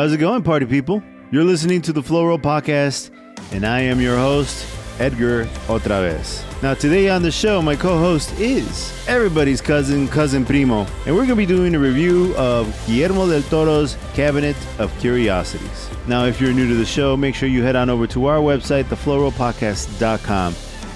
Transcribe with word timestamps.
How's 0.00 0.14
it 0.14 0.16
going, 0.16 0.42
party 0.42 0.64
people? 0.64 1.02
You're 1.30 1.44
listening 1.44 1.82
to 1.82 1.92
the 1.92 2.02
Flow 2.02 2.24
Roll 2.24 2.38
Podcast, 2.38 3.10
and 3.52 3.66
I 3.66 3.80
am 3.80 4.00
your 4.00 4.16
host, 4.16 4.66
Edgar 4.98 5.44
OtraVez. 5.66 6.62
Now, 6.62 6.72
today 6.72 7.10
on 7.10 7.20
the 7.20 7.30
show, 7.30 7.60
my 7.60 7.76
co 7.76 7.98
host 7.98 8.32
is 8.40 8.94
everybody's 9.06 9.60
cousin, 9.60 10.08
Cousin 10.08 10.46
Primo, 10.46 10.86
and 11.04 11.14
we're 11.14 11.26
going 11.26 11.28
to 11.28 11.36
be 11.36 11.44
doing 11.44 11.74
a 11.74 11.78
review 11.78 12.34
of 12.38 12.74
Guillermo 12.86 13.28
del 13.28 13.42
Toro's 13.42 13.98
Cabinet 14.14 14.56
of 14.78 14.90
Curiosities. 15.00 15.90
Now, 16.08 16.24
if 16.24 16.40
you're 16.40 16.54
new 16.54 16.66
to 16.66 16.76
the 16.76 16.86
show, 16.86 17.14
make 17.14 17.34
sure 17.34 17.50
you 17.50 17.62
head 17.62 17.76
on 17.76 17.90
over 17.90 18.06
to 18.06 18.24
our 18.24 18.38
website, 18.38 18.84
theflowrollpodcast.com. 18.84 20.54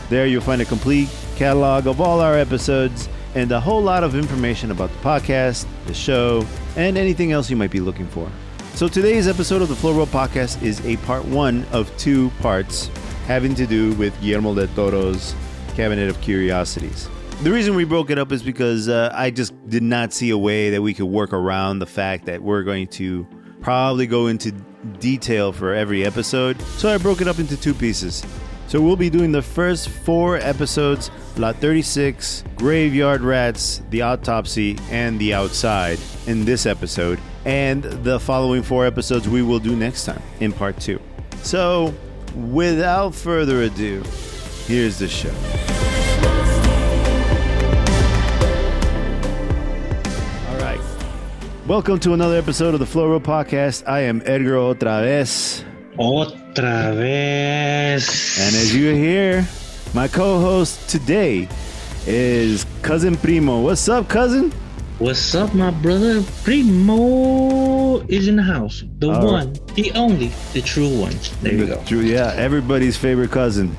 There, 0.09 0.27
you'll 0.27 0.41
find 0.41 0.63
a 0.63 0.65
complete 0.65 1.11
catalog 1.37 1.87
of 1.87 2.01
all 2.01 2.21
our 2.21 2.39
episodes 2.39 3.11
and 3.35 3.53
a 3.53 3.61
whole 3.61 3.83
lot 3.83 4.03
of 4.03 4.15
information 4.15 4.71
about 4.71 4.91
the 4.93 4.99
podcast, 5.01 5.67
the 5.85 5.93
show, 5.93 6.47
and 6.77 6.97
anything 6.97 7.33
else 7.33 7.51
you 7.51 7.57
might 7.57 7.71
be 7.71 7.81
looking 7.81 8.07
for. 8.07 8.33
So 8.75 8.89
today's 8.89 9.29
episode 9.29 9.63
of 9.63 9.69
the 9.69 9.77
Flow 9.77 9.93
Roll 9.95 10.07
Podcast 10.09 10.61
is 10.61 10.85
a 10.85 10.97
part 11.07 11.25
one 11.25 11.65
of 11.71 11.97
two 11.97 12.31
parts 12.41 12.89
having 13.25 13.55
to 13.55 13.69
do 13.69 13.93
with 13.93 14.21
Guillermo 14.21 14.53
del 14.53 14.67
Toro's 14.75 15.33
Cabinet 15.77 16.09
of 16.09 16.21
Curiosities. 16.21 17.09
The 17.45 17.53
reason 17.53 17.77
we 17.77 17.85
broke 17.85 18.11
it 18.11 18.19
up 18.19 18.33
is 18.33 18.43
because 18.43 18.89
uh, 18.89 19.13
I 19.15 19.31
just 19.31 19.55
did 19.69 19.85
not 19.85 20.13
see 20.13 20.31
a 20.31 20.39
way 20.39 20.71
that 20.71 20.83
we 20.83 20.93
could 20.93 21.07
work 21.07 21.33
around 21.33 21.79
the 21.79 21.87
fact 21.87 22.27
that 22.27 22.43
we're 22.43 22.65
going 22.65 22.89
to 22.89 23.25
probably 23.61 24.09
go 24.09 24.27
into 24.27 24.51
detail 24.99 25.53
for 25.53 25.73
every 25.73 26.05
episode. 26.05 26.61
So 26.63 26.93
I 26.93 26.99
broke 26.99 27.21
it 27.21 27.29
up 27.29 27.39
into 27.39 27.57
two 27.57 27.75
pieces. 27.75 28.27
So 28.67 28.81
we'll 28.81 28.97
be 28.97 29.09
doing 29.09 29.31
the 29.31 29.43
first 29.43 29.89
four 29.89 30.39
episodes 30.39 31.13
Lot 31.37 31.55
36, 31.57 32.43
Graveyard 32.57 33.21
Rats, 33.21 33.83
The 33.91 34.03
Autopsy, 34.03 34.77
and 34.91 35.17
The 35.21 35.33
Outside 35.33 36.01
in 36.27 36.45
this 36.45 36.67
episode. 36.67 37.21
And 37.45 37.83
the 37.83 38.19
following 38.19 38.63
four 38.63 38.87
episodes 38.87 39.29
we 39.29 39.43
will 39.43 39.59
do 39.59 39.77
next 39.77 40.07
time 40.07 40.23
in 40.41 40.51
part 40.51 40.81
two. 40.81 40.99
So 41.43 41.93
without 42.35 43.15
further 43.15 43.65
ado, 43.65 44.03
here's 44.67 44.99
the 44.99 45.09
show. 45.09 45.29
All 50.49 50.59
right. 50.59 50.81
Welcome 51.67 52.01
to 52.01 52.15
another 52.15 52.39
episode 52.39 52.73
of 52.73 52.81
the 52.81 52.87
Flow 52.87 53.21
Podcast. 53.21 53.87
I 53.87 54.01
am 54.01 54.23
Edgar 54.25 54.55
OtraVez. 54.55 55.65
Otra 55.99 56.97
vez. 56.97 58.39
And 58.41 58.57
as 58.57 58.75
you 58.75 58.95
hear, 58.95 59.47
my 59.93 60.09
co-host 60.09 60.89
today 60.89 61.47
is 62.07 62.65
Cousin 62.81 63.17
Primo. 63.17 63.61
What's 63.61 63.87
up, 63.87 64.09
cousin? 64.09 64.51
What's 65.01 65.35
up, 65.35 65.53
my 65.55 65.73
brother? 65.73 66.23
Primo 66.45 67.99
is 68.07 68.29
in 68.29 68.37
the 68.37 68.45
house. 68.45 68.85
The 69.01 69.11
All 69.11 69.27
one, 69.27 69.53
the 69.75 69.91
only, 69.93 70.31
the 70.53 70.63
true 70.63 70.89
one. 71.01 71.13
There 71.43 71.53
you 71.53 71.67
go. 71.67 71.83
True, 71.85 72.01
yeah, 72.01 72.33
everybody's 72.37 72.97
favorite 72.97 73.33
cousin. 73.33 73.77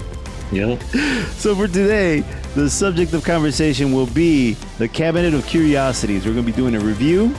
Yep. 0.51 0.81
So 1.35 1.55
for 1.55 1.67
today, 1.67 2.21
the 2.55 2.69
subject 2.69 3.13
of 3.13 3.23
conversation 3.23 3.93
will 3.93 4.07
be 4.07 4.53
the 4.77 4.87
Cabinet 4.87 5.33
of 5.33 5.45
Curiosities. 5.45 6.25
We're 6.25 6.33
going 6.33 6.45
to 6.45 6.51
be 6.51 6.55
doing 6.55 6.75
a 6.75 6.79
review 6.79 7.33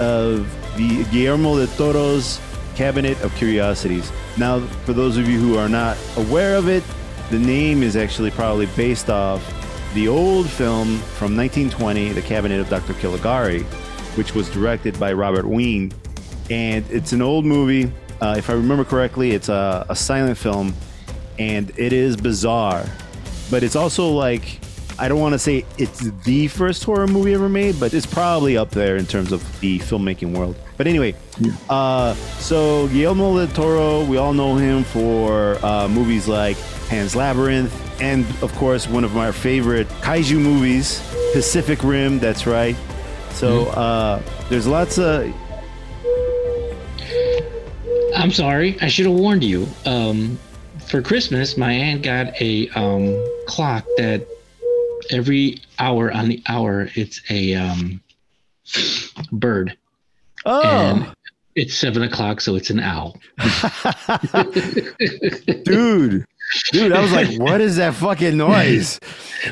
of 0.00 0.50
the 0.76 1.04
Guillermo 1.10 1.58
del 1.58 1.66
Toro's 1.76 2.40
Cabinet 2.74 3.20
of 3.22 3.34
Curiosities. 3.36 4.10
Now, 4.38 4.60
for 4.84 4.94
those 4.94 5.16
of 5.16 5.28
you 5.28 5.38
who 5.38 5.58
are 5.58 5.68
not 5.68 5.96
aware 6.16 6.56
of 6.56 6.68
it, 6.68 6.82
the 7.30 7.38
name 7.38 7.82
is 7.82 7.94
actually 7.94 8.30
probably 8.30 8.66
based 8.74 9.10
off 9.10 9.42
the 9.96 10.08
old 10.08 10.46
film 10.46 10.98
from 11.16 11.34
1920, 11.34 12.12
The 12.12 12.20
Cabinet 12.20 12.60
of 12.60 12.68
Dr. 12.68 12.92
Caligari, 12.92 13.62
which 14.14 14.34
was 14.34 14.46
directed 14.50 15.00
by 15.00 15.10
Robert 15.14 15.46
Wiene. 15.46 15.90
And 16.50 16.84
it's 16.90 17.12
an 17.12 17.22
old 17.22 17.46
movie. 17.46 17.90
Uh, 18.20 18.34
if 18.36 18.50
I 18.50 18.52
remember 18.52 18.84
correctly, 18.84 19.30
it's 19.30 19.48
a, 19.48 19.86
a 19.88 19.96
silent 19.96 20.36
film, 20.36 20.74
and 21.38 21.72
it 21.78 21.94
is 21.94 22.14
bizarre. 22.14 22.84
But 23.50 23.62
it's 23.62 23.74
also 23.74 24.10
like, 24.10 24.60
I 24.98 25.08
don't 25.08 25.20
want 25.20 25.34
to 25.34 25.38
say 25.38 25.64
it's 25.76 26.10
the 26.24 26.48
first 26.48 26.84
horror 26.84 27.06
movie 27.06 27.34
ever 27.34 27.48
made, 27.48 27.78
but 27.78 27.92
it's 27.92 28.06
probably 28.06 28.56
up 28.56 28.70
there 28.70 28.96
in 28.96 29.06
terms 29.06 29.30
of 29.30 29.42
the 29.60 29.78
filmmaking 29.80 30.36
world. 30.36 30.56
But 30.76 30.86
anyway, 30.86 31.14
uh, 31.68 32.14
so 32.14 32.88
Guillermo 32.88 33.36
del 33.38 33.54
Toro, 33.54 34.04
we 34.04 34.16
all 34.16 34.32
know 34.32 34.56
him 34.56 34.84
for 34.84 35.58
uh, 35.64 35.88
movies 35.88 36.28
like 36.28 36.56
Pan's 36.88 37.14
Labyrinth, 37.14 37.72
and 38.00 38.24
of 38.42 38.54
course, 38.54 38.88
one 38.88 39.04
of 39.04 39.14
my 39.14 39.32
favorite 39.32 39.88
kaiju 40.00 40.40
movies, 40.40 41.02
Pacific 41.32 41.82
Rim. 41.82 42.18
That's 42.18 42.46
right. 42.46 42.76
So 43.30 43.66
uh, 43.66 44.22
there's 44.48 44.66
lots 44.66 44.98
of. 44.98 45.32
I'm 48.14 48.30
sorry. 48.32 48.78
I 48.80 48.88
should 48.88 49.06
have 49.06 49.14
warned 49.14 49.44
you. 49.44 49.66
Um, 49.84 50.38
for 50.86 51.02
Christmas, 51.02 51.56
my 51.56 51.72
aunt 51.72 52.02
got 52.02 52.40
a 52.40 52.68
um, 52.70 53.14
clock 53.46 53.84
that 53.98 54.26
every 55.10 55.60
hour 55.78 56.12
on 56.12 56.28
the 56.28 56.42
hour, 56.48 56.88
it's 56.94 57.20
a 57.30 57.54
um, 57.54 58.00
bird. 59.32 59.76
Oh, 60.44 60.62
And 60.62 61.14
it's 61.54 61.74
seven 61.74 62.02
o'clock, 62.02 62.40
so 62.40 62.54
it's 62.54 62.70
an 62.70 62.80
owl. 62.80 63.18
dude, 65.64 66.24
dude, 66.72 66.92
I 66.92 67.00
was 67.00 67.12
like, 67.12 67.38
what 67.38 67.60
is 67.60 67.76
that 67.76 67.94
fucking 67.94 68.36
noise? 68.48 69.00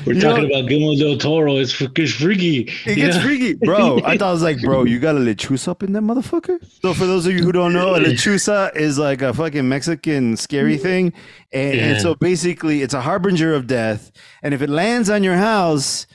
We're 0.06 0.15
You 0.15 0.21
talking 0.21 0.49
know- 0.49 0.59
about 0.59 0.69
Guillermo 0.69 0.97
del 0.99 1.19
Toro. 1.19 1.56
It's, 1.56 1.78
it's 1.81 2.12
freaky. 2.12 2.71
It 2.87 2.94
gets 2.97 3.16
know? 3.16 3.22
freaky, 3.22 3.55
bro. 3.55 3.99
I 4.05 4.16
thought 4.16 4.28
I 4.28 4.32
was 4.32 4.43
like, 4.43 4.60
bro, 4.60 4.84
you 4.84 4.99
got 4.99 5.15
a 5.16 5.19
lechuza 5.19 5.69
up 5.69 5.83
in 5.83 5.93
that 5.93 6.03
motherfucker. 6.03 6.59
So 6.83 6.94
for 6.94 7.06
those 7.06 7.27
of 7.27 7.33
you 7.33 7.43
who 7.43 7.53
don't 7.53 7.72
know, 7.72 7.94
a 7.94 8.00
lechuza 8.00 8.75
is 8.77 8.99
like 8.99 9.22
a 9.22 9.33
fucking 9.33 9.69
Mexican 9.69 10.37
scary 10.37 10.77
thing, 10.78 11.12
and, 11.53 11.78
and 11.78 12.00
so 12.00 12.15
basically, 12.16 12.83
it's 12.83 12.94
a 12.94 13.00
harbinger 13.00 13.54
of 13.54 13.66
death. 13.66 14.10
And 14.43 14.54
if 14.54 14.62
it 14.62 14.71
lands 14.71 15.10
on 15.10 15.22
your 15.22 15.37
house, 15.37 16.06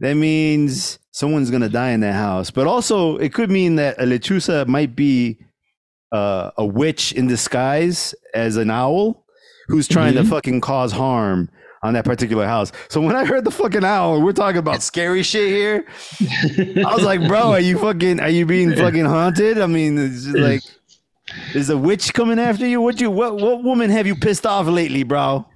that 0.00 0.14
means 0.14 0.98
someone's 1.10 1.50
gonna 1.50 1.68
die 1.68 1.90
in 1.90 2.00
that 2.00 2.14
house. 2.14 2.50
But 2.50 2.66
also, 2.66 3.16
it 3.16 3.32
could 3.34 3.50
mean 3.50 3.76
that 3.76 4.00
a 4.00 4.04
lechuza 4.04 4.66
might 4.66 4.94
be 4.94 5.38
uh, 6.12 6.50
a 6.56 6.64
witch 6.64 7.12
in 7.12 7.26
disguise 7.26 8.14
as 8.34 8.56
an 8.56 8.70
owl 8.70 9.24
who's 9.68 9.88
trying 9.88 10.14
to 10.14 10.22
Mhm. 10.22 10.28
fucking 10.28 10.60
cause 10.60 10.92
harm 10.92 11.48
on 11.82 11.92
that 11.94 12.04
particular 12.04 12.46
house. 12.46 12.72
So 12.88 13.00
when 13.00 13.14
I 13.16 13.24
heard 13.24 13.44
the 13.44 13.50
fucking 13.50 13.84
owl, 13.84 14.22
we're 14.22 14.32
talking 14.32 14.58
about 14.58 14.82
scary 14.82 15.22
shit 15.22 15.48
here. 15.48 15.84
I 16.84 16.94
was 16.94 17.02
like, 17.04 17.26
bro, 17.28 17.52
are 17.52 17.60
you 17.60 17.78
fucking 17.78 18.20
are 18.20 18.28
you 18.30 18.46
being 18.46 18.74
fucking 18.74 19.04
haunted? 19.04 19.58
I 19.58 19.66
mean, 19.66 19.98
it's 19.98 20.24
just 20.24 20.36
like 20.38 20.60
is 21.54 21.70
a 21.70 21.76
witch 21.76 22.14
coming 22.14 22.38
after 22.38 22.66
you? 22.66 22.80
What 22.80 23.00
you 23.00 23.10
what 23.10 23.36
what 23.40 23.62
woman 23.62 23.90
have 23.90 24.06
you 24.06 24.14
pissed 24.16 24.46
off 24.46 24.66
lately, 24.66 25.02
bro? 25.02 25.46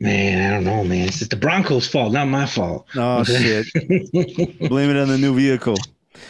Man, 0.00 0.50
I 0.50 0.54
don't 0.54 0.64
know, 0.64 0.82
man. 0.84 1.06
It's 1.08 1.20
the 1.26 1.36
Broncos' 1.36 1.86
fault, 1.86 2.12
not 2.12 2.26
my 2.28 2.46
fault. 2.46 2.86
Oh 2.96 3.22
shit. 3.24 3.66
Blame 4.12 4.90
it 4.90 4.96
on 4.96 5.08
the 5.08 5.18
new 5.18 5.34
vehicle. 5.34 5.76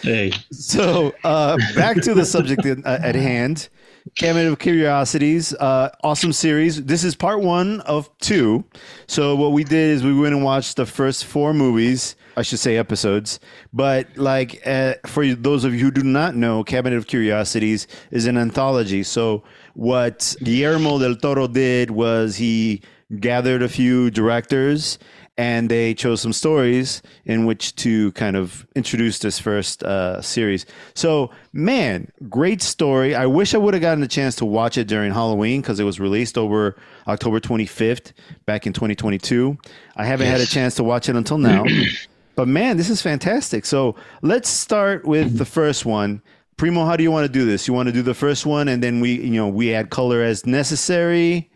hey, 0.02 0.32
So 0.52 1.14
uh, 1.24 1.56
back 1.74 2.00
to 2.02 2.14
the 2.14 2.24
subject 2.24 2.64
at, 2.66 2.78
uh, 2.84 2.98
at 3.02 3.14
hand. 3.14 3.68
Cabinet 4.16 4.52
of 4.52 4.58
Curiosities, 4.58 5.54
uh, 5.54 5.88
awesome 6.02 6.32
series. 6.32 6.84
This 6.84 7.04
is 7.04 7.14
part 7.14 7.40
one 7.40 7.80
of 7.80 8.10
two. 8.18 8.62
So 9.06 9.34
what 9.34 9.52
we 9.52 9.64
did 9.64 9.96
is 9.96 10.04
we 10.04 10.12
went 10.12 10.34
and 10.34 10.44
watched 10.44 10.76
the 10.76 10.84
first 10.84 11.24
four 11.24 11.54
movies. 11.54 12.14
I 12.36 12.42
should 12.42 12.58
say 12.58 12.76
episodes, 12.76 13.40
but 13.72 14.14
like 14.16 14.60
uh, 14.66 14.94
for 15.06 15.24
those 15.34 15.64
of 15.64 15.72
you 15.72 15.80
who 15.86 15.90
do 15.90 16.02
not 16.02 16.34
know, 16.34 16.64
Cabinet 16.64 16.96
of 16.96 17.06
Curiosities 17.06 17.86
is 18.10 18.26
an 18.26 18.36
anthology. 18.36 19.04
So 19.04 19.42
what 19.72 20.36
Guillermo 20.42 20.98
del 20.98 21.14
Toro 21.14 21.46
did 21.46 21.90
was 21.90 22.36
he 22.36 22.82
gathered 23.20 23.62
a 23.62 23.68
few 23.68 24.10
directors 24.10 24.98
and 25.36 25.68
they 25.68 25.94
chose 25.94 26.20
some 26.20 26.32
stories 26.32 27.02
in 27.24 27.44
which 27.44 27.74
to 27.76 28.12
kind 28.12 28.36
of 28.36 28.66
introduce 28.76 29.18
this 29.18 29.38
first 29.38 29.82
uh, 29.82 30.20
series. 30.22 30.64
So, 30.94 31.30
man, 31.52 32.10
great 32.28 32.62
story. 32.62 33.14
I 33.14 33.26
wish 33.26 33.54
I 33.54 33.58
would 33.58 33.74
have 33.74 33.80
gotten 33.80 34.04
a 34.04 34.08
chance 34.08 34.36
to 34.36 34.44
watch 34.44 34.78
it 34.78 34.86
during 34.86 35.12
Halloween 35.12 35.60
because 35.60 35.80
it 35.80 35.84
was 35.84 35.98
released 35.98 36.38
over 36.38 36.76
October 37.08 37.40
25th 37.40 38.12
back 38.46 38.66
in 38.66 38.72
2022. 38.72 39.58
I 39.96 40.04
haven't 40.04 40.28
had 40.28 40.40
a 40.40 40.46
chance 40.46 40.76
to 40.76 40.84
watch 40.84 41.08
it 41.08 41.16
until 41.16 41.38
now. 41.38 41.64
but 42.36 42.46
man, 42.46 42.76
this 42.76 42.88
is 42.88 43.02
fantastic. 43.02 43.64
So, 43.64 43.96
let's 44.22 44.48
start 44.48 45.04
with 45.04 45.38
the 45.38 45.44
first 45.44 45.84
one. 45.84 46.22
Primo, 46.56 46.84
how 46.84 46.96
do 46.96 47.02
you 47.02 47.10
want 47.10 47.26
to 47.26 47.32
do 47.32 47.44
this? 47.44 47.66
You 47.66 47.74
want 47.74 47.88
to 47.88 47.92
do 47.92 48.02
the 48.02 48.14
first 48.14 48.46
one 48.46 48.68
and 48.68 48.80
then 48.80 49.00
we, 49.00 49.14
you 49.14 49.34
know, 49.34 49.48
we 49.48 49.74
add 49.74 49.90
color 49.90 50.22
as 50.22 50.46
necessary? 50.46 51.50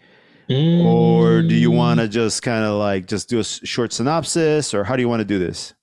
Or 0.51 1.43
do 1.43 1.55
you 1.55 1.71
want 1.71 2.01
to 2.01 2.09
just 2.09 2.43
kind 2.43 2.65
of 2.65 2.79
like 2.79 3.07
just 3.07 3.29
do 3.29 3.39
a 3.39 3.45
short 3.45 3.93
synopsis 3.93 4.73
or 4.73 4.85
how 4.85 4.97
do 4.97 5.03
you 5.03 5.09
want 5.09 5.21
to 5.21 5.25
do 5.25 5.39
this 5.39 5.75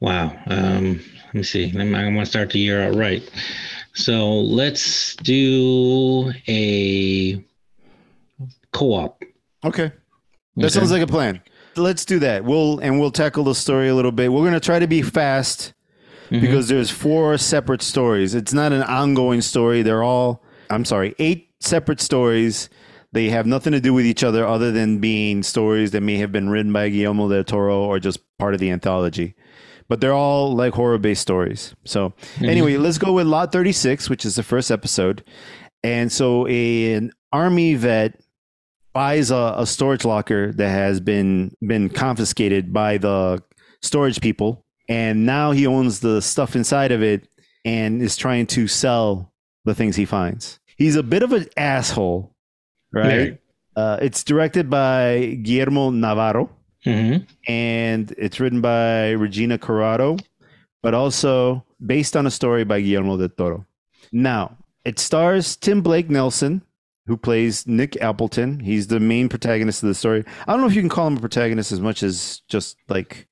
wow. 0.00 0.36
Um, 0.46 1.00
let 1.26 1.34
me 1.34 1.42
see. 1.42 1.70
I'm, 1.70 1.94
I'm 1.94 2.14
going 2.14 2.16
to 2.16 2.26
start 2.26 2.50
the 2.50 2.58
year 2.58 2.82
out 2.82 2.94
right. 2.94 3.22
So 3.94 4.40
let's 4.40 5.16
do 5.16 6.32
a 6.48 7.42
co-op. 8.72 9.22
okay 9.64 9.90
that 10.56 10.70
sounds 10.70 10.90
like 10.90 11.02
a 11.02 11.06
plan 11.06 11.40
let's 11.76 12.04
do 12.04 12.18
that 12.18 12.44
we'll 12.44 12.78
and 12.80 13.00
we'll 13.00 13.10
tackle 13.10 13.44
the 13.44 13.54
story 13.54 13.88
a 13.88 13.94
little 13.94 14.12
bit 14.12 14.30
we're 14.30 14.42
going 14.42 14.52
to 14.52 14.60
try 14.60 14.78
to 14.78 14.86
be 14.86 15.00
fast 15.00 15.72
because 16.30 16.68
there's 16.68 16.90
four 16.90 17.38
separate 17.38 17.82
stories. 17.82 18.34
It's 18.34 18.52
not 18.52 18.72
an 18.72 18.82
ongoing 18.82 19.40
story. 19.40 19.82
They're 19.82 20.02
all, 20.02 20.42
I'm 20.70 20.84
sorry, 20.84 21.14
eight 21.18 21.50
separate 21.60 22.00
stories. 22.00 22.68
They 23.16 23.30
have 23.30 23.46
nothing 23.46 23.72
to 23.72 23.80
do 23.80 23.94
with 23.94 24.04
each 24.04 24.22
other 24.22 24.46
other 24.46 24.70
than 24.70 24.98
being 24.98 25.42
stories 25.42 25.92
that 25.92 26.02
may 26.02 26.18
have 26.18 26.32
been 26.32 26.50
written 26.50 26.70
by 26.70 26.90
Guillermo 26.90 27.30
del 27.30 27.44
Toro 27.44 27.84
or 27.84 27.98
just 27.98 28.20
part 28.38 28.52
of 28.52 28.60
the 28.60 28.70
anthology. 28.70 29.34
But 29.88 30.02
they're 30.02 30.12
all 30.12 30.54
like 30.54 30.74
horror 30.74 30.98
based 30.98 31.22
stories. 31.22 31.74
So, 31.84 32.10
mm-hmm. 32.10 32.44
anyway, 32.44 32.76
let's 32.76 32.98
go 32.98 33.14
with 33.14 33.26
Lot 33.26 33.52
36, 33.52 34.10
which 34.10 34.26
is 34.26 34.34
the 34.36 34.42
first 34.42 34.70
episode. 34.70 35.24
And 35.82 36.12
so, 36.12 36.46
an 36.46 37.10
army 37.32 37.74
vet 37.74 38.20
buys 38.92 39.30
a, 39.30 39.54
a 39.56 39.66
storage 39.66 40.04
locker 40.04 40.52
that 40.52 40.68
has 40.68 41.00
been 41.00 41.56
been 41.66 41.88
confiscated 41.88 42.70
by 42.70 42.98
the 42.98 43.42
storage 43.80 44.20
people 44.20 44.66
and 44.88 45.24
now 45.24 45.52
he 45.52 45.66
owns 45.66 46.00
the 46.00 46.20
stuff 46.20 46.54
inside 46.54 46.92
of 46.92 47.02
it 47.02 47.28
and 47.64 48.02
is 48.02 48.16
trying 48.16 48.46
to 48.46 48.68
sell 48.68 49.32
the 49.64 49.74
things 49.74 49.96
he 49.96 50.04
finds. 50.04 50.60
He's 50.76 50.96
a 50.96 51.02
bit 51.02 51.22
of 51.22 51.32
an 51.32 51.46
asshole, 51.56 52.35
right? 52.92 53.38
Uh, 53.76 53.98
it's 54.00 54.24
directed 54.24 54.70
by 54.70 55.38
Guillermo 55.42 55.90
Navarro 55.90 56.50
hmm 56.86 57.16
and 57.48 58.14
it's 58.16 58.38
written 58.38 58.60
by 58.60 59.10
Regina 59.10 59.58
Corrado, 59.58 60.16
but 60.82 60.94
also 60.94 61.64
based 61.84 62.16
on 62.16 62.26
a 62.26 62.30
story 62.30 62.64
by 62.64 62.80
Guillermo 62.80 63.16
del 63.16 63.28
Toro. 63.28 63.66
Now, 64.12 64.56
it 64.84 64.98
stars 64.98 65.56
Tim 65.56 65.80
Blake 65.80 66.08
Nelson, 66.08 66.62
who 67.06 67.16
plays 67.16 67.66
Nick 67.66 67.96
Appleton. 68.00 68.60
He's 68.60 68.86
the 68.86 69.00
main 69.00 69.28
protagonist 69.28 69.82
of 69.82 69.88
the 69.88 69.94
story. 69.94 70.24
I 70.46 70.52
don't 70.52 70.60
know 70.60 70.68
if 70.68 70.74
you 70.74 70.82
can 70.82 70.88
call 70.88 71.08
him 71.08 71.16
a 71.16 71.20
protagonist 71.20 71.72
as 71.72 71.80
much 71.80 72.02
as 72.02 72.42
just 72.48 72.76
like 72.88 73.26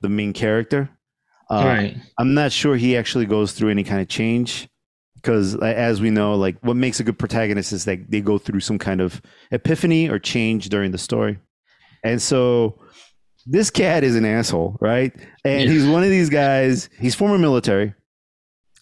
the 0.00 0.08
main 0.08 0.32
character. 0.32 0.90
Uh, 1.48 1.62
right. 1.64 1.96
I'm 2.18 2.34
not 2.34 2.50
sure 2.50 2.76
he 2.76 2.96
actually 2.96 3.26
goes 3.26 3.52
through 3.52 3.70
any 3.70 3.84
kind 3.84 4.00
of 4.00 4.08
change 4.08 4.68
because, 5.26 5.56
as 5.56 6.00
we 6.00 6.10
know, 6.10 6.36
like 6.36 6.56
what 6.60 6.76
makes 6.76 7.00
a 7.00 7.04
good 7.04 7.18
protagonist 7.18 7.72
is 7.72 7.84
that 7.86 8.08
they 8.08 8.20
go 8.20 8.38
through 8.38 8.60
some 8.60 8.78
kind 8.78 9.00
of 9.00 9.20
epiphany 9.50 10.08
or 10.08 10.20
change 10.20 10.68
during 10.68 10.92
the 10.92 10.98
story. 10.98 11.38
And 12.04 12.22
so 12.22 12.78
this 13.44 13.68
cat 13.68 14.04
is 14.04 14.14
an 14.14 14.24
asshole, 14.24 14.76
right? 14.80 15.12
And 15.44 15.62
Yeah. 15.62 15.68
he's 15.70 15.84
one 15.84 16.04
of 16.04 16.10
these 16.10 16.30
guys. 16.30 16.88
He's 17.00 17.16
former 17.16 17.38
military, 17.38 17.92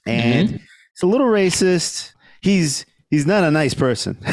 and 0.07 0.49
Mm-hmm. 0.51 0.57
he's 0.59 1.03
a 1.03 1.07
little 1.07 1.29
racist. 1.29 2.13
He's 2.43 2.85
he's 3.09 3.25
not 3.27 3.43
a 3.43 3.51
nice 3.51 3.73
person. 3.73 4.19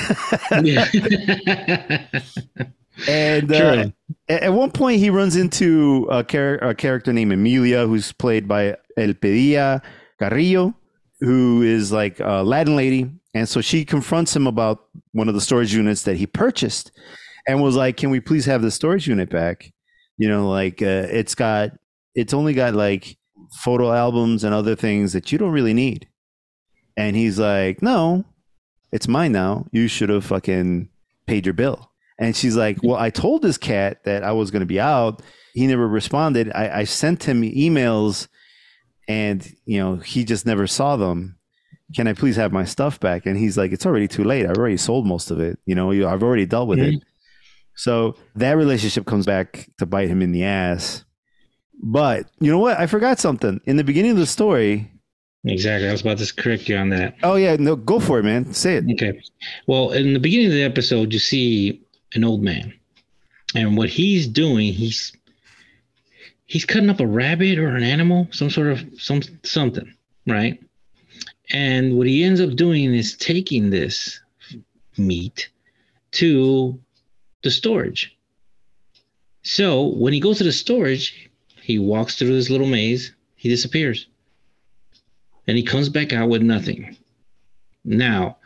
And 3.07 3.51
uh, 3.51 3.85
at, 4.29 4.53
one 4.53 4.69
point, 4.69 4.99
he 4.99 5.09
runs 5.09 5.35
into 5.35 6.07
a, 6.11 6.23
char- 6.23 6.55
a 6.61 6.75
character 6.75 7.11
named 7.11 7.31
Emilia, 7.33 7.87
who's 7.87 8.11
played 8.11 8.47
by 8.47 8.75
Elpidia 8.97 9.81
Carrillo, 10.19 10.75
who 11.21 11.61
is 11.61 11.91
like 11.91 12.19
a 12.19 12.43
Latin 12.43 12.75
lady. 12.75 13.09
And 13.33 13.47
so 13.47 13.61
she 13.61 13.85
confronts 13.85 14.35
him 14.35 14.47
about 14.47 14.87
one 15.13 15.29
of 15.29 15.35
the 15.35 15.41
storage 15.41 15.73
units 15.73 16.03
that 16.03 16.17
he 16.17 16.27
purchased 16.27 16.91
and 17.47 17.61
was 17.61 17.75
like, 17.75 17.97
Can 17.97 18.09
we 18.09 18.19
please 18.19 18.45
have 18.45 18.61
the 18.61 18.71
storage 18.71 19.07
unit 19.07 19.29
back? 19.29 19.71
You 20.17 20.27
know, 20.27 20.49
like 20.49 20.81
uh, 20.81 21.07
it's 21.09 21.35
got, 21.35 21.71
it's 22.13 22.33
only 22.33 22.53
got 22.53 22.73
like 22.73 23.17
photo 23.53 23.91
albums 23.91 24.43
and 24.43 24.53
other 24.53 24.75
things 24.75 25.13
that 25.13 25.31
you 25.31 25.37
don't 25.37 25.51
really 25.51 25.73
need. 25.73 26.07
And 26.97 27.15
he's 27.15 27.39
like, 27.39 27.81
No, 27.81 28.25
it's 28.91 29.07
mine 29.07 29.31
now. 29.31 29.67
You 29.71 29.87
should 29.87 30.09
have 30.09 30.25
fucking 30.25 30.89
paid 31.27 31.45
your 31.45 31.53
bill. 31.53 31.91
And 32.19 32.35
she's 32.35 32.57
like, 32.57 32.79
Well, 32.83 32.97
I 32.97 33.11
told 33.11 33.43
this 33.43 33.57
cat 33.57 34.03
that 34.03 34.23
I 34.23 34.31
was 34.31 34.51
going 34.51 34.61
to 34.61 34.65
be 34.65 34.79
out. 34.79 35.21
He 35.53 35.67
never 35.67 35.87
responded. 35.87 36.51
I, 36.53 36.79
I 36.79 36.83
sent 36.85 37.23
him 37.23 37.43
emails 37.43 38.27
and, 39.11 39.55
you 39.65 39.79
know, 39.79 39.97
he 39.97 40.23
just 40.23 40.45
never 40.45 40.67
saw 40.67 40.95
them. 40.95 41.37
Can 41.95 42.07
I 42.07 42.13
please 42.13 42.37
have 42.37 42.53
my 42.53 42.63
stuff 42.63 42.99
back? 42.99 43.25
And 43.25 43.37
he's 43.37 43.57
like, 43.57 43.73
It's 43.73 43.85
already 43.85 44.07
too 44.07 44.23
late. 44.23 44.45
I've 44.45 44.57
already 44.57 44.77
sold 44.77 45.05
most 45.05 45.31
of 45.31 45.39
it. 45.41 45.59
You 45.65 45.75
know, 45.75 45.91
I've 45.91 46.23
already 46.23 46.45
dealt 46.45 46.69
with 46.69 46.79
it. 46.79 46.95
Mm-hmm. 46.95 47.07
So 47.75 48.15
that 48.35 48.53
relationship 48.53 49.05
comes 49.05 49.25
back 49.25 49.69
to 49.79 49.85
bite 49.85 50.07
him 50.07 50.21
in 50.21 50.31
the 50.31 50.45
ass. 50.45 51.03
But 51.83 52.27
you 52.39 52.49
know 52.49 52.59
what? 52.59 52.79
I 52.79 52.87
forgot 52.87 53.19
something. 53.19 53.59
In 53.65 53.75
the 53.75 53.83
beginning 53.83 54.11
of 54.11 54.17
the 54.17 54.25
story, 54.25 54.89
exactly. 55.43 55.89
I 55.89 55.91
was 55.91 56.01
about 56.01 56.19
to 56.19 56.33
correct 56.33 56.69
you 56.69 56.77
on 56.77 56.89
that. 56.89 57.15
oh, 57.23 57.35
yeah, 57.35 57.57
no, 57.59 57.75
go 57.75 57.99
for 57.99 58.19
it, 58.19 58.23
man. 58.23 58.53
Say 58.53 58.75
it. 58.75 58.85
Okay. 58.93 59.19
Well, 59.67 59.91
in 59.91 60.13
the 60.13 60.19
beginning 60.19 60.47
of 60.47 60.53
the 60.53 60.63
episode, 60.63 61.11
you 61.11 61.19
see 61.19 61.81
an 62.13 62.23
old 62.23 62.43
man, 62.43 62.71
and 63.55 63.75
what 63.75 63.89
he's 63.89 64.27
doing, 64.27 64.71
he's 64.71 65.11
he's 66.51 66.65
cutting 66.65 66.89
up 66.89 66.99
a 66.99 67.07
rabbit 67.07 67.57
or 67.57 67.77
an 67.77 67.83
animal, 67.83 68.27
some 68.31 68.49
sort 68.49 68.67
of 68.67 68.83
some 68.97 69.21
something, 69.43 69.89
right? 70.27 70.61
And 71.49 71.97
what 71.97 72.07
he 72.07 72.25
ends 72.25 72.41
up 72.41 72.57
doing 72.57 72.93
is 72.93 73.15
taking 73.15 73.69
this 73.69 74.19
meat 74.97 75.49
to 76.11 76.77
the 77.41 77.51
storage. 77.51 78.17
So 79.43 79.87
when 79.87 80.11
he 80.11 80.19
goes 80.19 80.39
to 80.39 80.43
the 80.43 80.51
storage, 80.51 81.29
he 81.61 81.79
walks 81.79 82.17
through 82.17 82.35
this 82.35 82.49
little 82.49 82.67
maze, 82.67 83.13
he 83.37 83.47
disappears. 83.47 84.07
And 85.47 85.55
he 85.55 85.63
comes 85.63 85.87
back 85.87 86.11
out 86.11 86.27
with 86.27 86.41
nothing. 86.41 86.97
Now, 87.85 88.37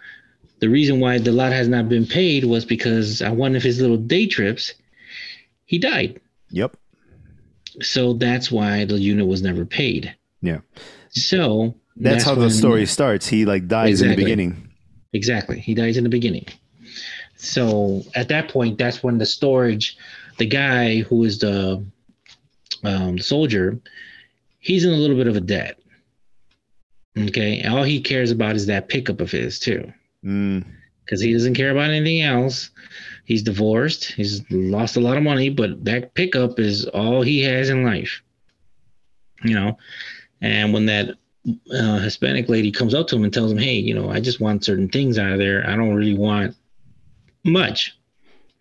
the 0.60 0.70
reason 0.70 1.00
why 1.00 1.18
the 1.18 1.32
lot 1.32 1.52
has 1.54 1.68
not 1.68 1.90
been 1.90 2.06
paid 2.06 2.46
was 2.46 2.66
because 2.66 3.24
on 3.24 3.36
one 3.36 3.56
of 3.56 3.64
his 3.64 3.82
little 3.82 3.98
day 3.98 4.28
trips, 4.28 4.76
he 5.66 5.80
died. 5.80 6.22
Yep. 6.52 6.78
So 7.82 8.14
that's 8.14 8.52
why 8.52 8.86
the 8.86 8.98
unit 9.00 9.28
was 9.28 9.42
never 9.42 9.66
paid. 9.66 10.16
Yeah. 10.42 10.60
So 11.10 11.76
That's, 11.96 12.24
how 12.24 12.36
the 12.36 12.50
story 12.50 12.86
starts. 12.86 13.28
He 13.28 13.46
like 13.46 13.68
dies 13.68 14.02
in 14.02 14.10
the 14.10 14.16
beginning. 14.16 14.70
Exactly. 15.14 15.60
He 15.60 15.74
dies 15.74 15.98
in 15.98 16.04
the 16.04 16.10
beginning. 16.10 16.46
So 17.36 18.04
at 18.16 18.28
that 18.30 18.50
point, 18.50 18.78
that's 18.78 19.04
when 19.04 19.18
the 19.18 19.26
storage, 19.26 19.98
the 20.38 20.46
guy 20.46 21.02
who 21.02 21.24
is 21.24 21.40
the 21.40 21.86
um, 22.84 23.18
soldier, 23.20 23.80
he's 24.60 24.84
in 24.86 24.92
a 24.94 24.98
little 24.98 25.16
bit 25.16 25.28
of 25.28 25.36
a 25.36 25.42
debt. 25.42 25.80
Okay. 27.18 27.64
All 27.64 27.84
he 27.84 28.02
cares 28.02 28.32
about 28.32 28.56
is 28.56 28.66
that 28.66 28.90
pickup 28.90 29.22
of 29.22 29.32
his, 29.32 29.60
too. 29.60 29.92
Mm, 30.24 30.66
because 31.06 31.22
he 31.22 31.32
doesn't 31.34 31.54
care 31.54 31.72
about 31.72 31.92
anything 31.92 32.22
else. 32.22 32.72
He's 33.26 33.44
divorced. 33.44 34.06
He's 34.06 34.44
lost 34.52 34.98
a 34.98 35.00
lot 35.00 35.18
of 35.18 35.24
money, 35.24 35.50
but 35.50 35.86
that 35.86 36.14
pickup 36.14 36.60
is 36.60 36.86
all 36.88 37.22
he 37.22 37.42
has 37.44 37.70
in 37.70 37.86
life. 37.86 38.22
You 39.44 39.56
know, 39.56 39.78
and 40.42 40.74
when 40.74 40.88
that 40.88 41.10
uh, 41.74 42.00
Hispanic 42.00 42.50
lady 42.50 42.72
comes 42.72 42.94
up 42.94 43.08
to 43.08 43.16
him 43.16 43.24
and 43.24 43.34
tells 43.34 43.52
him, 43.52 43.58
"Hey, 43.58 43.76
you 43.76 43.94
know, 43.94 44.10
I 44.10 44.20
just 44.20 44.40
want 44.40 44.64
certain 44.66 44.90
things 44.90 45.18
out 45.20 45.32
of 45.32 45.40
there. 45.40 45.68
I 45.68 45.76
don't 45.76 45.94
really 45.96 46.18
want 46.18 46.56
much. 47.44 47.96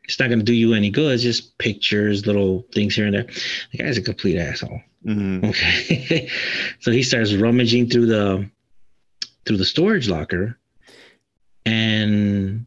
It's 0.04 0.20
not 0.20 0.28
going 0.28 0.40
to 0.40 0.44
do 0.44 0.52
you 0.52 0.74
any 0.74 0.90
good. 0.90 1.14
It's 1.14 1.22
just 1.22 1.56
pictures, 1.58 2.26
little 2.26 2.66
things 2.74 2.94
here 2.94 3.06
and 3.06 3.14
there." 3.14 3.26
The 3.72 3.78
guy's 3.78 3.96
a 3.98 4.02
complete 4.02 4.38
asshole. 4.38 4.80
mhm. 5.04 5.48
Okay. 5.48 6.28
so 6.80 6.90
he 6.90 7.02
starts 7.02 7.34
rummaging 7.34 7.88
through 7.88 8.06
the 8.06 8.50
through 9.46 9.58
the 9.58 9.64
storage 9.64 10.08
locker 10.08 10.58
and 11.66 12.66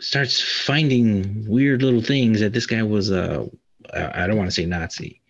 starts 0.00 0.40
finding 0.40 1.44
weird 1.48 1.82
little 1.82 2.02
things 2.02 2.40
that 2.40 2.52
this 2.52 2.66
guy 2.66 2.82
was 2.82 3.10
uh 3.10 3.46
I 3.94 4.24
I 4.24 4.26
don't 4.26 4.36
want 4.36 4.48
to 4.48 4.54
say 4.54 4.66
Nazi, 4.66 5.20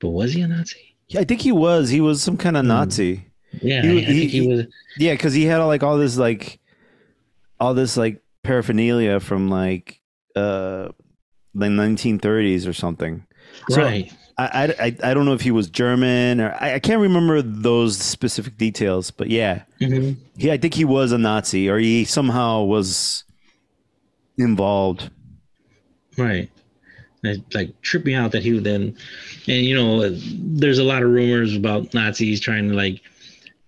but 0.00 0.10
was 0.10 0.32
he 0.32 0.40
a 0.42 0.48
Nazi? 0.48 0.96
Yeah, 1.08 1.20
I 1.20 1.24
think 1.24 1.42
he 1.42 1.52
was. 1.52 1.90
He 1.90 2.00
was 2.00 2.22
some 2.22 2.36
kind 2.36 2.56
of 2.56 2.62
Hmm. 2.64 2.68
Nazi. 2.68 3.26
Yeah, 3.60 3.82
He- 3.82 4.02
I 4.02 4.04
think 4.06 4.30
he- 4.30 4.40
he, 4.40 4.46
was. 4.48 4.66
Yeah, 4.98 5.12
because 5.12 5.34
he 5.34 5.44
had 5.44 5.60
all, 5.60 5.68
like 5.68 5.82
all 5.82 5.98
this 5.98 6.16
like 6.16 6.58
all 7.60 7.74
this 7.74 7.96
like 7.96 8.22
paraphernalia 8.42 9.20
from 9.20 9.48
like 9.48 10.00
uh 10.34 10.88
the 11.54 11.66
1930s 11.66 12.66
or 12.66 12.72
something. 12.72 13.26
So 13.68 13.82
right. 13.82 14.10
I, 14.38 14.74
I, 14.80 14.96
I 15.10 15.14
don't 15.14 15.24
know 15.26 15.34
if 15.34 15.42
he 15.42 15.50
was 15.50 15.68
German 15.68 16.40
or 16.40 16.56
I, 16.60 16.74
I 16.74 16.78
can't 16.78 17.00
remember 17.00 17.42
those 17.42 17.98
specific 17.98 18.56
details, 18.56 19.10
but 19.10 19.28
yeah, 19.30 19.62
Mhm. 19.80 20.16
he 20.38 20.50
I 20.50 20.56
think 20.56 20.74
he 20.74 20.84
was 20.84 21.12
a 21.12 21.18
Nazi 21.18 21.68
or 21.68 21.78
he 21.78 22.04
somehow 22.04 22.62
was 22.62 23.24
involved. 24.38 25.10
Right. 26.16 26.50
It 27.24 27.42
like 27.54 27.80
tripped 27.82 28.06
me 28.06 28.14
out 28.14 28.32
that 28.32 28.42
he 28.42 28.52
would 28.52 28.64
then, 28.64 28.96
and 29.46 29.64
you 29.64 29.74
know, 29.76 30.08
there's 30.10 30.78
a 30.78 30.84
lot 30.84 31.02
of 31.02 31.10
rumors 31.10 31.54
about 31.54 31.94
Nazis 31.94 32.40
trying 32.40 32.68
to 32.68 32.74
like 32.74 33.00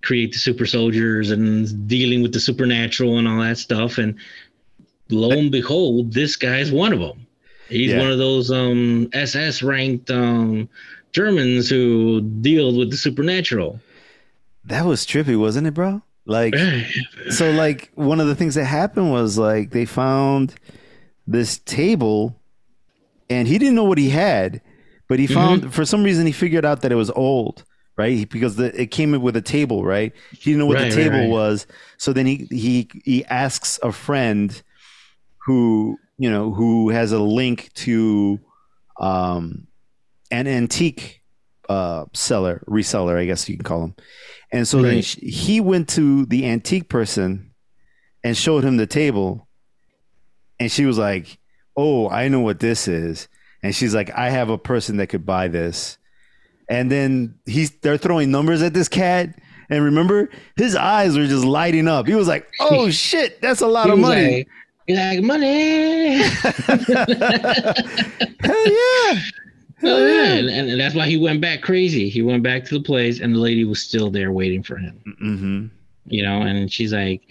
create 0.02 0.32
the 0.32 0.38
super 0.38 0.66
soldiers 0.66 1.30
and 1.30 1.86
dealing 1.88 2.20
with 2.22 2.32
the 2.32 2.40
supernatural 2.40 3.18
and 3.18 3.28
all 3.28 3.40
that 3.40 3.58
stuff. 3.58 3.96
And 3.98 4.16
lo 5.08 5.30
and 5.30 5.52
behold, 5.52 6.12
this 6.12 6.34
guy's 6.36 6.72
one 6.72 6.92
of 6.92 6.98
them. 6.98 7.26
He's 7.68 7.90
Yeah. 7.90 7.98
one 7.98 8.10
of 8.10 8.18
those 8.18 8.50
um, 8.50 9.08
SS 9.12 9.62
ranked 9.62 10.10
um, 10.10 10.68
Germans 11.12 11.68
who 11.68 12.20
deal 12.20 12.76
with 12.76 12.90
the 12.90 12.96
supernatural. 12.96 13.80
That 14.64 14.84
was 14.86 15.06
trippy, 15.06 15.38
wasn't 15.38 15.66
it, 15.66 15.74
bro? 15.74 16.02
Like 16.26 16.54
so 17.30 17.50
like 17.50 17.90
one 17.94 18.18
of 18.20 18.26
the 18.26 18.34
things 18.34 18.54
that 18.54 18.64
happened 18.64 19.10
was 19.10 19.36
like 19.36 19.70
they 19.70 19.84
found 19.84 20.54
this 21.26 21.58
table 21.58 22.40
and 23.28 23.46
he 23.46 23.58
didn't 23.58 23.74
know 23.74 23.84
what 23.84 23.98
he 23.98 24.08
had 24.08 24.62
but 25.06 25.18
he 25.18 25.26
found 25.26 25.74
for 25.74 25.84
some 25.84 26.02
reason 26.02 26.24
he 26.24 26.32
figured 26.32 26.64
out 26.64 26.80
that 26.80 26.90
it 26.92 26.94
was 26.94 27.10
old 27.10 27.64
right? 27.96 28.28
Because 28.30 28.56
the, 28.56 28.80
it 28.80 28.86
came 28.90 29.12
with 29.22 29.36
a 29.36 29.40
table, 29.42 29.84
right? 29.84 30.12
He 30.32 30.50
didn't 30.50 30.58
know 30.60 30.66
what 30.66 30.76
Right, 30.78 30.90
the 30.90 30.96
right, 30.96 31.04
table 31.04 31.18
right. 31.20 31.28
was, 31.28 31.66
so 31.98 32.12
then 32.14 32.24
he 32.26 32.46
he 32.50 32.88
he 33.04 33.24
asks 33.26 33.78
a 33.82 33.92
friend 33.92 34.62
who 35.46 35.98
you 36.18 36.30
know 36.30 36.52
who 36.52 36.90
has 36.90 37.12
a 37.12 37.18
link 37.18 37.70
to 37.74 38.38
um, 39.00 39.66
an 40.30 40.46
antique 40.46 41.22
uh, 41.68 42.04
seller 42.12 42.62
reseller, 42.68 43.16
I 43.18 43.24
guess 43.24 43.48
you 43.48 43.56
can 43.56 43.64
call 43.64 43.82
him. 43.84 43.94
And 44.52 44.68
so 44.68 44.82
then 44.82 44.96
Right. 44.96 45.04
sh- 45.04 45.18
he 45.22 45.60
went 45.60 45.88
to 45.90 46.26
the 46.26 46.46
antique 46.46 46.88
person 46.88 47.50
and 48.22 48.36
showed 48.36 48.64
him 48.64 48.76
the 48.76 48.86
table, 48.86 49.48
and 50.60 50.70
she 50.70 50.84
was 50.86 50.98
like, 50.98 51.38
"Oh, 51.76 52.08
I 52.08 52.28
know 52.28 52.40
what 52.40 52.60
this 52.60 52.86
is." 52.88 53.28
And 53.62 53.74
she's 53.74 53.94
like, 53.94 54.10
"I 54.16 54.30
have 54.30 54.50
a 54.50 54.58
person 54.58 54.98
that 54.98 55.08
could 55.08 55.26
buy 55.26 55.48
this." 55.48 55.98
And 56.68 56.90
then 56.90 57.34
he's 57.46 57.70
they're 57.82 57.98
throwing 57.98 58.30
numbers 58.30 58.62
at 58.62 58.72
this 58.74 58.88
cat. 58.88 59.34
And 59.70 59.82
remember, 59.84 60.28
his 60.56 60.76
eyes 60.76 61.16
were 61.16 61.26
just 61.26 61.44
lighting 61.44 61.88
up. 61.88 62.06
He 62.06 62.14
was 62.14 62.28
like, 62.28 62.46
"Oh 62.60 62.90
shit, 62.90 63.40
that's 63.42 63.60
a 63.62 63.66
lot 63.66 63.90
of 63.90 63.98
money!" 63.98 64.36
like, 64.38 64.48
he's 64.86 64.98
like 64.98 65.22
money. 65.22 66.18
Hell 68.40 68.66
yeah! 68.66 69.20
Oh, 69.82 70.06
yeah. 70.06 70.34
And, 70.34 70.48
and 70.48 70.80
that's 70.80 70.94
why 70.94 71.06
he 71.06 71.16
went 71.16 71.40
back 71.40 71.62
crazy. 71.62 72.08
He 72.08 72.22
went 72.22 72.42
back 72.42 72.64
to 72.66 72.74
the 72.74 72.82
place, 72.82 73.20
and 73.20 73.34
the 73.34 73.38
lady 73.38 73.64
was 73.64 73.82
still 73.82 74.10
there 74.10 74.32
waiting 74.32 74.62
for 74.62 74.76
him. 74.76 75.00
Mm-hmm. 75.22 75.66
You 76.06 76.22
know, 76.22 76.42
and 76.42 76.72
she's 76.72 76.92
like, 76.92 77.22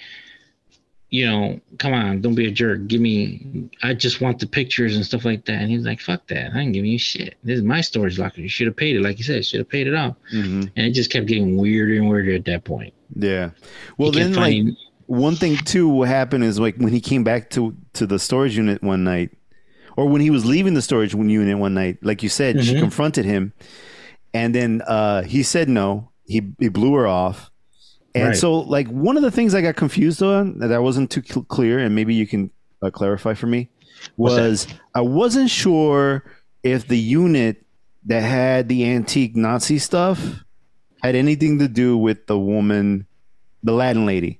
you 1.10 1.28
know, 1.28 1.60
come 1.78 1.94
on, 1.94 2.22
don't 2.22 2.34
be 2.34 2.48
a 2.48 2.52
jerk. 2.52 2.88
Give 2.88 3.00
me, 3.00 3.70
I 3.84 3.94
just 3.94 4.20
want 4.20 4.40
the 4.40 4.48
pictures 4.48 4.96
and 4.96 5.06
stuff 5.06 5.26
like 5.26 5.46
that. 5.46 5.62
And 5.62 5.70
he's 5.70 5.86
like, 5.86 6.00
fuck 6.00 6.26
that. 6.28 6.54
I 6.56 6.60
ain't 6.60 6.74
giving 6.74 6.92
you 6.92 6.98
shit. 6.98 7.36
This 7.44 7.60
is 7.60 7.64
my 7.64 7.82
storage 7.82 8.18
locker. 8.18 8.42
You 8.42 8.50
should 8.50 8.66
have 8.66 8.76
paid 8.76 8.96
it, 8.96 9.04
like 9.04 9.20
you 9.20 9.24
said, 9.24 9.46
should 9.46 9.60
have 9.60 9.70
paid 9.70 9.86
it 9.86 9.94
off. 9.94 10.16
Mm-hmm. 10.34 10.62
And 10.76 10.88
it 10.88 10.92
just 10.94 11.12
kept 11.12 11.28
getting 11.28 11.56
weirder 11.56 11.94
and 11.94 12.10
weirder 12.10 12.34
at 12.34 12.46
that 12.46 12.64
point. 12.64 12.96
Yeah. 13.16 13.52
Well, 14.00 14.12
then, 14.12 14.34
like, 14.34 14.42
finding- 14.44 14.76
one 15.08 15.36
thing 15.36 15.58
too 15.58 15.88
what 15.88 16.08
happened 16.08 16.44
is 16.44 16.60
like 16.60 16.76
when 16.78 16.94
he 16.94 17.02
came 17.02 17.24
back 17.24 17.50
to 17.52 17.76
to 17.94 18.06
the 18.08 18.18
storage 18.20 18.56
unit 18.58 18.82
one 18.84 19.04
night 19.04 19.32
or 19.98 20.08
when 20.08 20.22
he 20.22 20.30
was 20.30 20.46
leaving 20.46 20.74
the 20.74 20.82
storage 20.82 21.14
unit 21.14 21.58
one 21.58 21.74
night 21.74 21.98
like 22.02 22.24
you 22.24 22.30
said 22.30 22.64
she 22.64 22.74
Mhm. 22.76 22.80
confronted 22.80 23.26
him 23.26 23.54
and 24.34 24.56
then 24.56 24.82
uh 24.88 25.24
he 25.24 25.44
said 25.44 25.70
no 25.70 26.10
he 26.26 26.42
he 26.60 26.70
blew 26.70 26.94
her 26.96 27.06
off 27.08 27.52
and 28.16 28.30
Right. 28.30 28.36
so 28.38 28.60
like 28.60 28.88
one 28.88 29.18
of 29.18 29.24
the 29.24 29.32
things 29.32 29.54
i 29.54 29.62
got 29.62 29.76
confused 29.76 30.22
on 30.24 30.60
that 30.60 30.72
i 30.72 30.80
wasn't 30.80 31.10
too 31.12 31.22
cl- 31.26 31.44
clear 31.46 31.80
and 31.80 31.94
maybe 31.96 32.14
you 32.16 32.26
can 32.26 32.50
uh, 32.82 32.90
clarify 32.90 33.34
for 33.34 33.48
me 33.48 33.70
was 34.18 34.68
i 34.96 35.02
wasn't 35.02 35.50
sure 35.50 36.24
if 36.64 36.88
the 36.88 36.98
unit 36.98 37.66
that 38.06 38.22
had 38.22 38.68
the 38.70 38.90
antique 38.90 39.36
nazi 39.36 39.78
stuff 39.78 40.44
had 41.02 41.16
anything 41.16 41.60
to 41.60 41.68
do 41.68 41.98
with 41.98 42.26
the 42.28 42.38
woman 42.40 43.06
the 43.64 43.74
latin 43.74 44.06
lady 44.06 44.40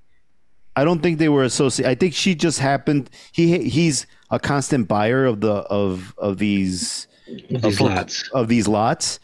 I 0.76 0.84
don't 0.84 1.02
think 1.02 1.20
they 1.20 1.30
were 1.30 1.44
associated. 1.44 1.90
I 1.92 1.96
think 1.96 2.14
she 2.14 2.34
just 2.36 2.60
happened. 2.60 3.10
He 3.32 3.70
he's 3.70 4.08
a 4.32 4.40
constant 4.40 4.88
buyer 4.88 5.26
of 5.26 5.42
the 5.42 5.54
of 5.54 6.14
of 6.18 6.38
these 6.40 7.08
these 7.50 7.78
for- 7.78 7.90
lots. 7.90 8.30
of 8.34 8.48
these 8.48 8.68
lots, 8.68 9.20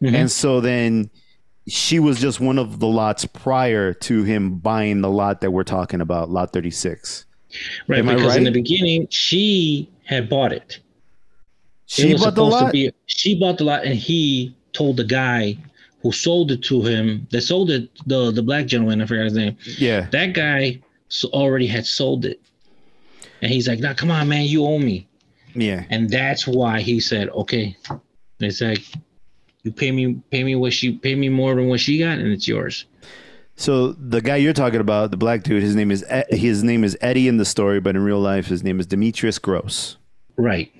Mhm. 0.00 0.14
and 0.14 0.30
so 0.30 0.60
then 0.60 1.10
she 1.68 1.98
was 1.98 2.20
just 2.20 2.40
one 2.40 2.58
of 2.58 2.78
the 2.80 2.86
lots 2.88 3.24
prior 3.24 3.92
to 3.94 4.22
him 4.24 4.58
buying 4.58 5.00
the 5.00 5.10
lot 5.10 5.40
that 5.40 5.50
we're 5.50 5.64
talking 5.64 6.00
about, 6.00 6.30
lot 6.30 6.52
thirty 6.52 6.70
six. 6.70 7.24
Right, 7.86 7.98
Am 7.98 8.06
because 8.06 8.36
in 8.36 8.44
the 8.44 8.50
beginning 8.50 9.06
she 9.10 9.88
had 10.04 10.28
bought 10.28 10.52
it. 10.52 10.78
It 10.78 10.80
She 11.86 12.12
was 12.12 12.22
bought 12.22 12.34
the 12.34 12.44
lot. 12.44 12.72
be- 12.72 12.90
she 13.06 13.38
bought 13.38 13.58
the 13.58 13.64
lot, 13.64 13.84
and 13.84 13.94
he 13.94 14.54
told 14.72 14.96
the 14.96 15.04
guy 15.04 15.56
who 16.02 16.10
sold 16.10 16.50
it 16.50 16.62
to 16.62 16.80
him. 16.82 17.26
That 17.30 17.42
sold 17.42 17.70
it, 17.70 17.90
the 18.06 18.30
the 18.30 18.42
black 18.42 18.66
gentleman. 18.66 19.02
I 19.02 19.06
forgot 19.06 19.24
his 19.24 19.34
name. 19.34 19.56
yeah, 19.78 20.06
That 20.10 20.32
guy 20.32 20.80
so 21.12 21.28
already 21.28 21.66
had 21.66 21.84
sold 21.86 22.24
it, 22.24 22.40
and 23.42 23.50
he's 23.52 23.68
like, 23.68 23.78
"Now, 23.80 23.92
come 23.94 24.10
on, 24.10 24.28
man, 24.28 24.46
you 24.46 24.64
owe 24.64 24.78
me." 24.78 25.06
yeah, 25.54 25.84
And 25.90 26.08
that's 26.08 26.46
why 26.46 26.80
he 26.80 26.98
said, 27.00 27.28
"Okay." 27.30 27.76
It's 28.40 28.60
like, 28.60 28.82
you 29.62 29.70
pay 29.70 29.92
me, 29.92 30.14
pay 30.30 30.42
me 30.42 30.56
what 30.56 30.72
she, 30.72 30.92
pay 30.92 31.14
me 31.14 31.28
more 31.28 31.54
than 31.54 31.68
what 31.68 31.78
she 31.80 31.98
got, 31.98 32.18
and 32.18 32.32
it's 32.32 32.48
yours. 32.48 32.86
So 33.54 33.92
the 33.92 34.20
guy 34.22 34.36
you're 34.36 34.54
talking 34.54 34.80
about, 34.80 35.10
the 35.10 35.16
black 35.18 35.42
dude, 35.42 35.62
his 35.62 35.76
name 35.76 35.90
is 35.90 36.04
his 36.30 36.64
name 36.64 36.82
is 36.82 36.96
Eddie 37.02 37.28
in 37.28 37.36
the 37.36 37.44
story, 37.44 37.78
but 37.80 37.94
in 37.94 38.02
real 38.02 38.18
life, 38.18 38.46
his 38.46 38.64
name 38.64 38.80
is 38.80 38.86
Demetrius 38.86 39.38
Gross 39.38 39.98
Right. 40.36 40.72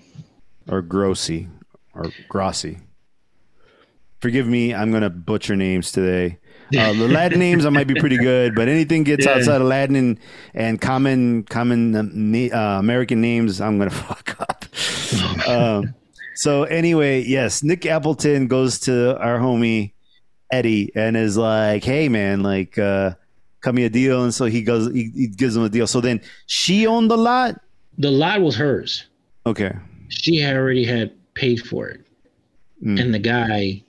or 0.68 0.80
Grossi 0.82 1.48
or 1.94 2.06
Grossi. 2.28 2.78
Forgive 4.20 4.46
me, 4.48 4.72
I'm 4.74 4.90
gonna 4.90 5.10
butcher 5.10 5.54
names 5.54 5.92
today. 5.92 6.38
Uh, 6.76 6.92
the 6.92 7.08
Latin 7.08 7.38
names 7.38 7.66
I 7.66 7.70
might 7.70 7.86
be 7.86 7.94
pretty 7.94 8.16
good, 8.18 8.54
but 8.54 8.68
anything 8.68 9.02
gets 9.04 9.26
Yeah. 9.26 9.32
outside 9.32 9.60
of 9.60 9.66
Latin 9.66 9.96
and, 9.96 10.18
and 10.54 10.80
common 10.80 11.42
common 11.44 11.94
um, 11.96 12.34
uh, 12.52 12.78
American 12.78 13.20
names, 13.20 13.60
I'm 13.60 13.78
gonna 13.78 13.90
fuck 14.08 14.36
up. 14.40 14.64
um, 15.48 15.94
so 16.34 16.64
anyway, 16.64 17.22
yes, 17.22 17.62
Nick 17.62 17.84
Appleton 17.86 18.46
goes 18.46 18.78
to 18.80 19.18
our 19.18 19.38
homie 19.38 19.92
Eddie 20.50 20.90
and 20.94 21.16
is 21.16 21.36
like, 21.36 21.84
"Hey 21.84 22.08
man, 22.08 22.42
like, 22.42 22.78
uh, 22.78 23.14
cut 23.60 23.74
me 23.74 23.84
a 23.84 23.90
deal." 23.90 24.22
And 24.24 24.32
so 24.34 24.44
he 24.46 24.62
goes, 24.62 24.92
he, 24.92 25.10
he 25.14 25.26
gives 25.28 25.56
him 25.56 25.62
a 25.64 25.68
deal. 25.68 25.86
So 25.86 26.00
then 26.00 26.20
she 26.46 26.86
owned 26.86 27.10
the 27.10 27.16
lot. 27.16 27.60
The 27.98 28.10
lot 28.10 28.40
was 28.40 28.56
hers. 28.56 29.04
Okay, 29.46 29.72
She 30.08 30.44
already 30.44 30.84
had 30.84 31.12
paid 31.34 31.60
for 31.66 31.88
it. 31.88 32.00
Mm. 32.84 33.00
And 33.00 33.14
the 33.14 33.18
guy 33.18 33.82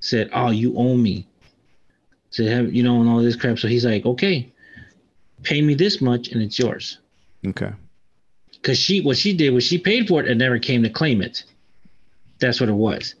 said, 0.00 0.30
Oh, 0.32 0.50
you 0.50 0.76
owe 0.76 0.94
me. 0.96 1.26
Said, 2.38 2.46
have 2.52 2.72
you 2.72 2.82
know, 2.84 3.00
and 3.00 3.08
all 3.10 3.20
this 3.20 3.36
crap. 3.36 3.58
So 3.58 3.66
he's 3.68 3.84
like, 3.84 4.06
Okay, 4.06 4.50
pay 5.42 5.60
me 5.60 5.74
this 5.74 6.00
much 6.00 6.28
and 6.28 6.40
it's 6.42 6.58
yours. 6.58 6.98
okay, 7.46 7.72
Because 8.52 8.78
she 8.78 9.00
what 9.00 9.16
she 9.16 9.32
did 9.36 9.50
was 9.50 9.64
she 9.64 9.76
paid 9.78 10.06
for 10.08 10.22
it 10.22 10.28
and 10.28 10.38
never 10.38 10.58
came 10.58 10.82
to 10.84 10.90
claim 10.90 11.20
it. 11.22 11.42
That's 12.38 12.60
what 12.60 12.68
it 12.68 12.74
was. 12.74 13.14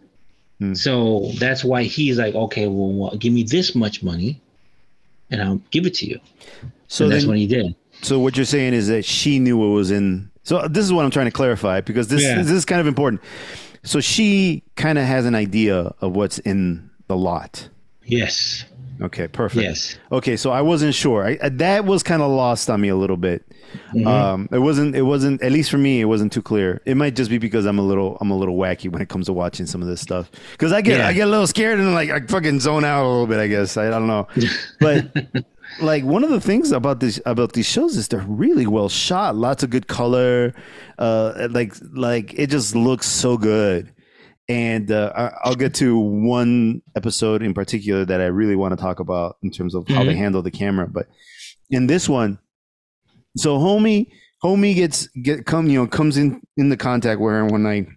Hmm. 0.60 0.74
So 0.74 1.30
that's 1.38 1.64
why 1.64 1.82
he's 1.82 2.18
like, 2.18 2.34
Okay, 2.34 2.66
well, 2.68 2.92
well 2.92 3.16
give 3.16 3.32
me 3.32 3.42
this 3.42 3.74
much 3.74 4.02
money 4.02 4.40
and 5.30 5.42
I'll 5.42 5.60
give 5.70 5.84
it 5.86 5.94
to 5.94 6.06
you. 6.06 6.20
so 6.86 7.04
and 7.04 7.12
that's 7.12 7.24
then, 7.24 7.28
what 7.28 7.38
he 7.38 7.46
did. 7.46 7.74
So 8.02 8.20
what 8.20 8.36
you're 8.36 8.46
saying 8.46 8.74
is 8.74 8.86
that 8.88 9.04
she 9.04 9.40
knew 9.40 9.56
what 9.58 9.66
was 9.66 9.90
in. 9.90 10.30
So 10.44 10.68
this 10.68 10.84
is 10.84 10.92
what 10.92 11.04
I'm 11.04 11.10
trying 11.10 11.26
to 11.26 11.32
clarify 11.32 11.80
because 11.80 12.06
this 12.08 12.22
Yeah. 12.22 12.36
this 12.36 12.50
is 12.52 12.64
kind 12.64 12.80
of 12.80 12.86
important. 12.86 13.20
So 13.82 14.00
she 14.00 14.62
kind 14.76 14.96
of 14.98 15.04
has 15.04 15.24
an 15.26 15.34
idea 15.34 15.92
of 16.00 16.14
what's 16.14 16.38
in 16.40 16.90
the 17.08 17.16
lot. 17.16 17.68
Yes. 18.04 18.64
Okay, 19.00 19.28
perfect. 19.28 19.62
Yes. 19.62 19.96
Okay, 20.10 20.36
so 20.36 20.50
I 20.50 20.60
wasn't 20.60 20.94
sure. 20.94 21.24
I, 21.24 21.48
that 21.50 21.84
was 21.84 22.02
kind 22.02 22.20
of 22.20 22.30
lost 22.30 22.68
on 22.68 22.80
me 22.80 22.88
a 22.88 22.96
little 22.96 23.16
bit. 23.16 23.44
Mhm. 23.94 24.06
Um, 24.06 24.48
it 24.50 24.58
wasn't. 24.58 24.96
It 24.96 25.02
wasn't. 25.02 25.40
At 25.42 25.52
least 25.52 25.70
for 25.70 25.78
me, 25.78 26.00
it 26.00 26.06
wasn't 26.06 26.32
too 26.32 26.42
clear. 26.42 26.80
It 26.84 26.96
might 26.96 27.14
just 27.14 27.30
be 27.30 27.38
because 27.38 27.64
I'm 27.66 27.78
a 27.78 27.82
little. 27.82 28.18
I'm 28.20 28.30
a 28.30 28.36
little 28.36 28.56
wacky 28.56 28.90
when 28.90 29.00
it 29.02 29.08
comes 29.08 29.26
to 29.26 29.32
watching 29.32 29.66
some 29.66 29.82
of 29.82 29.88
this 29.88 30.00
stuff. 30.00 30.30
Because 30.52 30.72
I 30.72 30.80
get. 30.80 30.98
Yeah. 30.98 31.06
I 31.06 31.12
get 31.12 31.28
a 31.28 31.30
little 31.30 31.46
scared 31.46 31.78
and 31.78 31.94
like 31.94 32.10
I 32.10 32.20
fucking 32.26 32.60
zone 32.60 32.84
out 32.84 33.04
a 33.04 33.08
little 33.08 33.26
bit. 33.26 33.38
I 33.38 33.46
guess 33.46 33.76
I, 33.76 33.86
I 33.86 33.90
don't 33.90 34.06
know. 34.08 34.26
But 34.80 35.44
like 35.80 36.02
one 36.04 36.24
of 36.24 36.30
the 36.30 36.40
things 36.40 36.72
about 36.72 36.98
this 37.00 37.20
about 37.26 37.52
these 37.52 37.66
shows 37.66 37.96
is 37.96 38.08
they're 38.08 38.24
really 38.26 38.66
well 38.66 38.88
shot. 38.88 39.36
Lots 39.36 39.62
of 39.62 39.70
good 39.70 39.86
color. 39.86 40.54
Uh, 40.98 41.46
like 41.50 41.74
like 41.92 42.34
it 42.34 42.48
just 42.48 42.74
looks 42.74 43.06
so 43.06 43.36
good. 43.36 43.92
And 44.48 44.90
uh, 44.90 45.30
I'll 45.44 45.54
get 45.54 45.74
to 45.74 45.98
one 45.98 46.80
episode 46.96 47.42
in 47.42 47.52
particular 47.52 48.04
that 48.06 48.20
I 48.20 48.26
really 48.26 48.56
want 48.56 48.72
to 48.72 48.82
talk 48.82 48.98
about 48.98 49.36
in 49.42 49.50
terms 49.50 49.74
of 49.74 49.86
how 49.88 50.04
they 50.04 50.14
Mhm. 50.14 50.16
handle 50.16 50.42
the 50.42 50.50
camera. 50.50 50.88
But 50.88 51.06
in 51.68 51.86
this 51.86 52.08
one, 52.08 52.38
so 53.36 53.58
homie, 53.58 54.06
homie 54.42 54.74
gets 54.74 55.06
get 55.22 55.44
come 55.44 55.68
you 55.68 55.78
know 55.78 55.86
comes 55.86 56.16
in 56.16 56.40
in 56.56 56.70
the 56.70 56.76
contact 56.78 57.20
with 57.20 57.30
her 57.32 57.44
one 57.44 57.62
night, 57.62 57.88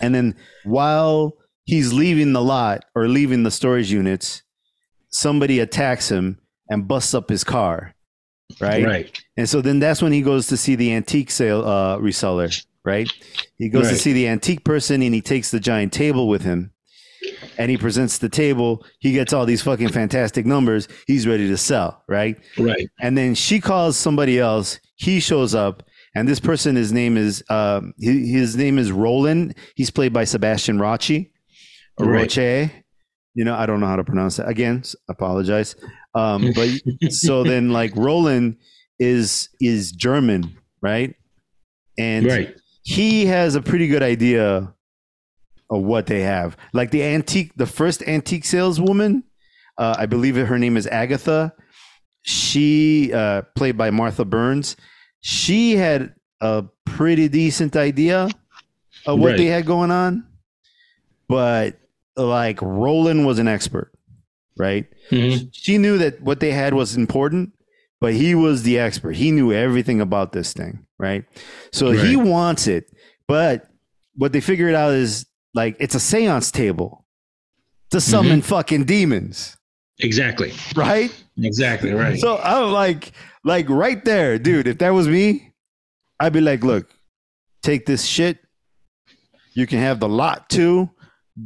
and 0.00 0.12
then 0.12 0.34
while 0.64 1.34
he's 1.64 1.92
leaving 1.92 2.32
the 2.32 2.42
lot 2.42 2.84
or 2.96 3.06
leaving 3.06 3.44
the 3.44 3.50
storage 3.52 3.92
units, 3.92 4.42
somebody 5.10 5.60
attacks 5.60 6.10
him 6.10 6.38
and 6.70 6.88
busts 6.88 7.14
up 7.14 7.28
his 7.28 7.44
car, 7.44 7.94
right? 8.60 8.84
Right. 8.84 9.22
And 9.36 9.48
so 9.48 9.60
then 9.60 9.78
that's 9.78 10.02
when 10.02 10.10
he 10.12 10.22
goes 10.22 10.48
to 10.48 10.56
see 10.56 10.74
the 10.74 10.92
antique 10.92 11.30
sale 11.30 11.64
uh, 11.64 11.98
reseller, 11.98 12.50
right? 12.84 13.10
He 13.58 13.68
goes 13.68 13.88
to 13.88 13.96
see 13.96 14.12
the 14.12 14.28
antique 14.28 14.64
person 14.64 15.02
and 15.02 15.14
he 15.14 15.20
takes 15.20 15.50
the 15.50 15.60
giant 15.60 15.92
table 15.92 16.28
with 16.28 16.42
him 16.42 16.72
and 17.58 17.70
he 17.70 17.76
presents 17.76 18.18
the 18.18 18.28
table. 18.28 18.84
He 18.98 19.12
gets 19.12 19.32
all 19.32 19.46
these 19.46 19.62
fucking 19.62 19.90
fantastic 19.90 20.46
numbers. 20.46 20.88
He's 21.06 21.26
ready 21.26 21.48
to 21.48 21.56
sell, 21.56 22.02
right? 22.08 22.36
Right. 22.58 22.88
And 23.00 23.16
then 23.16 23.34
she 23.34 23.60
calls 23.60 23.96
somebody 23.96 24.38
else. 24.38 24.80
He 24.96 25.20
shows 25.20 25.54
up 25.54 25.82
and 26.14 26.28
this 26.28 26.40
person, 26.40 26.76
his 26.76 26.92
name 26.92 27.16
is, 27.16 27.42
um, 27.48 27.94
his, 27.98 28.30
his 28.30 28.56
name 28.56 28.78
is 28.78 28.92
Roland. 28.92 29.54
He's 29.74 29.90
played 29.90 30.12
by 30.12 30.24
Sebastian 30.24 30.78
Rocci 30.78 31.30
or 31.96 32.06
Right. 32.06 32.36
Roche. 32.36 32.70
You 33.34 33.44
know, 33.44 33.54
I 33.54 33.64
don't 33.64 33.80
know 33.80 33.86
how 33.86 33.96
to 33.96 34.04
pronounce 34.04 34.36
that. 34.36 34.48
Again, 34.48 34.82
apologize. 35.08 35.74
Um, 36.14 36.52
but 36.54 36.68
so 37.10 37.44
then 37.44 37.70
like 37.70 37.96
Roland 37.96 38.58
is 38.98 39.48
is 39.60 39.92
German, 39.92 40.58
right? 40.82 41.14
And 41.98 42.26
Right. 42.26 42.54
He 42.82 43.26
has 43.26 43.54
a 43.54 43.62
pretty 43.62 43.88
good 43.88 44.02
idea 44.02 44.74
of 45.70 45.82
what 45.82 46.06
they 46.06 46.20
have. 46.20 46.56
Like 46.72 46.90
the 46.90 47.02
antique, 47.02 47.52
the 47.56 47.66
first 47.66 48.02
antique 48.02 48.44
saleswoman, 48.44 49.24
uh, 49.78 49.94
I 49.98 50.06
believe 50.06 50.36
her 50.36 50.58
name 50.58 50.76
is 50.76 50.86
Agatha. 50.86 51.52
She 52.22 53.12
uh, 53.12 53.42
played 53.54 53.76
by 53.76 53.90
Martha 53.90 54.24
Burns. 54.24 54.76
She 55.20 55.76
had 55.76 56.14
a 56.40 56.64
pretty 56.84 57.28
decent 57.28 57.76
idea 57.76 58.28
of 59.06 59.18
what 59.18 59.28
Right. 59.30 59.36
they 59.38 59.46
had 59.46 59.66
going 59.66 59.90
on, 59.90 60.24
but 61.28 61.78
like 62.16 62.60
Roland 62.60 63.26
was 63.26 63.38
an 63.38 63.48
expert, 63.48 63.92
right? 64.58 64.86
Mhm. 65.10 65.48
She 65.52 65.78
knew 65.78 65.98
that 65.98 66.20
what 66.20 66.40
they 66.40 66.52
had 66.52 66.74
was 66.74 66.96
important, 66.96 67.52
but 68.02 68.12
he 68.14 68.34
was 68.34 68.62
the 68.64 68.78
expert. 68.78 69.16
He 69.16 69.30
knew 69.30 69.52
everything 69.52 70.00
about 70.00 70.32
this 70.32 70.52
thing, 70.52 70.84
right? 70.98 71.24
So 71.72 71.90
he 71.92 72.16
wants 72.16 72.66
it, 72.66 72.90
but 73.28 73.68
what 74.16 74.32
they 74.32 74.40
figured 74.40 74.74
out 74.74 74.92
is 74.92 75.24
like 75.54 75.76
it's 75.80 75.94
a 75.94 76.00
seance 76.00 76.50
table 76.50 77.06
to 77.90 78.00
summon 78.00 78.40
Mm-hmm. 78.40 78.48
fucking 78.48 78.84
demons, 78.84 79.56
Exactly. 80.00 80.52
right? 80.74 81.10
Exactly 81.38 81.92
right. 81.92 82.18
So 82.18 82.38
I'm 82.38 82.72
like, 82.72 83.12
like 83.44 83.68
right 83.70 84.04
there, 84.04 84.38
dude. 84.38 84.66
If 84.66 84.78
that 84.78 84.90
was 84.90 85.06
me, 85.08 85.52
I'd 86.20 86.32
be 86.32 86.40
like, 86.40 86.62
look, 86.64 86.90
take 87.62 87.86
this 87.86 88.04
shit. 88.04 88.38
You 89.54 89.66
can 89.66 89.78
have 89.78 90.00
the 90.00 90.08
lot 90.08 90.48
too. 90.48 90.90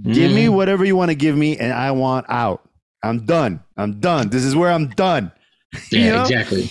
Give 0.03 0.33
me 0.33 0.47
Mhm. 0.47 0.55
whatever 0.55 0.85
you 0.85 0.97
want 0.97 1.11
to 1.11 1.15
give 1.15 1.37
me, 1.37 1.57
and 1.59 1.73
I 1.73 1.91
want 1.93 2.27
out. 2.29 2.69
I'm 3.03 3.25
done. 3.27 3.61
I'm 3.77 4.01
done. 4.01 4.29
This 4.31 4.45
is 4.45 4.55
where 4.57 4.71
I'm 4.73 4.89
done. 4.91 5.31
Yeah, 5.91 5.99
you 6.01 6.13
know? 6.13 6.23
exactly. 6.23 6.71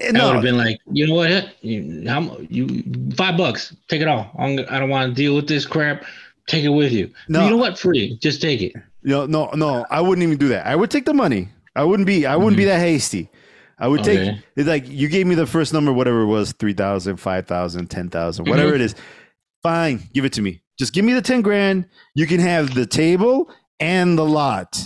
I 0.00 0.06
would 0.12 0.34
have 0.34 0.42
been 0.42 0.56
like, 0.56 0.78
you 0.90 1.06
know 1.06 1.14
what? 1.14 1.54
You, 1.62 1.82
mu- 1.82 2.46
you 2.48 2.82
five 3.14 3.36
bucks, 3.36 3.76
take 3.88 4.00
it 4.00 4.08
all. 4.08 4.30
I'm, 4.38 4.58
I 4.70 4.78
don't 4.78 4.88
want 4.88 5.10
to 5.10 5.14
deal 5.14 5.34
with 5.34 5.48
this 5.48 5.66
crap. 5.66 6.04
Take 6.46 6.64
it 6.64 6.70
with 6.70 6.92
you. 6.92 7.12
No. 7.28 7.44
You 7.44 7.50
know 7.50 7.56
what? 7.58 7.78
Free. 7.78 8.16
Just 8.22 8.40
take 8.40 8.62
it. 8.62 8.72
no, 9.02 9.26
no, 9.26 9.50
no. 9.54 9.86
I 9.90 10.00
wouldn't 10.00 10.22
even 10.24 10.38
do 10.38 10.48
that. 10.48 10.66
I 10.66 10.74
would 10.76 10.90
take 10.90 11.04
the 11.04 11.14
money. 11.14 11.48
I 11.76 11.84
wouldn't 11.84 12.06
be. 12.06 12.26
I 12.26 12.36
wouldn't 12.36 12.56
be 12.56 12.64
that 12.64 12.80
hasty. 12.80 13.30
I 13.78 13.86
would 13.88 14.02
take. 14.02 14.18
Okay. 14.18 14.42
It's 14.56 14.68
like 14.68 14.88
you 14.88 15.08
gave 15.08 15.26
me 15.26 15.34
the 15.34 15.46
first 15.46 15.72
number, 15.72 15.92
whatever 15.92 16.22
it 16.22 16.26
was, 16.26 16.52
3,000, 16.52 17.16
5,000, 17.16 17.86
10,000, 17.88 18.48
whatever 18.48 18.72
Mhm. 18.72 18.74
it 18.76 18.80
is. 18.80 18.94
Fine, 19.62 20.08
give 20.12 20.24
it 20.24 20.32
to 20.34 20.42
me. 20.42 20.62
Just 20.78 20.92
give 20.94 21.04
me 21.04 21.12
the 21.12 21.22
10 21.22 21.42
grand. 21.42 21.86
You 22.14 22.26
can 22.26 22.40
have 22.40 22.74
the 22.74 22.86
table 22.86 23.50
and 23.78 24.16
the 24.18 24.24
lot. 24.24 24.82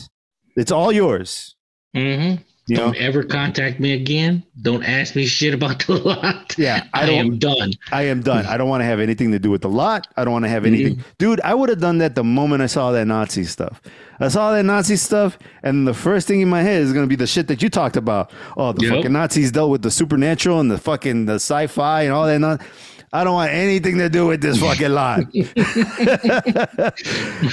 It's 0.56 0.70
all 0.70 0.92
yours. 0.92 1.54
Mm-hmm. 1.96 2.42
You? 2.68 2.76
Don't 2.76 2.96
ever 2.96 3.22
contact 3.22 3.78
me 3.78 3.92
again. 3.92 4.42
Don't 4.60 4.82
ask 4.82 5.14
me 5.14 5.24
shit 5.24 5.54
about 5.54 5.78
the 5.86 5.94
lot. 5.94 6.58
Yeah, 6.58 6.84
I 6.94 7.02
I, 7.02 7.10
am 7.10 7.38
done. 7.38 7.70
I 7.92 8.02
am 8.02 8.22
done. 8.22 8.44
I 8.44 8.56
don't 8.56 8.68
want 8.68 8.80
to 8.80 8.84
have 8.86 8.98
anything 8.98 9.30
to 9.32 9.38
do 9.38 9.50
with 9.50 9.62
the 9.62 9.68
lot. 9.68 10.08
I 10.16 10.24
don't 10.24 10.32
want 10.32 10.44
to 10.46 10.48
have 10.48 10.64
mm-hmm. 10.64 10.74
anything. 10.74 11.04
Dude, 11.18 11.40
I 11.42 11.54
would 11.54 11.68
have 11.68 11.80
done 11.80 11.98
that 11.98 12.16
the 12.16 12.24
moment 12.24 12.62
I 12.62 12.66
saw 12.66 12.90
that 12.90 13.06
Nazi 13.06 13.44
stuff. 13.44 13.80
I 14.18 14.28
saw 14.28 14.52
that 14.52 14.64
Nazi 14.64 14.96
stuff, 14.96 15.38
and 15.62 15.86
the 15.86 15.94
first 15.94 16.26
thing 16.26 16.40
in 16.40 16.48
my 16.48 16.62
head 16.62 16.82
is 16.82 16.92
going 16.92 17.04
to 17.04 17.08
be 17.08 17.16
the 17.16 17.26
shit 17.26 17.46
that 17.48 17.62
you 17.62 17.68
talked 17.68 17.96
about. 17.96 18.32
Oh, 18.56 18.72
the 18.72 18.86
Yep. 18.86 18.94
fucking 18.94 19.12
Nazis 19.12 19.52
dealt 19.52 19.70
with 19.70 19.82
the 19.82 19.90
supernatural 19.90 20.58
and 20.58 20.70
the 20.70 20.78
fucking 20.78 21.26
the 21.26 21.34
sci-fi 21.34 22.02
and 22.02 22.12
all 22.12 22.26
that. 22.26 22.60
I 23.12 23.24
don't 23.24 23.34
want 23.34 23.52
anything 23.52 23.98
to 23.98 24.08
do 24.08 24.26
with 24.26 24.40
this 24.42 24.58
fucking 24.58 24.90
lot. 24.90 25.20
I 25.36 26.92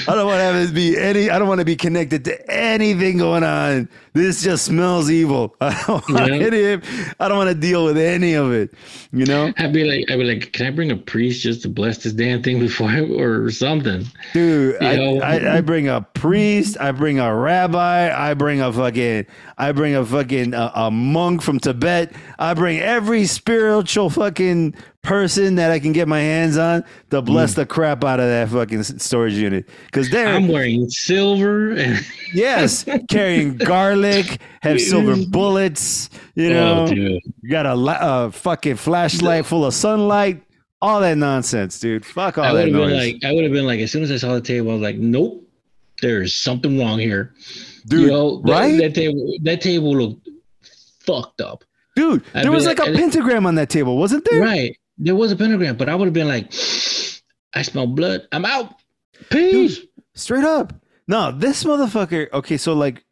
don't 0.07 0.25
want 0.25 0.39
to 0.39 0.43
have 0.43 0.74
be 0.74 0.98
any. 0.98 1.29
I 1.29 1.38
don't 1.39 1.48
want 1.48 1.60
to 1.60 1.65
be 1.65 1.75
connected 1.75 2.25
to 2.25 2.51
anything 2.51 3.17
going 3.17 3.43
on. 3.43 3.88
This 4.13 4.43
just 4.43 4.65
smells 4.65 5.10
evil. 5.10 5.55
I 5.62 5.83
don't 5.88 6.10
want 6.10 6.27
Yeah. 6.33 6.48
any. 6.48 6.63
of- 6.74 6.83
I 7.19 7.27
don't 7.27 7.38
want 7.38 7.50
to 7.50 7.55
deal 7.55 7.86
with 7.86 7.98
any 7.98 8.33
of 8.33 8.51
it. 8.51 8.74
You 9.12 9.25
know. 9.25 9.53
I'd 9.57 9.74
be 9.74 9.83
like, 9.83 10.10
I'd 10.12 10.17
be 10.17 10.24
like, 10.24 10.51
can 10.53 10.65
I 10.67 10.72
bring 10.72 10.91
a 10.91 10.98
priest 10.98 11.41
just 11.41 11.62
to 11.63 11.69
bless 11.69 12.00
this 12.00 12.13
damn 12.13 12.41
thing 12.43 12.60
before 12.60 12.89
I, 12.89 13.01
or 13.01 13.50
something? 13.51 14.05
Dude, 14.33 14.81
I? 14.81 15.17
I, 15.17 15.57
I 15.57 15.62
bring 15.62 15.88
a 15.88 16.01
priest, 16.01 16.77
I 16.79 16.91
bring 16.91 17.19
a 17.19 17.33
rabbi, 17.36 18.12
I 18.12 18.33
bring 18.33 18.62
a 18.62 18.72
fucking, 18.74 19.25
I 19.57 19.72
bring 19.72 19.95
a 19.95 20.05
fucking 20.05 20.53
uh, 20.53 20.72
a 20.75 20.91
monk 20.91 21.41
from 21.41 21.60
Tibet, 21.60 22.13
I 22.39 22.53
bring 22.53 22.79
every 22.79 23.25
spiritual 23.25 24.09
fucking 24.09 24.75
person 25.03 25.55
that 25.55 25.70
I 25.70 25.79
can 25.79 25.92
get 25.92 26.07
my 26.07 26.22
hands 26.22 26.57
on 26.57 26.83
to 27.11 27.22
bless 27.22 27.51
mm. 27.51 27.55
the 27.57 27.66
crap 27.66 28.03
out 28.03 28.20
of 28.20 28.25
that 28.25 28.50
fucking 28.50 28.83
storage 28.83 29.33
unit. 29.33 29.70
Because 29.85 30.09
they're 30.09 30.27
I'm 30.27 30.48
wearing 30.48 30.89
silver 30.89 31.72
and 31.72 32.03
yes, 32.33 32.85
carrying 33.09 33.57
garlic, 33.57 34.39
have 34.61 34.79
silver 34.79 35.16
bullets, 35.29 36.09
you 36.35 36.50
oh, 36.51 36.53
know, 36.53 36.87
oh, 36.89 36.92
you 36.92 37.50
got 37.50 37.66
a, 37.66 37.74
a 37.74 37.75
uh, 37.75 38.31
fucking 38.31 38.77
flashlight 38.77 39.46
full 39.46 39.66
of 39.66 39.74
sunlight, 39.74 40.42
all 40.81 41.01
that 41.01 41.18
nonsense, 41.18 41.79
dude. 41.79 42.05
Fuck 42.05 42.37
all 42.37 42.46
I 42.46 42.48
that 42.48 42.53
would 42.53 42.63
have 42.63 42.74
been 42.74 42.89
noise, 42.89 43.13
like, 43.13 43.24
I 43.25 43.33
would 43.33 43.44
have 43.44 43.53
been 43.53 43.68
like, 43.68 43.81
as 43.81 43.92
soon 43.92 44.03
as 44.03 44.11
I 44.11 44.18
saw 44.18 44.33
the 44.33 44.42
table, 44.42 44.72
I 44.72 44.74
was 44.74 44.81
like, 44.81 44.96
nope, 44.96 45.46
there's 46.01 46.33
something 46.33 46.79
wrong 46.79 46.98
here. 46.98 47.33
dude. 47.87 48.01
you 48.01 48.07
know, 48.07 48.42
that, 48.42 48.51
right? 48.51 48.77
That 48.79 48.96
table, 48.96 49.33
that 49.42 49.59
table 49.59 49.98
looked 49.98 50.29
fucked 51.05 51.42
up. 51.42 51.66
Dude, 51.96 52.24
there 52.33 52.51
was 52.51 52.66
like 52.66 52.79
like- 52.79 52.89
a 52.89 52.94
pentagram 52.94 53.46
on 53.46 53.55
that 53.55 53.70
table, 53.70 53.98
wasn't 53.98 54.25
there? 54.31 54.42
Right. 54.42 54.77
There 54.98 55.16
was 55.16 55.32
a 55.32 55.36
pentagram, 55.36 55.77
but 55.77 55.90
I 55.90 55.96
would 55.96 56.06
have 56.06 56.14
been 56.14 56.27
like, 56.27 56.53
I 57.53 57.62
smell 57.62 57.88
blood. 57.88 58.27
I'm 58.32 58.46
out. 58.46 58.75
Peace. 59.29 59.79
Straight 60.16 60.44
up. 60.44 60.74
No, 61.08 61.32
this 61.32 61.64
motherfucker. 61.64 62.32
Okay, 62.32 62.58
so 62.58 62.74
like 62.74 63.03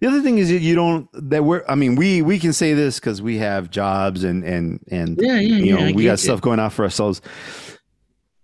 the 0.00 0.06
other 0.06 0.20
thing 0.20 0.38
is 0.38 0.50
that 0.50 0.60
you 0.60 0.74
don't 0.74 1.08
that 1.30 1.44
we're. 1.44 1.64
I 1.68 1.74
mean, 1.74 1.96
we 1.96 2.22
we 2.22 2.38
can 2.38 2.52
say 2.52 2.74
this 2.74 3.00
because 3.00 3.22
we 3.22 3.38
have 3.38 3.70
jobs 3.70 4.24
and 4.24 4.44
and 4.44 4.80
and 4.90 5.18
Yeah, 5.20 5.38
yeah, 5.38 5.56
you 5.56 5.74
know 5.74 5.86
yeah, 5.86 5.92
we 5.92 6.04
got 6.04 6.12
get 6.12 6.18
stuff 6.20 6.40
going 6.40 6.60
on 6.60 6.70
for 6.70 6.84
ourselves. 6.84 7.20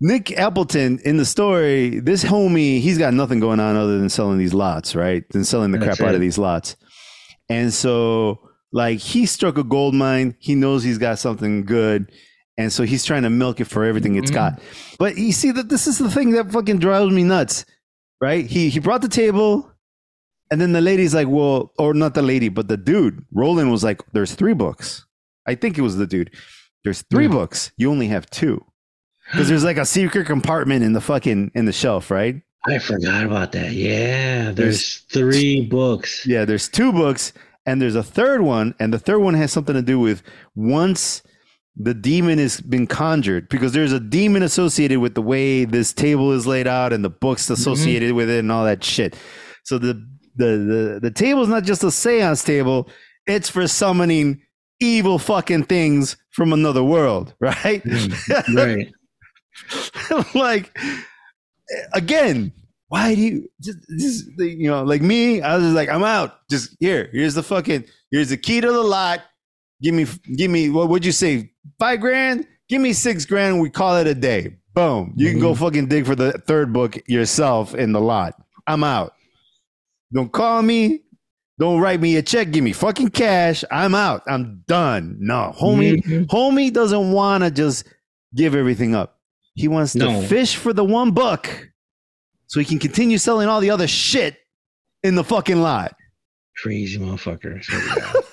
Nick 0.01 0.33
Appleton 0.33 0.99
in 1.05 1.17
the 1.17 1.25
story, 1.25 2.01
this 2.01 2.25
homie, 2.25 2.81
he's 2.81 2.99
got 2.99 3.15
nothing 3.15 3.41
going 3.41 3.61
on 3.61 3.77
other 3.77 3.99
than 3.99 4.11
selling 4.11 4.39
these 4.39 4.53
lots, 4.53 4.95
right? 4.95 5.27
Than 5.31 5.45
selling 5.45 5.71
the 5.71 5.79
That's 5.79 5.99
crap 5.99 6.09
out 6.09 6.15
of 6.15 6.21
these 6.21 6.37
lots. 6.37 6.77
And 7.49 7.73
so, 7.73 8.41
like, 8.73 8.99
he 8.99 9.25
struck 9.25 9.57
a 9.57 9.65
gold 9.65 9.95
mine. 9.95 10.37
He 10.41 10.57
knows 10.57 10.83
he's 10.83 10.99
got 10.99 11.19
something 11.19 11.65
good. 11.65 12.11
And 12.57 12.73
so 12.73 12.85
he's 12.85 13.05
trying 13.05 13.23
to 13.25 13.31
milk 13.31 13.61
it 13.61 13.65
for 13.65 13.85
everything 13.85 14.15
it's 14.17 14.31
Mhm. 14.31 14.35
got. 14.35 14.61
But 14.99 15.19
you 15.19 15.33
see 15.33 15.51
that 15.53 15.69
this 15.69 15.87
is 15.87 15.99
the 15.99 16.11
thing 16.11 16.31
that 16.31 16.53
fucking 16.53 16.79
drives 16.79 17.13
me 17.13 17.25
nuts, 17.25 17.65
right? 18.21 18.47
He 18.47 18.69
he 18.69 18.79
brought 18.79 19.03
the 19.03 19.09
table, 19.09 19.71
and 20.51 20.61
then 20.61 20.73
the 20.73 20.81
lady's 20.81 21.15
like, 21.15 21.27
"Well," 21.29 21.73
or 21.79 21.95
not 21.95 22.15
the 22.15 22.23
lady, 22.23 22.49
but 22.49 22.69
the 22.69 22.77
dude. 22.77 23.25
Roland 23.33 23.73
was 23.73 23.83
like, 23.83 24.03
"There's 24.13 24.35
three 24.35 24.55
books." 24.55 25.05
I 25.47 25.55
think 25.57 25.77
it 25.79 25.83
was 25.83 25.97
the 25.97 26.07
dude. 26.07 26.31
There's 26.85 27.03
three 27.11 27.25
Yeah. 27.27 27.33
books. 27.33 27.73
You 27.77 27.91
only 27.91 28.09
have 28.09 28.31
two 28.31 28.65
because 29.33 29.49
there's 29.49 29.65
like 29.65 29.79
a 29.79 29.85
secret 29.87 30.27
compartment 30.27 30.85
in 30.85 30.93
the 30.93 31.01
fucking 31.01 31.51
in 31.55 31.65
the 31.65 31.73
shelf, 31.73 32.11
right? 32.11 32.41
I 32.67 32.79
forgot 32.79 33.25
about 33.25 33.53
that. 33.53 33.73
Yeah, 33.73 34.53
there's 34.53 34.99
three 35.11 35.61
books. 35.63 36.25
Yeah, 36.27 36.45
there's 36.45 36.69
two 36.69 36.93
books, 36.93 37.33
and 37.67 37.83
there's 37.83 37.95
a 37.97 38.03
third 38.03 38.43
one, 38.43 38.75
and 38.79 38.93
the 38.93 38.99
third 38.99 39.19
one 39.19 39.35
has 39.35 39.51
something 39.53 39.75
to 39.75 39.83
do 39.83 39.99
with 39.99 40.23
once 40.55 41.23
the 41.77 41.95
demon 41.95 42.39
has 42.39 42.61
been 42.61 42.87
conjured, 42.87 43.49
because 43.49 43.73
there's 43.73 43.93
a 43.93 44.01
demon 44.01 44.43
associated 44.43 45.01
with 45.01 45.15
the 45.15 45.23
way 45.23 45.65
this 45.65 45.93
table 45.93 46.33
is 46.33 46.47
laid 46.47 46.67
out 46.67 46.93
and 46.93 47.05
the 47.05 47.11
books 47.11 47.45
mm-hmm. 47.45 47.55
associated 47.55 48.13
with 48.13 48.31
it 48.31 48.41
and 48.41 48.53
all 48.53 48.65
that 48.65 48.85
shit. 48.85 49.17
So 49.65 49.79
the 49.79 49.95
the 50.37 50.47
the, 50.47 50.99
the 51.03 51.11
table 51.11 51.43
is 51.43 51.49
not 51.49 51.65
just 51.65 51.83
a 51.85 51.91
seance 51.91 52.45
table; 52.45 52.89
it's 53.27 53.49
for 53.49 53.67
summoning 53.67 54.43
evil 54.81 55.19
fucking 55.19 55.65
things 55.65 56.17
from 56.31 56.53
another 56.53 56.85
world, 56.85 57.35
right? 57.41 57.83
Mm-hmm. 57.83 58.57
Right. 58.57 58.89
like 60.35 60.77
again 61.93 62.53
why 62.89 63.15
do 63.15 63.21
you 63.21 63.49
just, 63.61 63.79
just 63.99 64.29
you 64.39 64.69
know 64.69 64.83
like 64.83 65.01
me 65.01 65.41
i 65.41 65.55
was 65.55 65.65
just 65.65 65.77
like 65.77 65.89
i'm 65.89 66.03
out 66.03 66.39
just 66.51 66.77
here 66.81 67.09
here's 67.13 67.35
the 67.35 67.43
fucking 67.43 67.85
here's 68.11 68.31
the 68.31 68.37
key 68.37 68.61
to 68.61 68.71
the 68.71 68.83
lot 68.83 69.21
give 69.81 69.95
me 69.95 70.07
give 70.37 70.51
me 70.51 70.71
what 70.71 70.89
would 70.89 71.05
you 71.05 71.13
say 71.13 71.51
five 71.79 72.01
grand? 72.01 72.47
Give 72.69 72.81
me 72.81 72.93
six 72.93 73.25
grand. 73.25 73.61
We 73.61 73.71
call 73.71 73.97
it 73.99 74.07
a 74.07 74.15
day. 74.15 74.57
Boom. 74.75 75.13
You 75.17 75.31
can 75.31 75.39
go 75.41 75.55
fucking 75.55 75.87
dig 75.87 76.07
for 76.07 76.15
the 76.17 76.33
third 76.33 76.73
book 76.73 76.97
yourself 77.07 77.75
in 77.75 77.93
the 77.93 78.01
lot. 78.01 78.35
I'm 78.67 78.83
out. 78.83 79.13
Don't 80.13 80.33
call 80.33 80.63
me. 80.63 81.03
Don't 81.59 81.81
write 81.81 82.01
me 82.01 82.17
a 82.17 82.23
check. 82.23 82.51
Give 82.51 82.65
me 82.65 82.73
fucking 82.73 83.11
cash. 83.11 83.63
I'm 83.71 83.95
out. 83.95 84.23
I'm 84.27 84.63
done. 84.67 85.17
No. 85.21 85.55
Homie 85.57 86.03
Mhm. 86.03 86.27
homie 86.27 86.73
doesn't 86.73 87.13
want 87.13 87.45
to 87.45 87.51
just 87.51 87.87
give 88.35 88.55
everything 88.57 88.95
up. 88.95 89.21
He 89.55 89.69
wants 89.69 89.93
to 89.93 90.23
fish 90.27 90.57
for 90.57 90.73
the 90.73 90.85
one 90.85 91.13
book 91.13 91.69
so 92.49 92.59
he 92.59 92.67
can 92.67 92.81
continue 92.81 93.19
selling 93.19 93.47
all 93.49 93.61
the 93.61 93.71
other 93.71 93.87
shit 93.87 94.37
in 95.05 95.15
the 95.15 95.23
fucking 95.23 95.61
lot. 95.63 95.95
Crazy 96.61 96.99
motherfucker. 96.99 97.59
I 97.59 97.61
swear 97.63 97.81
to 97.95 98.01
God. 98.01 98.25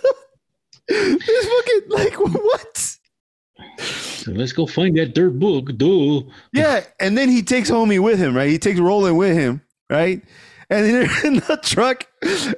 This 0.88 1.46
fucking 1.48 1.82
like 1.90 2.20
what? 2.44 2.91
So 3.80 4.32
let's 4.32 4.54
go 4.54 4.66
find 4.68 4.98
that 4.98 5.14
dirt 5.16 5.40
book. 5.40 5.76
Duh. 5.78 6.22
Yeah, 6.54 6.84
and 7.00 7.18
then 7.18 7.30
he 7.30 7.42
takes 7.42 7.70
homie 7.72 8.00
with 8.00 8.20
him, 8.20 8.36
right? 8.36 8.50
He 8.50 8.60
takes 8.60 8.80
Roland 8.80 9.18
with 9.18 9.36
him, 9.36 9.62
right? 9.90 10.22
And 10.70 10.86
they're 10.86 11.26
in 11.26 11.36
the 11.36 11.60
truck, 11.64 12.08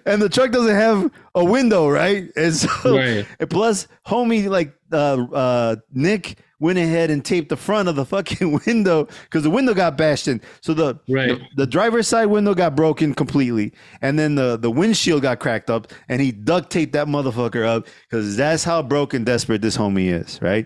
and 0.05 0.21
the 0.21 0.29
truck 0.29 0.51
doesn't 0.51 0.75
have 0.75 1.09
a 1.35 1.43
window, 1.43 1.87
right? 1.89 2.29
And 2.35 2.53
so, 2.53 2.95
Right. 2.97 3.25
and 3.39 3.49
plus, 3.49 3.87
homie, 4.05 4.47
like 4.49 4.73
uh, 4.91 5.25
uh, 5.33 5.75
Nick 5.93 6.37
went 6.63 6.79
ahead 6.79 7.11
and 7.11 7.23
taped 7.23 7.49
the 7.49 7.57
front 7.57 7.89
of 7.89 7.95
the 7.95 8.05
fucking 8.05 8.59
window 8.65 9.05
because 9.25 9.43
the 9.43 9.49
window 9.49 9.73
got 9.73 9.97
bashed 9.97 10.27
in. 10.27 10.41
So 10.61 10.73
the, 10.73 10.97
Right. 11.09 11.37
the 11.37 11.41
the 11.57 11.67
driver's 11.67 12.07
side 12.07 12.27
window 12.27 12.55
got 12.55 12.75
broken 12.75 13.13
completely, 13.13 13.73
and 14.01 14.17
then 14.17 14.35
the 14.35 14.57
the 14.57 14.71
windshield 14.71 15.21
got 15.21 15.39
cracked 15.39 15.69
up, 15.69 15.91
and 16.09 16.21
he 16.21 16.31
duct 16.31 16.71
taped 16.71 16.93
that 16.93 17.07
motherfucker 17.07 17.65
up 17.65 17.87
because 18.09 18.35
that's 18.37 18.63
how 18.63 18.81
broken 18.81 19.23
desperate 19.25 19.61
this 19.61 19.77
homie 19.77 20.09
is, 20.11 20.41
right? 20.41 20.65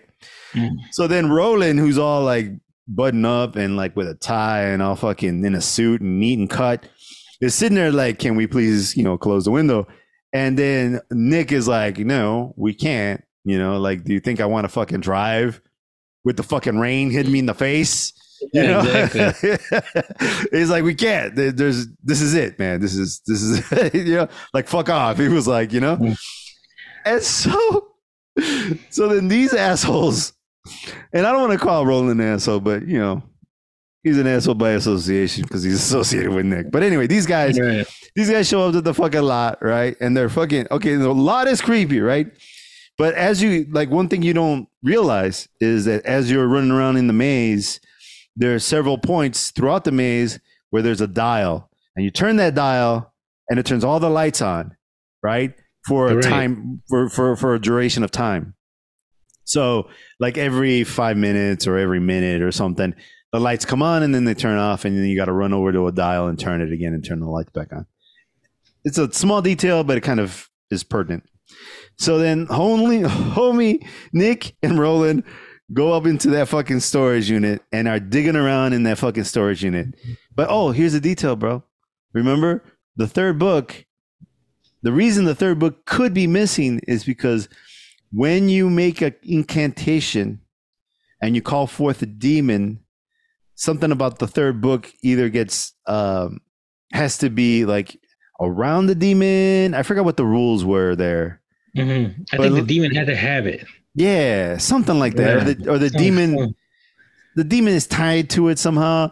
Mm. 0.53 0.69
So 0.91 1.07
then 1.07 1.29
Roland, 1.29 1.79
who's 1.79 1.97
all 1.97 2.23
like 2.23 2.51
button 2.87 3.25
up 3.25 3.55
and 3.57 3.75
like 3.75 3.95
with 3.97 4.07
a 4.07 4.15
tie 4.15 4.61
and 4.63 4.81
all 4.81 4.95
fucking 4.95 5.43
in 5.43 5.55
a 5.55 5.61
suit 5.61 5.99
and 6.01 6.19
neat 6.19 6.39
and 6.39 6.49
cut, 6.49 6.87
is 7.41 7.55
sitting 7.55 7.75
there 7.75 7.91
like, 7.91 8.19
"Can 8.19 8.35
we 8.35 8.45
please, 8.47 8.95
you 8.95 9.03
know, 9.03 9.17
close 9.17 9.45
the 9.45 9.51
window?" 9.51 9.87
And 10.31 10.57
then 10.59 10.99
Nick 11.11 11.51
is 11.51 11.67
like, 11.67 11.97
"No, 11.97 12.53
we 12.55 12.73
can't." 12.73 13.23
You 13.43 13.57
know, 13.57 13.79
like, 13.79 14.03
do 14.03 14.11
you 14.13 14.19
think 14.19 14.41
I 14.41 14.45
want 14.45 14.65
to 14.65 14.69
fucking 14.69 14.99
drive 14.99 15.61
with 16.27 16.37
the 16.37 16.43
fucking 16.43 16.77
rain 16.77 17.09
hitting 17.09 17.31
me 17.31 17.39
in 17.39 17.45
the 17.47 17.53
face? 17.55 18.13
You 18.53 18.61
Yeah, 18.61 18.67
know? 18.83 19.01
exactly. 19.03 19.57
He's 20.59 20.69
like, 20.69 20.83
we 20.83 20.93
can't. 20.93 21.35
There's 21.35 21.87
this 22.03 22.21
is 22.21 22.35
it, 22.35 22.59
man. 22.59 22.79
This 22.79 22.93
is 22.93 23.21
this 23.25 23.41
is 23.41 23.93
you 23.95 24.15
know, 24.15 24.27
like 24.53 24.67
fuck 24.67 24.89
off. 24.89 25.17
He 25.25 25.27
was 25.27 25.47
like, 25.47 25.73
you 25.73 25.79
know, 25.79 26.15
and 27.05 27.23
so 27.23 27.87
so 28.91 29.07
then 29.09 29.27
these 29.27 29.53
assholes, 29.53 30.33
and 31.13 31.25
I 31.25 31.31
don't 31.31 31.47
want 31.49 31.59
to 31.59 31.65
call 31.65 31.85
Roland 31.85 32.21
an 32.21 32.27
asshole, 32.33 32.59
but 32.59 32.87
you 32.87 32.99
know, 32.99 33.23
he's 34.03 34.19
an 34.19 34.27
asshole 34.27 34.53
by 34.55 34.71
association 34.71 35.41
because 35.43 35.63
he's 35.63 35.73
associated 35.75 36.31
with 36.33 36.45
Nick. 36.45 36.69
But 36.71 36.83
anyway, 36.83 37.07
these 37.07 37.25
guys, 37.25 37.59
Right. 37.59 37.87
these 38.15 38.29
guys 38.29 38.47
show 38.47 38.67
up 38.69 38.75
at 38.75 38.83
the 38.83 38.93
fucking 38.93 39.21
lot, 39.23 39.57
right? 39.63 39.95
And 39.99 40.15
they're 40.15 40.29
fucking 40.29 40.67
okay. 40.69 40.93
The 40.95 41.11
lot 41.11 41.47
is 41.47 41.59
creepy, 41.61 41.99
right? 42.01 42.27
But 42.97 43.13
as 43.13 43.41
you 43.43 43.67
like, 43.69 43.89
one 43.89 44.09
thing 44.09 44.23
you 44.23 44.33
don't 44.33 44.67
realize 44.81 45.47
is 45.59 45.85
that 45.85 46.05
as 46.05 46.31
you're 46.31 46.47
running 46.47 46.71
around 46.71 46.97
in 46.97 47.07
the 47.07 47.13
maze, 47.13 47.79
there 48.35 48.55
are 48.55 48.59
several 48.59 48.97
points 48.97 49.51
throughout 49.51 49.83
the 49.83 49.91
maze 49.91 50.39
where 50.71 50.81
there's 50.81 51.01
a 51.01 51.07
dial, 51.07 51.69
and 51.95 52.03
you 52.03 52.11
turn 52.11 52.37
that 52.37 52.55
dial, 52.55 53.13
and 53.49 53.59
it 53.59 53.65
turns 53.65 53.83
all 53.83 53.99
the 53.99 54.09
lights 54.09 54.41
on, 54.41 54.75
right? 55.23 55.53
For 55.87 56.09
a 56.09 56.15
Right. 56.15 56.23
time 56.23 56.81
for 56.89 57.09
for 57.09 57.35
for 57.35 57.55
a 57.55 57.59
duration 57.61 58.03
of 58.03 58.11
time. 58.11 58.55
So, 59.45 59.89
like 60.19 60.37
every 60.37 60.83
five 60.83 61.15
minutes 61.17 61.67
or 61.67 61.77
every 61.77 61.99
minute 62.01 62.41
or 62.41 62.51
something, 62.51 62.93
the 63.31 63.39
lights 63.39 63.63
come 63.63 63.81
on 63.81 64.03
and 64.03 64.13
then 64.13 64.25
they 64.25 64.33
turn 64.33 64.57
off, 64.57 64.85
and 64.85 64.97
then 64.97 65.05
you 65.05 65.15
got 65.15 65.25
to 65.25 65.31
run 65.33 65.53
over 65.53 65.71
to 65.71 65.87
a 65.87 65.91
dial 65.91 66.27
and 66.27 66.37
turn 66.39 66.61
it 66.61 66.73
again 66.73 66.93
and 66.93 67.05
turn 67.05 67.19
the 67.19 67.29
lights 67.29 67.51
back 67.51 67.71
on. 67.71 67.85
It's 68.83 68.97
a 68.97 69.11
small 69.13 69.41
detail, 69.41 69.83
but 69.83 69.97
it 69.97 70.01
kind 70.01 70.19
of 70.19 70.49
is 70.71 70.83
pertinent. 70.83 71.23
So 71.97 72.17
then, 72.17 72.47
homie, 72.47 73.07
homie 73.33 73.87
Nick 74.13 74.55
and 74.61 74.79
Roland 74.79 75.23
go 75.73 75.93
up 75.93 76.05
into 76.05 76.29
that 76.29 76.47
fucking 76.47 76.79
storage 76.79 77.29
unit 77.29 77.61
and 77.71 77.87
are 77.87 77.99
digging 77.99 78.35
around 78.35 78.73
in 78.73 78.83
that 78.83 78.97
fucking 78.97 79.25
storage 79.25 79.63
unit. 79.63 79.95
But 80.33 80.47
oh, 80.49 80.71
here's 80.71 80.93
the 80.93 81.01
detail, 81.01 81.35
bro. 81.35 81.63
Remember 82.13 82.63
the 82.95 83.07
third 83.07 83.37
book? 83.37 83.85
The 84.83 84.91
reason 84.91 85.25
the 85.25 85.35
third 85.35 85.59
book 85.59 85.85
could 85.85 86.13
be 86.13 86.27
missing 86.27 86.79
is 86.87 87.03
because 87.03 87.49
when 88.11 88.47
you 88.47 88.69
make 88.69 89.01
an 89.01 89.15
incantation 89.23 90.41
and 91.21 91.35
you 91.35 91.41
call 91.41 91.67
forth 91.67 92.01
a 92.01 92.05
demon, 92.05 92.79
something 93.55 93.91
about 93.91 94.19
the 94.19 94.27
third 94.27 94.61
book 94.61 94.91
either 95.01 95.29
gets 95.29 95.73
um, 95.87 96.39
has 96.93 97.17
to 97.17 97.29
be 97.29 97.65
like 97.65 97.99
around 98.39 98.87
the 98.87 98.95
demon. 98.95 99.73
I 99.73 99.83
forgot 99.83 100.05
what 100.05 100.17
the 100.17 100.25
rules 100.25 100.63
were 100.65 100.95
there. 100.95 101.41
Mhm. 101.75 102.25
I 102.33 102.37
But 102.37 102.43
think 102.43 102.55
the 102.55 102.61
demon 102.73 102.95
had 102.95 103.07
to 103.07 103.15
have 103.15 103.45
it. 103.47 103.65
Yeah, 103.95 104.57
something 104.57 104.99
like 104.99 105.15
that. 105.15 105.37
Or 105.37 105.53
the, 105.53 105.71
or 105.71 105.77
the 105.79 105.89
demon, 105.89 106.35
fun. 106.35 106.55
the 107.35 107.43
demon 107.43 107.73
is 107.73 107.87
tied 107.87 108.29
to 108.31 108.49
it 108.49 108.59
somehow. 108.59 109.11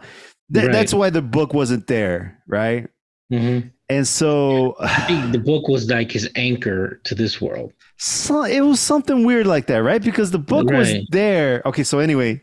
Th- 0.52 0.66
Right. 0.66 0.72
That's 0.72 0.94
why 0.94 1.10
the 1.10 1.22
book 1.22 1.52
wasn't 1.54 1.86
there, 1.88 2.38
right? 2.46 2.86
Mhm. 3.32 3.70
And 3.88 4.06
so, 4.06 4.74
I 4.80 5.00
think 5.06 5.32
the 5.32 5.38
book 5.38 5.68
was 5.68 5.88
like 5.88 6.10
his 6.10 6.28
anchor 6.34 7.00
to 7.04 7.14
this 7.14 7.40
world. 7.40 7.72
so 7.98 8.42
it 8.44 8.60
was 8.60 8.78
something 8.80 9.24
weird 9.24 9.46
like 9.46 9.66
that, 9.68 9.78
right? 9.82 10.02
Because 10.02 10.30
the 10.32 10.38
book 10.40 10.70
was 10.70 10.92
there. 11.10 11.62
Okay, 11.64 11.82
so 11.84 11.98
anyway, 12.00 12.42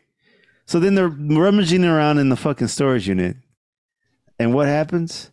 so 0.66 0.80
then 0.80 0.96
they're 0.96 1.10
rummaging 1.10 1.84
around 1.86 2.18
in 2.20 2.30
the 2.30 2.36
fucking 2.38 2.68
storage 2.68 3.08
unit, 3.10 3.36
and 4.40 4.54
what 4.54 4.68
happens? 4.68 5.32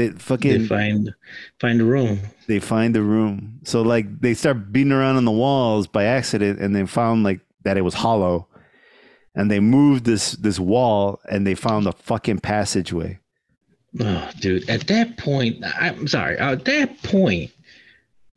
They 0.00 0.10
fucking 0.10 0.62
They 0.62 0.66
find 0.66 1.14
find 1.60 1.78
the 1.78 1.84
room. 1.84 2.20
they 2.48 2.58
find 2.60 2.94
the 2.94 3.02
room. 3.02 3.60
So 3.64 3.82
like 3.82 4.06
they 4.20 4.34
start 4.34 4.72
beating 4.72 4.92
around 4.92 5.16
on 5.16 5.24
the 5.26 5.30
walls 5.30 5.86
by 5.86 6.04
accident 6.04 6.58
and 6.60 6.74
they 6.74 6.86
found 6.86 7.22
like 7.22 7.40
that 7.64 7.76
it 7.76 7.82
was 7.82 7.94
hollow. 7.94 8.46
And 9.34 9.50
they 9.50 9.60
moved 9.60 10.04
this 10.06 10.32
this 10.32 10.58
wall 10.58 11.20
and 11.30 11.46
they 11.46 11.54
found 11.54 11.86
a 11.86 11.92
fucking 11.92 12.38
passageway. 12.40 13.18
Oh, 14.00 14.30
dude. 14.40 14.68
At 14.70 14.86
that 14.86 15.16
point, 15.18 15.64
I'm 15.64 16.06
sorry. 16.08 16.38
At 16.38 16.64
that 16.64 17.02
point, 17.02 17.50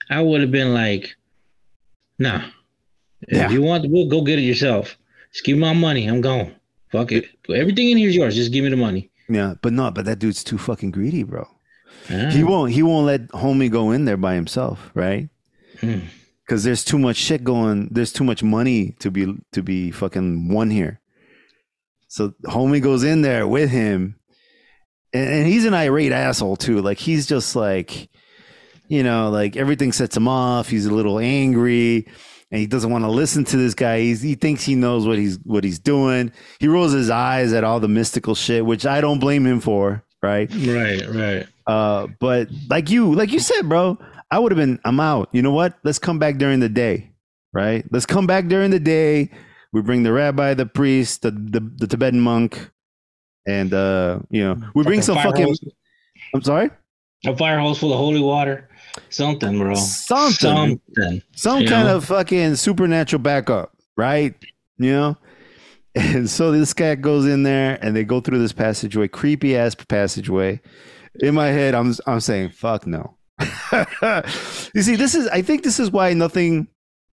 I 0.10 0.20
would 0.22 0.42
have 0.42 0.52
been 0.52 0.74
like, 0.74 1.16
"Nah, 2.20 2.42
if 3.22 3.52
you 3.52 3.62
want 3.62 3.84
the 3.84 3.90
book, 3.90 4.10
go 4.10 4.22
get 4.24 4.40
it 4.40 4.44
yourself. 4.44 4.98
Just 5.32 5.46
give 5.46 5.58
me 5.58 5.62
my 5.62 5.74
money. 5.74 6.08
I'm 6.08 6.22
gone. 6.22 6.54
Fuck 6.92 7.12
it. 7.12 7.26
Everything 7.50 7.90
in 7.92 7.98
here 7.98 8.10
is 8.10 8.16
yours. 8.16 8.36
Just 8.36 8.52
give 8.52 8.64
me 8.64 8.70
the 8.72 8.78
money." 8.78 9.10
Yeah, 9.30 9.54
but 9.62 9.74
no, 9.74 9.90
but 9.92 10.06
that 10.06 10.20
dude's 10.20 10.44
too 10.44 10.58
fucking 10.58 10.92
greedy, 10.92 11.24
bro. 11.24 11.48
He 12.08 12.44
won't 12.44 12.72
he 12.72 12.84
won't 12.84 13.06
let 13.06 13.28
homie 13.30 13.72
go 13.72 13.92
in 13.92 14.06
there 14.06 14.18
by 14.18 14.36
himself, 14.36 14.92
right? 14.94 15.30
hmm. 15.80 16.00
Cuz 16.48 16.64
there's 16.64 16.84
too 16.84 17.00
much 17.00 17.16
shit 17.16 17.44
going, 17.44 17.88
there's 17.92 18.12
too 18.12 18.24
much 18.24 18.44
money 18.44 18.96
to 19.00 19.10
be 19.10 19.34
to 19.52 19.64
be 19.64 19.92
fucking 19.92 20.50
won 20.50 20.70
here. 20.70 21.00
So 22.08 22.34
homie 22.46 22.82
goes 22.82 23.04
in 23.04 23.22
there 23.22 23.48
with 23.48 23.70
him 23.70 24.16
and, 25.14 25.30
and 25.30 25.48
he's 25.48 25.66
an 25.66 25.74
irate 25.74 26.12
asshole 26.12 26.58
too. 26.58 26.82
Like 26.82 26.98
he's 26.98 27.26
just 27.26 27.56
like, 27.56 28.10
you 28.88 29.04
know, 29.04 29.30
like 29.30 29.56
everything 29.56 29.92
sets 29.92 30.18
him 30.18 30.28
off. 30.28 30.70
He's 30.70 30.86
a 30.86 30.94
little 30.94 31.20
angry, 31.20 32.08
and 32.52 32.60
he 32.60 32.68
doesn't 32.68 32.92
want 32.92 33.04
to 33.06 33.10
listen 33.10 33.44
to 33.46 33.58
this 33.58 33.74
guy. 33.74 34.00
He's, 34.00 34.22
he 34.22 34.36
thinks 34.36 34.64
he 34.64 34.76
knows 34.76 35.08
what 35.08 35.18
he's 35.18 35.38
what 35.44 35.64
he's 35.64 35.80
doing. 35.80 36.32
He 36.60 36.68
rolls 36.68 36.92
his 36.92 37.10
eyes 37.10 37.54
at 37.54 37.64
all 37.64 37.80
the 37.80 37.88
mystical 37.88 38.36
shit, 38.36 38.66
which 38.66 38.86
I 38.86 39.02
don't 39.02 39.20
blame 39.20 39.46
him 39.46 39.60
for. 39.60 40.04
Right? 40.22 40.50
Right, 40.54 41.06
right. 41.10 41.48
Uh, 41.68 42.08
but 42.20 42.50
like 42.70 42.90
you, 42.90 43.14
like 43.14 43.32
you 43.32 43.40
said, 43.40 43.68
bro, 43.70 43.98
I 44.32 44.40
would 44.40 44.52
have 44.52 44.58
been. 44.58 44.80
I'm 44.86 45.00
out. 45.00 45.30
You 45.32 45.42
know 45.42 45.52
what? 45.52 45.78
Let's 45.84 46.00
come 46.00 46.20
back 46.20 46.38
during 46.38 46.60
the 46.60 46.70
day. 46.70 47.12
Right? 47.54 47.86
Let's 47.92 48.06
come 48.06 48.26
back 48.26 48.48
during 48.48 48.72
the 48.72 48.80
day. 48.80 49.30
We 49.72 49.82
bring 49.82 50.04
the 50.04 50.12
rabbi, 50.14 50.54
the 50.54 50.66
priest, 50.66 51.22
the 51.22 51.32
the, 51.32 51.60
the 51.78 51.88
Tibetan 51.88 52.20
monk, 52.20 52.72
and 53.48 53.74
uh, 53.74 54.20
you 54.30 54.44
know, 54.44 54.62
we 54.76 54.84
bring 54.84 55.02
some 55.02 55.18
fucking. 55.18 55.46
hose, 55.46 55.64
I'm 56.34 56.42
sorry. 56.42 56.70
a 57.26 57.36
fire 57.38 57.60
hose 57.60 57.78
full 57.80 57.92
of 57.94 58.00
holy 58.00 58.20
water. 58.20 58.70
Something, 59.10 59.58
bro. 59.58 59.76
Something. 59.76 60.80
Something. 60.96 61.22
some 61.36 61.62
You 61.62 61.68
kind 61.68 61.88
know? 61.88 61.98
of 61.98 62.06
fucking 62.06 62.56
supernatural 62.56 63.22
backup, 63.22 63.76
right? 63.98 64.36
You 64.78 64.92
know? 64.92 65.18
And 65.96 66.28
so 66.28 66.52
this 66.52 66.74
guy 66.74 66.96
goes 66.96 67.28
in 67.28 67.44
there 67.44 67.78
and 67.80 67.96
they 67.96 68.04
go 68.04 68.20
through 68.20 68.40
this 68.40 68.52
passageway, 68.52 69.08
creepy 69.08 69.56
ass 69.56 69.76
passageway. 69.76 70.60
In 71.20 71.36
my 71.36 71.48
head, 71.48 71.76
I'm 71.76 71.94
I'm 72.08 72.20
saying, 72.20 72.50
fuck 72.50 72.88
no. 72.88 73.18
you 74.74 74.82
see, 74.82 74.96
this 74.96 75.16
is 75.16 75.28
I 75.28 75.42
think 75.42 75.64
this 75.64 75.80
is 75.80 75.92
why 75.92 76.14
nothing 76.14 76.68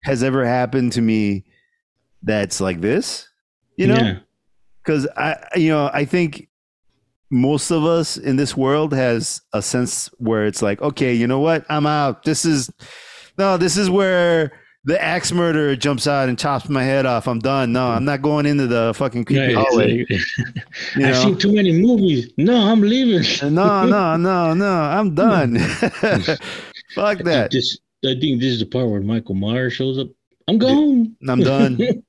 has 0.05 0.23
ever 0.23 0.45
happened 0.45 0.93
to 0.93 1.01
me 1.01 1.45
that's 2.23 2.61
like 2.61 2.81
this. 2.81 3.29
You 3.77 3.87
know? 3.89 3.95
Yeah. 3.95 4.19
because 4.83 5.09
I, 5.17 5.37
you 5.57 5.71
know, 5.71 5.91
I 5.93 6.05
think 6.05 6.49
most 7.31 7.71
of 7.71 7.85
us 7.85 8.17
in 8.17 8.37
this 8.37 8.57
world 8.57 8.93
has 8.93 9.41
a 9.53 9.63
sense 9.63 10.09
where 10.19 10.47
it's 10.47 10.63
like, 10.63 10.83
okay, 10.83 11.15
you 11.15 11.27
know 11.27 11.39
what, 11.39 11.65
I'm 11.71 11.87
out. 11.87 12.25
This 12.25 12.45
is 12.45 12.71
no, 13.39 13.57
this 13.57 13.77
is 13.77 13.89
where 13.89 14.53
the 14.85 15.03
axe 15.03 15.31
murderer 15.31 15.77
jumps 15.77 16.07
out 16.07 16.29
and 16.29 16.39
chops 16.39 16.69
my 16.69 16.83
head 16.83 17.05
off. 17.07 17.29
I'm 17.29 17.39
done. 17.39 17.73
No, 17.73 17.89
I'm 17.89 18.05
not 18.05 18.23
going 18.23 18.47
into 18.47 18.67
the 18.67 18.93
fucking 18.97 19.25
creepy 19.27 19.55
Right, 19.55 19.57
hallway. 19.57 20.07
like- 20.09 20.09
You 20.97 21.07
I've 21.07 21.17
seen 21.17 21.37
too 21.39 21.53
many 21.55 21.73
movies. 21.73 22.31
No, 22.39 22.57
I'm 22.57 22.81
leaving. 22.81 23.23
no, 23.55 23.85
no, 23.87 24.17
no, 24.17 24.55
no, 24.55 24.67
I'm 24.73 25.15
done. 25.15 25.59
Fuck 26.95 27.19
that. 27.25 27.51
This, 27.51 27.79
I 28.05 28.15
think 28.19 28.41
this 28.41 28.53
is 28.55 28.61
the 28.61 28.67
part 28.67 28.89
where 28.89 29.01
Michael 29.03 29.35
Myers 29.35 29.75
shows 29.75 29.99
up. 29.99 30.09
I'm 30.49 30.59
gone. 30.59 31.15
I'm 31.29 31.41
done. 31.41 32.03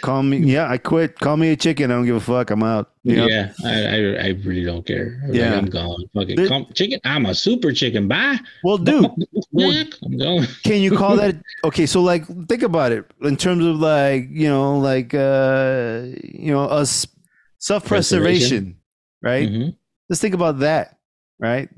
Call 0.00 0.22
me. 0.22 0.38
Yeah, 0.38 0.68
I 0.70 0.78
quit. 0.78 1.18
Call 1.18 1.36
me 1.36 1.50
a 1.50 1.56
chicken. 1.56 1.90
I 1.90 1.94
don't 1.94 2.06
give 2.06 2.16
a 2.16 2.20
fuck. 2.20 2.50
I'm 2.50 2.62
out. 2.62 2.90
You 3.04 3.16
know? 3.16 3.26
Yeah, 3.26 3.52
I, 3.64 3.70
I 3.70 3.96
I 3.96 4.28
really 4.44 4.64
don't 4.64 4.84
care. 4.86 5.20
Like, 5.26 5.34
Yeah. 5.36 5.56
I'm 5.58 5.66
gone. 5.66 6.04
Fucking 6.14 6.36
There- 6.36 6.48
come, 6.48 6.66
chicken. 6.74 7.00
I'm 7.04 7.26
a 7.26 7.34
super 7.34 7.72
chicken. 7.72 8.08
Bye. 8.08 8.38
Well, 8.64 8.78
dude, 8.78 9.06
well- 9.52 9.84
I'm 10.04 10.16
going. 10.18 10.46
can 10.64 10.80
you 10.80 10.96
call 10.96 11.16
that 11.16 11.36
okay 11.64 11.86
so 11.86 12.00
like 12.02 12.24
think 12.48 12.62
about 12.62 12.92
it 12.92 13.04
in 13.22 13.36
terms 13.36 13.64
of 13.64 13.76
like 13.76 14.28
you 14.30 14.48
know 14.48 14.78
like 14.78 15.12
uh 15.14 16.04
you 16.24 16.52
know 16.52 16.64
us 16.64 17.06
self-preservation 17.58 18.76
right 19.22 19.48
Mhm. 19.48 19.76
let's 20.08 20.20
think 20.20 20.34
about 20.34 20.58
that 20.60 20.98
right 21.38 21.68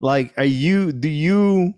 like 0.00 0.32
are 0.36 0.44
you 0.44 0.92
do 0.92 1.08
you 1.08 1.74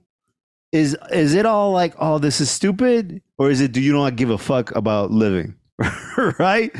is 0.72 0.96
is 1.12 1.34
it 1.34 1.46
all 1.46 1.70
like, 1.72 1.94
oh, 1.98 2.18
this 2.18 2.40
is 2.40 2.50
stupid, 2.50 3.22
or 3.38 3.50
is 3.50 3.60
it 3.60 3.72
do 3.72 3.80
you 3.80 3.92
not 3.92 4.16
give 4.16 4.30
a 4.30 4.38
fuck 4.38 4.74
about 4.74 5.10
living, 5.10 5.54
right? 6.38 6.74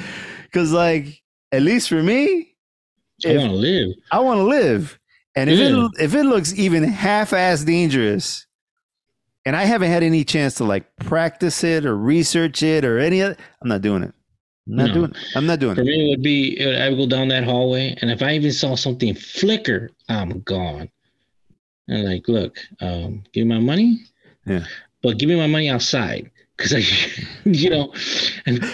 Because 0.45 0.73
like, 0.73 1.23
at 1.53 1.63
least 1.63 1.89
for 1.89 2.03
me, 2.03 2.55
I 3.27 3.37
want 3.37 3.51
to 3.51 3.57
live. 3.57 3.89
I 4.11 4.19
want 4.21 4.39
to 4.39 4.45
live, 4.45 4.99
and 5.37 5.51
if 5.51 5.59
Yeah. 5.59 5.87
it 5.87 5.91
if 6.05 6.15
it 6.15 6.25
looks 6.25 6.55
even 6.59 6.85
half-ass 6.85 7.65
dangerous, 7.65 8.47
and 9.45 9.55
I 9.55 9.65
haven't 9.65 9.91
had 9.91 10.03
any 10.03 10.25
chance 10.25 10.55
to 10.57 10.65
like 10.65 10.85
practice 10.97 11.63
it 11.63 11.85
or 11.85 11.97
research 11.97 12.63
it 12.63 12.85
or 12.85 12.99
any 12.99 13.21
other, 13.23 13.37
I'm 13.61 13.69
not 13.69 13.83
doing 13.83 14.03
it. 14.03 14.15
I'm 14.69 14.77
not 14.77 14.89
No. 14.89 14.95
doing 14.95 15.11
it. 15.11 15.17
I'm 15.37 15.47
not 15.47 15.59
doing 15.59 15.75
For 15.75 15.83
it. 15.83 15.87
me, 15.87 16.07
it 16.07 16.09
would 16.11 16.23
be 16.23 16.65
I 16.65 16.89
would 16.89 16.97
go 16.99 17.07
down 17.07 17.29
that 17.29 17.45
hallway, 17.45 17.95
and 18.01 18.11
if 18.11 18.23
I 18.23 18.35
even 18.37 18.53
saw 18.53 18.75
something 18.75 19.15
flicker, 19.15 19.91
I'm 20.09 20.41
gone. 20.41 20.89
And 21.93 22.05
like, 22.05 22.27
look, 22.29 22.57
um, 22.81 23.23
give 23.33 23.47
me 23.47 23.55
my 23.55 23.61
money, 23.61 24.01
Yeah. 24.47 24.65
but 25.03 25.19
give 25.19 25.29
me 25.29 25.37
my 25.37 25.47
money 25.47 25.69
outside, 25.69 26.31
because 26.57 26.73
I, 26.73 26.83
you 27.45 27.69
know, 27.69 27.93
and 28.47 28.65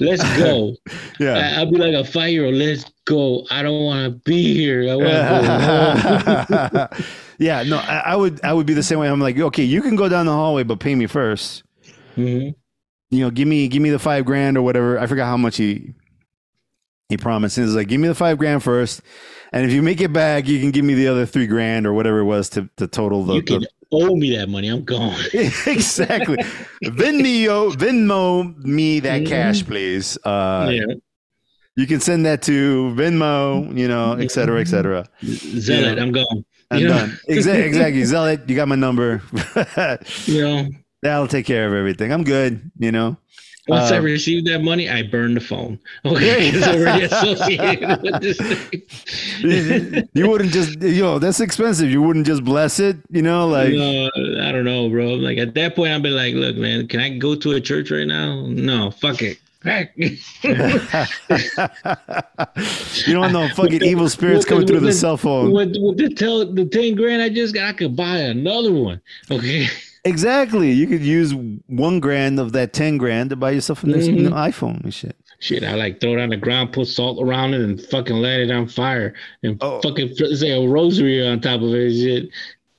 let's 0.00 0.22
go. 0.38 0.74
Yeah. 1.20 1.34
I, 1.34 1.60
I'll 1.60 1.70
be 1.70 1.76
like 1.78 1.94
a 1.94 2.02
five 2.04 2.30
year 2.32 2.46
old. 2.46 2.54
Let's 2.56 2.84
go. 3.04 3.46
I 3.50 3.62
don't 3.62 3.84
want 3.84 4.04
to 4.12 4.18
be 4.28 4.54
here. 4.54 4.90
I 4.90 4.96
want 4.96 6.48
to 6.48 7.04
yeah, 7.38 7.62
no, 7.62 7.76
I, 7.76 8.02
I 8.06 8.16
would 8.16 8.44
I 8.44 8.52
would 8.52 8.66
be 8.66 8.74
the 8.74 8.82
same 8.82 8.98
way. 8.98 9.08
I'm 9.08 9.20
like, 9.20 9.38
okay, 9.38 9.62
you 9.62 9.82
can 9.82 9.94
go 9.94 10.08
down 10.08 10.26
the 10.26 10.32
hallway, 10.32 10.64
but 10.64 10.80
pay 10.80 10.96
me 10.96 11.06
first. 11.06 11.62
Mhm. 12.16 12.54
You 13.10 13.20
know, 13.20 13.30
give 13.30 13.46
me 13.46 13.68
give 13.68 13.82
me 13.82 13.90
the 13.90 14.00
five 14.00 14.24
grand 14.24 14.56
or 14.56 14.62
whatever. 14.62 14.98
I 14.98 15.06
forgot 15.06 15.26
how 15.26 15.36
much 15.36 15.58
he 15.58 15.94
he 17.08 17.16
promised. 17.16 17.56
He's 17.56 17.74
like, 17.76 17.86
give 17.88 18.00
me 18.00 18.08
the 18.08 18.14
five 18.16 18.38
grand 18.38 18.64
first, 18.64 19.02
and 19.52 19.64
if 19.66 19.72
you 19.72 19.82
make 19.82 20.00
it 20.00 20.12
back, 20.12 20.46
you 20.48 20.60
can 20.60 20.70
give 20.70 20.84
me 20.84 20.94
the 20.94 21.08
other 21.08 21.26
three 21.26 21.46
grand 21.46 21.86
or 21.86 21.92
whatever 21.92 22.20
it 22.20 22.24
was 22.24 22.48
to 22.50 22.68
to 22.76 22.86
total 22.86 23.24
the, 23.24 23.34
You 23.34 23.42
the 23.42 23.46
can 23.60 23.66
owe 23.92 24.16
me 24.16 24.36
that 24.36 24.48
money. 24.48 24.68
I'm 24.68 24.84
gone. 24.84 25.14
exactly. 25.34 26.36
Venmo, 26.84 27.72
Venmo 27.74 28.56
me 28.64 29.00
that 29.00 29.22
Mhm. 29.22 29.26
cash, 29.28 29.64
please. 29.64 30.16
Uh, 30.24 30.70
yeah. 30.72 30.94
You 31.76 31.86
can 31.86 32.00
send 32.00 32.26
that 32.26 32.42
to 32.42 32.92
Venmo, 32.96 33.76
you 33.76 33.88
know, 33.88 34.12
et 34.14 34.30
cetera, 34.30 34.60
et 34.60 34.68
cetera. 34.68 35.06
Zelle 35.24 35.92
it, 35.92 35.98
I'm 35.98 36.12
gone. 36.12 36.44
I'm 36.70 36.80
You 36.80 36.88
done. 36.88 37.18
Exactly, 37.28 37.64
exactly. 37.66 38.02
Zelle 38.02 38.34
it, 38.34 38.48
you 38.48 38.56
got 38.56 38.68
my 38.68 38.74
number. 38.76 39.22
You 40.26 40.42
know, 40.42 40.68
That'll 41.02 41.26
take 41.28 41.46
care 41.46 41.66
of 41.66 41.72
everything. 41.74 42.12
I'm 42.12 42.22
good, 42.24 42.70
you 42.78 42.92
know. 42.92 43.16
Once 43.68 43.92
I 43.92 43.98
Uh, 43.98 44.02
receive 44.02 44.44
that 44.46 44.62
money, 44.62 44.88
I 44.90 45.02
burn 45.04 45.34
the 45.34 45.40
phone. 45.40 45.78
Okay, 46.04 46.50
it's 46.52 46.66
already 46.66 47.04
associated 47.04 48.02
with 48.02 48.20
this 48.20 48.36
thing. 48.38 50.08
you 50.14 50.28
wouldn't 50.28 50.50
just, 50.52 50.78
know, 50.80 51.18
that's 51.20 51.38
expensive. 51.40 51.88
You 51.90 52.02
wouldn't 52.02 52.26
just 52.26 52.42
bless 52.44 52.80
it, 52.80 52.96
you 53.10 53.22
know, 53.22 53.46
like. 53.46 53.72
no, 53.72 54.10
I 54.40 54.50
don't 54.52 54.64
know, 54.64 54.88
bro. 54.88 55.14
Like 55.14 55.38
at 55.38 55.54
that 55.54 55.76
point, 55.76 55.92
I'd 55.92 56.02
be 56.02 56.10
like, 56.10 56.34
look, 56.34 56.56
man, 56.56 56.88
can 56.88 57.00
I 57.00 57.16
go 57.18 57.34
to 57.36 57.52
a 57.52 57.60
church 57.60 57.90
right 57.90 58.06
now? 58.06 58.46
No, 58.48 58.90
fuck 58.90 59.22
it. 59.22 59.38
you 63.06 63.14
don't 63.14 63.32
no 63.32 63.48
fucking 63.54 63.78
the- 63.78 63.86
evil 63.86 64.08
spirits 64.08 64.38
with 64.38 64.44
the- 64.44 64.48
coming 64.48 64.66
through 64.66 64.80
the 64.80 64.86
the- 64.86 64.92
cell 64.92 65.16
phone. 65.16 65.52
with, 65.52 65.76
with 65.78 65.98
the 65.98 66.12
tell 66.12 66.44
the 66.52 66.64
ten 66.64 66.96
grand 66.96 67.22
I 67.22 67.28
just 67.28 67.54
got, 67.54 67.68
I 67.68 67.72
could 67.72 67.94
buy 67.94 68.16
another 68.18 68.72
one. 68.72 69.00
Okay. 69.30 69.68
Exactly. 70.04 70.72
You 70.72 70.86
could 70.86 71.02
use 71.02 71.32
one 71.66 72.00
grand 72.00 72.40
of 72.40 72.52
that 72.52 72.72
ten 72.72 72.98
grand 72.98 73.30
to 73.30 73.36
buy 73.36 73.52
yourself 73.52 73.84
a 73.84 73.86
nice 73.86 74.08
Mhm. 74.08 74.14
new 74.16 74.30
iPhone 74.30 74.82
and 74.82 74.92
shit. 74.92 75.16
Shit, 75.38 75.62
I 75.64 75.74
like 75.74 76.00
throw 76.00 76.14
it 76.14 76.20
on 76.20 76.30
the 76.30 76.36
ground, 76.36 76.72
put 76.72 76.88
salt 76.88 77.18
around 77.22 77.54
it, 77.54 77.60
and 77.60 77.80
fucking 77.80 78.16
light 78.16 78.40
it 78.40 78.50
on 78.50 78.66
fire, 78.68 79.14
and 79.42 79.56
Oh. 79.60 79.80
fucking 79.80 80.14
say 80.36 80.50
a 80.50 80.68
rosary 80.68 81.24
on 81.26 81.40
top 81.40 81.62
of 81.62 81.72
it. 81.74 81.86
and 81.86 81.94
Shit. 81.96 82.28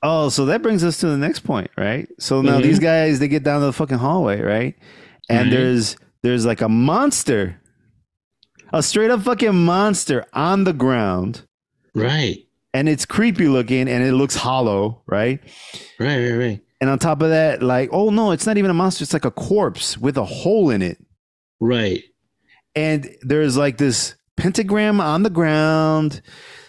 Oh, 0.02 0.28
so 0.28 0.44
that 0.46 0.62
brings 0.62 0.84
us 0.84 0.98
to 0.98 1.06
the 1.06 1.16
next 1.16 1.40
point, 1.40 1.70
right? 1.78 2.06
So 2.18 2.42
now 2.42 2.60
these 2.60 2.78
guys 2.78 3.18
they 3.20 3.28
get 3.28 3.42
down 3.42 3.60
to 3.60 3.66
the 3.66 3.72
fucking 3.72 3.98
hallway, 3.98 4.40
right? 4.42 4.74
And 5.30 5.50
Right. 5.50 5.50
there's 5.50 5.96
there's 6.22 6.44
like 6.46 6.60
a 6.62 6.68
monster, 6.70 7.56
a 8.72 8.82
straight 8.82 9.10
up 9.10 9.22
fucking 9.22 9.54
monster 9.54 10.24
on 10.32 10.64
the 10.64 10.72
ground, 10.72 11.42
Right, 11.94 12.38
and 12.72 12.88
it's 12.88 13.04
creepy 13.06 13.46
looking 13.48 13.88
and 13.88 14.02
it 14.04 14.12
looks 14.12 14.36
hollow, 14.36 15.02
right? 15.06 15.40
right, 16.00 16.18
right, 16.18 16.32
right, 16.38 16.60
And 16.84 16.90
on 16.90 16.98
top 16.98 17.22
of 17.22 17.30
that, 17.30 17.62
like, 17.62 17.88
oh 17.92 18.10
no, 18.10 18.32
it's 18.32 18.44
not 18.44 18.58
even 18.58 18.70
a 18.70 18.74
monster; 18.74 19.04
it's 19.04 19.14
like 19.14 19.24
a 19.24 19.30
corpse 19.30 19.96
with 19.96 20.18
a 20.18 20.24
hole 20.24 20.68
in 20.68 20.82
it. 20.82 20.98
right. 21.58 22.02
and 22.76 23.08
there's 23.22 23.56
like 23.56 23.78
this 23.78 24.16
pentagram 24.36 25.00
on 25.00 25.22
the 25.22 25.30
ground 25.30 26.20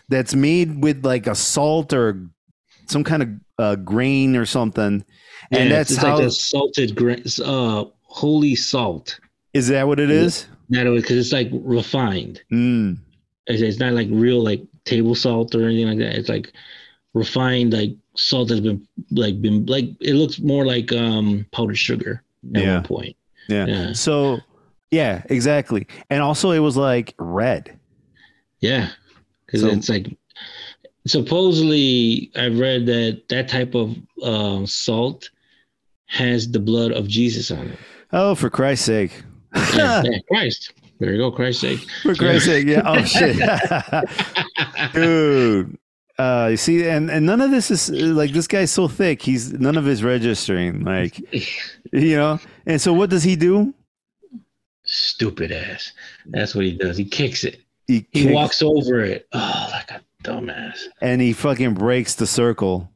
that's 0.08 0.34
made 0.34 0.82
with 0.82 1.04
like 1.06 1.28
a 1.28 1.36
salt 1.36 1.91
or 1.91 2.30
some 2.88 3.04
kind 3.04 3.23
of 3.23 3.30
uh, 3.60 3.75
grain 3.75 4.38
or 4.38 4.45
something 4.45 5.04
and 5.51 5.69
Yeah, 5.69 5.75
that's 5.75 5.91
it's 5.91 5.99
how 6.01 6.19
like 6.19 6.32
salted, 6.32 6.95
grain, 6.95 7.23
uh, 7.43 7.84
holy 8.04 8.56
salt. 8.56 9.19
is 9.54 9.67
that 9.67 9.86
what 9.86 9.99
it 9.99 10.10
is 10.12 10.47
That 10.69 10.86
because 10.86 11.17
it's 11.17 11.34
like 11.34 11.49
refined. 11.51 12.41
mm. 12.54 12.97
It's, 13.47 13.62
it's 13.62 13.80
not 13.80 13.93
like 13.93 14.08
real 14.12 14.41
like 14.43 14.62
table 14.86 15.13
salt 15.15 15.54
or 15.56 15.65
anything 15.65 15.88
like 15.89 15.97
that. 15.99 16.15
It's 16.15 16.30
like 16.30 16.54
refined 17.13 17.73
like 17.73 17.91
salt 18.17 18.49
that's 18.49 18.62
been 18.62 18.86
like 19.12 19.41
been 19.41 19.65
like 19.65 19.86
it 20.01 20.13
looks 20.13 20.39
more 20.39 20.65
like 20.65 20.91
um 20.93 21.45
powdered 21.51 21.78
sugar 21.78 22.23
at 22.56 22.62
Yeah. 22.63 22.73
one 22.75 22.84
point. 22.84 23.15
yeah. 23.49 23.65
Yeah. 23.65 23.93
so 23.93 24.39
yeah 24.91 25.23
exactly 25.30 25.88
and 26.10 26.21
also 26.21 26.51
it 26.51 26.60
was 26.60 26.78
like 26.78 27.13
red 27.19 27.78
Yeah, 28.62 28.89
because 29.45 29.62
So- 29.62 29.69
it's 29.69 29.89
like 29.89 30.15
supposedly 31.08 32.32
I've 32.36 32.58
read 32.60 32.86
that 32.88 33.23
that 33.30 33.47
type 33.47 33.75
of 33.75 33.95
uh, 34.23 34.65
salt 34.65 35.30
has 36.08 36.49
the 36.49 36.60
blood 36.60 36.91
of 36.91 37.08
Jesus 37.08 37.51
on 37.51 37.67
it. 37.69 37.80
oh 38.13 38.36
for 38.36 38.49
christ's 38.49 38.86
sake 38.86 39.23
yeah, 39.75 40.04
Christ. 40.28 40.73
There 40.99 41.12
you 41.12 41.17
go, 41.17 41.32
Christ's 41.32 41.62
sake. 41.62 41.80
for 42.04 42.15
christ's 42.15 42.45
sake 42.45 42.65
yeah 42.67 42.82
oh 42.86 43.04
shit 43.04 43.38
dude 44.93 45.78
uh 46.17 46.47
you 46.51 46.58
see 46.58 46.88
and 46.88 47.10
and 47.12 47.25
none 47.25 47.41
of 47.41 47.51
this 47.51 47.69
is 47.71 47.89
like 47.89 48.32
this 48.32 48.47
guy's 48.47 48.71
so 48.71 48.88
thick 48.88 49.21
he's 49.21 49.51
none 49.54 49.78
of 49.78 49.84
his 49.86 50.04
registering 50.04 50.84
like 50.84 51.19
you 51.91 52.15
know 52.15 52.39
and 52.65 52.80
so 52.82 52.93
what 52.93 53.10
does 53.10 53.23
he 53.23 53.36
do 53.36 53.73
Stupid 54.88 55.51
ass. 55.51 55.93
That's 56.28 56.54
what 56.54 56.63
he 56.63 56.71
does. 56.78 56.95
He 56.95 57.06
kicks 57.06 57.43
it. 57.43 57.60
he, 57.88 58.06
He 58.12 58.32
walks 58.32 58.62
over 58.62 59.01
it. 59.04 59.28
Oh, 59.34 59.67
like 59.71 59.89
a 59.89 60.01
dumbass. 60.23 60.78
and 61.01 61.19
he 61.21 61.34
fucking 61.34 61.73
breaks 61.73 62.13
the 62.15 62.28
circle 62.28 62.89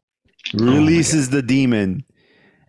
Oh 0.54 0.66
releases 0.66 1.30
the 1.30 1.42
demon 1.42 2.04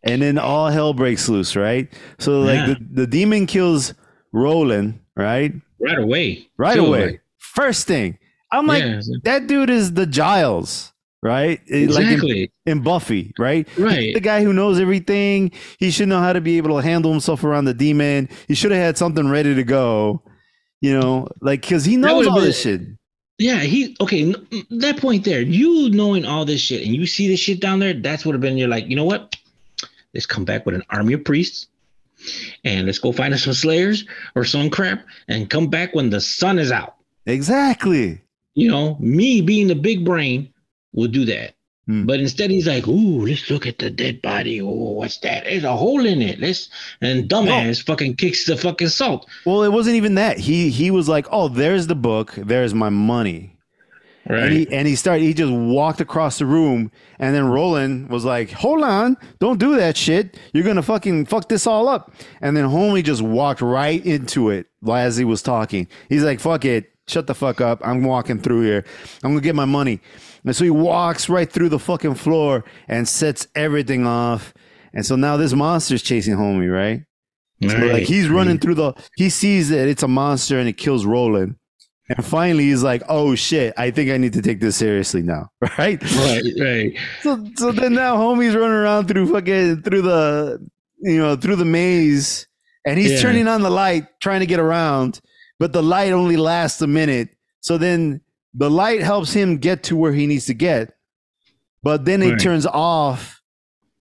and 0.02 0.20
then 0.22 0.38
all 0.38 0.68
hell 0.68 0.92
breaks 0.92 1.28
loose 1.28 1.54
right 1.56 1.88
so 2.18 2.40
like 2.40 2.54
Yeah. 2.66 2.66
the, 2.74 2.76
the 3.02 3.06
demon 3.06 3.46
kills 3.46 3.94
roland 4.32 5.00
right 5.16 5.52
Right 5.78 5.98
away. 5.98 6.46
right 6.58 6.74
Too, 6.76 6.86
away 6.86 7.06
like- 7.06 7.22
first 7.38 7.86
thing 7.86 8.18
i'm 8.52 8.66
like 8.66 8.82
yeah, 8.82 9.00
that 9.24 9.46
dude 9.46 9.70
is 9.70 9.92
the 9.94 10.06
giles 10.06 10.92
right 11.22 11.60
It- 11.66 11.90
like 11.90 12.04
in, 12.04 12.12
exactly. 12.12 12.52
in 12.66 12.82
buffy 12.82 13.32
right 13.38 13.68
right. 13.78 14.14
the 14.14 14.20
guy 14.20 14.42
who 14.42 14.52
knows 14.54 14.80
everything. 14.80 15.50
He 15.78 15.90
should 15.90 16.08
know 16.08 16.20
how 16.20 16.32
to 16.32 16.40
be 16.40 16.56
able 16.56 16.76
to 16.76 16.82
handle 16.82 17.10
himself 17.10 17.44
around 17.44 17.66
the 17.66 17.74
demon. 17.74 18.28
He 18.48 18.54
should 18.54 18.70
have 18.72 18.80
had 18.80 18.96
something 18.98 19.28
ready 19.28 19.54
to 19.54 19.62
go, 19.62 20.22
you 20.80 20.98
know, 20.98 21.28
like 21.42 21.60
because 21.60 21.84
he 21.84 21.96
knows 21.98 22.26
all 22.26 22.36
been- 22.36 22.44
this 22.44 22.60
shit. 22.62 22.80
Yeah, 23.38 23.58
he 23.60 23.96
okay. 24.00 24.34
That 24.70 24.98
point 24.98 25.24
there, 25.24 25.40
you 25.40 25.88
knowing 25.90 26.24
all 26.26 26.44
this 26.46 26.60
shit, 26.60 26.86
and 26.86 26.94
you 26.94 27.06
see 27.06 27.26
this 27.28 27.40
shit 27.40 27.58
down 27.60 27.80
there. 27.80 27.94
That's 27.94 28.24
what 28.26 28.32
have 28.34 28.40
been. 28.42 28.56
You're 28.58 28.68
like, 28.68 28.86
you 28.86 28.96
know 28.96 29.04
what? 29.06 29.34
Let's 30.14 30.26
come 30.26 30.44
back 30.44 30.64
with 30.66 30.74
an 30.74 30.82
army 30.90 31.14
of 31.14 31.24
priests, 31.24 31.66
and 32.64 32.84
let's 32.86 32.98
go 32.98 33.12
find 33.12 33.32
us 33.34 33.44
some 33.44 33.54
slayers 33.54 34.04
or 34.34 34.44
some 34.44 34.68
crap, 34.70 35.04
and 35.28 35.48
come 35.50 35.68
back 35.68 35.94
when 35.94 36.10
the 36.10 36.20
sun 36.20 36.58
is 36.58 36.70
out. 36.72 36.96
Exactly. 37.26 38.20
You 38.54 38.70
know, 38.70 38.96
me 39.00 39.40
being 39.40 39.68
the 39.68 39.74
big 39.74 40.04
brain 40.04 40.52
will 40.92 41.08
do 41.08 41.24
that. 41.26 41.54
Hmm. 41.86 42.06
But 42.06 42.20
instead, 42.20 42.50
he's 42.50 42.66
like, 42.66 42.86
"Ooh, 42.86 43.26
let's 43.26 43.50
look 43.50 43.66
at 43.66 43.78
the 43.78 43.90
dead 43.90 44.22
body. 44.22 44.60
Oh, 44.60 44.92
what's 44.92 45.18
that? 45.18 45.44
There's 45.44 45.64
a 45.64 45.76
hole 45.76 46.04
in 46.04 46.22
it. 46.22 46.40
Let's." 46.40 46.68
And 47.00 47.28
dumbass 47.28 47.84
fucking 47.84 48.16
kicks 48.16 48.46
the 48.46 48.56
fucking 48.56 48.88
salt. 48.88 49.28
Well, 49.46 49.62
it 49.62 49.72
wasn't 49.72 49.96
even 49.96 50.14
that. 50.16 50.38
He 50.38 50.70
he 50.70 50.90
was 50.90 51.08
like, 51.08 51.26
"Oh, 51.30 51.48
there's 51.48 51.86
the 51.86 51.94
book. 51.94 52.34
There's 52.36 52.74
my 52.74 52.90
money." 52.90 53.56
Right. 54.28 54.42
And 54.42 54.52
he 54.52 54.72
and 54.72 54.86
he 54.86 54.94
started. 54.94 55.24
He 55.24 55.34
just 55.34 55.52
walked 55.52 56.00
across 56.00 56.38
the 56.38 56.46
room, 56.46 56.92
and 57.18 57.34
then 57.34 57.46
Roland 57.46 58.10
was 58.10 58.24
like, 58.24 58.50
"Hold 58.50 58.84
on, 58.84 59.16
don't 59.38 59.58
do 59.58 59.74
that 59.76 59.96
shit. 59.96 60.38
You're 60.52 60.64
gonna 60.64 60.82
fucking 60.82 61.26
fuck 61.26 61.48
this 61.48 61.66
all 61.66 61.88
up." 61.88 62.12
And 62.40 62.56
then 62.56 62.66
Homie 62.66 63.02
just 63.02 63.22
walked 63.22 63.62
right 63.62 64.04
into 64.04 64.50
it 64.50 64.66
as 64.88 65.16
he 65.16 65.24
was 65.24 65.42
talking. 65.42 65.88
He's 66.08 66.22
like, 66.22 66.38
"Fuck 66.38 66.64
it, 66.66 66.89
shut 67.10 67.26
the 67.26 67.34
fuck 67.34 67.60
up. 67.60 67.80
I'm 67.84 68.02
walking 68.04 68.38
through 68.40 68.62
here. 68.62 68.84
I'm 69.22 69.32
gonna 69.32 69.40
get 69.40 69.54
my 69.54 69.64
money." 69.66 70.00
And 70.44 70.56
so 70.56 70.64
he 70.64 70.70
walks 70.70 71.28
right 71.28 71.50
through 71.50 71.68
the 71.68 71.78
fucking 71.78 72.14
floor 72.14 72.64
and 72.88 73.06
sets 73.06 73.46
everything 73.54 74.06
off. 74.06 74.54
And 74.94 75.04
so 75.04 75.14
now 75.16 75.36
this 75.36 75.52
monster's 75.52 76.02
chasing 76.02 76.34
Homie, 76.36 76.72
right? 76.72 77.02
So, 77.62 77.76
Right. 77.76 77.92
like 77.92 78.02
he's 78.04 78.28
running 78.28 78.56
mm. 78.56 78.62
through 78.62 78.74
the. 78.76 78.94
He 79.16 79.28
sees 79.28 79.68
that 79.68 79.86
it's 79.86 80.02
a 80.02 80.08
monster 80.08 80.58
and 80.58 80.68
it 80.68 80.78
kills 80.78 81.04
Roland. 81.04 81.56
And 82.16 82.24
finally, 82.26 82.64
he's 82.64 82.82
like, 82.82 83.02
"Oh 83.08 83.34
shit! 83.36 83.72
I 83.76 83.90
think 83.92 84.10
I 84.10 84.16
need 84.16 84.32
to 84.32 84.42
take 84.42 84.60
this 84.60 84.76
seriously 84.76 85.22
now." 85.22 85.50
Right? 85.78 86.02
Right, 86.02 86.42
right. 86.60 86.92
So, 87.22 87.44
so 87.56 87.70
then 87.70 87.92
now, 87.94 88.16
homie's 88.16 88.56
running 88.56 88.70
around 88.76 89.06
through 89.08 89.32
fucking 89.32 89.82
through 89.82 90.02
the, 90.02 90.58
you 91.02 91.18
know, 91.18 91.36
through 91.36 91.56
the 91.56 91.64
maze, 91.64 92.48
and 92.84 92.98
he's 92.98 93.12
Yeah. 93.12 93.20
turning 93.20 93.46
on 93.46 93.62
the 93.62 93.70
light, 93.70 94.06
trying 94.20 94.40
to 94.40 94.46
get 94.46 94.58
around, 94.58 95.20
but 95.60 95.72
the 95.72 95.82
light 95.82 96.12
only 96.12 96.36
lasts 96.36 96.82
a 96.82 96.86
minute. 96.88 97.28
So 97.60 97.78
then 97.78 98.22
the 98.54 98.70
light 98.70 99.00
helps 99.02 99.32
him 99.32 99.58
get 99.58 99.84
to 99.84 99.96
where 99.96 100.12
he 100.12 100.26
needs 100.26 100.46
to 100.46 100.54
get, 100.54 100.94
but 101.84 102.04
then 102.04 102.22
it 102.22 102.30
Right. 102.30 102.40
turns 102.40 102.66
off, 102.66 103.40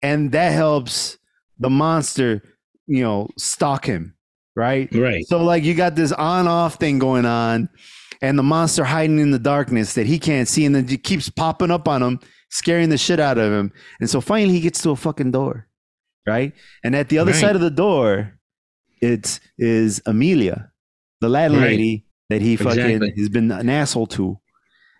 and 0.01 0.32
that 0.32 0.53
helps 0.53 1.17
the 1.60 1.69
monster, 1.69 2.41
you 2.88 3.03
know, 3.03 3.29
stalk 3.38 3.86
him. 3.86 4.15
Right? 4.56 4.88
Right. 4.93 5.25
So 5.27 5.43
like 5.43 5.63
you 5.63 5.73
got 5.73 5.95
this 5.95 6.12
on 6.12 6.47
off 6.47 6.75
thing 6.75 6.99
going 6.99 7.25
on, 7.25 7.69
and 8.21 8.38
the 8.39 8.43
monster 8.43 8.84
hiding 8.84 9.19
in 9.19 9.32
the 9.32 9.39
darkness 9.39 9.93
that 9.95 10.06
he 10.06 10.17
can't 10.19 10.47
see, 10.47 10.65
and 10.65 10.73
then 10.75 10.88
he 10.88 10.97
keeps 10.97 11.27
popping 11.29 11.71
up 11.71 11.88
on 11.88 12.01
him, 12.01 12.19
scaring 12.49 12.89
the 12.89 12.97
shit 12.97 13.19
out 13.19 13.38
of 13.38 13.51
him. 13.51 13.71
And 13.99 14.10
so 14.10 14.21
finally 14.21 14.53
he 14.53 14.62
gets 14.62 14.82
to 14.84 14.91
a 14.91 14.95
fucking 14.95 15.32
door, 15.32 15.67
right? 16.27 16.53
And 16.84 16.95
at 16.95 17.10
the 17.10 17.17
other 17.17 17.32
Right. 17.32 17.41
side 17.41 17.56
of 17.56 17.62
the 17.62 17.71
door, 17.71 18.39
it 19.01 19.39
is 19.58 20.01
Amelia, 20.06 20.71
the 21.24 21.30
Latin 21.30 21.58
Right. 21.58 21.72
lady 21.72 22.06
that 22.30 22.42
he 22.42 22.56
fucking 22.56 22.80
Exactly. 22.80 23.14
has 23.18 23.30
been 23.30 23.52
an 23.52 23.70
asshole 23.70 24.08
to. 24.08 24.38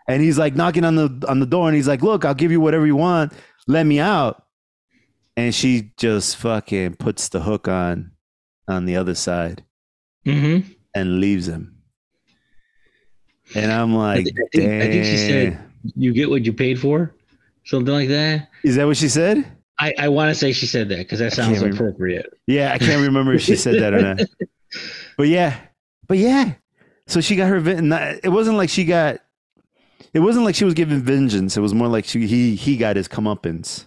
And 0.08 0.22
he's 0.22 0.38
like 0.38 0.56
knocking 0.56 0.84
on 0.84 0.96
the 0.96 1.26
on 1.30 1.40
the 1.40 1.46
door, 1.46 1.68
and 1.68 1.76
he's 1.76 1.88
like, 1.88 2.02
"Look, 2.02 2.26
I'll 2.26 2.34
give 2.34 2.52
you 2.52 2.60
whatever 2.60 2.86
you 2.86 2.96
want. 2.98 3.32
Let 3.68 3.86
me 3.86 4.00
out." 4.00 4.44
And 5.38 5.54
she 5.56 5.92
just 5.98 6.36
fucking 6.38 6.96
puts 6.96 7.30
the 7.30 7.40
hook 7.42 7.68
on 7.68 8.12
on 8.68 8.86
the 8.86 8.98
other 8.98 9.16
side 9.16 9.64
Mm-hmm. 10.26 10.72
and 10.96 11.20
leaves 11.22 11.48
him. 11.48 11.78
And 13.56 13.72
I'm 13.72 13.94
like, 13.96 14.20
I 14.20 14.24
think- 14.24 14.40
I 14.40 14.58
think- 14.58 14.72
I 14.84 14.88
think 14.88 15.06
she 15.06 15.18
said- 15.18 15.60
You 15.96 16.14
get 16.14 16.30
what 16.30 16.46
you 16.46 16.54
paid 16.54 16.80
for, 16.80 17.14
something 17.66 17.94
like 17.94 18.10
that. 18.10 18.50
Is 18.64 18.76
that 18.76 18.86
what 18.86 18.98
she 18.98 19.10
said?" 19.10 19.46
I, 19.80 19.94
I 19.98 20.08
want 20.10 20.30
to 20.30 20.36
say 20.36 20.52
she 20.54 20.66
said 20.68 20.88
that 20.90 20.98
because 21.00 21.20
that 21.20 21.34
sounds 21.34 21.58
can't 21.60 21.64
remember. 21.64 21.88
appropriate. 21.88 22.28
Yeah, 22.48 22.72
I 22.74 22.78
can't 22.78 23.02
remember 23.02 23.34
if 23.34 23.42
she 23.42 23.56
said 23.56 23.82
that 23.82 23.94
or 23.94 24.02
not. 24.02 24.22
But 25.18 25.28
yeah, 25.28 25.56
but 26.08 26.18
yeah. 26.18 26.54
So 27.08 27.22
she 27.22 27.36
got 27.36 27.48
her. 27.50 27.58
It 28.24 28.30
wasn't 28.30 28.58
like 28.58 28.70
she 28.70 28.86
got. 28.86 29.20
It 30.14 30.20
wasn't 30.20 30.46
like 30.46 30.56
she 30.56 30.66
was 30.66 30.74
giving 30.74 31.02
vengeance. 31.02 31.58
It 31.58 31.62
was 31.62 31.74
more 31.74 31.88
like 31.88 32.06
she 32.06 32.28
he 32.28 32.56
he 32.56 32.78
got 32.78 32.96
his 32.96 33.08
comeuppance. 33.08 33.86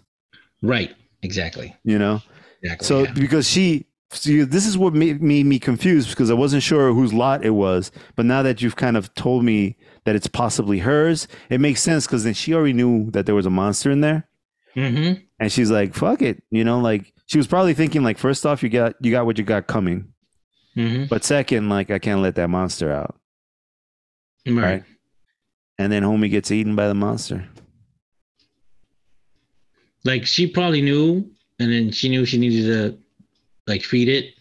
Right. 0.63 0.95
Exactly. 1.23 1.75
You 1.85 1.99
know. 1.99 2.21
Exactly. 2.63 2.87
So 2.87 3.03
yeah. 3.05 3.13
because 3.13 3.49
she, 3.49 3.87
see, 4.11 4.43
this 4.43 4.67
is 4.67 4.77
what 4.77 4.93
made, 4.95 5.23
made 5.23 5.47
me 5.47 5.59
confused 5.59 6.11
because 6.11 6.31
I 6.31 6.35
wasn't 6.35 6.63
sure 6.63 6.93
whose 6.93 7.13
lot 7.13 7.45
it 7.45 7.51
was. 7.51 7.91
But 8.17 8.27
now 8.27 8.43
that 8.43 8.61
you've 8.61 8.77
kind 8.77 8.97
of 8.97 9.15
told 9.15 9.45
me 9.45 9.77
that 10.05 10.17
it's 10.17 10.27
possibly 10.27 10.81
hers, 10.81 11.29
it 11.49 11.61
makes 11.61 11.83
sense 11.83 12.07
because 12.07 12.25
then 12.25 12.35
she 12.35 12.55
already 12.55 12.73
knew 12.73 13.11
that 13.13 13.27
there 13.27 13.35
was 13.35 13.47
a 13.47 13.51
monster 13.51 13.91
in 13.91 14.01
there, 14.01 14.29
Mm-hmm. 14.75 15.21
and 15.41 15.53
she's 15.53 15.71
like, 15.71 15.95
"Fuck 15.95 16.23
it," 16.23 16.43
you 16.51 16.65
know, 16.65 16.81
like 16.81 17.13
she 17.27 17.39
was 17.39 17.47
probably 17.47 17.73
thinking 17.75 18.03
like, 18.03 18.19
first 18.19 18.45
off, 18.45 18.63
you 18.63 18.69
got 18.69 18.95
you 19.01 19.11
got 19.11 19.27
what 19.27 19.39
you 19.39 19.45
got 19.45 19.67
coming, 19.67 20.13
Mm-hmm. 20.77 21.05
but 21.07 21.25
second, 21.25 21.69
like 21.71 21.91
I 21.91 21.99
can't 21.99 22.21
let 22.21 22.35
that 22.35 22.49
monster 22.49 22.93
out, 22.93 23.17
Right. 24.47 24.57
right? 24.63 24.85
And 25.79 25.91
then 25.91 26.03
homie 26.03 26.31
gets 26.31 26.51
eaten 26.51 26.77
by 26.77 26.87
the 26.89 26.95
monster. 26.95 27.47
Like 30.05 30.27
she 30.27 30.47
probably 30.47 30.83
knew, 30.83 31.29
and 31.59 31.73
then 31.73 31.91
she 31.91 32.09
knew 32.09 32.25
she 32.25 32.39
needed 32.39 32.65
to 32.67 32.99
like 33.67 33.83
feed 33.83 34.09
it 34.09 34.35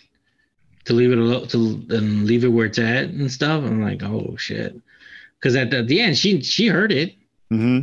to 0.86 0.94
leave 0.94 1.12
it 1.12 1.18
alone 1.18 1.48
to 1.48 1.58
and 1.90 2.26
leave 2.26 2.44
it 2.44 2.50
where 2.50 2.68
it's 2.68 2.78
at 2.80 3.06
and 3.06 3.32
stuff. 3.32 3.64
I'm 3.64 3.82
like, 3.82 4.04
oh 4.04 4.36
shit. 4.38 4.76
Because 5.40 5.56
at 5.56 5.72
the, 5.72 5.80
at 5.80 5.88
the 5.88 6.00
end, 6.02 6.18
she 6.18 6.42
she 6.42 6.68
heard 6.68 6.92
it. 6.92 7.16
hmm 7.50 7.82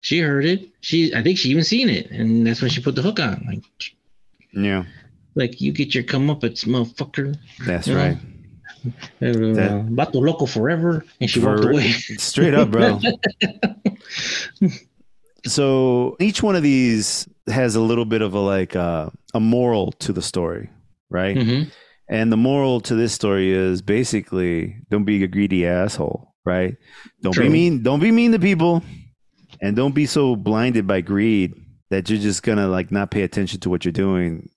She 0.00 0.20
heard 0.20 0.44
it. 0.44 0.68
She 0.80 1.14
I 1.14 1.22
think 1.22 1.38
she 1.38 1.50
even 1.50 1.64
seen 1.64 1.88
it, 1.88 2.10
and 2.10 2.46
that's 2.46 2.62
when 2.62 2.70
she 2.70 2.80
put 2.80 2.94
the 2.94 3.02
hook 3.02 3.20
on. 3.20 3.44
Like, 3.46 3.64
Yeah, 4.52 4.84
like 5.34 5.60
you 5.60 5.72
get 5.72 5.94
your 5.94 6.04
come 6.04 6.26
comeuppance, 6.26 6.64
motherfucker. 6.66 7.36
that's 7.66 7.86
Yeah. 7.88 7.96
right. 7.96 8.16
Uh, 9.20 9.82
Vato 9.90 10.14
loco 10.22 10.46
forever, 10.46 11.04
and 11.20 11.28
she 11.28 11.40
walked 11.40 11.64
away. 11.64 11.90
Straight 11.90 12.54
up, 12.54 12.70
bro. 12.70 13.00
so 15.46 16.16
each 16.20 16.42
one 16.42 16.56
of 16.56 16.62
these 16.62 17.28
has 17.48 17.74
a 17.74 17.80
little 17.80 18.04
bit 18.04 18.22
of 18.22 18.34
a 18.34 18.38
like 18.40 18.76
uh, 18.76 19.10
a 19.34 19.40
moral 19.40 19.92
to 19.92 20.12
the 20.12 20.22
story, 20.22 20.70
right? 21.10 21.36
hmm 21.36 21.62
And 22.08 22.30
the 22.32 22.36
moral 22.36 22.80
to 22.82 22.94
this 22.94 23.12
story 23.12 23.52
is 23.52 23.82
basically 23.82 24.76
don't 24.90 25.04
be 25.04 25.22
a 25.24 25.26
greedy 25.26 25.66
asshole, 25.66 26.34
right? 26.44 26.76
Don't 27.22 27.36
be 27.36 27.48
mean. 27.48 27.82
Don't 27.82 28.00
be 28.00 28.12
mean 28.12 28.32
to 28.32 28.38
people, 28.38 28.82
and 29.60 29.76
don't 29.76 29.94
be 29.94 30.06
so 30.06 30.36
blinded 30.36 30.86
by 30.86 31.00
greed 31.00 31.54
that 31.90 32.08
you're 32.08 32.20
just 32.20 32.42
gonna 32.42 32.68
like 32.68 32.90
not 32.92 33.10
pay 33.10 33.22
attention 33.22 33.60
to 33.60 33.70
what 33.70 33.84
you're 33.84 33.92
doing 33.92 34.48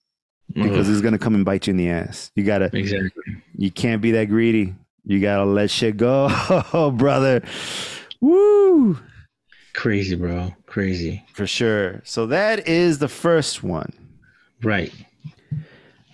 because 0.54 0.90
it's 0.90 1.02
gonna 1.02 1.18
come 1.20 1.36
and 1.36 1.44
bite 1.46 1.68
you 1.68 1.72
in 1.72 1.78
the 1.78 1.90
ass. 1.90 2.32
You 2.36 2.44
gotta 2.44 2.70
exactly. 2.76 3.38
you 3.58 3.72
can't 3.72 4.02
be 4.02 4.12
that 4.12 4.26
greedy. 4.26 4.76
You 5.06 5.20
gotta 5.20 5.46
let 5.46 5.70
shit 5.72 5.98
go, 5.98 6.92
brother. 6.98 7.44
Woo! 8.20 9.00
Crazy, 9.74 10.16
bro. 10.16 10.54
Crazy. 10.66 11.24
For 11.34 11.48
sure. 11.48 12.02
So 12.04 12.28
that 12.28 12.68
is 12.68 13.00
the 13.00 13.08
first 13.08 13.64
one. 13.64 13.92
Right. 14.64 14.94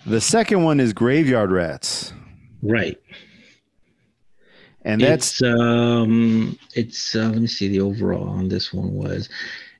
The 0.06 0.20
second 0.20 0.62
one 0.64 0.80
is 0.80 0.92
graveyard 0.94 1.50
rats, 1.50 2.12
Right. 2.62 2.98
and 4.82 5.00
that's 5.00 5.32
it's 5.32 5.42
um 5.42 6.58
it's 6.74 7.14
uh, 7.14 7.28
let 7.28 7.36
me 7.42 7.46
see 7.46 7.68
the 7.68 7.80
overall 7.80 8.28
on 8.28 8.48
this 8.48 8.72
one 8.72 8.94
was 8.94 9.28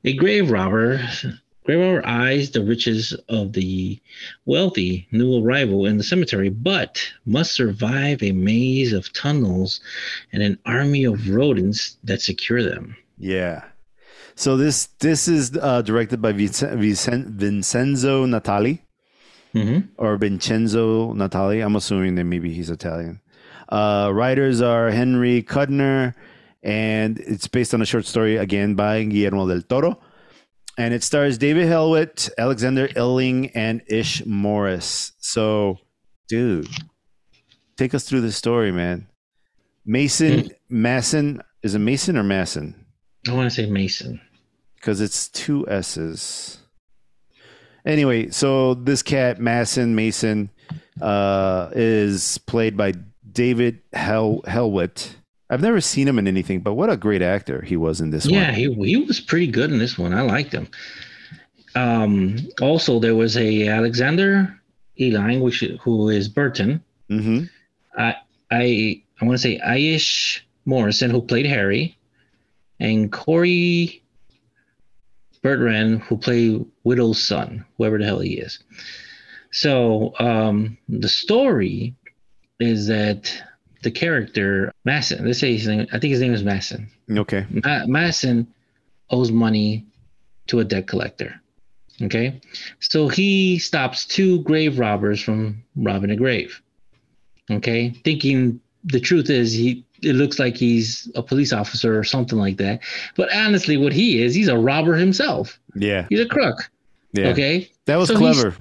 a 0.04 0.12
grave 0.14 0.50
robber 0.50 1.00
grave 1.68 1.80
robber 1.80 2.06
eyes 2.06 2.50
the 2.50 2.64
riches 2.64 3.12
of 3.28 3.52
the 3.52 4.00
wealthy 4.46 5.06
new 5.12 5.44
arrival 5.44 5.84
in 5.84 5.98
the 5.98 6.04
cemetery 6.04 6.48
but 6.48 6.98
must 7.26 7.52
survive 7.52 8.22
a 8.22 8.32
maze 8.32 8.92
of 8.94 9.12
tunnels 9.12 9.80
and 10.32 10.42
an 10.42 10.58
army 10.64 11.04
of 11.04 11.28
rodents 11.28 11.98
that 12.04 12.22
secure 12.22 12.62
them 12.62 12.96
yeah. 13.18 13.64
So 14.36 14.56
this 14.56 14.86
this 15.00 15.26
is 15.26 15.56
uh, 15.60 15.82
directed 15.82 16.22
by 16.22 16.32
Vicen- 16.32 16.78
Vicen- 16.78 17.26
Vincenzo 17.26 18.26
Natali 18.26 18.80
hmm 19.52 19.80
or 19.96 20.16
Vincenzo 20.16 21.12
Natali. 21.14 21.64
I'm 21.64 21.74
assuming 21.76 22.14
that 22.14 22.24
maybe 22.24 22.52
he's 22.52 22.70
Italian. 22.70 23.20
Uh, 23.68 24.10
writers 24.14 24.62
are 24.62 24.90
Henry 24.90 25.42
Kuttner, 25.42 26.14
and 26.62 27.18
it's 27.18 27.48
based 27.48 27.74
on 27.74 27.82
a 27.82 27.86
short 27.86 28.06
story 28.06 28.36
again 28.36 28.74
by 28.74 29.02
Guillermo 29.04 29.48
del 29.48 29.62
Toro. 29.62 29.98
And 30.78 30.94
it 30.94 31.02
stars 31.02 31.38
David 31.38 31.66
Hewlett, 31.66 32.30
Alexander 32.38 32.86
Eling, 32.88 33.50
and 33.54 33.82
Ish 33.88 34.24
Morris. 34.24 35.12
So, 35.18 35.78
dude, 36.28 36.68
take 37.76 37.94
us 37.94 38.08
through 38.08 38.20
the 38.20 38.30
story, 38.32 38.70
man. 38.70 39.08
Mason, 39.84 40.50
Masson, 40.68 41.42
is 41.64 41.74
it 41.74 41.80
Mason 41.80 42.16
or 42.16 42.22
Masson? 42.22 42.86
i 43.28 43.32
want 43.32 43.50
to 43.50 43.54
say 43.54 43.68
mason 43.68 44.20
because 44.76 45.00
it's 45.00 45.28
two 45.28 45.68
S's. 45.68 46.58
Anyway, 47.84 48.30
so 48.30 48.74
this 48.74 49.02
cat 49.02 49.40
Masson 49.40 49.94
Mason 49.94 50.50
uh, 51.00 51.70
is 51.74 52.38
played 52.38 52.76
by 52.76 52.92
David 53.30 53.80
Hel- 53.92 54.42
Hewlett. 54.48 55.16
I've 55.50 55.62
never 55.62 55.80
seen 55.80 56.06
him 56.06 56.18
in 56.18 56.28
anything, 56.28 56.60
but 56.60 56.74
what 56.74 56.90
a 56.90 56.96
great 56.96 57.22
actor 57.22 57.62
he 57.62 57.76
was 57.76 58.00
in 58.00 58.10
this 58.10 58.26
yeah 58.26 58.50
one. 58.50 58.60
Yeah, 58.60 58.68
he, 58.68 58.74
he 58.90 58.96
was 58.96 59.20
pretty 59.20 59.46
good 59.46 59.70
in 59.70 59.78
this 59.78 59.96
one 59.98 60.12
i 60.12 60.22
liked 60.22 60.52
him 60.52 60.68
um 61.74 62.36
also 62.60 62.98
there 62.98 63.14
was 63.14 63.36
a 63.36 63.68
Alexander 63.68 64.58
Eling 64.98 65.40
which 65.40 65.60
who 65.80 66.08
is 66.08 66.28
burton 66.28 66.82
hmm 67.08 67.44
I 67.96 68.16
I 68.50 69.02
I 69.20 69.24
want 69.24 69.36
to 69.36 69.42
say 69.42 69.58
Aish 69.58 70.40
Morrison, 70.64 71.10
who 71.10 71.20
played 71.20 71.46
Harry, 71.46 71.96
and 72.78 73.10
Corey 73.10 74.02
Bertrand, 75.42 76.02
who 76.02 76.16
played 76.16 76.64
Widow's 76.84 77.22
son, 77.22 77.64
whoever 77.76 77.98
the 77.98 78.04
hell 78.04 78.20
he 78.20 78.34
is. 78.34 78.60
So 79.50 80.14
um, 80.20 80.76
the 80.88 81.08
story 81.08 81.94
is 82.60 82.86
that 82.88 83.42
the 83.88 83.98
character 83.98 84.70
Masson, 84.84 85.24
let's 85.24 85.38
say 85.38 85.56
his 85.56 85.66
name, 85.66 85.86
I 85.92 85.98
think 85.98 86.10
his 86.10 86.20
name 86.20 86.34
is 86.34 86.44
Masson. 86.44 86.90
Okay. 87.10 87.46
Ma- 87.64 87.86
Masson 87.86 88.46
owes 89.08 89.32
money 89.32 89.86
to 90.48 90.60
a 90.60 90.64
debt 90.64 90.86
collector. 90.86 91.40
Okay, 92.02 92.40
so 92.78 93.08
he 93.08 93.58
stops 93.58 94.04
two 94.04 94.40
grave 94.42 94.78
robbers 94.78 95.20
from 95.20 95.64
robbing 95.74 96.10
a 96.10 96.16
grave. 96.16 96.62
Okay, 97.50 97.90
thinking 98.04 98.60
the 98.84 99.00
truth 99.00 99.30
is 99.30 99.52
he 99.52 99.84
it 100.02 100.14
looks 100.14 100.38
like 100.38 100.56
he's 100.56 101.10
a 101.16 101.22
police 101.22 101.52
officer 101.52 101.98
or 101.98 102.04
something 102.04 102.38
like 102.38 102.58
that. 102.58 102.80
But 103.16 103.34
honestly, 103.34 103.76
what 103.76 103.92
he 103.92 104.22
is, 104.22 104.34
he's 104.34 104.48
a 104.48 104.56
robber 104.56 104.94
himself. 104.94 105.58
Yeah. 105.74 106.06
He's 106.08 106.20
a 106.20 106.26
crook. 106.26 106.70
Yeah. 107.14 107.30
Okay, 107.30 107.70
That 107.86 107.96
was 107.96 108.10
So 108.10 108.16
clever. 108.16 108.54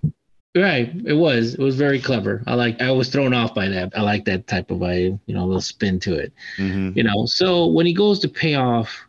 Right. 0.58 0.92
It 1.06 1.14
was. 1.14 1.54
It 1.54 1.60
was 1.60 1.76
very 1.76 2.00
clever. 2.00 2.44
I 2.48 2.56
like. 2.56 2.82
I 2.82 2.92
was 2.92 3.10
thrown 3.10 3.34
off 3.34 3.54
by 3.54 3.68
that. 3.70 3.94
I 3.96 4.02
like 4.02 4.26
that 4.26 4.48
type 4.48 4.72
of 4.72 4.82
a 4.82 5.02
you 5.26 5.34
know 5.36 5.46
little 5.46 5.62
spin 5.62 6.00
to 6.02 6.16
it. 6.16 6.34
hmm 6.58 6.92
You 6.96 7.04
know. 7.04 7.26
So 7.26 7.68
when 7.68 7.86
he 7.86 7.94
goes 7.94 8.20
to 8.20 8.28
pay 8.30 8.56
off 8.56 9.06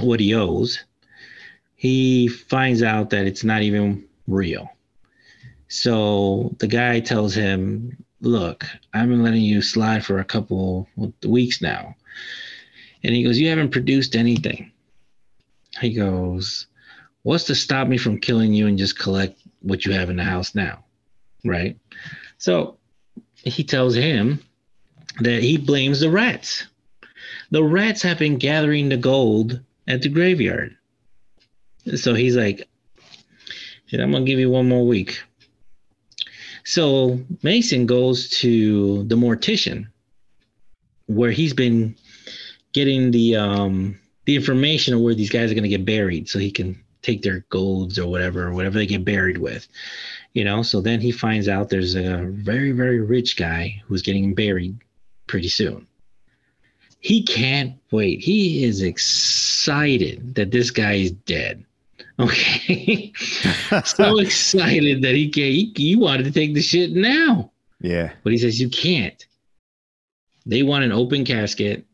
what 0.00 0.18
he 0.20 0.34
owes, 0.34 0.82
he 1.76 2.28
finds 2.28 2.82
out 2.82 3.10
that 3.10 3.26
it's 3.26 3.44
not 3.44 3.62
even 3.62 4.04
real. 4.26 4.68
So 5.68 6.54
the 6.58 6.66
guy 6.66 7.00
tells 7.00 7.34
him, 7.34 7.96
"Look, 8.20 8.64
I've 8.94 9.08
been 9.08 9.22
letting 9.22 9.42
you 9.42 9.62
slide 9.62 10.04
for 10.04 10.18
a 10.18 10.24
couple 10.24 10.88
weeks 11.24 11.62
now," 11.62 11.94
and 13.04 13.14
he 13.14 13.22
goes, 13.22 13.38
"You 13.38 13.48
haven't 13.48 13.70
produced 13.70 14.16
anything." 14.16 14.72
He 15.80 15.92
goes, 15.92 16.66
"What's 17.22 17.44
to 17.44 17.54
stop 17.54 17.86
me 17.86 17.98
from 17.98 18.18
killing 18.18 18.54
you 18.54 18.66
and 18.66 18.78
just 18.78 18.98
collect 18.98 19.38
what 19.64 19.84
you 19.84 19.92
have 19.92 20.10
in 20.10 20.16
the 20.16 20.24
house 20.24 20.54
now?" 20.54 20.84
Right. 21.44 21.78
So 22.38 22.78
he 23.34 23.64
tells 23.64 23.94
him 23.94 24.40
that 25.20 25.42
he 25.42 25.56
blames 25.56 26.00
the 26.00 26.10
rats. 26.10 26.66
The 27.50 27.62
rats 27.62 28.02
have 28.02 28.18
been 28.18 28.38
gathering 28.38 28.88
the 28.88 28.96
gold 28.96 29.60
at 29.86 30.02
the 30.02 30.08
graveyard. 30.08 30.76
So 31.96 32.14
he's 32.14 32.36
like, 32.36 32.68
I'm 33.92 34.10
gonna 34.10 34.24
give 34.24 34.38
you 34.38 34.50
one 34.50 34.68
more 34.68 34.86
week. 34.86 35.20
So 36.64 37.20
Mason 37.42 37.86
goes 37.86 38.30
to 38.40 39.04
the 39.04 39.16
mortician 39.16 39.86
where 41.06 41.30
he's 41.30 41.52
been 41.52 41.96
getting 42.72 43.10
the 43.10 43.36
um 43.36 44.00
the 44.24 44.34
information 44.34 44.94
of 44.94 45.00
where 45.00 45.14
these 45.14 45.30
guys 45.30 45.52
are 45.52 45.54
gonna 45.54 45.68
get 45.68 45.84
buried 45.84 46.28
so 46.28 46.38
he 46.38 46.50
can 46.50 46.82
take 47.04 47.22
their 47.22 47.44
golds 47.50 47.98
or 47.98 48.08
whatever, 48.08 48.46
or 48.48 48.52
whatever 48.54 48.78
they 48.78 48.86
get 48.86 49.04
buried 49.04 49.38
with. 49.38 49.68
You 50.32 50.44
know, 50.44 50.62
so 50.62 50.80
then 50.80 51.00
he 51.00 51.12
finds 51.12 51.48
out 51.48 51.68
there's 51.68 51.94
a 51.94 52.24
very, 52.24 52.72
very 52.72 53.00
rich 53.00 53.36
guy 53.36 53.80
who's 53.86 54.02
getting 54.02 54.34
buried 54.34 54.76
pretty 55.26 55.48
soon. 55.48 55.86
He 57.00 57.22
can't 57.22 57.74
wait. 57.90 58.20
He 58.20 58.64
is 58.64 58.80
excited 58.82 60.34
that 60.36 60.50
this 60.50 60.70
guy 60.70 60.94
is 60.94 61.12
dead. 61.12 61.64
Okay. 62.16 63.12
so 63.84 64.20
excited 64.20 65.02
that 65.02 65.16
he 65.16 65.28
can 65.28 65.42
he, 65.50 65.72
he 65.74 65.96
wanted 65.96 66.22
to 66.22 66.30
take 66.30 66.54
the 66.54 66.62
shit 66.62 66.92
now. 66.92 67.50
yeah. 67.80 68.12
But 68.22 68.32
he 68.32 68.38
says 68.38 68.60
you 68.60 68.68
can't. 68.68 69.26
They 70.46 70.62
want 70.62 70.84
an 70.84 70.92
open 70.92 71.24
casket, 71.24 71.84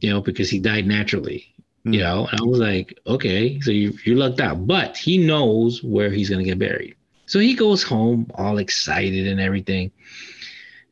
you 0.00 0.10
know, 0.10 0.20
because 0.20 0.48
he 0.48 0.60
died 0.60 0.86
naturally. 0.86 1.52
Hmm. 1.86 1.92
You 1.92 2.00
know, 2.00 2.26
and 2.32 2.40
I 2.40 2.44
was 2.44 2.58
like, 2.58 2.98
okay, 3.06 3.60
so 3.60 3.70
you 3.70 3.96
you 4.04 4.16
lucked 4.16 4.40
out. 4.40 4.66
But 4.66 4.96
he 4.96 5.18
knows 5.18 5.84
where 5.84 6.10
he's 6.10 6.28
gonna 6.28 6.42
get 6.42 6.58
buried. 6.58 6.96
So 7.26 7.38
he 7.38 7.54
goes 7.54 7.84
home 7.84 8.28
all 8.34 8.58
excited 8.58 9.28
and 9.28 9.40
everything. 9.40 9.92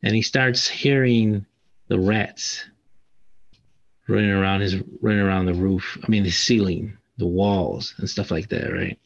And 0.03 0.15
he 0.15 0.21
starts 0.21 0.67
hearing 0.67 1.45
the 1.89 1.99
rats 1.99 2.63
running 4.07 4.29
around 4.29 4.61
his 4.61 4.75
running 5.01 5.19
around 5.19 5.47
the 5.47 5.53
roof. 5.53 5.97
I 6.01 6.09
mean 6.09 6.23
the 6.23 6.31
ceiling, 6.31 6.97
the 7.17 7.27
walls 7.27 7.93
and 7.97 8.09
stuff 8.09 8.31
like 8.31 8.47
that, 8.49 8.71
right? 8.71 8.97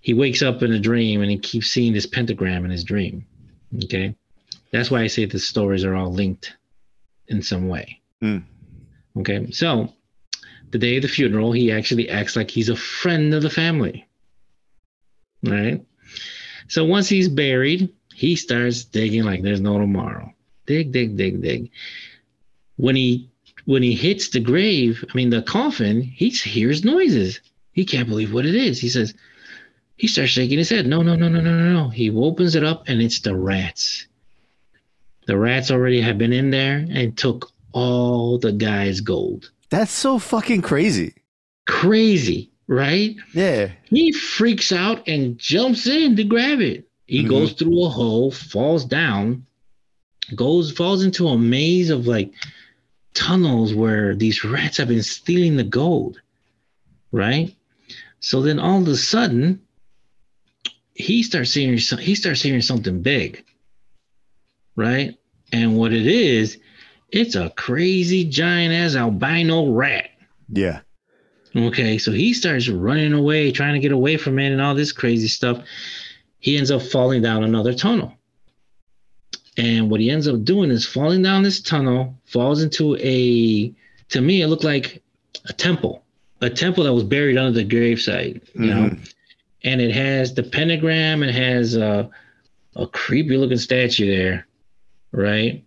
He 0.00 0.14
wakes 0.14 0.40
up 0.40 0.62
in 0.62 0.72
a 0.72 0.80
dream 0.80 1.20
and 1.20 1.30
he 1.30 1.38
keeps 1.38 1.70
seeing 1.70 1.92
this 1.92 2.06
pentagram 2.06 2.64
in 2.64 2.70
his 2.70 2.84
dream. 2.84 3.26
Okay. 3.84 4.14
That's 4.72 4.90
why 4.90 5.02
I 5.02 5.08
say 5.08 5.26
the 5.26 5.38
stories 5.38 5.84
are 5.84 5.94
all 5.94 6.10
linked 6.10 6.56
in 7.26 7.42
some 7.42 7.68
way. 7.68 8.00
Mm. 8.22 8.44
Okay. 9.18 9.50
So 9.50 9.92
the 10.70 10.78
day 10.78 10.96
of 10.96 11.02
the 11.02 11.08
funeral, 11.08 11.52
he 11.52 11.72
actually 11.72 12.08
acts 12.08 12.36
like 12.36 12.50
he's 12.50 12.68
a 12.68 12.76
friend 12.76 13.34
of 13.34 13.42
the 13.42 13.50
family. 13.50 14.06
Right. 15.42 15.84
So 16.68 16.84
once 16.84 17.08
he's 17.08 17.28
buried, 17.28 17.88
he 18.14 18.36
starts 18.36 18.84
digging 18.84 19.24
like 19.24 19.42
there's 19.42 19.60
no 19.60 19.78
tomorrow. 19.78 20.32
Dig, 20.66 20.92
dig, 20.92 21.16
dig, 21.16 21.40
dig. 21.40 21.70
When 22.76 22.96
he 22.96 23.30
when 23.64 23.82
he 23.82 23.94
hits 23.94 24.30
the 24.30 24.40
grave, 24.40 25.04
I 25.08 25.16
mean 25.16 25.30
the 25.30 25.42
coffin, 25.42 26.02
he 26.02 26.30
hears 26.30 26.84
noises. 26.84 27.40
He 27.72 27.84
can't 27.84 28.08
believe 28.08 28.32
what 28.32 28.46
it 28.46 28.54
is. 28.54 28.80
He 28.80 28.88
says, 28.88 29.14
he 29.96 30.06
starts 30.06 30.30
shaking 30.30 30.58
his 30.58 30.70
head. 30.70 30.86
No, 30.86 31.02
no, 31.02 31.14
no, 31.14 31.28
no, 31.28 31.40
no, 31.40 31.58
no, 31.58 31.72
no. 31.72 31.88
He 31.88 32.10
opens 32.10 32.54
it 32.54 32.64
up 32.64 32.84
and 32.88 33.02
it's 33.02 33.20
the 33.20 33.36
rats. 33.36 34.06
The 35.26 35.36
rats 35.36 35.70
already 35.70 36.00
have 36.00 36.18
been 36.18 36.32
in 36.32 36.50
there 36.50 36.86
and 36.90 37.16
took 37.16 37.52
all 37.72 38.38
the 38.38 38.52
guy's 38.52 39.00
gold. 39.00 39.50
That's 39.70 39.92
so 39.92 40.18
fucking 40.18 40.62
crazy. 40.62 41.14
Crazy, 41.66 42.50
right? 42.66 43.16
Yeah. 43.34 43.70
He 43.90 44.12
freaks 44.12 44.72
out 44.72 45.06
and 45.06 45.38
jumps 45.38 45.86
in 45.86 46.16
to 46.16 46.24
grab 46.24 46.60
it. 46.60 46.88
He 47.06 47.22
Mhm. 47.22 47.28
goes 47.28 47.52
through 47.52 47.84
a 47.84 47.88
hole, 47.88 48.30
falls 48.30 48.84
down, 48.84 49.44
goes 50.34 50.70
falls 50.70 51.02
into 51.04 51.28
a 51.28 51.38
maze 51.38 51.90
of 51.90 52.06
like 52.06 52.32
tunnels 53.14 53.74
where 53.74 54.14
these 54.14 54.44
rats 54.44 54.76
have 54.78 54.88
been 54.88 55.02
stealing 55.02 55.56
the 55.56 55.64
gold. 55.64 56.20
Right? 57.12 57.54
So 58.20 58.42
then 58.42 58.58
all 58.58 58.82
of 58.82 58.88
a 58.88 58.96
sudden 58.96 59.60
he 60.94 61.22
starts 61.22 61.50
seeing 61.50 61.76
he 61.76 62.14
starts 62.14 62.42
hearing 62.42 62.62
something 62.62 63.02
big. 63.02 63.44
Right? 64.76 65.16
And 65.52 65.76
what 65.76 65.92
it 65.92 66.06
is, 66.06 66.58
it's 67.10 67.34
a 67.34 67.50
crazy 67.50 68.24
giant 68.24 68.74
ass 68.74 68.94
albino 68.94 69.72
rat. 69.72 70.10
Yeah. 70.48 70.80
Okay, 71.56 71.98
so 71.98 72.12
he 72.12 72.34
starts 72.34 72.68
running 72.68 73.12
away, 73.12 73.50
trying 73.50 73.74
to 73.74 73.80
get 73.80 73.92
away 73.92 74.16
from 74.16 74.38
it 74.38 74.52
and 74.52 74.60
all 74.60 74.74
this 74.74 74.92
crazy 74.92 75.28
stuff. 75.28 75.64
He 76.38 76.56
ends 76.56 76.70
up 76.70 76.82
falling 76.82 77.22
down 77.22 77.42
another 77.42 77.74
tunnel. 77.74 78.14
And 79.56 79.90
what 79.90 80.00
he 80.00 80.10
ends 80.10 80.28
up 80.28 80.44
doing 80.44 80.70
is 80.70 80.86
falling 80.86 81.22
down 81.22 81.42
this 81.42 81.60
tunnel, 81.60 82.16
falls 82.26 82.62
into 82.62 82.96
a, 83.00 83.74
to 84.10 84.20
me, 84.20 84.42
it 84.42 84.46
looked 84.46 84.62
like 84.62 85.02
a 85.48 85.52
temple, 85.52 86.04
a 86.40 86.48
temple 86.48 86.84
that 86.84 86.94
was 86.94 87.02
buried 87.02 87.36
under 87.36 87.50
the 87.50 87.68
gravesite, 87.68 88.40
you 88.54 88.66
know? 88.66 88.90
Mm-hmm. 88.90 89.02
And 89.64 89.80
it 89.80 89.92
has 89.92 90.34
the 90.34 90.44
pentagram, 90.44 91.24
it 91.24 91.34
has 91.34 91.74
a, 91.74 92.08
a 92.76 92.86
creepy 92.86 93.36
looking 93.36 93.58
statue 93.58 94.06
there, 94.06 94.46
right? 95.10 95.64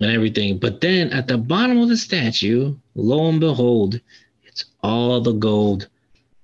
And 0.00 0.12
everything. 0.12 0.58
But 0.58 0.80
then 0.80 1.12
at 1.12 1.26
the 1.26 1.36
bottom 1.36 1.78
of 1.78 1.88
the 1.88 1.96
statue, 1.96 2.76
lo 2.94 3.28
and 3.28 3.40
behold, 3.40 4.00
it's 4.44 4.64
all 4.82 5.20
the 5.20 5.32
gold 5.32 5.88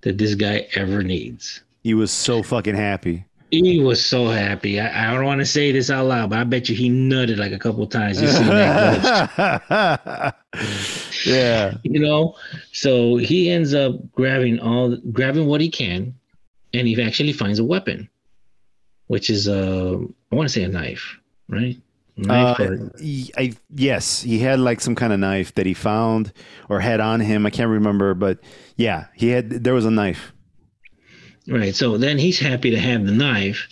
that 0.00 0.18
this 0.18 0.34
guy 0.34 0.66
ever 0.74 1.02
needs. 1.02 1.62
He 1.82 1.94
was 1.94 2.10
so 2.10 2.42
fucking 2.42 2.74
happy. 2.74 3.24
He 3.50 3.78
was 3.78 4.04
so 4.04 4.26
happy. 4.26 4.80
I, 4.80 5.10
I 5.10 5.14
don't 5.14 5.24
want 5.24 5.40
to 5.40 5.46
say 5.46 5.70
this 5.70 5.88
out 5.88 6.06
loud, 6.06 6.30
but 6.30 6.38
I 6.40 6.44
bet 6.44 6.68
you 6.68 6.74
he 6.74 6.90
nutted 6.90 7.36
like 7.36 7.52
a 7.52 7.58
couple 7.58 7.86
times. 7.86 8.18
Seeing 8.18 8.32
that 8.48 10.34
yeah. 11.26 11.74
you 11.84 12.00
know. 12.00 12.36
So 12.72 13.16
he 13.16 13.50
ends 13.50 13.72
up 13.74 13.94
grabbing 14.12 14.58
all, 14.58 14.96
grabbing 15.12 15.46
what 15.46 15.60
he 15.60 15.70
can, 15.70 16.14
and 16.72 16.88
he 16.88 17.00
actually 17.00 17.32
finds 17.32 17.58
a 17.60 17.64
weapon, 17.64 18.08
which 19.06 19.30
is 19.30 19.46
a, 19.46 20.04
I 20.32 20.34
want 20.34 20.48
to 20.48 20.52
say 20.52 20.64
a 20.64 20.68
knife, 20.68 21.18
right? 21.48 21.76
Knife 22.16 22.60
Uh, 22.60 22.76
he- 23.00 23.32
I, 23.36 23.52
yes, 23.70 24.22
he 24.22 24.38
had 24.38 24.60
like 24.60 24.80
some 24.80 24.94
kind 24.94 25.12
of 25.12 25.18
knife 25.20 25.54
that 25.56 25.66
he 25.66 25.74
found 25.74 26.32
or 26.68 26.80
had 26.80 27.00
on 27.00 27.20
him. 27.20 27.44
I 27.46 27.50
can't 27.50 27.70
remember, 27.70 28.14
but 28.14 28.38
yeah, 28.76 29.06
he 29.14 29.28
had. 29.30 29.50
There 29.64 29.74
was 29.74 29.84
a 29.84 29.90
knife. 29.90 30.32
Right. 31.48 31.74
So 31.74 31.98
then 31.98 32.18
he's 32.18 32.38
happy 32.38 32.70
to 32.70 32.78
have 32.78 33.04
the 33.04 33.12
knife. 33.12 33.68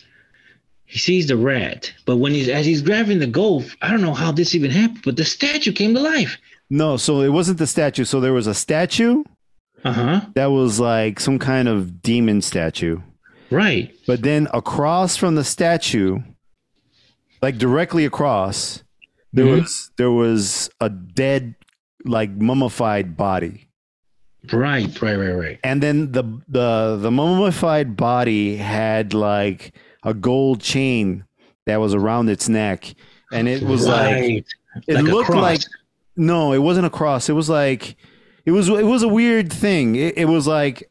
He 0.84 0.98
sees 0.98 1.26
the 1.28 1.36
rat, 1.38 1.90
but 2.04 2.16
when 2.18 2.32
he's 2.32 2.48
as 2.48 2.66
he's 2.66 2.82
grabbing 2.82 3.18
the 3.18 3.26
gold, 3.26 3.64
I 3.80 3.90
don't 3.90 4.02
know 4.02 4.12
how 4.12 4.30
this 4.32 4.54
even 4.54 4.70
happened, 4.70 5.00
but 5.04 5.16
the 5.16 5.24
statue 5.24 5.72
came 5.72 5.94
to 5.94 6.00
life. 6.00 6.36
No, 6.68 6.96
so 6.98 7.20
it 7.22 7.30
wasn't 7.30 7.58
the 7.58 7.66
statue. 7.66 8.04
So 8.04 8.20
there 8.20 8.32
was 8.34 8.46
a 8.46 8.54
statue 8.54 9.24
Uh 9.84 9.92
huh. 9.92 10.20
that 10.34 10.46
was 10.46 10.80
like 10.80 11.18
some 11.20 11.38
kind 11.38 11.66
of 11.68 12.02
demon 12.02 12.42
statue. 12.42 13.00
Right. 13.50 13.94
But 14.06 14.22
then 14.22 14.48
across 14.52 15.16
from 15.16 15.34
the 15.34 15.44
statue, 15.44 16.18
like 17.42 17.58
directly 17.58 18.04
across, 18.04 18.82
there 19.32 19.46
Mhm. 19.46 19.60
was 19.62 19.90
there 19.96 20.10
was 20.10 20.70
a 20.80 20.88
dead, 20.88 21.54
like 22.04 22.30
mummified 22.30 23.16
body. 23.16 23.68
Right. 24.52 25.00
Right. 25.02 25.14
Right. 25.16 25.32
Right. 25.32 25.58
And 25.62 25.82
then 25.82 26.12
the 26.12 26.24
the 26.48 26.96
the 27.00 27.10
mummified 27.10 27.96
body 27.96 28.56
had 28.56 29.14
like 29.14 29.72
a 30.02 30.14
gold 30.14 30.60
chain 30.60 31.24
that 31.66 31.76
was 31.76 31.94
around 31.94 32.28
its 32.28 32.48
neck. 32.48 32.94
And 33.32 33.48
it 33.48 33.62
was 33.62 33.86
like 33.86 34.44
it 34.88 34.94
Like 34.94 35.04
looked 35.04 35.30
like 35.30 35.60
no, 36.16 36.52
it 36.52 36.58
wasn't 36.58 36.86
a 36.86 36.90
cross. 36.90 37.28
It 37.28 37.34
was 37.34 37.48
like 37.48 37.96
it 38.44 38.50
was 38.50 38.68
it 38.68 38.84
was 38.86 39.02
a 39.02 39.08
weird 39.08 39.52
thing. 39.52 39.94
It, 39.94 40.18
it 40.18 40.24
was 40.26 40.46
like 40.46 40.90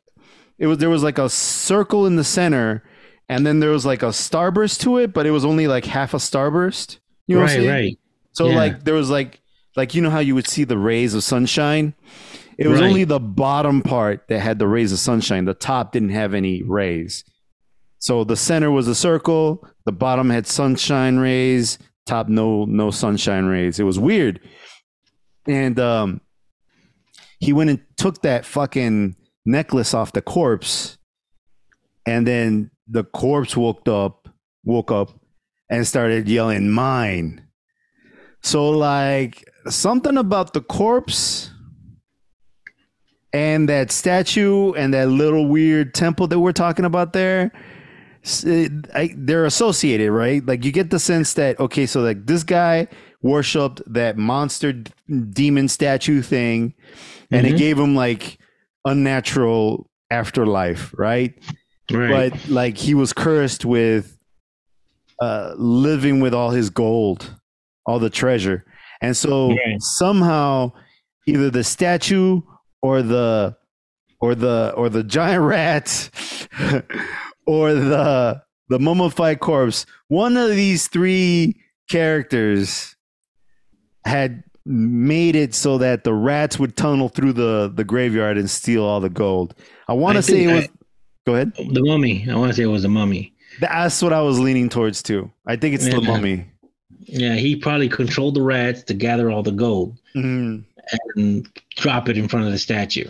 it 0.58 0.68
was 0.68 0.78
there 0.78 0.90
was 0.90 1.04
like 1.04 1.18
a 1.18 1.30
circle 1.30 2.08
in 2.08 2.16
the 2.16 2.24
center, 2.24 2.84
and 3.32 3.46
then 3.46 3.60
there 3.62 3.70
was 3.72 3.86
like 3.86 4.04
a 4.04 4.08
starburst 4.08 4.82
to 4.82 4.98
it, 4.98 5.14
but 5.14 5.26
it 5.26 5.32
was 5.32 5.46
only 5.46 5.66
like 5.68 5.86
half 5.86 6.14
a 6.14 6.18
starburst. 6.18 7.00
You 7.28 7.36
know 7.38 7.42
what 7.44 7.52
I'm 7.52 7.58
right. 7.58 7.64
saying? 7.64 7.70
Right. 7.70 8.00
So 8.34 8.50
Yeah. 8.50 8.56
like 8.58 8.84
there 8.84 8.94
was 8.94 9.10
like 9.10 9.40
like 9.78 9.96
you 9.96 10.02
know 10.02 10.10
how 10.10 10.20
you 10.20 10.36
would 10.36 10.48
see 10.48 10.66
the 10.66 10.78
rays 10.78 11.14
of 11.16 11.24
sunshine. 11.24 11.94
It 12.58 12.68
was 12.68 12.82
Right. 12.82 12.88
only 12.90 13.04
the 13.06 13.20
bottom 13.22 13.82
part 13.82 14.28
that 14.28 14.40
had 14.42 14.60
the 14.60 14.68
rays 14.68 14.92
of 14.92 15.00
sunshine. 15.00 15.46
The 15.46 15.54
top 15.54 15.94
didn't 15.94 16.10
have 16.10 16.34
any 16.34 16.62
rays. 16.62 17.24
So 18.00 18.24
the 18.26 18.36
center 18.36 18.70
was 18.70 18.88
a 18.90 18.96
circle, 18.96 19.66
the 19.86 19.92
bottom 19.94 20.30
had 20.30 20.46
sunshine 20.46 21.18
rays, 21.18 21.80
top 22.06 22.28
no 22.28 22.66
no 22.66 22.92
sunshine 22.92 23.46
rays. 23.46 23.80
It 23.80 23.84
was 23.86 23.98
weird. 23.98 24.42
And 25.48 25.80
um 25.80 26.20
he 27.40 27.54
went 27.54 27.70
and 27.70 27.80
took 27.98 28.22
that 28.24 28.46
fucking 28.46 29.16
necklace 29.46 29.94
off 29.94 30.12
the 30.12 30.22
corpse 30.22 30.98
and 32.06 32.28
then 32.28 32.70
the 32.92 33.04
corpse 33.04 33.56
woke 33.56 33.88
up 33.88 34.28
woke 34.66 34.92
up 34.92 35.10
and 35.70 35.88
started 35.88 36.28
yelling 36.28 36.70
mine. 36.70 37.42
So 38.44 38.70
like 38.70 39.44
something 39.70 40.18
about 40.18 40.54
the 40.54 40.62
corpse 40.62 41.50
and 43.34 43.70
that 43.70 43.92
statue 43.92 44.74
and 44.74 44.94
that 44.94 45.08
little 45.10 45.48
weird 45.48 45.94
temple 45.94 46.28
that 46.28 46.40
we're 46.40 46.52
talking 46.52 46.86
about 46.86 47.14
there 47.14 47.52
I, 48.24 49.16
they're 49.18 49.46
associated 49.46 50.12
right 50.12 50.46
like 50.46 50.64
you 50.66 50.72
get 50.72 50.90
the 50.92 51.00
sense 51.00 51.34
that 51.36 51.60
okay 51.60 51.86
so 51.86 52.02
like 52.02 52.26
this 52.28 52.44
guy 52.44 52.88
worshipped 53.24 53.82
that 53.88 54.18
monster 54.18 54.74
d- 54.74 54.92
demon 55.32 55.68
statue 55.70 56.22
thing 56.22 56.74
and 57.32 57.48
it 57.48 57.54
Mhm. 57.56 57.58
gave 57.58 57.80
him 57.80 57.96
like 57.96 58.38
unnatural 58.86 59.90
afterlife 60.12 60.94
right 60.98 61.34
Right. 61.94 62.32
but 62.32 62.50
like 62.50 62.78
he 62.78 62.94
was 62.94 63.14
cursed 63.14 63.66
with 63.66 64.18
uh 65.22 65.54
living 65.58 66.20
with 66.20 66.34
all 66.34 66.50
his 66.52 66.70
gold 66.70 67.36
all 67.86 68.00
the 68.00 68.10
treasure 68.10 68.66
and 69.02 69.16
so 69.16 69.50
Right. 69.50 69.80
somehow 69.82 70.72
either 71.28 71.50
the 71.50 71.64
statue 71.64 72.42
or 72.82 73.02
the 73.02 73.56
or 74.20 74.36
the 74.36 74.74
or 74.76 74.90
the 74.90 75.04
giant 75.04 75.44
rat 75.56 76.10
or 77.46 77.74
the 77.74 78.42
the 78.70 78.80
mummified 78.80 79.40
corpse 79.40 79.86
one 80.08 80.38
of 80.38 80.50
these 80.52 80.88
three 80.88 81.56
characters 81.90 82.96
had 84.06 84.44
made 84.66 85.36
it 85.36 85.54
so 85.54 85.78
that 85.80 86.04
the 86.04 86.14
rats 86.14 86.58
would 86.60 86.76
tunnel 86.78 87.10
through 87.10 87.34
the 87.34 87.72
the 87.76 87.84
graveyard 87.84 88.38
and 88.38 88.50
steal 88.50 88.84
all 88.84 89.00
the 89.00 89.10
gold 89.10 89.56
i 89.88 89.94
want 89.94 90.16
to 90.16 90.22
say 90.22 90.44
it 90.44 90.54
was 90.54 90.66
I- 90.66 90.70
go 91.26 91.36
ahead 91.36 91.54
the 91.56 91.82
mummy. 91.84 92.28
I 92.30 92.36
want 92.36 92.50
to 92.52 92.56
say 92.56 92.64
it 92.64 92.68
was 92.68 92.84
the 92.84 92.90
mummy. 92.90 93.34
that's 93.60 94.02
what 94.02 94.14
I 94.14 94.22
was 94.22 94.40
leaning 94.40 94.70
towards 94.70 95.04
too. 95.04 95.32
I 95.46 95.56
think 95.56 95.76
it's 95.76 95.88
the 95.88 96.02
mummy. 96.02 96.46
Yeah, 97.02 97.36
he 97.36 97.56
probably 97.56 97.90
controlled 97.90 98.36
the 98.36 98.42
rats 98.42 98.84
to 98.84 98.94
gather 98.94 99.30
all 99.32 99.44
the 99.44 99.52
gold 99.52 99.98
Mhm. 100.16 100.64
and 101.16 101.48
drop 101.76 102.08
it 102.10 102.18
in 102.18 102.28
front 102.28 102.46
of 102.46 102.52
the 102.52 102.58
statue. 102.60 103.10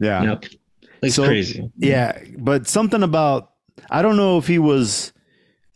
Yeah. 0.00 0.22
Yep. 0.22 0.44
It's 1.02 1.14
So- 1.14 1.24
crazy. 1.24 1.70
Yeah. 1.78 2.18
But 2.38 2.66
something 2.68 3.02
about, 3.02 3.52
I 3.90 4.02
don't 4.02 4.16
know 4.16 4.38
if 4.38 4.46
he 4.46 4.58
was, 4.58 5.12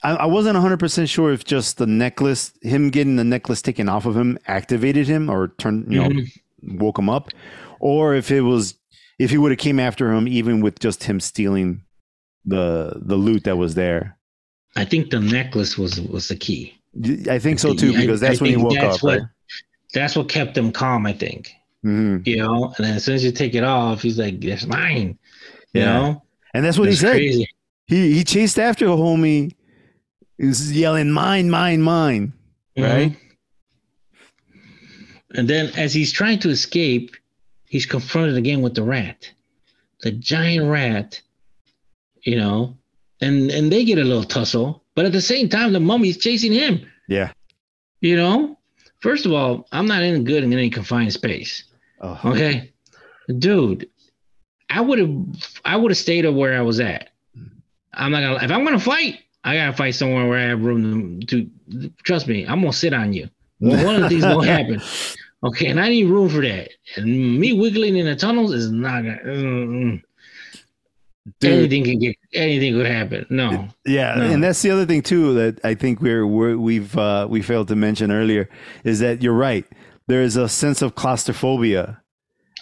I, 0.03 0.11
I 0.17 0.27
wasn't 0.27 0.57
100% 0.57 1.09
sure 1.09 1.33
if 1.33 1.45
just 1.45 1.79
the 1.79 1.87
necklace, 1.87 2.53
him 2.63 2.91
getting 2.91 3.17
the 3.17 3.25
necklace 3.25 3.63
taken 3.63 3.89
off 3.89 4.05
of 4.07 4.17
him 4.17 4.39
activated 4.47 5.07
him 5.09 5.31
or 5.31 5.49
turned, 5.59 5.93
you 5.93 6.01
know, 6.03 6.09
Mhm. 6.09 6.81
woke 6.81 6.99
him 6.99 7.09
up, 7.09 7.29
or 7.81 8.15
if 8.15 8.31
it 8.31 8.41
was, 8.43 8.75
if 9.23 9.31
he 9.31 9.39
would 9.39 9.51
have 9.53 9.59
came 9.59 9.79
after 9.81 10.13
him 10.13 10.27
even 10.29 10.61
with 10.61 10.79
just 10.79 11.05
him 11.05 11.21
stealing 11.21 11.83
the 12.45 13.01
the 13.05 13.17
loot 13.17 13.45
that 13.45 13.57
was 13.57 13.75
there. 13.75 14.17
I 14.77 14.85
think 14.85 15.11
the 15.11 15.21
necklace 15.21 15.77
was 15.79 16.01
was 16.01 16.29
the 16.29 16.37
key. 16.37 16.75
I 17.31 17.39
think 17.39 17.59
so 17.59 17.75
too 17.75 17.93
I- 17.97 18.01
because 18.01 18.23
I 18.23 18.29
that's 18.29 18.41
when 18.41 18.51
he 18.51 18.57
woke 18.57 18.75
that's 18.75 18.97
up. 18.99 19.03
what- 19.03 19.19
Right? 19.21 19.29
That's 19.95 20.17
what 20.17 20.29
kept 20.31 20.57
him 20.57 20.73
calm, 20.73 21.05
I 21.07 21.13
think. 21.13 21.53
hmm 21.83 22.19
You 22.25 22.39
know, 22.39 22.73
and 22.79 22.87
then 22.87 22.97
as 22.97 23.05
soon 23.05 23.15
as 23.17 23.23
you 23.25 23.31
take 23.33 23.55
it 23.55 23.63
off, 23.65 24.01
he's 24.01 24.19
like, 24.19 24.41
"That's 24.41 24.65
mine." 24.67 25.19
You 25.75 25.81
Yeah. 25.83 25.93
know, 25.93 26.23
And 26.55 26.65
that's 26.65 26.79
what 26.79 26.89
It's 26.89 27.01
he 27.01 27.07
said. 27.07 27.13
Crazy. 27.17 27.49
He 27.87 28.15
he 28.15 28.25
chased 28.25 28.59
after 28.59 28.87
a 28.87 28.97
homie. 28.97 29.53
Was 30.39 30.73
yelling, 30.73 31.11
"Mine, 31.11 31.51
mine, 31.51 31.83
mine!" 31.83 32.33
Right? 32.77 33.11
Mhm. 33.13 33.17
And 35.35 35.49
then 35.49 35.71
as 35.77 35.93
he's 35.95 36.13
trying 36.13 36.39
to 36.41 36.51
escape, 36.51 37.17
he's 37.73 37.87
confronted 37.87 38.37
again 38.37 38.61
with 38.61 38.75
the 38.75 38.83
rat, 38.83 39.33
the 40.03 40.11
giant 40.11 40.71
rat, 40.71 41.23
you 42.21 42.37
know, 42.37 42.77
and 43.23 43.51
and 43.51 43.73
they 43.73 43.83
get 43.85 43.99
a 43.99 44.05
little 44.05 44.25
tussle, 44.25 44.85
but 44.95 45.07
at 45.07 45.13
the 45.13 45.23
same 45.23 45.49
time, 45.49 45.73
the 45.73 45.81
mummy's 45.81 46.19
chasing 46.19 46.53
him. 46.53 46.87
Yeah. 47.09 47.33
You 48.03 48.17
know, 48.17 48.59
first 49.01 49.25
of 49.25 49.33
all, 49.33 49.67
I'm 49.73 49.87
not 49.87 50.03
in 50.03 50.23
good 50.25 50.45
in 50.45 50.53
any 50.53 50.69
confined 50.69 51.15
space. 51.15 51.65
Oh, 52.03 52.21
Okay, 52.27 52.73
dude, 53.39 53.89
I 54.69 54.83
would 54.83 54.99
have 54.99 55.17
I 55.65 55.77
would 55.77 55.91
have 55.91 55.99
stayed 55.99 56.29
where 56.29 56.59
I 56.59 56.61
was 56.61 56.79
at. 56.79 57.09
I'm 57.95 58.13
not 58.13 58.21
gonna 58.21 58.45
if 58.45 58.51
I'm 58.51 58.65
gonna 58.65 58.81
fight, 58.81 59.21
I 59.45 59.57
gotta 59.57 59.73
fight 59.75 59.95
somewhere 59.95 60.29
where 60.29 60.39
I 60.39 60.49
have 60.51 60.63
room 60.63 61.21
to, 61.23 61.49
to 61.71 61.91
trust 62.03 62.29
me. 62.29 62.45
I'm 62.47 62.61
gonna 62.61 62.73
sit 62.75 62.93
on 62.93 63.15
you. 63.15 63.31
One 63.59 64.03
of 64.03 64.11
these 64.11 64.23
things 64.23 64.35
gonna 64.35 64.47
happen. 64.47 64.83
Okay, 65.45 65.67
and 65.67 65.81
I 65.81 65.89
need 65.89 66.05
room 66.05 66.29
for 66.29 66.41
that. 66.43 66.71
And 66.97 67.41
me 67.41 67.53
wiggling 67.53 67.97
in 67.97 68.07
the 68.07 68.15
tunnels 68.15 68.53
is 68.53 68.71
not 68.71 69.03
gonna. 69.03 69.19
mm, 69.25 69.69
mm. 69.69 70.03
Dude. 71.41 71.53
Anything 71.53 71.85
can 71.85 71.99
get. 72.01 72.17
Anything 72.35 72.75
could 72.75 72.87
happen. 72.87 73.27
No. 73.31 73.69
Yeah, 73.87 74.15
No. 74.17 74.25
and 74.25 74.43
that's 74.43 74.61
the 74.63 74.71
other 74.71 74.87
thing 74.87 75.03
too 75.03 75.35
that 75.35 75.61
I 75.65 75.75
think 75.75 76.01
we're, 76.01 76.27
we're 76.27 76.57
we've 76.57 76.97
uh, 76.99 77.27
we 77.31 77.43
failed 77.43 77.69
to 77.69 77.77
mention 77.77 78.11
earlier 78.11 78.49
is 78.83 78.99
that 79.01 79.23
you're 79.23 79.33
right. 79.33 79.65
There 80.09 80.23
is 80.23 80.37
a 80.37 80.49
sense 80.49 80.83
of 80.83 80.95
claustrophobia 80.97 82.01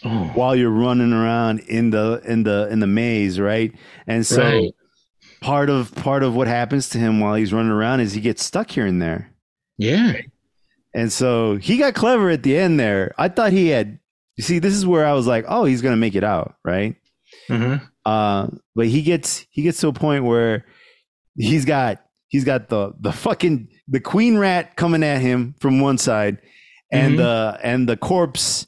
Oh, 0.04 0.30
while 0.34 0.54
you're 0.56 0.70
running 0.70 1.12
around 1.12 1.60
in 1.60 1.90
the 1.90 2.22
in 2.26 2.42
the 2.42 2.68
in 2.70 2.80
the 2.80 2.86
maze, 2.86 3.38
right? 3.40 3.72
And 4.06 4.26
so 4.26 4.42
right. 4.42 4.70
part 5.40 5.68
of 5.70 5.94
part 5.94 6.22
of 6.22 6.34
what 6.34 6.46
happens 6.46 6.88
to 6.90 6.98
him 6.98 7.18
while 7.20 7.34
he's 7.34 7.52
running 7.52 7.72
around 7.72 8.00
is 8.00 8.12
he 8.12 8.20
gets 8.20 8.44
stuck 8.44 8.70
here 8.70 8.86
and 8.86 9.00
there. 9.00 9.30
Yeah. 9.78 10.12
And 10.94 11.12
so 11.12 11.56
he 11.56 11.76
got 11.76 11.94
clever 11.94 12.30
at 12.30 12.42
the 12.42 12.56
end 12.58 12.80
there. 12.80 13.14
I 13.18 13.28
thought 13.28 13.52
he 13.52 13.68
had. 13.68 13.98
You 14.36 14.42
see, 14.44 14.58
this 14.58 14.74
is 14.74 14.86
where 14.86 15.04
I 15.04 15.12
was 15.12 15.26
like, 15.26 15.44
oh, 15.48 15.64
he's 15.64 15.82
gonna 15.82 15.96
make 15.96 16.14
it 16.14 16.24
out, 16.24 16.54
right? 16.64 16.96
Uh-huh. 17.50 17.78
Uh, 18.04 18.48
but 18.74 18.86
he 18.86 19.02
gets 19.02 19.46
he 19.50 19.62
gets 19.62 19.80
to 19.80 19.88
a 19.88 19.92
point 19.92 20.24
where 20.24 20.64
he's 21.36 21.64
got 21.64 22.02
he's 22.28 22.44
got 22.44 22.68
the 22.68 22.92
the 23.00 23.12
fucking 23.12 23.68
the 23.88 24.00
queen 24.00 24.38
rat 24.38 24.76
coming 24.76 25.02
at 25.02 25.20
him 25.20 25.54
from 25.60 25.80
one 25.80 25.98
side, 25.98 26.38
and 26.90 27.14
Mhm. 27.14 27.16
the 27.18 27.60
and 27.62 27.88
the 27.88 27.96
corpse 27.96 28.66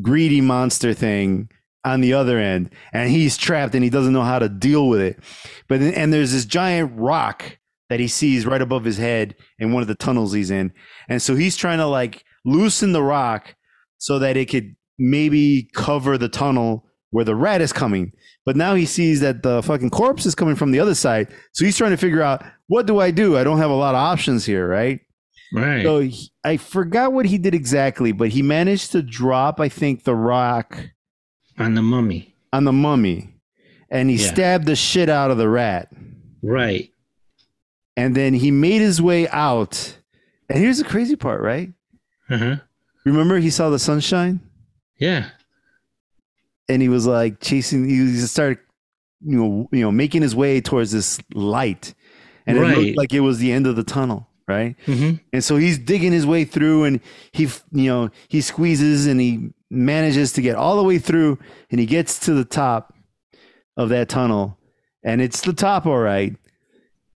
greedy 0.00 0.40
monster 0.40 0.94
thing 0.94 1.48
on 1.84 2.00
the 2.00 2.14
other 2.14 2.38
end, 2.38 2.70
and 2.92 3.10
he's 3.10 3.36
trapped 3.36 3.74
and 3.74 3.84
he 3.84 3.90
doesn't 3.90 4.12
know 4.12 4.22
how 4.22 4.38
to 4.38 4.48
deal 4.48 4.88
with 4.88 5.00
it. 5.00 5.18
But 5.68 5.82
and 5.82 6.12
there's 6.12 6.32
this 6.32 6.46
giant 6.46 6.92
rock 6.94 7.58
that 7.92 8.00
he 8.00 8.08
sees 8.08 8.46
right 8.46 8.62
above 8.62 8.84
his 8.84 8.96
head 8.96 9.36
in 9.58 9.72
one 9.72 9.82
of 9.82 9.86
the 9.88 9.94
tunnels 9.94 10.32
he's 10.32 10.50
in, 10.50 10.72
and 11.10 11.20
so 11.20 11.34
he's 11.36 11.56
trying 11.56 11.76
to 11.76 11.86
like 11.86 12.24
loosen 12.46 12.92
the 12.92 13.02
rock 13.02 13.54
so 13.98 14.18
that 14.18 14.34
it 14.36 14.46
could 14.46 14.74
maybe 14.98 15.68
cover 15.74 16.16
the 16.16 16.28
tunnel 16.28 16.86
where 17.10 17.24
the 17.26 17.34
rat 17.36 17.60
is 17.60 17.72
coming. 17.72 18.10
But 18.46 18.56
now 18.56 18.74
he 18.74 18.86
sees 18.86 19.20
that 19.20 19.42
the 19.42 19.62
fucking 19.62 19.90
corpse 19.90 20.24
is 20.24 20.34
coming 20.34 20.56
from 20.56 20.70
the 20.72 20.80
other 20.80 20.94
side. 20.94 21.28
So 21.52 21.64
he's 21.66 21.76
trying 21.76 21.90
to 21.90 21.96
figure 21.98 22.22
out 22.22 22.42
what 22.66 22.86
do 22.86 22.98
I 22.98 23.10
do? 23.10 23.36
I 23.36 23.44
don't 23.44 23.58
have 23.58 23.70
a 23.70 23.74
lot 23.74 23.94
of 23.94 24.00
options 24.00 24.46
here, 24.46 24.66
right? 24.66 24.98
Right. 25.54 25.82
So 25.84 26.00
he, 26.00 26.30
I 26.42 26.56
forgot 26.56 27.12
what 27.12 27.26
he 27.26 27.36
did 27.38 27.54
exactly, 27.54 28.10
but 28.12 28.30
he 28.30 28.40
managed 28.42 28.90
to 28.92 29.02
drop, 29.02 29.60
I 29.60 29.68
think, 29.68 30.04
the 30.04 30.14
rock 30.16 30.88
On 31.58 31.74
the 31.74 31.82
mummy. 31.82 32.34
on 32.52 32.64
the 32.64 32.72
mummy 32.72 33.34
and 33.90 34.08
he 34.08 34.16
Yeah. 34.16 34.32
stabbed 34.32 34.66
the 34.66 34.74
shit 34.76 35.08
out 35.10 35.30
of 35.30 35.36
the 35.36 35.48
rat. 35.50 35.88
Right. 36.42 36.88
And 37.96 38.14
then 38.14 38.34
he 38.34 38.50
made 38.50 38.80
his 38.80 39.00
way 39.02 39.28
out. 39.28 39.98
And 40.48 40.58
here's 40.58 40.78
the 40.78 40.84
crazy 40.84 41.16
part, 41.16 41.40
right? 41.42 41.72
Uh-huh. 42.30 42.56
Remember 43.04 43.38
he 43.38 43.50
saw 43.50 43.68
the 43.70 43.78
sunshine 43.78 44.40
Yeah. 44.98 45.30
and 46.68 46.80
he 46.80 46.88
was 46.88 47.06
like 47.06 47.40
chasing 47.40 47.88
he 47.88 47.96
just 48.14 48.32
started 48.32 48.58
you 49.24 49.36
know 49.38 49.68
you 49.72 49.80
know 49.80 49.90
making 49.92 50.22
his 50.22 50.34
way 50.34 50.60
towards 50.60 50.92
this 50.92 51.18
light 51.34 51.94
and 52.46 52.56
it 52.58 52.60
looked 52.60 52.96
like 52.96 53.12
it 53.12 53.20
was 53.20 53.38
the 53.38 53.52
end 53.52 53.66
of 53.66 53.76
the 53.76 53.82
tunnel 53.84 54.28
right 54.48 54.76
Mm-hmm. 54.86 55.16
and 55.32 55.44
so 55.44 55.56
he's 55.56 55.78
digging 55.78 56.12
his 56.12 56.26
way 56.26 56.44
through 56.44 56.84
and 56.84 57.00
he 57.32 57.44
you 57.72 57.88
know 57.90 58.10
he 58.28 58.40
squeezes 58.40 59.06
and 59.06 59.20
he 59.20 59.50
manages 59.70 60.32
to 60.34 60.42
get 60.42 60.54
all 60.56 60.76
the 60.76 60.82
way 60.84 60.98
through 60.98 61.38
and 61.70 61.78
he 61.80 61.86
gets 61.86 62.18
to 62.20 62.34
the 62.34 62.44
top 62.44 62.94
of 63.76 63.88
that 63.90 64.08
tunnel 64.08 64.58
and 65.04 65.20
it's 65.20 65.40
the 65.42 65.52
top 65.52 65.86
all 65.86 65.98
right 65.98 66.36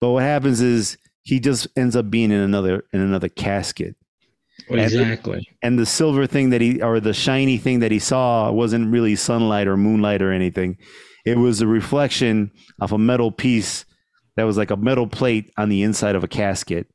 but 0.03 0.11
what 0.11 0.23
happens 0.23 0.59
is 0.61 0.97
he 1.23 1.39
just 1.39 1.67
ends 1.77 1.95
up 1.95 2.09
being 2.09 2.31
in 2.31 2.39
another 2.41 2.83
in 2.93 2.99
another 2.99 3.29
casket 3.29 3.95
Exactly. 4.69 5.47
and 5.61 5.77
the 5.79 5.85
silver 5.85 6.25
thing 6.27 6.49
that 6.51 6.61
he 6.61 6.81
or 6.81 6.99
the 6.99 7.13
shiny 7.13 7.57
thing 7.57 7.79
that 7.79 7.91
he 7.91 7.99
saw 7.99 8.51
wasn't 8.51 8.91
really 8.91 9.15
sunlight 9.15 9.67
or 9.67 9.75
moonlight 9.77 10.21
or 10.21 10.31
anything 10.31 10.77
it 11.25 11.37
was 11.37 11.61
a 11.61 11.67
reflection 11.67 12.51
of 12.79 12.91
a 12.91 12.97
metal 12.97 13.31
piece 13.31 13.85
that 14.35 14.43
was 14.43 14.57
like 14.57 14.71
a 14.71 14.77
metal 14.77 15.07
plate 15.07 15.51
on 15.57 15.69
the 15.69 15.81
inside 15.83 16.15
of 16.15 16.23
a 16.23 16.27
casket 16.27 16.87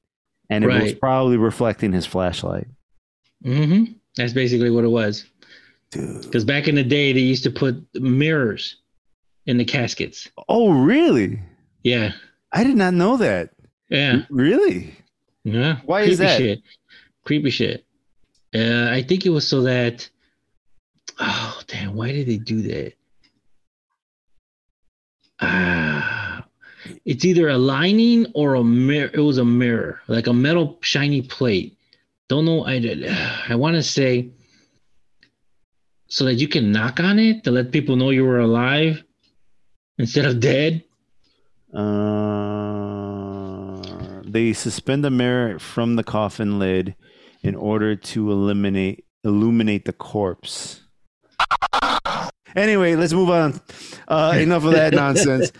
and 0.50 0.64
it 0.64 0.68
was 0.68 0.92
probably 0.94 1.36
reflecting 1.36 1.92
his 1.92 2.06
flashlight 2.06 2.66
Mm-hmm. 3.44 3.92
That's 4.16 4.32
basically 4.32 4.70
what 4.70 4.82
it 4.84 4.88
was. 4.88 5.24
Because 5.92 6.44
back 6.44 6.66
in 6.66 6.74
the 6.74 6.82
day, 6.82 7.12
they 7.12 7.20
used 7.20 7.44
to 7.44 7.52
put 7.52 7.76
mirrors 7.94 8.76
in 9.46 9.58
the 9.58 9.64
caskets. 9.64 10.28
oh 10.48 10.70
really 10.72 11.40
Yeah. 11.84 12.10
I 12.52 12.64
did 12.64 12.76
not 12.76 12.94
know 12.94 13.16
that. 13.18 13.50
Yeah. 13.88 14.22
Really? 14.30 14.94
Yeah. 15.44 15.78
Why 15.84 16.00
Creepy 16.00 16.12
is 16.12 16.18
that? 16.18 16.38
Shit. 16.38 16.62
Creepy 17.24 17.50
shit. 17.50 17.84
Uh, 18.54 18.88
I 18.90 19.02
think 19.02 19.26
it 19.26 19.30
was 19.30 19.46
so 19.46 19.62
that. 19.62 20.08
Oh 21.18 21.60
damn! 21.66 21.94
Why 21.94 22.12
did 22.12 22.28
they 22.28 22.36
do 22.36 22.62
that? 22.62 22.94
Ah, 25.40 26.44
it's 27.04 27.24
either 27.24 27.48
a 27.48 27.58
lining 27.58 28.26
or 28.34 28.54
a 28.54 28.64
mirror. 28.64 29.10
It 29.12 29.20
was 29.20 29.38
a 29.38 29.44
mirror, 29.44 30.00
like 30.06 30.26
a 30.26 30.32
metal 30.32 30.78
shiny 30.80 31.22
plate. 31.22 31.76
Don't 32.28 32.44
know. 32.44 32.64
I 32.64 32.78
did. 32.78 33.06
I 33.48 33.54
want 33.56 33.76
to 33.76 33.82
say 33.82 34.30
so 36.06 36.24
that 36.24 36.34
you 36.34 36.48
can 36.48 36.72
knock 36.72 37.00
on 37.00 37.18
it 37.18 37.44
to 37.44 37.50
let 37.50 37.72
people 37.72 37.96
know 37.96 38.10
you 38.10 38.24
were 38.24 38.40
alive 38.40 39.02
instead 39.98 40.24
of 40.24 40.40
dead. 40.40 40.84
Uh, 41.74 43.08
they 44.24 44.52
suspend 44.52 45.04
the 45.04 45.10
mirror 45.10 45.58
from 45.58 45.96
the 45.96 46.04
coffin 46.04 46.58
lid 46.58 46.94
in 47.42 47.54
order 47.54 47.94
to 47.96 48.30
eliminate 48.32 49.04
illuminate 49.24 49.84
the 49.84 49.92
corpse. 49.92 50.82
Anyway, 52.56 52.94
let's 52.96 53.12
move 53.12 53.30
on. 53.30 53.60
Uh, 54.06 54.34
enough 54.38 54.64
of 54.64 54.72
that 54.72 54.92
nonsense. 55.04 55.52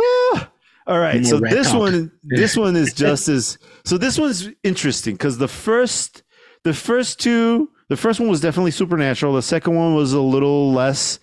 Ah, 0.00 0.50
all 0.86 0.98
right, 0.98 1.24
so 1.26 1.38
this 1.38 1.72
one, 1.72 2.10
this 2.22 2.56
one 2.56 2.76
is 2.76 2.94
just 2.94 3.28
as 3.28 3.58
so. 3.84 3.98
This 3.98 4.18
one's 4.18 4.48
interesting 4.62 5.14
because 5.14 5.38
the 5.38 5.48
first, 5.48 6.22
the 6.64 6.72
first 6.72 7.20
two, 7.20 7.70
the 7.88 7.96
first 7.96 8.20
one 8.20 8.28
was 8.28 8.40
definitely 8.40 8.70
supernatural. 8.70 9.34
The 9.34 9.42
second 9.42 9.74
one 9.74 9.94
was 9.94 10.12
a 10.12 10.20
little 10.20 10.72
less 10.72 11.18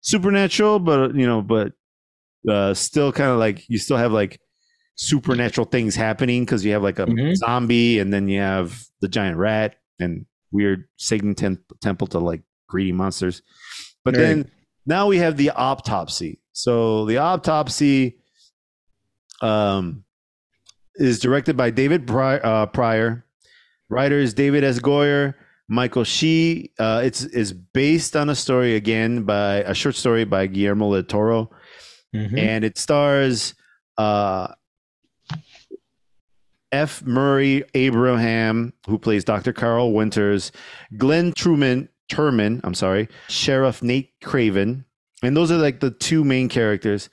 supernatural, 0.00 0.78
but 0.78 1.14
you 1.14 1.26
know, 1.26 1.42
but 1.42 1.72
uh, 2.48 2.74
still 2.74 3.12
kind 3.12 3.30
of 3.30 3.38
like 3.38 3.68
you 3.68 3.78
still 3.78 3.96
have 3.96 4.12
like 4.12 4.40
supernatural 4.96 5.64
things 5.66 5.94
happening 5.94 6.44
because 6.44 6.64
you 6.64 6.72
have 6.72 6.82
like 6.82 6.98
a 6.98 7.06
Mhm. 7.06 7.36
zombie 7.36 7.98
and 8.00 8.12
then 8.12 8.28
you 8.28 8.40
have 8.40 8.82
the 9.00 9.08
giant 9.08 9.36
rat 9.36 9.76
and 10.00 10.26
weird 10.50 10.84
Satan 10.96 11.34
tem- 11.34 11.62
temple 11.80 12.06
to 12.08 12.18
like 12.18 12.42
greedy 12.68 12.92
monsters. 12.92 13.42
But 14.04 14.16
Right. 14.16 14.22
then 14.22 14.50
now 14.86 15.06
we 15.06 15.18
have 15.18 15.36
the 15.36 15.50
autopsy. 15.50 16.40
So 16.52 17.04
the 17.06 17.18
autopsy 17.18 18.18
um, 19.40 20.04
is 20.96 21.20
directed 21.20 21.56
by 21.56 21.70
David 21.70 22.10
uh, 22.10 22.66
Prior. 22.66 23.24
Writers 23.90 24.34
David 24.34 24.64
S. 24.64 24.80
Goyer, 24.80 25.34
Michael 25.68 26.04
Shea. 26.04 26.70
Uh, 26.78 27.00
it's 27.04 27.22
is 27.24 27.52
based 27.52 28.16
on 28.16 28.28
a 28.28 28.34
story 28.34 28.74
again 28.74 29.22
by 29.22 29.62
a 29.62 29.74
short 29.74 29.94
story 29.94 30.24
by 30.24 30.46
Guillermo 30.46 30.92
del 30.92 31.04
Toro 31.04 31.50
Mhm. 32.14 32.38
and 32.38 32.64
it 32.64 32.78
stars 32.78 33.54
uh, 33.98 34.48
F. 36.70 37.02
Murray 37.02 37.64
Abraham, 37.74 38.72
who 38.86 38.98
plays 38.98 39.24
Dr. 39.24 39.52
Carl 39.52 39.92
Winters, 39.92 40.52
Glynn 40.96 41.32
Truman, 41.32 41.88
Turman, 42.10 42.60
I'm 42.64 42.74
sorry, 42.74 43.08
Sheriff 43.28 43.82
Nate 43.82 44.12
Craven, 44.22 44.84
and 45.22 45.36
those 45.36 45.50
are 45.50 45.56
like 45.56 45.80
the 45.80 45.90
two 45.90 46.24
main 46.24 46.48
characters. 46.48 47.08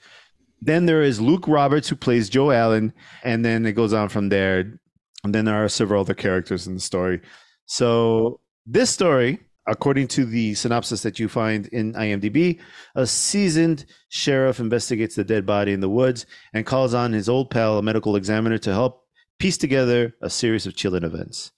Then 0.60 0.86
there 0.86 1.02
is 1.02 1.20
Luke 1.20 1.46
Roberts, 1.48 1.88
who 1.88 1.96
plays 1.96 2.28
Joe 2.28 2.50
Allen, 2.50 2.92
and 3.24 3.44
then 3.44 3.66
it 3.66 3.72
goes 3.72 3.92
on 3.92 4.08
from 4.08 4.28
there. 4.30 4.78
And 5.24 5.34
then 5.34 5.44
there 5.44 5.62
are 5.62 5.68
several 5.68 6.00
other 6.02 6.14
characters 6.14 6.66
in 6.66 6.74
the 6.74 6.80
story. 6.80 7.20
So 7.66 8.40
this 8.64 8.90
story, 8.90 9.40
according 9.66 10.08
to 10.08 10.24
the 10.24 10.54
synopsis 10.54 11.02
that 11.02 11.18
you 11.18 11.28
find 11.28 11.66
in 11.68 11.92
IMDb, 11.94 12.60
a 12.94 13.06
seasoned 13.06 13.86
sheriff 14.08 14.60
investigates 14.60 15.16
the 15.16 15.24
dead 15.24 15.44
body 15.44 15.72
in 15.72 15.80
the 15.80 15.88
woods 15.88 16.26
and 16.54 16.66
calls 16.66 16.94
on 16.94 17.12
his 17.12 17.28
old 17.28 17.50
pal, 17.50 17.78
a 17.78 17.82
medical 17.82 18.16
examiner, 18.16 18.58
to 18.58 18.72
help 18.72 19.04
piece 19.38 19.58
together 19.58 20.14
a 20.22 20.30
series 20.30 20.66
of 20.66 20.76
chilling 20.76 21.04
events. 21.04 21.52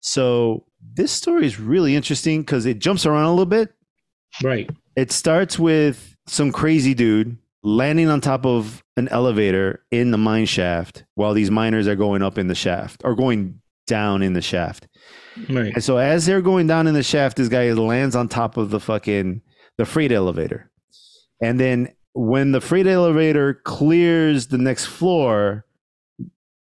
So 0.00 0.64
this 0.94 1.10
story 1.10 1.46
is 1.46 1.58
really 1.58 1.96
interesting 1.96 2.42
because 2.42 2.66
it 2.66 2.78
jumps 2.78 3.06
around 3.06 3.24
a 3.24 3.30
little 3.30 3.46
bit. 3.46 3.74
Right. 4.42 4.70
It 4.94 5.10
starts 5.10 5.58
with 5.58 6.16
some 6.26 6.52
crazy 6.52 6.94
dude 6.94 7.38
landing 7.62 8.08
on 8.08 8.20
top 8.20 8.46
of 8.46 8.84
an 8.96 9.08
elevator 9.08 9.84
in 9.90 10.10
the 10.10 10.18
mine 10.18 10.46
shaft 10.46 11.04
while 11.14 11.34
these 11.34 11.50
miners 11.50 11.88
are 11.88 11.96
going 11.96 12.22
up 12.22 12.38
in 12.38 12.46
the 12.46 12.54
shaft 12.54 13.02
or 13.04 13.14
going 13.14 13.60
down 13.86 14.22
in 14.22 14.32
the 14.32 14.42
shaft. 14.42 14.86
Right. 15.48 15.72
And 15.74 15.84
so 15.84 15.98
as 15.98 16.26
they're 16.26 16.42
going 16.42 16.66
down 16.66 16.86
in 16.86 16.94
the 16.94 17.02
shaft, 17.02 17.36
this 17.36 17.48
guy 17.48 17.72
lands 17.72 18.16
on 18.16 18.28
top 18.28 18.56
of 18.56 18.70
the 18.70 18.80
fucking 18.80 19.42
the 19.78 19.84
freight 19.84 20.12
elevator. 20.12 20.70
And 21.42 21.60
then 21.60 21.92
when 22.14 22.52
the 22.52 22.60
freight 22.60 22.86
elevator 22.86 23.54
clears 23.64 24.46
the 24.46 24.58
next 24.58 24.86
floor, 24.86 25.66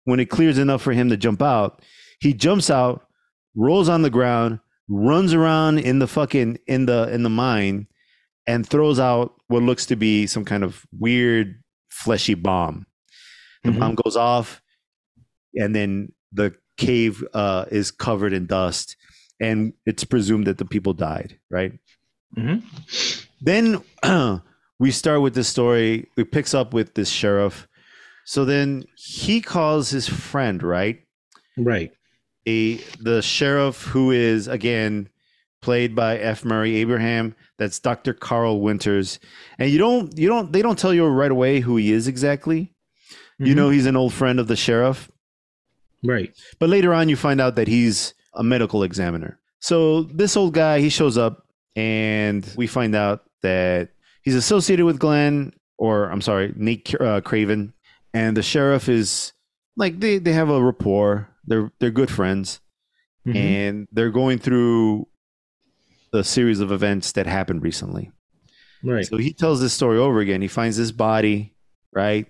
when 0.04 0.20
it 0.20 0.26
clears 0.30 0.58
enough 0.58 0.82
for 0.82 0.92
him 0.92 1.10
to 1.10 1.16
jump 1.16 1.42
out, 1.42 1.82
he 2.20 2.32
jumps 2.32 2.70
out, 2.70 3.06
rolls 3.54 3.88
on 3.88 4.02
the 4.02 4.10
ground, 4.10 4.60
runs 4.88 5.34
around 5.34 5.78
in 5.78 5.98
the 5.98 6.06
fucking 6.06 6.58
in 6.66 6.86
the 6.86 7.08
in 7.12 7.22
the 7.22 7.30
mine 7.30 7.86
and 8.46 8.66
throws 8.66 8.98
out 8.98 9.34
what 9.48 9.62
looks 9.62 9.86
to 9.86 9.96
be 9.96 10.26
some 10.26 10.44
kind 10.44 10.62
of 10.64 10.84
weird 10.98 11.62
fleshy 11.90 12.34
bomb. 12.34 12.86
The 13.62 13.70
Mhm. 13.70 13.78
bomb 13.78 13.94
goes 13.94 14.16
off 14.16 14.60
and 15.54 15.74
then 15.74 16.12
the 16.32 16.54
cave 16.76 17.24
uh, 17.34 17.64
is 17.70 17.90
covered 17.90 18.32
in 18.32 18.46
dust 18.46 18.96
and 19.40 19.72
it's 19.86 20.04
presumed 20.04 20.46
that 20.46 20.58
the 20.58 20.64
people 20.64 20.92
died 20.92 21.38
right 21.50 21.72
Mhm. 22.36 22.62
then 23.40 23.80
we 24.80 24.90
start 24.90 25.20
with 25.20 25.34
this 25.34 25.48
story 25.48 26.08
it 26.16 26.32
picks 26.32 26.52
up 26.54 26.74
with 26.74 26.94
this 26.94 27.08
sheriff 27.08 27.68
so 28.24 28.44
then 28.44 28.84
he 28.96 29.40
calls 29.40 29.90
his 29.90 30.08
friend 30.08 30.62
right 30.62 31.00
Right. 31.56 31.92
a 32.48 32.76
the 33.00 33.22
sheriff 33.22 33.82
who 33.84 34.10
is 34.10 34.48
again 34.48 35.08
played 35.62 35.94
by 35.94 36.18
F. 36.18 36.44
Murray 36.44 36.76
Abraham. 36.76 37.34
That's 37.56 37.78
Dr. 37.78 38.12
Carl 38.12 38.60
Winters, 38.60 39.18
and 39.58 39.70
you 39.70 39.78
don't 39.78 40.18
you 40.18 40.28
don't 40.28 40.52
they 40.52 40.60
don't 40.60 40.78
tell 40.78 40.92
you 40.92 41.06
right 41.06 41.30
away 41.30 41.60
who 41.60 41.76
he 41.76 41.92
is 41.92 42.06
exactly. 42.08 42.74
You 43.38 43.54
Mhm. 43.54 43.56
know 43.56 43.70
he's 43.70 43.86
an 43.86 43.96
old 43.96 44.12
friend 44.12 44.38
of 44.40 44.46
the 44.48 44.56
sheriff, 44.56 45.08
Right. 46.04 46.30
but 46.58 46.68
later 46.68 46.92
on 46.92 47.08
you 47.08 47.16
find 47.16 47.40
out 47.40 47.56
that 47.56 47.66
he's 47.68 48.14
a 48.34 48.42
medical 48.44 48.82
examiner. 48.82 49.38
So 49.60 50.02
this 50.02 50.36
old 50.36 50.52
guy 50.54 50.80
he 50.80 50.90
shows 50.90 51.16
up, 51.16 51.46
and 51.76 52.46
we 52.56 52.66
find 52.66 52.94
out 52.94 53.24
that 53.42 53.90
he's 54.22 54.34
associated 54.34 54.84
with 54.84 54.98
Glynn, 54.98 55.52
or 55.78 56.10
I'm 56.10 56.20
sorry, 56.20 56.52
Nate 56.56 56.94
uh, 57.00 57.20
Craven, 57.22 57.72
and 58.12 58.36
the 58.36 58.42
sheriff 58.42 58.88
is 58.88 59.32
like 59.76 59.98
they 60.00 60.18
they 60.18 60.32
have 60.32 60.50
a 60.50 60.62
rapport. 60.62 61.28
They're 61.46 61.70
they're 61.80 61.90
good 61.90 62.10
friends 62.10 62.60
Mhm. 63.26 63.36
and 63.36 63.88
they're 63.90 64.10
going 64.10 64.38
through 64.38 65.08
a 66.12 66.22
series 66.22 66.60
of 66.60 66.70
events 66.70 67.12
that 67.12 67.26
happened 67.26 67.62
recently. 67.62 68.12
Right. 68.82 69.06
So 69.06 69.16
he 69.16 69.32
tells 69.32 69.60
this 69.62 69.72
story 69.72 69.98
over 69.98 70.20
again. 70.20 70.42
He 70.42 70.48
finds 70.48 70.76
this 70.76 70.92
body, 70.92 71.54
right? 71.92 72.26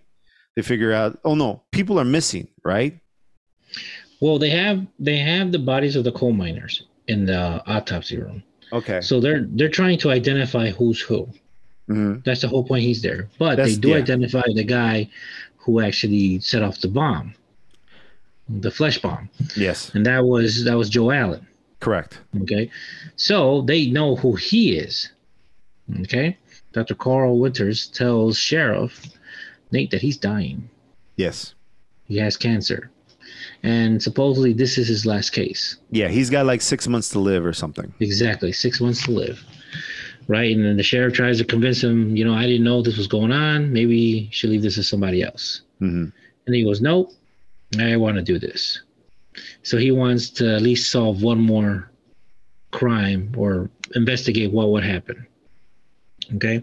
They 0.55 0.63
figure 0.63 0.93
out, 0.93 1.19
oh 1.25 1.35
no, 1.35 1.65
people 1.73 1.99
are 1.99 2.05
missing, 2.05 2.47
right? 2.65 3.01
Well, 4.21 4.39
they 4.39 4.51
have 4.51 4.87
they 4.99 5.19
have 5.19 5.53
the 5.53 5.59
bodies 5.59 5.97
of 5.97 6.05
the 6.05 6.13
coal 6.13 6.33
miners 6.33 6.85
in 7.09 7.27
the 7.27 7.63
autopsy 7.67 8.19
room. 8.19 8.43
Okay. 8.73 9.01
So 9.01 9.21
they're 9.21 9.47
they're 9.51 9.69
trying 9.69 9.99
to 9.99 10.11
identify 10.11 10.71
who's 10.71 11.01
who. 11.01 11.29
hmm 11.89 12.17
That's 12.25 12.41
the 12.41 12.49
whole 12.49 12.65
point. 12.65 12.83
He's 12.85 13.03
there, 13.03 13.29
but 13.39 13.57
That's- 13.57 13.75
they 13.75 13.81
do 13.81 13.89
yeah. 13.91 13.97
identify 13.97 14.43
the 14.55 14.65
guy 14.65 15.09
who 15.57 15.81
actually 15.81 16.41
set 16.41 16.63
off 16.63 16.81
the 16.81 16.89
bomb, 16.89 17.35
the 18.49 18.71
flesh 18.71 18.99
bomb, 18.99 19.29
Yes, 19.57 19.91
and 19.95 20.05
that 20.07 20.25
was 20.25 20.65
that 20.65 20.77
was 20.77 20.89
Joe 20.91 21.11
Allen. 21.11 21.47
correct. 21.81 22.21
Okay, 22.43 22.71
so 23.17 23.63
they 23.63 23.87
know 23.87 24.17
who 24.17 24.35
he 24.37 24.77
is. 24.77 25.11
Okay, 26.03 26.37
Dr. 26.73 26.95
Carl 26.95 27.39
Winters 27.39 27.87
tells 27.89 28.37
Sheriff 28.39 29.07
Nate 29.71 29.91
that 29.91 30.01
he's 30.03 30.17
dying. 30.17 30.69
Yes. 31.17 31.55
He 32.07 32.17
has 32.19 32.37
cancer, 32.37 32.91
and 33.65 34.01
supposedly 34.03 34.53
this 34.53 34.77
is 34.77 34.87
his 34.87 35.07
last 35.07 35.31
case. 35.31 35.79
Yeah, 35.91 36.09
he's 36.09 36.29
got 36.29 36.45
like 36.45 36.61
six 36.61 36.87
months 36.87 37.09
to 37.11 37.19
live 37.19 37.45
or 37.45 37.55
something. 37.55 37.93
Exactly, 37.99 38.53
six 38.53 38.81
months 38.81 39.05
to 39.07 39.11
live. 39.11 39.43
Right, 40.29 40.55
and 40.55 40.65
then 40.65 40.77
the 40.77 40.83
sheriff 40.83 41.15
tries 41.15 41.39
to 41.39 41.45
convince 41.45 41.83
him. 41.83 42.17
You 42.17 42.25
know, 42.25 42.35
I 42.35 42.47
didn't 42.47 42.65
know 42.65 42.81
this 42.83 42.97
was 42.97 43.07
going 43.07 43.33
on. 43.33 43.73
Maybe 43.73 43.97
you 43.97 44.29
should 44.31 44.51
leave 44.51 44.63
this 44.63 44.77
to 44.77 44.83
somebody 44.83 45.23
else. 45.23 45.63
hmm 45.81 46.07
And 46.47 46.55
he 46.55 46.63
goes, 46.63 46.81
Nope, 46.81 47.13
I 47.79 47.97
want 47.97 48.17
to 48.17 48.23
do 48.23 48.39
this. 48.39 48.81
So 49.63 49.79
he 49.79 49.91
wants 49.91 50.31
to 50.31 50.57
at 50.57 50.63
least 50.63 50.91
solve 50.93 51.23
one 51.23 51.41
more 51.41 51.91
crime 52.71 53.35
or 53.37 53.71
investigate 53.95 54.53
what 54.53 54.69
would 54.71 54.85
happen. 54.85 55.27
Okay. 56.37 56.63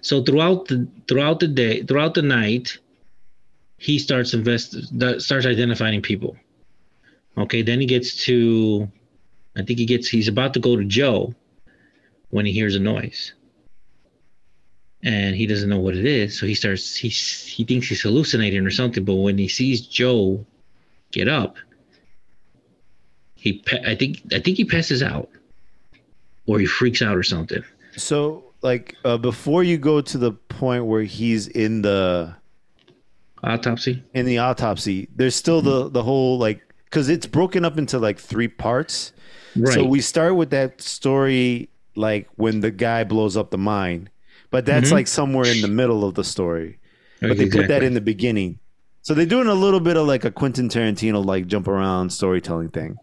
So 0.00 0.22
throughout 0.22 0.66
the 0.68 0.86
throughout 1.08 1.40
the 1.40 1.48
day, 1.48 1.82
throughout 1.82 2.14
the 2.14 2.22
night, 2.22 2.78
he 3.78 3.98
starts 3.98 4.34
invest 4.34 4.74
starts 5.20 5.46
identifying 5.46 6.02
people. 6.02 6.36
Okay, 7.38 7.62
then 7.62 7.80
he 7.80 7.86
gets 7.86 8.24
to 8.24 8.88
I 9.56 9.62
think 9.62 9.78
he 9.78 9.86
gets 9.86 10.08
he's 10.08 10.28
about 10.28 10.54
to 10.54 10.60
go 10.60 10.76
to 10.76 10.84
Joe 10.84 11.34
when 12.30 12.46
he 12.46 12.52
hears 12.52 12.74
a 12.74 12.80
noise. 12.80 13.32
and 15.02 15.36
he 15.36 15.46
doesn't 15.46 15.68
know 15.68 15.78
what 15.78 15.94
it 15.96 16.04
is. 16.04 16.38
So 16.38 16.46
he 16.46 16.54
starts 16.54 16.96
he 16.96 17.08
he 17.08 17.64
thinks 17.64 17.86
he's 17.88 18.02
hallucinating 18.02 18.66
or 18.66 18.70
something. 18.70 19.04
But 19.04 19.14
when 19.16 19.38
he 19.38 19.48
sees 19.48 19.86
Joe 19.86 20.44
get 21.12 21.28
up, 21.28 21.56
he 23.36 23.62
I 23.86 23.94
think 23.94 24.22
I 24.32 24.40
think 24.40 24.56
he 24.56 24.64
passes 24.64 25.02
out, 25.02 25.28
or 26.46 26.58
he 26.58 26.66
freaks 26.66 27.02
out 27.02 27.16
or 27.16 27.22
something. 27.22 27.62
So 27.96 28.44
like 28.62 28.96
uh, 29.04 29.18
before 29.18 29.62
you 29.62 29.78
go 29.78 30.00
to 30.00 30.18
the 30.18 30.32
point 30.32 30.86
where 30.86 31.02
he's 31.02 31.46
in 31.48 31.82
the 31.82 32.34
autopsy 33.44 34.02
in 34.14 34.26
the 34.26 34.38
autopsy, 34.38 35.08
there's 35.14 35.34
still 35.34 35.62
the 35.62 35.88
the 35.88 36.02
whole 36.02 36.38
like 36.38 36.62
because 36.84 37.08
it's 37.08 37.26
broken 37.26 37.64
up 37.64 37.78
into 37.78 37.98
like 37.98 38.18
three 38.18 38.48
parts. 38.48 39.12
Right. 39.54 39.74
So 39.74 39.84
we 39.84 40.00
start 40.00 40.36
with 40.36 40.50
that 40.50 40.80
story 40.80 41.68
like 41.94 42.28
when 42.36 42.60
the 42.60 42.70
guy 42.70 43.04
blows 43.04 43.36
up 43.36 43.50
the 43.50 43.58
mine, 43.58 44.10
but 44.50 44.66
that's 44.66 44.86
mm-hmm. 44.86 44.96
like 44.96 45.06
somewhere 45.06 45.46
in 45.46 45.62
the 45.62 45.68
middle 45.68 46.04
of 46.04 46.14
the 46.14 46.24
story. 46.24 46.78
But 47.20 47.38
they 47.38 47.44
exactly. 47.44 47.60
put 47.62 47.68
that 47.68 47.82
in 47.82 47.94
the 47.94 48.00
beginning. 48.00 48.58
So 49.02 49.14
they're 49.14 49.24
doing 49.24 49.46
a 49.46 49.54
little 49.54 49.80
bit 49.80 49.96
of 49.96 50.06
like 50.06 50.24
a 50.24 50.30
Quentin 50.30 50.68
Tarantino 50.68 51.24
like 51.24 51.46
jump 51.46 51.68
around 51.68 52.10
storytelling 52.10 52.70
thing. 52.70 52.96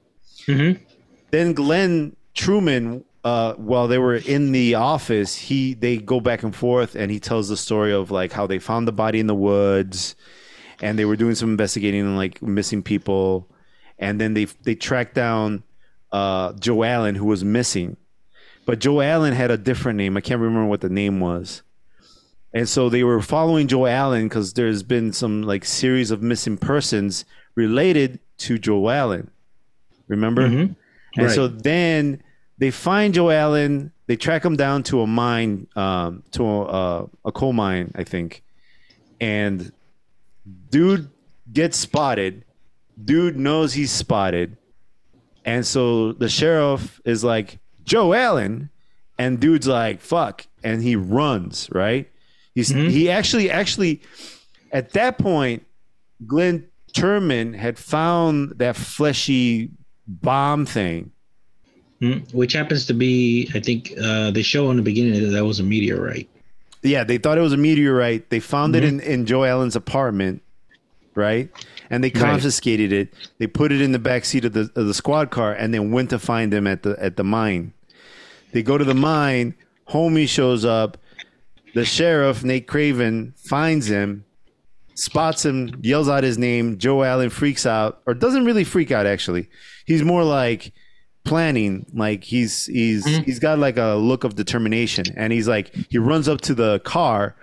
Mm-hmm. 0.48 0.84
Then 1.32 1.54
Glynn 1.54 2.16
Truman, 2.34 3.04
uh, 3.24 3.54
while 3.54 3.88
they 3.88 3.98
were 3.98 4.16
in 4.16 4.52
the 4.52 4.76
office, 4.76 5.36
he 5.36 5.74
they 5.74 5.98
go 5.98 6.20
back 6.20 6.44
and 6.44 6.56
forth, 6.56 6.96
and 6.96 7.12
he 7.12 7.20
tells 7.20 7.50
the 7.50 7.58
story 7.58 7.94
of 7.94 8.12
like 8.12 8.32
how 8.32 8.48
they 8.48 8.60
found 8.60 8.88
the 8.88 8.92
body 8.92 9.20
in 9.20 9.28
the 9.28 9.36
woods, 9.36 10.16
and 10.82 11.00
they 11.00 11.06
were 11.06 11.16
doing 11.16 11.36
some 11.36 11.52
investigating 11.52 12.02
and 12.02 12.18
like 12.18 12.42
missing 12.42 12.84
people, 12.84 13.50
and 13.98 14.20
then 14.20 14.34
they 14.34 14.46
they 14.46 14.76
tracked 14.76 15.16
down 15.16 15.64
uh, 16.12 16.54
Joe 16.54 16.84
Allen 16.84 17.16
who 17.16 17.26
was 17.26 17.44
missing, 17.44 17.96
but 18.66 18.80
Joe 18.80 19.02
Allen 19.02 19.34
had 19.34 19.52
a 19.52 19.58
different 19.58 19.98
name. 19.98 20.18
I 20.18 20.22
can't 20.22 20.42
remember 20.42 20.68
what 20.68 20.82
the 20.82 20.90
name 20.90 21.20
was. 21.20 21.64
And 22.56 22.70
so 22.70 22.88
they 22.88 23.04
were 23.04 23.20
following 23.20 23.68
Joe 23.68 23.88
Allen 23.88 24.28
because 24.28 24.54
there's 24.54 24.84
been 24.84 25.12
some 25.12 25.42
like 25.42 25.66
series 25.66 26.12
of 26.12 26.22
missing 26.22 26.58
persons 26.58 27.26
related 27.56 28.20
to 28.40 28.60
Joe 28.60 28.90
Allen. 28.90 29.32
Remember? 30.08 30.48
Mm-hmm. 30.48 30.74
And 31.16 31.26
right. 31.28 31.32
so 31.34 31.48
then 31.48 32.23
they 32.58 32.72
find 32.72 33.14
Joe 33.14 33.30
Allen. 33.30 33.92
They 34.08 34.16
track 34.16 34.44
him 34.44 34.56
down 34.56 34.84
to 34.84 35.02
a 35.02 35.08
mine, 35.08 35.68
um, 35.76 36.24
to 36.32 36.44
a, 36.46 36.62
uh, 36.64 37.08
a 37.26 37.32
coal 37.32 37.54
mine, 37.54 37.92
I 37.96 38.04
think. 38.04 38.44
And 39.20 39.72
dude 40.70 41.10
gets 41.52 41.78
spotted. 41.78 42.46
Dude 43.04 43.38
knows 43.38 43.74
he's 43.74 43.92
spotted. 43.92 44.58
And 45.46 45.66
so 45.66 46.14
the 46.14 46.30
sheriff 46.30 47.02
is 47.06 47.24
like, 47.24 47.60
Joe 47.86 48.14
Allen. 48.14 48.70
And 49.18 49.40
dude's 49.40 49.68
like, 49.68 50.02
fuck. 50.02 50.46
And 50.64 50.82
he 50.82 50.96
runs, 50.96 51.70
right? 51.72 52.10
He's 52.56 52.72
mm-hmm. 52.72 52.90
he 52.90 53.10
actually 53.10 53.50
actually 53.50 54.02
at 54.72 54.92
that 54.92 55.18
point, 55.18 55.66
Glynn 56.26 56.68
Turman 56.94 57.56
had 57.56 57.78
found 57.78 58.54
that 58.58 58.76
fleshy 58.76 59.72
bomb 60.08 60.66
thing. 60.66 61.12
Mm-hmm. 62.04 62.38
Which 62.38 62.52
happens 62.52 62.86
to 62.88 62.94
be, 62.94 63.50
I 63.56 63.62
think, 63.62 63.94
uh, 64.02 64.32
they 64.32 64.42
show 64.42 64.70
in 64.72 64.78
the 64.78 64.84
beginning 64.84 65.24
that 65.24 65.30
that 65.30 65.46
was 65.46 65.62
a 65.62 65.64
meteorite. 65.64 66.30
Yeah, 66.82 67.06
they 67.06 67.18
thought 67.18 67.38
it 67.38 67.42
was 67.42 67.54
a 67.54 67.58
meteorite. 67.58 68.30
They 68.30 68.42
found 68.42 68.76
mm-hmm. 68.76 68.84
it 68.84 68.88
in, 68.88 69.00
in 69.00 69.26
Joe 69.26 69.46
Allen's 69.46 69.78
apartment, 69.78 70.42
right? 71.16 71.50
And 71.90 72.04
they 72.04 72.10
confiscated 72.10 72.92
right. 72.92 73.02
it. 73.02 73.30
They 73.38 73.48
put 73.48 73.72
it 73.72 73.80
in 73.80 73.94
the 73.94 74.00
back 74.00 74.26
seat 74.26 74.44
of 74.44 74.52
the 74.52 74.70
of 74.76 74.88
the 74.88 74.94
squad 74.94 75.32
car, 75.32 75.54
and 75.54 75.74
then 75.74 75.92
went 75.92 76.10
to 76.10 76.20
find 76.20 76.54
him 76.54 76.68
at 76.68 76.84
the 76.84 77.02
at 77.02 77.16
the 77.16 77.24
mine. 77.24 77.74
They 78.52 78.64
go 78.64 78.78
to 78.78 78.84
the 78.84 78.94
mine. 78.94 79.56
Homie 79.88 80.28
shows 80.28 80.66
up. 80.66 80.98
The 81.74 81.86
sheriff, 81.86 82.44
Nate 82.44 82.68
Craven, 82.68 83.34
finds 83.38 83.88
him, 83.88 84.26
spots 84.94 85.44
him, 85.44 85.80
yells 85.82 86.08
out 86.08 86.24
his 86.24 86.38
name. 86.38 86.78
Joe 86.78 87.02
Allen 87.04 87.30
freaks 87.30 87.66
out, 87.66 88.02
or 88.06 88.14
doesn't 88.14 88.46
really 88.46 88.64
freak 88.64 88.92
out, 88.92 89.08
actually. 89.08 89.50
He's 89.86 90.04
more 90.04 90.24
like 90.24 90.72
planning 91.24 91.86
like 91.94 92.24
he's 92.24 92.66
he's 92.66 93.06
mm-hmm. 93.06 93.24
he's 93.24 93.40
got 93.40 93.58
like 93.58 93.78
a 93.78 93.96
look 93.96 94.24
of 94.24 94.36
determination 94.36 95.06
and 95.16 95.32
he's 95.32 95.48
like 95.48 95.74
he 95.90 95.98
runs 95.98 96.28
up 96.28 96.42
to 96.42 96.54
the 96.54 96.80
car 96.80 97.36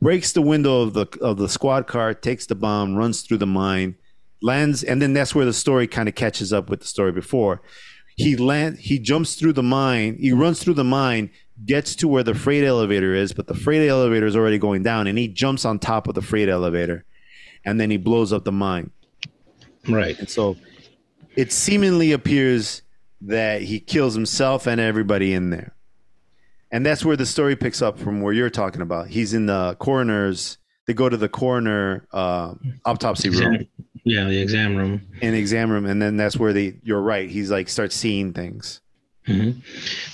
breaks 0.00 0.32
the 0.32 0.42
window 0.42 0.82
of 0.82 0.94
the 0.94 1.06
of 1.20 1.36
the 1.36 1.48
squad 1.48 1.86
car 1.86 2.14
takes 2.14 2.46
the 2.46 2.54
bomb 2.54 2.94
runs 2.94 3.22
through 3.22 3.36
the 3.36 3.46
mine 3.46 3.96
lands 4.40 4.84
and 4.84 5.02
then 5.02 5.12
that's 5.12 5.34
where 5.34 5.44
the 5.44 5.52
story 5.52 5.86
kind 5.86 6.08
of 6.08 6.14
catches 6.14 6.52
up 6.52 6.70
with 6.70 6.80
the 6.80 6.86
story 6.86 7.10
before 7.10 7.60
he 8.16 8.36
land 8.36 8.78
he 8.78 8.98
jumps 8.98 9.34
through 9.34 9.52
the 9.52 9.62
mine 9.62 10.16
he 10.20 10.32
runs 10.32 10.62
through 10.62 10.74
the 10.74 10.84
mine 10.84 11.28
gets 11.64 11.96
to 11.96 12.08
where 12.08 12.22
the 12.22 12.34
freight 12.34 12.64
elevator 12.64 13.14
is, 13.14 13.32
but 13.32 13.46
the 13.46 13.54
freight 13.54 13.88
elevator 13.88 14.26
is 14.26 14.36
already 14.36 14.58
going 14.58 14.82
down, 14.82 15.06
and 15.06 15.18
he 15.18 15.28
jumps 15.28 15.64
on 15.64 15.78
top 15.78 16.08
of 16.08 16.14
the 16.14 16.22
freight 16.22 16.48
elevator, 16.48 17.04
and 17.64 17.80
then 17.80 17.90
he 17.90 17.96
blows 17.96 18.32
up 18.32 18.44
the 18.44 18.52
mine. 18.52 18.90
Right. 19.88 20.18
And 20.18 20.28
so 20.28 20.56
it 21.36 21.52
seemingly 21.52 22.12
appears 22.12 22.82
that 23.22 23.62
he 23.62 23.80
kills 23.80 24.14
himself 24.14 24.66
and 24.66 24.80
everybody 24.80 25.32
in 25.32 25.50
there. 25.50 25.74
And 26.70 26.84
that's 26.84 27.04
where 27.04 27.16
the 27.16 27.26
story 27.26 27.56
picks 27.56 27.80
up 27.80 27.98
from 27.98 28.20
where 28.20 28.32
you're 28.32 28.50
talking 28.50 28.82
about. 28.82 29.08
He's 29.08 29.34
in 29.34 29.46
the 29.46 29.76
coroner's. 29.78 30.58
They 30.86 30.94
go 30.94 31.08
to 31.08 31.16
the 31.16 31.28
coroner 31.28 32.06
uh, 32.12 32.54
autopsy 32.84 33.30
room. 33.30 33.66
Yeah, 34.04 34.24
the 34.24 34.40
exam 34.40 34.76
room. 34.76 35.06
In 35.20 35.34
exam 35.34 35.70
room, 35.70 35.86
and 35.86 36.00
then 36.00 36.16
that's 36.16 36.36
where 36.36 36.52
they. 36.52 36.76
You're 36.82 37.00
right. 37.00 37.28
He's 37.28 37.50
like 37.50 37.68
starts 37.68 37.94
seeing 37.94 38.32
things. 38.32 38.80
Mm-hmm. 39.26 39.60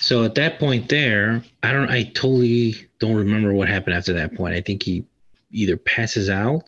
So 0.00 0.24
at 0.24 0.34
that 0.34 0.58
point, 0.58 0.88
there, 0.88 1.42
I 1.62 1.72
don't, 1.72 1.88
I 1.88 2.04
totally 2.04 2.74
don't 2.98 3.14
remember 3.14 3.52
what 3.52 3.68
happened 3.68 3.96
after 3.96 4.12
that 4.14 4.34
point. 4.34 4.54
I 4.54 4.60
think 4.60 4.82
he 4.82 5.04
either 5.52 5.76
passes 5.76 6.28
out 6.28 6.64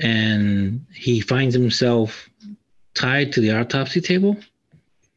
and 0.00 0.86
he 0.94 1.20
finds 1.20 1.54
himself 1.54 2.30
tied 2.94 3.32
to 3.32 3.40
the 3.40 3.52
autopsy 3.52 4.00
table. 4.00 4.36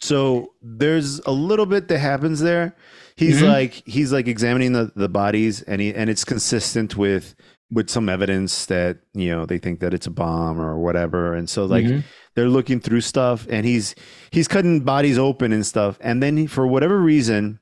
So 0.04 0.52
there's 0.62 1.20
a 1.20 1.32
little 1.32 1.66
bit 1.66 1.88
that 1.88 2.00
happens 2.00 2.42
there. 2.42 2.76
He's 3.16 3.38
mm-hmm. 3.38 3.46
like 3.46 3.84
he's 3.86 4.12
like 4.12 4.28
examining 4.28 4.74
the, 4.74 4.92
the 4.98 5.08
bodies 5.08 5.62
and 5.62 5.80
he 5.80 5.94
and 5.94 6.10
it's 6.10 6.26
consistent 6.26 6.98
with 6.98 7.36
with 7.72 7.90
some 7.90 8.10
evidence 8.10 8.66
that 8.66 8.98
you 9.14 9.34
know 9.34 9.46
they 9.46 9.60
think 9.60 9.80
that 9.80 9.94
it's 9.94 10.06
a 10.06 10.12
bomb 10.12 10.60
or 10.60 10.78
whatever 10.78 11.34
and 11.34 11.50
so 11.50 11.64
like 11.66 11.86
mm-hmm. 11.86 12.00
they're 12.36 12.50
looking 12.50 12.82
through 12.82 13.00
stuff 13.00 13.48
and 13.50 13.66
he's 13.66 13.96
he's 14.30 14.48
cutting 14.48 14.82
bodies 14.82 15.18
open 15.18 15.54
and 15.54 15.66
stuff 15.66 15.98
and 16.02 16.22
then 16.22 16.36
he, 16.38 16.48
for 16.48 16.68
whatever 16.68 17.00
reason 17.00 17.60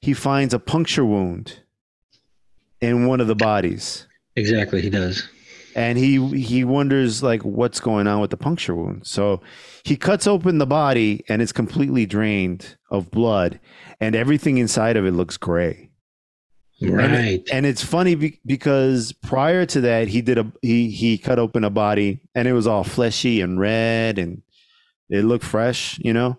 he 0.00 0.14
finds 0.14 0.54
a 0.54 0.58
puncture 0.58 1.04
wound 1.04 1.60
in 2.80 3.06
one 3.06 3.20
of 3.20 3.26
the 3.26 3.36
bodies 3.36 4.06
exactly 4.34 4.80
he 4.80 4.90
does 4.90 5.28
and 5.74 5.98
he 5.98 6.24
he 6.38 6.64
wonders 6.64 7.22
like 7.22 7.42
what's 7.42 7.80
going 7.80 8.06
on 8.06 8.20
with 8.20 8.30
the 8.30 8.36
puncture 8.36 8.74
wound 8.74 9.06
so 9.06 9.40
he 9.84 9.96
cuts 9.96 10.26
open 10.26 10.58
the 10.58 10.66
body 10.66 11.24
and 11.28 11.42
it's 11.42 11.52
completely 11.52 12.06
drained 12.06 12.76
of 12.90 13.10
blood 13.10 13.58
and 14.00 14.14
everything 14.14 14.58
inside 14.58 14.96
of 14.96 15.06
it 15.06 15.12
looks 15.12 15.36
gray 15.36 15.88
Right. 16.80 17.10
And, 17.10 17.48
and 17.52 17.66
it's 17.66 17.84
funny 17.84 18.14
be, 18.14 18.40
because 18.44 19.12
prior 19.12 19.64
to 19.66 19.82
that, 19.82 20.08
he 20.08 20.20
did 20.20 20.38
a 20.38 20.50
he 20.62 20.90
he 20.90 21.16
cut 21.16 21.38
open 21.38 21.64
a 21.64 21.70
body 21.70 22.20
and 22.34 22.48
it 22.48 22.54
was 22.54 22.66
all 22.66 22.82
fleshy 22.82 23.40
and 23.40 23.60
red 23.60 24.18
and 24.18 24.42
it 25.08 25.24
looked 25.24 25.44
fresh, 25.44 25.98
you 26.00 26.12
know. 26.12 26.38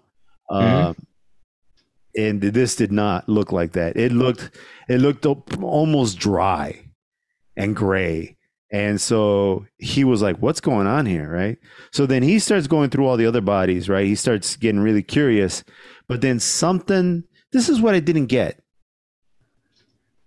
Mm-hmm. 0.52 0.90
Uh, 0.90 0.94
and 2.16 2.42
this 2.42 2.76
did 2.76 2.92
not 2.92 3.28
look 3.30 3.52
like 3.52 3.74
that. 3.74 3.96
It 3.96 4.12
looked 4.12 4.52
it 4.90 5.00
looked 5.00 5.26
almost 5.26 6.20
dry 6.20 6.90
and 7.56 7.76
gray. 7.76 8.36
And 8.74 9.00
so 9.00 9.66
he 9.78 10.04
was 10.04 10.22
like, 10.22 10.38
"What's 10.40 10.60
going 10.60 10.88
on 10.88 11.06
here?" 11.06 11.30
Right. 11.32 11.58
So 11.94 12.06
then 12.06 12.24
he 12.24 12.40
starts 12.40 12.68
going 12.68 12.90
through 12.90 13.08
all 13.08 13.16
the 13.16 13.28
other 13.28 13.40
bodies. 13.40 13.88
Right. 13.88 14.06
He 14.06 14.16
starts 14.16 14.58
getting 14.58 14.82
really 14.82 15.04
curious. 15.04 15.64
But 16.10 16.20
then 16.20 16.40
something. 16.40 17.24
This 17.54 17.70
is 17.70 17.80
what 17.80 17.94
I 17.94 18.00
didn't 18.00 18.26
get 18.26 18.64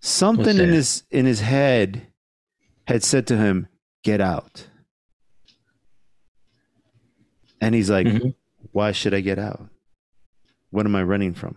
Something 0.06 0.58
in 0.58 0.68
his 0.68 1.02
in 1.10 1.26
his 1.26 1.40
head 1.40 2.06
had 2.86 3.02
said 3.02 3.26
to 3.26 3.36
him, 3.36 3.66
"Get 4.04 4.20
out." 4.20 4.68
And 7.60 7.74
he's 7.74 7.90
like, 7.90 8.06
mm-hmm. 8.06 8.28
"Why 8.70 8.92
should 8.92 9.14
I 9.14 9.20
get 9.20 9.40
out? 9.40 9.68
What 10.70 10.86
am 10.86 10.94
I 10.94 11.02
running 11.02 11.34
from?" 11.34 11.56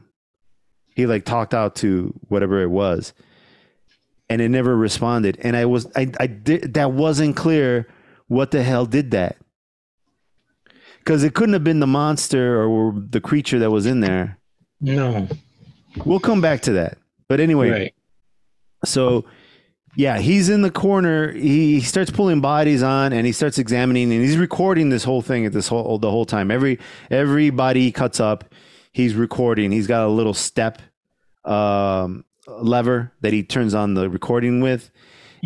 He 0.96 1.06
like 1.06 1.26
talked 1.26 1.54
out 1.54 1.76
to 1.78 2.20
whatever 2.28 2.64
it 2.64 2.72
was, 2.72 3.14
and 4.30 4.42
it 4.42 4.50
never 4.50 4.76
responded. 4.76 5.38
And 5.42 5.56
I 5.56 5.66
was 5.66 5.88
I 5.96 6.12
I 6.20 6.28
did 6.28 6.74
that 6.76 6.92
wasn't 6.92 7.36
clear. 7.36 7.88
What 8.28 8.52
the 8.52 8.64
hell 8.64 8.86
did 8.86 9.12
that? 9.12 9.38
Because 11.00 11.24
it 11.24 11.34
couldn't 11.34 11.54
have 11.54 11.64
been 11.64 11.80
the 11.80 11.88
monster 11.88 12.64
or 12.64 12.94
the 12.96 13.22
creature 13.22 13.60
that 13.60 13.72
was 13.72 13.86
in 13.86 14.02
there. 14.02 14.38
No. 14.80 15.28
We'll 16.06 16.20
come 16.20 16.40
back 16.40 16.62
to 16.62 16.74
that. 16.74 16.98
But 17.28 17.40
anyway, 17.40 17.70
right. 17.70 17.94
So 18.86 19.26
yeah, 19.96 20.20
he's 20.20 20.50
in 20.50 20.62
the 20.62 20.72
corner. 20.72 21.32
He 21.32 21.82
starts 21.82 22.12
pulling 22.12 22.42
bodies 22.42 22.84
on, 22.84 23.12
and 23.12 23.26
he 23.26 23.32
starts 23.32 23.58
examining, 23.58 24.12
and 24.12 24.22
he's 24.22 24.38
recording 24.38 24.90
this 24.90 25.04
whole 25.04 25.22
thing 25.22 25.46
at 25.46 25.52
this 25.52 25.68
whole 25.68 25.98
the 25.98 26.12
whole 26.12 26.26
time. 26.26 26.52
Every 26.52 26.80
every 27.10 27.50
body 27.50 27.92
cuts 27.92 28.20
up, 28.20 28.54
he's 28.92 29.16
recording. 29.16 29.72
He's 29.72 29.88
got 29.88 30.06
a 30.06 30.10
little 30.10 30.34
step, 30.34 30.82
um, 31.44 32.24
lever 32.62 33.12
that 33.22 33.34
he 33.34 33.44
turns 33.44 33.74
on 33.74 33.94
the 33.94 34.10
recording 34.10 34.62
with, 34.62 34.92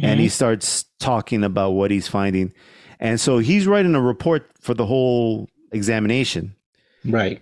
and 0.01 0.19
Mhm. 0.19 0.23
he 0.23 0.29
starts 0.29 0.85
talking 0.99 1.43
about 1.43 1.71
what 1.71 1.91
he's 1.91 2.07
finding. 2.07 2.51
And 2.99 3.19
so 3.19 3.39
he's 3.39 3.67
writing 3.67 3.95
a 3.95 4.01
report 4.01 4.49
for 4.61 4.73
the 4.73 4.85
whole 4.85 5.49
examination. 5.71 6.55
Right. 7.05 7.41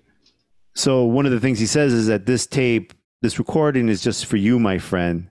So 0.73 1.03
one 1.05 1.25
of 1.25 1.31
the 1.31 1.39
things 1.39 1.59
he 1.59 1.65
says 1.65 1.93
is 1.93 2.07
that 2.07 2.25
this 2.25 2.47
tape, 2.47 2.93
this 3.21 3.37
recording 3.37 3.89
is 3.89 4.01
just 4.01 4.25
for 4.25 4.37
you, 4.37 4.57
my 4.59 4.79
friend, 4.79 5.29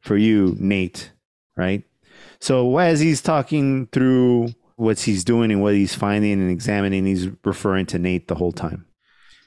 for 0.00 0.16
you, 0.16 0.56
Nate, 0.58 1.12
right? 1.56 1.82
So 2.40 2.78
as 2.78 3.00
he's 3.00 3.22
talking 3.22 3.88
through 3.92 4.48
what 4.76 5.00
he's 5.00 5.24
doing 5.24 5.50
and 5.50 5.62
what 5.62 5.74
he's 5.74 5.94
finding 5.94 6.32
and 6.34 6.50
examining, 6.50 7.06
he's 7.06 7.28
referring 7.44 7.86
to 7.86 7.98
Nate 7.98 8.28
the 8.28 8.34
whole 8.34 8.52
time. 8.52 8.86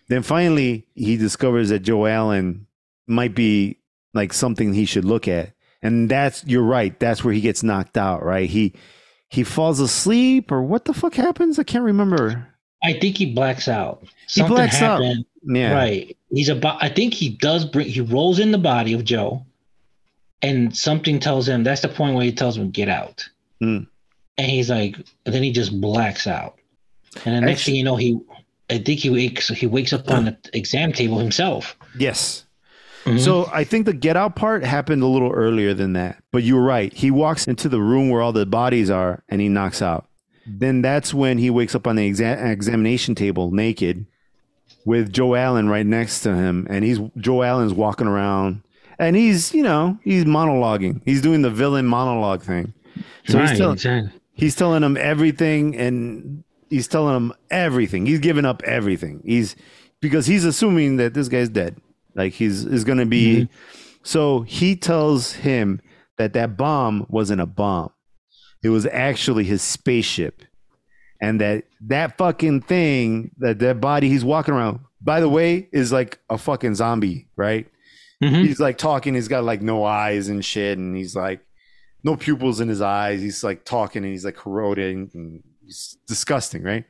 Then 0.07 0.21
finally, 0.21 0.87
he 0.93 1.17
discovers 1.17 1.69
that 1.69 1.79
Joe 1.79 2.05
Allen 2.05 2.67
might 3.07 3.35
be 3.35 3.79
like 4.15 4.33
something 4.33 4.73
he 4.73 4.85
should 4.85 5.05
look 5.05 5.27
at. 5.27 5.51
And 5.83 6.09
that's 6.09 6.43
you're 6.45 6.63
right. 6.63 6.99
That's 6.99 7.23
where 7.23 7.33
he 7.33 7.41
gets 7.41 7.61
knocked 7.61 7.97
out, 7.97 8.23
right? 8.23 8.49
He 8.49 8.73
he 9.29 9.43
falls 9.43 9.79
asleep 9.79 10.51
or 10.51 10.63
what 10.63 10.85
the 10.85 10.93
fuck 10.93 11.13
happens? 11.13 11.59
I 11.59 11.63
can't 11.63 11.83
remember. 11.83 12.47
I 12.83 12.93
think 12.93 13.17
he 13.17 13.33
blacks 13.33 13.67
out. 13.67 14.03
He 14.29 14.41
blacks 14.43 14.81
out. 14.81 15.01
happened. 15.03 15.25
Yeah. 15.43 15.73
Right. 15.73 16.17
He's 16.31 16.49
about. 16.49 16.83
I 16.83 16.89
think 16.89 17.13
he 17.13 17.29
does 17.29 17.65
bring. 17.65 17.87
He 17.87 18.01
rolls 18.01 18.39
in 18.39 18.51
the 18.51 18.57
body 18.57 18.93
of 18.93 19.03
Joe, 19.03 19.45
and 20.41 20.75
something 20.75 21.19
tells 21.19 21.47
him. 21.47 21.63
That's 21.63 21.81
the 21.81 21.89
point 21.89 22.15
where 22.15 22.25
he 22.25 22.31
tells 22.31 22.57
him 22.57 22.71
get 22.71 22.89
out. 22.89 23.27
Hmm. 23.59 23.83
And 24.37 24.47
he's 24.47 24.69
like, 24.69 24.97
then 25.23 25.43
he 25.43 25.51
just 25.51 25.79
blacks 25.79 26.27
out. 26.27 26.57
And 27.23 27.35
the 27.35 27.41
next 27.41 27.61
Actu- 27.61 27.71
thing 27.71 27.75
you 27.75 27.83
know, 27.83 27.95
he. 27.95 28.19
I 28.69 28.79
think 28.79 28.99
he 28.99 29.11
wakes. 29.11 29.49
He 29.49 29.67
wakes 29.67 29.93
up 29.93 30.09
on 30.09 30.25
the 30.25 30.37
exam 30.53 30.91
table 30.91 31.19
himself. 31.19 31.77
Yes. 31.97 32.44
Mhm. 33.05 33.19
So 33.19 33.49
I 33.53 33.63
think 33.63 33.85
the 33.85 33.93
get 33.93 34.17
out 34.17 34.35
part 34.35 34.63
happened 34.63 35.03
a 35.03 35.07
little 35.07 35.31
earlier 35.31 35.73
than 35.73 35.93
that. 35.93 36.21
But 36.31 36.43
you're 36.43 36.61
right. 36.63 36.91
He 36.93 37.11
walks 37.11 37.47
into 37.47 37.69
the 37.69 37.79
room 37.81 38.09
where 38.09 38.21
all 38.21 38.33
the 38.33 38.45
bodies 38.45 38.89
are 38.89 39.23
and 39.29 39.39
he 39.41 39.47
knocks 39.49 39.81
out. 39.81 40.07
Then 40.47 40.81
that's 40.81 41.13
when 41.13 41.37
he 41.37 41.49
wakes 41.49 41.73
up 41.75 41.87
on 41.87 41.95
the 41.95 42.09
exa- 42.11 42.51
examination 42.51 43.15
table 43.15 43.51
naked 43.51 44.05
with 44.85 45.11
Joe 45.11 45.35
Allen 45.35 45.69
right 45.69 45.85
next 45.85 46.21
to 46.21 46.35
him. 46.35 46.67
And 46.69 46.83
he's 46.83 46.99
Joe 47.17 47.41
Allen's 47.43 47.73
walking 47.73 48.07
around 48.07 48.61
and 48.99 49.15
he's, 49.15 49.53
you 49.53 49.63
know, 49.63 49.97
he's 50.03 50.25
monologuing. 50.25 51.01
He's 51.05 51.21
doing 51.21 51.41
the 51.41 51.49
villain 51.49 51.85
monologue 51.85 52.41
thing. 52.43 52.73
So 53.27 53.39
right. 53.39 53.49
he's, 53.49 53.57
tell- 53.57 53.71
exactly. 53.71 54.11
he's 54.33 54.55
telling 54.55 54.83
him 54.83 54.97
everything 54.97 55.75
and 55.75 56.43
he's 56.69 56.87
telling 56.87 57.15
him 57.15 57.33
everything. 57.51 58.05
He's 58.05 58.19
giving 58.19 58.45
up 58.45 58.61
everything. 58.63 59.21
He's 59.25 59.55
because 60.01 60.27
he's 60.27 60.45
assuming 60.45 60.97
that 60.97 61.13
this 61.13 61.27
guy's 61.27 61.49
dead. 61.49 61.77
Like 62.15 62.33
he's 62.33 62.63
is 62.65 62.83
going 62.83 62.97
to 62.99 63.05
be 63.05 63.49
so 64.03 64.41
he 64.41 64.75
tells 64.75 65.33
him 65.33 65.81
that 66.17 66.33
that 66.33 66.55
bomb 66.57 67.05
wasn't 67.09 67.41
a 67.41 67.45
bomb. 67.45 67.91
It 68.63 68.69
was 68.69 68.85
actually 68.85 69.43
his 69.43 69.61
spaceship. 69.61 70.41
And 71.21 71.39
that 71.41 71.65
that 71.81 72.17
fucking 72.17 72.61
thing, 72.61 73.31
that 73.39 73.59
that 73.59 73.79
body 73.81 74.09
he's 74.09 74.23
walking 74.25 74.53
around, 74.53 74.79
by 75.01 75.19
the 75.21 75.29
way, 75.29 75.69
is 75.71 75.91
like 75.91 76.19
a 76.29 76.37
fucking 76.37 76.75
zombie, 76.75 77.27
right? 77.35 77.67
Mhm. 78.23 78.45
He's 78.45 78.59
like 78.59 78.77
talking, 78.77 79.13
he's 79.13 79.27
got 79.27 79.43
like 79.43 79.61
no 79.61 79.83
eyes 79.83 80.29
and 80.29 80.43
shit, 80.43 80.77
and 80.77 80.95
he's 80.95 81.15
like 81.15 81.41
no 82.03 82.15
pupils 82.15 82.59
in 82.59 82.69
his 82.69 82.81
eyes. 82.81 83.21
He's 83.21 83.43
like 83.43 83.65
talking 83.65 84.03
and 84.03 84.11
he's 84.11 84.25
like 84.25 84.35
corroding 84.35 85.09
and 85.13 85.43
he's 85.63 85.97
disgusting, 86.07 86.61
right? 86.63 86.85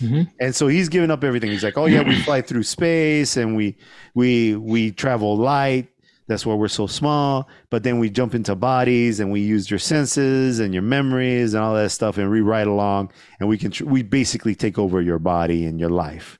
Mhm. 0.00 0.30
And 0.40 0.54
so 0.54 0.68
he's 0.68 0.88
giving 0.88 1.10
up 1.10 1.24
everything. 1.24 1.50
He's 1.50 1.64
like, 1.64 1.78
"Oh 1.78 1.86
yeah, 1.86 2.02
we 2.02 2.14
fly 2.22 2.42
through 2.42 2.64
space 2.64 3.36
and 3.36 3.56
we 3.56 3.76
we 4.14 4.56
we 4.56 4.90
travel 4.92 5.36
light. 5.36 5.88
That's 6.28 6.44
why 6.44 6.54
we're 6.54 6.68
so 6.68 6.86
small. 6.88 7.48
But 7.70 7.82
then 7.84 7.98
we 8.00 8.10
jump 8.10 8.34
into 8.34 8.54
bodies 8.56 9.20
and 9.20 9.30
we 9.30 9.40
use 9.40 9.70
your 9.70 9.78
senses 9.78 10.58
and 10.58 10.74
your 10.74 10.82
memories 10.82 11.54
and 11.54 11.62
all 11.62 11.74
that 11.74 11.90
stuff 11.90 12.18
and 12.18 12.28
we 12.30 12.40
ride 12.40 12.66
along 12.66 13.12
and 13.38 13.48
we 13.48 13.56
can 13.56 13.70
tr- 13.70 13.84
we 13.84 14.02
basically 14.02 14.54
take 14.54 14.76
over 14.78 15.00
your 15.00 15.20
body 15.20 15.64
and 15.66 15.78
your 15.78 15.90
life, 15.90 16.38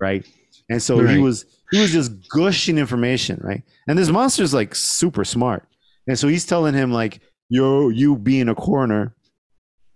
right? 0.00 0.26
And 0.68 0.82
so 0.82 0.98
he 1.14 1.18
was 1.22 1.44
he 1.70 1.80
was 1.80 1.92
just 1.92 2.10
gushing 2.28 2.76
information, 2.76 3.40
right? 3.42 3.62
And 3.88 3.96
this 3.98 4.10
monster's 4.10 4.52
like 4.52 4.74
super 4.74 5.24
smart, 5.24 5.64
and 6.06 6.18
so 6.18 6.26
he's 6.28 6.44
telling 6.44 6.74
him 6.74 6.92
like, 6.92 7.20
"Yo, 7.48 7.88
you 7.88 8.16
being 8.16 8.48
a 8.48 8.54
coroner 8.54 9.14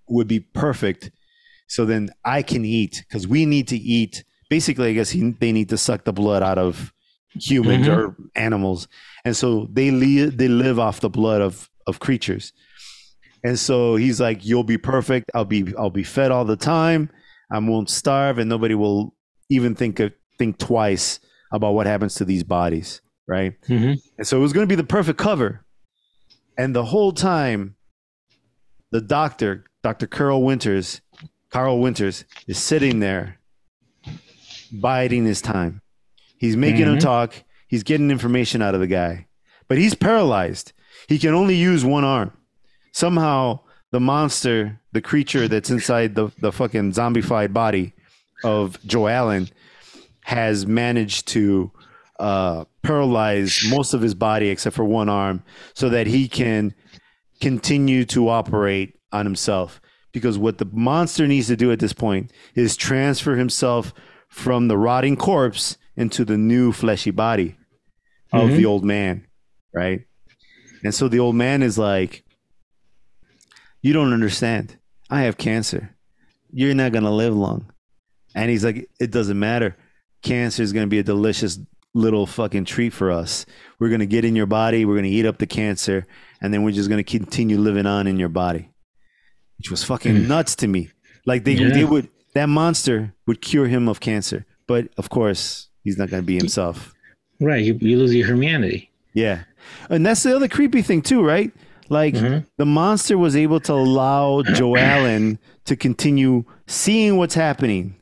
would 0.09 0.29
be 0.29 0.41
perfect." 0.41 1.11
So 1.67 1.85
then 1.85 2.11
I 2.25 2.43
can 2.43 2.65
eat 2.65 3.05
because 3.09 3.27
we 3.27 3.47
need 3.47 3.69
to 3.69 3.77
eat. 3.77 4.25
Basically, 4.51 4.91
I 4.91 4.93
guess 4.93 5.11
he, 5.11 5.31
they 5.33 5.53
need 5.53 5.71
to 5.71 5.79
suck 5.79 6.05
the 6.05 6.13
blood 6.13 6.43
out 6.43 6.59
of 6.59 6.93
humans 7.35 7.87
Mhm. 7.87 7.97
or 7.97 8.17
animals, 8.37 8.87
and 9.25 9.37
so 9.37 9.69
they 9.73 9.91
li- 9.91 10.27
they 10.27 10.47
live 10.49 10.79
off 10.79 11.01
the 11.01 11.11
blood 11.11 11.41
of 11.41 11.69
of 11.87 11.99
creatures. 11.99 12.53
And 13.43 13.59
so 13.59 13.97
he's 13.97 14.21
like, 14.21 14.45
"You'll 14.45 14.65
be 14.65 14.79
perfect. 14.79 15.31
I'll 15.35 15.45
be 15.45 15.75
I'll 15.77 15.91
be 15.91 16.05
fed 16.05 16.31
all 16.31 16.45
the 16.45 16.57
time. 16.57 17.11
I 17.51 17.59
won't 17.59 17.91
starve, 17.91 18.39
and 18.39 18.49
nobody 18.49 18.75
will 18.75 19.15
even 19.51 19.75
think 19.75 20.01
of, 20.01 20.13
think 20.39 20.59
twice 20.59 21.19
about 21.53 21.75
what 21.75 21.87
happens 21.87 22.15
to 22.17 22.25
these 22.25 22.45
bodies." 22.45 23.01
Right. 23.27 23.55
Mhm. 23.69 23.99
And 24.19 24.27
so 24.27 24.37
it 24.37 24.41
was 24.41 24.53
going 24.53 24.67
to 24.69 24.73
be 24.73 24.77
the 24.77 24.85
perfect 24.85 25.19
cover. 25.19 25.65
And 26.59 26.75
the 26.77 26.85
whole 26.85 27.11
time, 27.13 27.75
the 28.93 29.01
doctor, 29.01 29.65
Dr. 29.83 30.07
Carl 30.07 30.43
Winters, 30.45 31.01
Carl 31.55 31.79
Winters, 31.79 32.25
is 32.49 32.59
sitting 32.59 32.99
there 32.99 33.39
biding 34.73 35.25
his 35.25 35.41
time. 35.41 35.83
He's 36.37 36.57
making 36.57 36.87
him 36.87 36.97
Mhm. 36.97 37.01
talk. 37.01 37.45
He's 37.69 37.85
getting 37.85 38.11
information 38.11 38.61
out 38.61 38.75
of 38.75 38.81
the 38.81 38.89
guy. 38.89 39.29
But 39.69 39.79
he's 39.79 39.95
paralyzed. 39.95 40.73
He 41.07 41.17
can 41.17 41.33
only 41.33 41.55
use 41.55 41.85
one 41.85 42.03
arm. 42.03 42.33
Somehow, 42.91 43.61
the 43.93 44.01
monster, 44.01 44.81
the 44.91 45.01
creature 45.01 45.47
that's 45.47 45.71
inside 45.71 46.17
the, 46.17 46.33
the 46.41 46.51
fucking 46.51 46.91
zombified 46.91 47.53
body 47.53 47.93
of 48.43 48.85
Joe 48.85 49.07
Allen, 49.07 49.49
has 50.25 50.67
managed 50.67 51.29
to 51.29 51.71
uh, 52.19 52.65
paralyze 52.83 53.61
most 53.71 53.95
of 53.95 54.01
his 54.01 54.15
body 54.15 54.49
except 54.49 54.75
for 54.75 54.85
one 54.85 55.09
arm 55.09 55.45
so 55.75 55.89
that 55.89 56.09
he 56.09 56.27
can 56.27 56.75
continue 57.41 58.05
to 58.07 58.29
operate 58.29 58.95
on 59.13 59.25
himself. 59.25 59.81
Because 60.15 60.39
what 60.39 60.57
the 60.57 60.65
monster 60.73 61.27
needs 61.27 61.49
to 61.49 61.57
do 61.57 61.71
at 61.73 61.81
this 61.81 61.93
point 61.93 62.33
is 62.55 62.77
transfer 62.77 63.37
himself 63.37 63.93
from 64.29 64.69
the 64.69 64.79
rotting 64.79 65.17
corpse 65.17 65.77
into 65.97 66.25
the 66.25 66.39
new 66.39 66.73
fleshy 66.73 67.11
body 67.11 67.57
of 68.33 68.49
Mhm. 68.51 68.57
the 68.57 68.65
old 68.65 68.85
man, 68.85 69.27
right? 69.75 70.07
And 70.83 70.95
so 70.95 71.09
the 71.09 71.19
old 71.19 71.35
man 71.37 71.63
is 71.63 71.77
like, 71.77 72.23
You 73.83 73.93
don't 73.93 74.15
understand. 74.15 74.79
I 75.11 75.23
have 75.23 75.37
cancer. 75.37 75.95
You're 76.51 76.75
not 76.75 76.93
going 76.93 77.05
to 77.05 77.11
live 77.11 77.35
long. 77.35 77.71
And 78.35 78.51
he's 78.51 78.65
like, 78.65 78.89
It 78.99 79.11
doesn't 79.11 79.39
matter. 79.39 79.77
Cancer 80.23 80.63
is 80.63 80.73
going 80.73 80.87
to 80.87 80.91
be 80.91 80.99
a 81.01 81.03
delicious 81.05 81.59
little 81.93 82.27
fucking 82.27 82.65
treat 82.65 82.93
for 82.93 83.11
us. 83.11 83.45
We're 83.79 83.91
going 83.91 84.01
to 84.01 84.07
get 84.07 84.25
in 84.25 84.35
your 84.35 84.47
body, 84.47 84.85
we're 84.85 84.95
going 84.95 85.05
to 85.05 85.11
eat 85.11 85.27
up 85.27 85.39
the 85.39 85.47
cancer, 85.47 86.07
and 86.41 86.53
then 86.53 86.63
we're 86.63 86.73
just 86.73 86.89
going 86.89 87.03
to 87.05 87.19
continue 87.19 87.59
living 87.59 87.87
on 87.87 88.07
in 88.07 88.19
your 88.19 88.29
body. 88.31 88.71
Which 89.65 89.71
was 89.71 89.83
fucking 89.83 90.15
Mm. 90.15 90.29
nuts 90.29 90.55
to 90.57 90.69
me. 90.69 90.91
Like 91.25 91.45
they, 91.45 91.53
Yeah. 91.55 91.71
they 91.71 91.85
would, 91.85 92.09
that 92.35 92.51
monster 92.51 93.15
would 93.27 93.41
cure 93.41 93.67
him 93.67 93.89
of 93.89 93.99
cancer. 93.99 94.45
But 94.67 94.89
of 94.99 95.09
course, 95.09 95.69
he's 95.83 95.97
not 95.97 96.11
going 96.11 96.23
to 96.23 96.27
be 96.27 96.37
himself. 96.37 96.93
Right. 97.41 97.65
You, 97.65 97.79
you 97.81 97.97
lose 97.97 98.15
your 98.15 98.27
humanity. 98.27 98.91
Yeah. 99.15 99.45
And 99.89 100.05
that's 100.05 100.23
the 100.23 100.37
other 100.37 100.49
creepy 100.49 100.83
thing 100.83 101.01
too, 101.01 101.23
right? 101.23 101.51
Like 101.89 102.13
Mhm. 102.15 102.45
the 102.59 102.67
monster 102.67 103.17
was 103.17 103.35
able 103.37 103.59
to 103.61 103.73
allow 103.73 104.43
Joe 104.43 104.77
Allen 104.77 105.39
to 105.65 105.77
continue 105.77 106.45
seeing 106.67 107.17
what's 107.17 107.35
happening. 107.35 107.95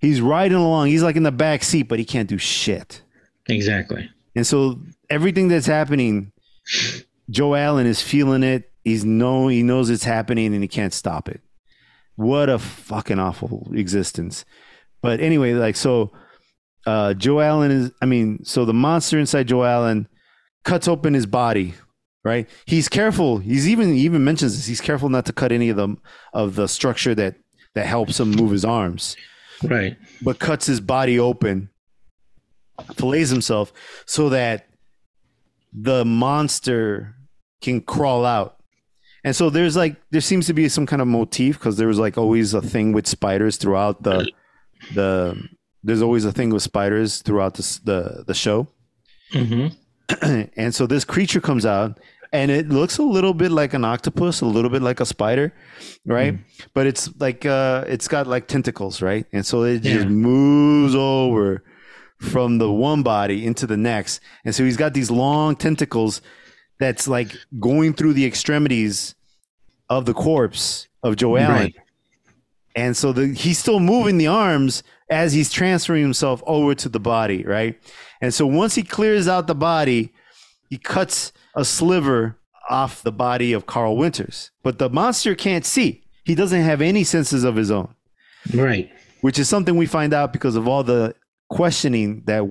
He's 0.00 0.20
riding 0.20 0.58
along. 0.58 0.88
He's 0.88 1.04
like 1.04 1.14
in 1.14 1.22
the 1.22 1.30
back 1.30 1.62
seat, 1.62 1.84
but 1.84 2.00
he 2.00 2.04
can't 2.04 2.28
do 2.28 2.36
shit. 2.38 3.00
Exactly. 3.48 4.10
And 4.34 4.44
so 4.44 4.80
everything 5.08 5.46
that's 5.46 5.66
happening, 5.66 6.32
Joe 7.30 7.54
Allen 7.54 7.86
is 7.86 8.02
feeling 8.02 8.42
it. 8.42 8.72
He's 8.86 9.04
know 9.04 9.48
he 9.48 9.64
knows 9.64 9.90
it's 9.90 10.04
happening 10.04 10.54
and 10.54 10.62
he 10.62 10.68
can't 10.68 10.92
stop 10.94 11.28
it. 11.28 11.40
What 12.14 12.48
a 12.48 12.56
fucking 12.60 13.18
awful 13.18 13.68
existence. 13.74 14.44
But 15.02 15.18
anyway, 15.18 15.54
like 15.54 15.74
so 15.74 16.12
uh 16.86 17.12
Joe 17.14 17.40
Allen 17.40 17.72
is 17.72 17.92
I 18.00 18.06
mean, 18.06 18.44
so 18.44 18.64
the 18.64 18.72
monster 18.72 19.18
inside 19.18 19.48
Joe 19.48 19.64
Allen 19.64 20.06
cuts 20.64 20.86
open 20.86 21.14
his 21.14 21.26
body, 21.26 21.74
right? 22.22 22.48
He's 22.64 22.88
careful. 22.88 23.38
He's 23.38 23.68
even 23.68 23.92
he 23.92 24.02
even 24.02 24.22
mentions 24.22 24.54
this. 24.54 24.66
He's 24.66 24.80
careful 24.80 25.08
not 25.08 25.26
to 25.26 25.32
cut 25.32 25.50
any 25.50 25.68
of 25.68 25.76
the 25.76 25.96
of 26.32 26.54
the 26.54 26.68
structure 26.68 27.14
that 27.16 27.34
that 27.74 27.86
helps 27.86 28.20
him 28.20 28.30
move 28.30 28.52
his 28.52 28.64
arms 28.64 29.16
Right. 29.64 29.96
but 30.22 30.38
cuts 30.38 30.66
his 30.66 30.80
body 30.80 31.18
open, 31.18 31.70
fillets 32.94 33.30
himself 33.30 33.72
so 34.06 34.28
that 34.28 34.68
the 35.72 36.04
monster 36.04 37.16
can 37.60 37.80
crawl 37.80 38.24
out. 38.24 38.55
And 39.26 39.34
so 39.34 39.50
there's 39.50 39.76
like 39.76 39.96
there 40.12 40.20
seems 40.22 40.46
to 40.46 40.54
be 40.54 40.68
some 40.68 40.86
kind 40.86 41.02
of 41.02 41.08
motif 41.08 41.58
because 41.58 41.76
there 41.76 41.88
was 41.88 41.98
like 41.98 42.16
always 42.16 42.54
a 42.54 42.62
thing 42.62 42.92
with 42.92 43.06
spiders 43.06 43.56
throughout 43.58 44.02
the 44.04 44.30
the 44.94 45.36
there's 45.82 46.00
always 46.00 46.24
a 46.24 46.32
thing 46.32 46.50
with 46.50 46.62
spiders 46.62 47.22
throughout 47.22 47.54
the 47.54 47.80
the, 47.84 48.24
the 48.28 48.34
show. 48.34 48.68
hmm 49.32 49.66
and 50.56 50.72
so 50.72 50.86
this 50.86 51.04
creature 51.04 51.40
comes 51.40 51.66
out 51.66 51.98
and 52.32 52.52
it 52.52 52.68
looks 52.68 52.98
a 52.98 53.02
little 53.02 53.34
bit 53.34 53.50
like 53.50 53.74
an 53.74 53.84
octopus, 53.84 54.40
a 54.42 54.46
little 54.46 54.70
bit 54.70 54.80
like 54.80 55.00
a 55.00 55.04
spider, 55.06 55.52
right? 56.04 56.34
Mm. 56.34 56.44
But 56.72 56.86
it's 56.86 57.10
like 57.18 57.44
uh 57.44 57.84
it's 57.88 58.06
got 58.06 58.28
like 58.28 58.46
tentacles, 58.46 59.02
right? 59.02 59.26
And 59.32 59.44
so 59.44 59.64
it 59.64 59.82
Yeah. 59.84 59.94
just 59.94 60.06
moves 60.06 60.94
over 60.94 61.64
from 62.20 62.58
the 62.58 62.70
one 62.70 63.02
body 63.02 63.44
into 63.44 63.66
the 63.66 63.76
next. 63.76 64.20
And 64.44 64.54
so 64.54 64.62
he's 64.64 64.76
got 64.76 64.94
these 64.94 65.10
long 65.10 65.56
tentacles 65.56 66.22
that's 66.78 67.08
like 67.08 67.32
going 67.58 67.92
through 67.94 68.12
the 68.12 68.24
extremities 68.24 69.15
of 69.88 70.06
the 70.06 70.14
corpse 70.14 70.88
of 71.02 71.16
Joe 71.16 71.36
Allen. 71.36 71.54
Right. 71.56 71.74
And 72.74 72.96
so 72.96 73.12
the, 73.12 73.28
he's 73.28 73.58
still 73.58 73.80
moving 73.80 74.18
the 74.18 74.26
arms 74.26 74.82
as 75.08 75.32
he's 75.32 75.50
transferring 75.50 76.02
himself 76.02 76.42
over 76.46 76.74
to 76.74 76.88
the 76.88 77.00
body, 77.00 77.44
right? 77.44 77.78
And 78.20 78.34
so 78.34 78.46
once 78.46 78.74
he 78.74 78.82
clears 78.82 79.28
out 79.28 79.46
the 79.46 79.54
body, 79.54 80.12
he 80.68 80.76
cuts 80.78 81.32
a 81.54 81.64
sliver 81.64 82.36
off 82.68 83.02
the 83.02 83.12
body 83.12 83.52
of 83.52 83.66
Carl 83.66 83.96
Winters. 83.96 84.50
But 84.62 84.78
the 84.78 84.90
monster 84.90 85.34
can't 85.34 85.64
see. 85.64 86.02
He 86.24 86.34
doesn't 86.34 86.60
have 86.62 86.82
any 86.82 87.04
senses 87.04 87.44
of 87.44 87.54
his 87.56 87.70
own, 87.70 87.94
Right. 88.52 88.90
which 89.20 89.38
is 89.38 89.48
something 89.48 89.76
we 89.76 89.86
find 89.86 90.12
out 90.12 90.32
because 90.32 90.56
of 90.56 90.66
all 90.66 90.82
the 90.82 91.14
questioning 91.48 92.22
that 92.26 92.42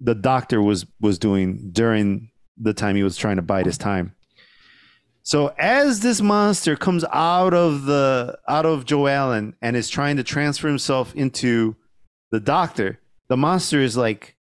the 0.00 0.14
doctor 0.14 0.62
was 0.62 0.86
was 1.00 1.18
doing 1.18 1.68
during 1.72 2.30
the 2.56 2.72
time 2.72 2.96
he 2.96 3.02
was 3.02 3.16
trying 3.18 3.36
to 3.36 3.42
bide 3.42 3.66
his 3.66 3.76
time. 3.76 4.14
So 5.28 5.52
as 5.58 6.00
this 6.00 6.22
monster 6.22 6.74
comes 6.74 7.04
out 7.12 7.52
of 7.52 7.84
the 7.84 8.38
out 8.48 8.64
of 8.64 8.86
Joe 8.86 9.08
Allen 9.08 9.54
and 9.60 9.76
is 9.76 9.90
trying 9.90 10.16
to 10.16 10.24
transfer 10.24 10.68
himself 10.68 11.14
into 11.14 11.76
the 12.30 12.40
doctor, 12.40 12.98
the 13.28 13.36
monster 13.36 13.78
is 13.78 13.94
like 13.94 14.36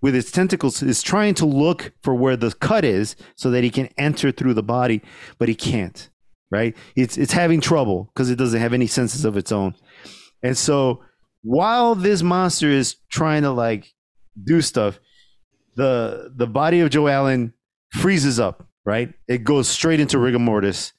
with 0.00 0.16
its 0.16 0.32
tentacles 0.32 0.82
is 0.82 1.00
trying 1.00 1.34
to 1.34 1.46
look 1.46 1.92
for 2.02 2.12
where 2.16 2.36
the 2.36 2.50
cut 2.50 2.84
is 2.84 3.14
so 3.36 3.52
that 3.52 3.62
he 3.62 3.70
can 3.70 3.88
enter 3.96 4.32
through 4.32 4.54
the 4.54 4.64
body, 4.64 5.00
but 5.38 5.48
he 5.48 5.54
can't. 5.54 6.10
Right? 6.50 6.76
It's 6.96 7.16
it's 7.16 7.34
having 7.34 7.60
trouble 7.60 8.10
because 8.12 8.28
it 8.28 8.34
doesn't 8.34 8.60
have 8.60 8.72
any 8.72 8.88
senses 8.88 9.24
of 9.24 9.36
its 9.36 9.52
own. 9.52 9.76
And 10.42 10.58
so 10.58 11.04
while 11.44 11.94
this 11.94 12.20
monster 12.20 12.68
is 12.68 12.96
trying 13.12 13.42
to 13.42 13.52
like 13.52 13.94
do 14.42 14.60
stuff, 14.60 14.98
the 15.76 16.32
the 16.34 16.48
body 16.48 16.80
of 16.80 16.90
Joe 16.90 17.06
Allen 17.06 17.54
freezes 17.92 18.40
up, 18.40 18.66
right? 18.84 19.12
It 19.28 19.44
goes 19.44 19.68
straight 19.68 20.00
into 20.00 20.18
rigor 20.18 20.38
mortis 20.38 20.92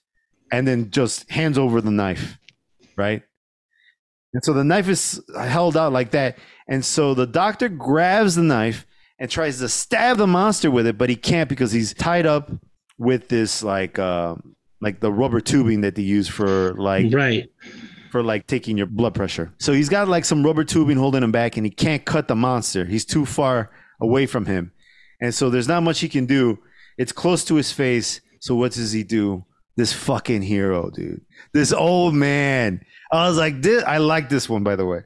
and 0.52 0.68
then 0.68 0.92
just 0.92 1.30
hands 1.30 1.58
over 1.58 1.82
the 1.82 1.92
knife, 1.92 2.38
right? 2.96 3.24
And 4.34 4.44
so 4.44 4.54
the 4.54 4.64
knife 4.64 4.88
is 4.90 5.22
held 5.38 5.78
out 5.78 5.94
like 5.94 6.12
that. 6.12 6.38
And 6.68 6.84
so 6.84 7.14
the 7.14 7.28
doctor 7.28 7.70
grabs 7.70 8.36
the 8.36 8.42
knife 8.44 8.88
and 9.20 9.30
tries 9.30 9.60
to 9.60 9.70
stab 9.70 10.18
the 10.18 10.28
monster 10.28 10.72
with 10.72 10.88
it, 10.88 10.98
but 10.98 11.10
he 11.10 11.16
can't 11.16 11.50
because 11.50 11.72
he's 11.72 11.94
tied 11.94 12.26
up 12.26 12.52
with 12.98 13.28
this 13.28 13.64
like 13.64 13.98
um 14.00 14.56
like 14.82 15.00
the 15.00 15.12
rubber 15.12 15.40
tubing 15.40 15.82
that 15.82 15.96
they 15.96 16.02
use 16.02 16.28
for 16.28 16.74
like 16.74 17.08
Right. 17.14 17.50
for 18.12 18.22
like 18.24 18.48
taking 18.48 18.78
your 18.78 18.86
blood 18.88 19.14
pressure. 19.14 19.54
So 19.60 19.72
he's 19.74 19.90
got 19.90 20.08
like 20.08 20.26
some 20.26 20.44
rubber 20.44 20.64
tubing 20.64 20.98
holding 20.98 21.24
him 21.24 21.32
back 21.32 21.58
and 21.58 21.66
he 21.66 21.72
can't 21.72 22.04
cut 22.06 22.28
the 22.28 22.36
monster. 22.36 22.86
He's 22.86 23.06
too 23.06 23.26
far 23.26 23.72
away 24.02 24.26
from 24.26 24.46
him. 24.46 24.72
And 25.22 25.34
so 25.34 25.50
there's 25.50 25.68
not 25.68 25.84
much 25.84 26.00
he 26.00 26.10
can 26.10 26.26
do. 26.26 26.60
It's 26.98 27.12
close 27.12 27.44
to 27.46 27.56
his 27.56 27.72
face. 27.72 28.22
So 28.40 28.56
what 28.56 28.74
does 28.74 28.92
he 28.92 29.04
do? 29.04 29.46
This 29.76 29.92
fucking 29.94 30.42
hero, 30.44 30.90
dude. 30.92 31.22
This 31.54 31.74
old 31.74 32.14
man. 32.14 32.82
I 33.12 33.28
was 33.28 33.38
like, 33.38 33.62
this 33.62 33.84
I 33.84 33.98
like 33.98 34.30
this 34.30 34.48
one 34.50 34.64
by 34.64 34.76
the 34.76 34.86
way. 34.86 35.02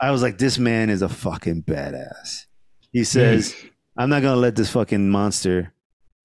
I 0.00 0.10
was 0.10 0.22
like, 0.22 0.38
this 0.38 0.58
man 0.58 0.90
is 0.90 1.02
a 1.02 1.08
fucking 1.08 1.62
badass. 1.64 2.46
He 2.92 3.04
says, 3.04 3.54
I'm 3.96 4.08
not 4.08 4.22
gonna 4.22 4.40
let 4.40 4.56
this 4.56 4.70
fucking 4.70 5.10
monster 5.10 5.72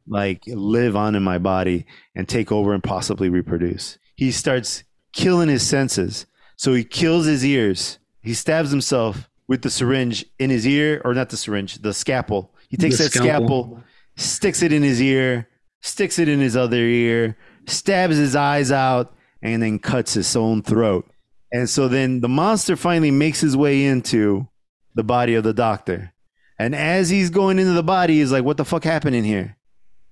like 0.07 0.43
live 0.47 0.95
on 0.95 1.15
in 1.15 1.23
my 1.23 1.37
body 1.39 1.85
and 2.15 2.27
take 2.27 2.51
over 2.51 2.73
and 2.73 2.83
possibly 2.83 3.29
reproduce. 3.29 3.97
He 4.15 4.31
starts 4.31 4.83
killing 5.13 5.49
his 5.49 5.65
senses. 5.65 6.25
So 6.57 6.73
he 6.73 6.83
kills 6.83 7.25
his 7.25 7.43
ears. 7.45 7.99
He 8.21 8.33
stabs 8.33 8.71
himself 8.71 9.29
with 9.47 9.61
the 9.61 9.69
syringe 9.69 10.25
in 10.39 10.49
his 10.49 10.65
ear, 10.65 11.01
or 11.05 11.13
not 11.13 11.29
the 11.29 11.37
syringe, 11.37 11.75
the 11.79 11.93
scalpel. 11.93 12.51
He 12.69 12.77
takes 12.77 12.97
The 12.97 13.03
that 13.03 13.11
scalpel. 13.11 13.47
scalpel. 13.63 13.83
Sticks 14.15 14.61
it 14.61 14.71
in 14.71 14.83
his 14.83 15.01
ear, 15.01 15.47
sticks 15.81 16.19
it 16.19 16.27
in 16.27 16.39
his 16.39 16.55
other 16.55 16.77
ear, 16.77 17.37
stabs 17.67 18.17
his 18.17 18.35
eyes 18.35 18.71
out, 18.71 19.13
and 19.41 19.61
then 19.61 19.79
cuts 19.79 20.13
his 20.13 20.35
own 20.35 20.61
throat. 20.61 21.09
And 21.51 21.69
so 21.69 21.87
then 21.87 22.21
the 22.21 22.29
monster 22.29 22.75
finally 22.75 23.11
makes 23.11 23.39
his 23.39 23.55
way 23.55 23.85
into 23.85 24.47
the 24.95 25.03
body 25.03 25.35
of 25.35 25.43
the 25.43 25.53
doctor. 25.53 26.13
And 26.57 26.73
as 26.73 27.09
he's 27.09 27.29
going 27.29 27.59
into 27.59 27.73
the 27.73 27.83
body, 27.83 28.19
he's 28.19 28.31
like, 28.31 28.43
What 28.43 28.57
the 28.57 28.65
fuck 28.65 28.83
happened 28.83 29.15
in 29.15 29.23
here? 29.23 29.57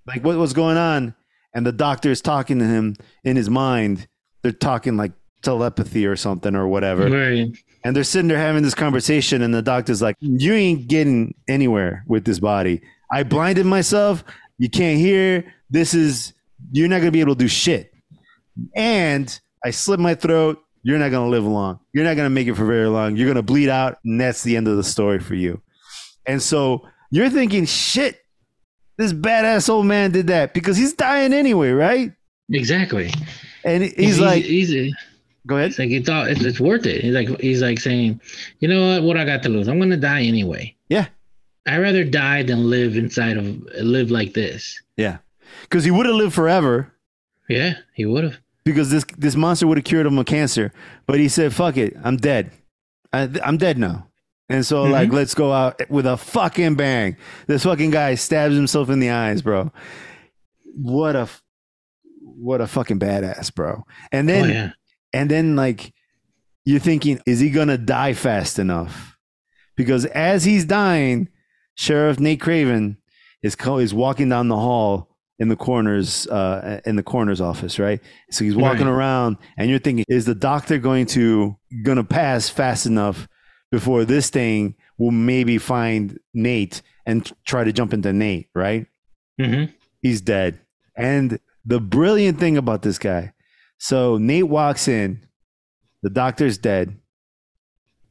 Like, 0.05 0.23
what 0.23 0.37
was 0.37 0.53
going 0.53 0.77
on? 0.77 1.15
And 1.53 1.65
the 1.65 1.71
doctor 1.71 2.11
is 2.11 2.21
talking 2.21 2.59
to 2.59 2.65
him 2.65 2.95
in 3.23 3.35
his 3.35 3.49
mind. 3.49 4.07
They're 4.41 4.51
talking 4.51 4.97
like 4.97 5.13
telepathy 5.41 6.05
or 6.05 6.15
something 6.15 6.55
or 6.55 6.67
whatever. 6.67 7.09
Right. 7.09 7.55
And 7.85 7.95
they're 7.95 8.03
sitting 8.03 8.27
there 8.27 8.37
having 8.37 8.63
this 8.63 8.75
conversation, 8.75 9.41
and 9.41 9.53
the 9.53 9.61
doctor's 9.61 10.01
like, 10.01 10.15
You 10.19 10.53
ain't 10.53 10.87
getting 10.87 11.35
anywhere 11.47 12.03
with 12.07 12.25
this 12.25 12.39
body. 12.39 12.81
I 13.11 13.23
blinded 13.23 13.65
myself. 13.65 14.23
You 14.57 14.69
can't 14.69 14.99
hear. 14.99 15.53
This 15.69 15.93
is, 15.93 16.33
you're 16.71 16.87
not 16.87 16.97
going 16.97 17.07
to 17.07 17.11
be 17.11 17.21
able 17.21 17.35
to 17.35 17.39
do 17.39 17.47
shit. 17.47 17.91
And 18.75 19.39
I 19.63 19.71
slit 19.71 19.99
my 19.99 20.15
throat. 20.15 20.59
You're 20.83 20.99
not 20.99 21.11
going 21.11 21.27
to 21.27 21.31
live 21.31 21.45
long. 21.45 21.79
You're 21.93 22.03
not 22.03 22.15
going 22.15 22.25
to 22.25 22.29
make 22.29 22.47
it 22.47 22.55
for 22.55 22.65
very 22.65 22.87
long. 22.87 23.15
You're 23.15 23.25
going 23.27 23.37
to 23.37 23.41
bleed 23.41 23.69
out, 23.69 23.97
and 24.03 24.19
that's 24.19 24.43
the 24.43 24.57
end 24.57 24.67
of 24.67 24.75
the 24.75 24.83
story 24.83 25.19
for 25.19 25.33
you. 25.33 25.61
And 26.25 26.41
so 26.41 26.87
you're 27.09 27.29
thinking, 27.29 27.65
Shit, 27.65 28.19
this 28.97 29.13
badass 29.13 29.69
old 29.69 29.85
man 29.85 30.11
did 30.11 30.27
that 30.27 30.53
because 30.53 30.77
he's 30.77 30.93
dying 30.93 31.33
anyway, 31.33 31.71
right? 31.71 32.11
Exactly. 32.51 33.11
And 33.63 33.83
uh, 33.83 33.87
he's 33.95 34.19
like, 34.19 34.43
he's, 34.43 34.93
Go 35.45 35.57
ahead. 35.57 35.71
it's 35.71 35.79
like 35.79 35.91
it's 35.91 36.09
all 36.09 36.25
it's, 36.25 36.43
it's 36.43 36.59
worth 36.59 36.85
it. 36.85 37.01
He's 37.01 37.13
like 37.13 37.39
he's 37.41 37.61
like 37.61 37.79
saying, 37.79 38.21
you 38.59 38.67
know 38.67 38.93
what? 38.95 39.03
What 39.03 39.17
I 39.17 39.25
got 39.25 39.43
to 39.43 39.49
lose? 39.49 39.67
I'm 39.67 39.79
gonna 39.79 39.97
die 39.97 40.23
anyway. 40.23 40.75
Yeah. 40.87 41.07
I'd 41.66 41.78
rather 41.78 42.03
die 42.03 42.43
than 42.43 42.70
live 42.70 42.97
inside 42.97 43.38
of 43.38 43.45
live 43.80 44.11
like 44.11 44.34
this. 44.34 44.82
Yeah. 44.97 45.18
Because 45.61 45.84
he 45.84 45.91
would 45.91 46.05
have 46.05 46.16
lived 46.16 46.34
forever. 46.34 46.93
Yeah, 47.49 47.76
he 47.93 48.05
would 48.05 48.24
have. 48.24 48.38
because 48.64 48.89
this 48.89 49.05
this 49.18 49.36
monster 49.36 49.68
would 49.68 49.78
have 49.78 49.86
cured 49.86 50.05
him 50.05 50.18
of 50.18 50.26
cancer. 50.26 50.72
But 51.05 51.20
he 51.20 51.28
said, 51.28 51.53
"Fuck 51.53 51.78
it, 51.78 51.95
I'm 52.03 52.18
dead. 52.18 52.51
I, 53.11 53.30
I'm 53.43 53.57
dead 53.57 53.78
now." 53.78 54.07
And 54.49 54.66
so, 54.66 54.84
like, 54.84 55.07
mm-hmm. 55.07 55.18
let's 55.18 55.34
go 55.34 55.51
out 55.51 55.89
with 55.89 56.05
a 56.05 56.18
fucking 56.18 56.76
bang. 56.76 57.18
This 57.47 57.64
fucking 57.64 57.91
guy 57.91 58.16
stabs 58.16 58.55
himself 58.55 58.89
in 58.89 58.99
the 58.99 59.09
eyes, 59.09 59.41
bro. 59.41 59.72
What 60.76 61.16
a 61.16 61.30
what 62.22 62.61
a 62.61 62.68
fucking 62.68 62.99
badass, 62.99 63.53
bro. 63.53 63.84
And 64.11 64.28
then 64.28 64.45
oh 64.45 64.53
yeah. 64.53 64.72
and 65.11 65.30
then 65.30 65.55
like 65.55 65.93
you're 66.66 66.80
thinking, 66.80 67.20
is 67.26 67.39
he 67.39 67.49
gonna 67.49 67.78
die 67.78 68.14
fast 68.14 68.59
enough? 68.59 69.18
Because 69.76 70.05
as 70.05 70.43
he's 70.43 70.66
dying, 70.66 71.30
Sheriff 71.76 72.19
Nate 72.19 72.39
Craven 72.41 72.97
is 73.41 73.55
co- 73.55 73.78
is 73.80 73.93
walking 73.93 74.30
down 74.30 74.47
the 74.47 74.55
hall 74.57 75.09
in 75.39 75.47
the 75.49 75.55
coroner's 75.55 76.28
uh, 76.28 76.80
in 76.86 76.95
the 76.95 77.03
coroner's 77.03 77.41
office, 77.41 77.80
right? 77.80 77.99
So 78.32 78.43
he's 78.45 78.55
walking 78.55 78.86
Right. 78.86 78.93
around, 78.93 79.38
and 79.57 79.69
you're 79.69 79.80
thinking, 79.80 80.05
is 80.07 80.26
the 80.26 80.36
doctor 80.36 80.78
going 80.78 81.05
to 81.07 81.57
gonna 81.84 82.03
pass 82.03 82.49
fast 82.49 82.86
enough 82.86 83.28
before 83.71 84.05
this 84.05 84.30
thing 84.30 84.76
will 84.99 85.11
maybe 85.11 85.57
find 85.57 86.19
Nate 86.34 86.82
and 87.05 87.30
try 87.45 87.63
to 87.63 87.74
jump 87.74 87.93
into 87.93 88.13
Nate, 88.13 88.49
right? 88.53 88.86
hmm 89.41 89.65
he's 90.01 90.21
dead. 90.21 90.59
And 90.95 91.39
the 91.65 91.80
brilliant 91.80 92.39
thing 92.39 92.57
about 92.57 92.82
this 92.84 92.99
guy, 92.99 93.34
so 93.80 94.17
Nate 94.17 94.47
walks 94.47 94.88
in, 94.88 95.26
the 96.03 96.09
doctor's 96.11 96.57
dead. 96.59 96.97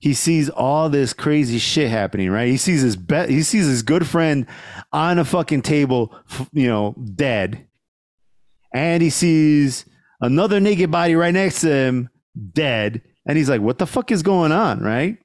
He 0.03 0.15
sees 0.15 0.51
all 0.51 0.89
this 0.91 1.13
crazy 1.13 1.59
shit 1.59 1.89
happening, 1.89 2.29
right? 2.29 2.49
He 2.49 2.57
sees 2.57 2.83
his 2.83 2.97
be- 2.97 3.29
he 3.29 3.43
sees 3.45 3.67
his 3.67 3.83
good 3.85 4.05
friend 4.05 4.47
on 4.93 5.21
a 5.21 5.25
fucking 5.25 5.63
table, 5.63 6.13
you 6.53 6.67
know, 6.67 6.97
dead. 7.15 7.69
And 8.75 9.01
he 9.01 9.11
sees 9.11 9.85
another 10.21 10.59
naked 10.59 10.91
body 10.91 11.15
right 11.15 11.33
next 11.33 11.61
to 11.61 11.73
him, 11.73 12.09
dead. 12.53 13.03
And 13.27 13.39
he's 13.39 13.49
like, 13.49 13.61
"What 13.61 13.79
the 13.79 13.87
fuck 13.87 14.11
is 14.11 14.25
going 14.25 14.51
on?" 14.51 14.81
Right? 14.81 15.19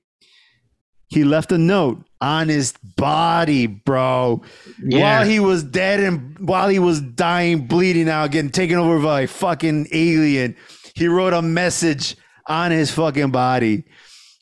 He 1.07 1.23
left 1.23 1.51
a 1.51 1.57
note 1.57 2.05
on 2.21 2.47
his 2.47 2.73
body, 2.97 3.65
bro 3.65 4.43
Yeah. 4.83 4.99
while 4.99 5.25
he 5.27 5.39
was 5.39 5.63
dead 5.63 6.01
and 6.01 6.37
while 6.37 6.67
he 6.67 6.77
was 6.77 7.01
dying, 7.01 7.65
bleeding 7.65 8.09
out, 8.09 8.29
getting 8.31 8.51
taken 8.51 8.77
over 8.77 8.99
by 8.99 9.21
a 9.21 9.27
fucking 9.27 9.87
alien, 9.91 10.55
he 10.93 11.07
wrote 11.07 11.33
a 11.33 11.41
message 11.41 12.15
on 12.47 12.69
his 12.69 12.91
fucking 12.91 13.31
body. 13.31 13.85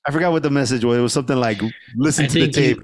I 0.07 0.11
forgot 0.11 0.31
what 0.31 0.43
the 0.43 0.49
message 0.49 0.83
was. 0.85 0.97
It 0.97 1.01
was 1.01 1.13
something 1.13 1.37
like, 1.37 1.61
listen 1.95 2.25
I 2.25 2.27
to 2.29 2.39
the 2.41 2.51
tape. 2.51 2.79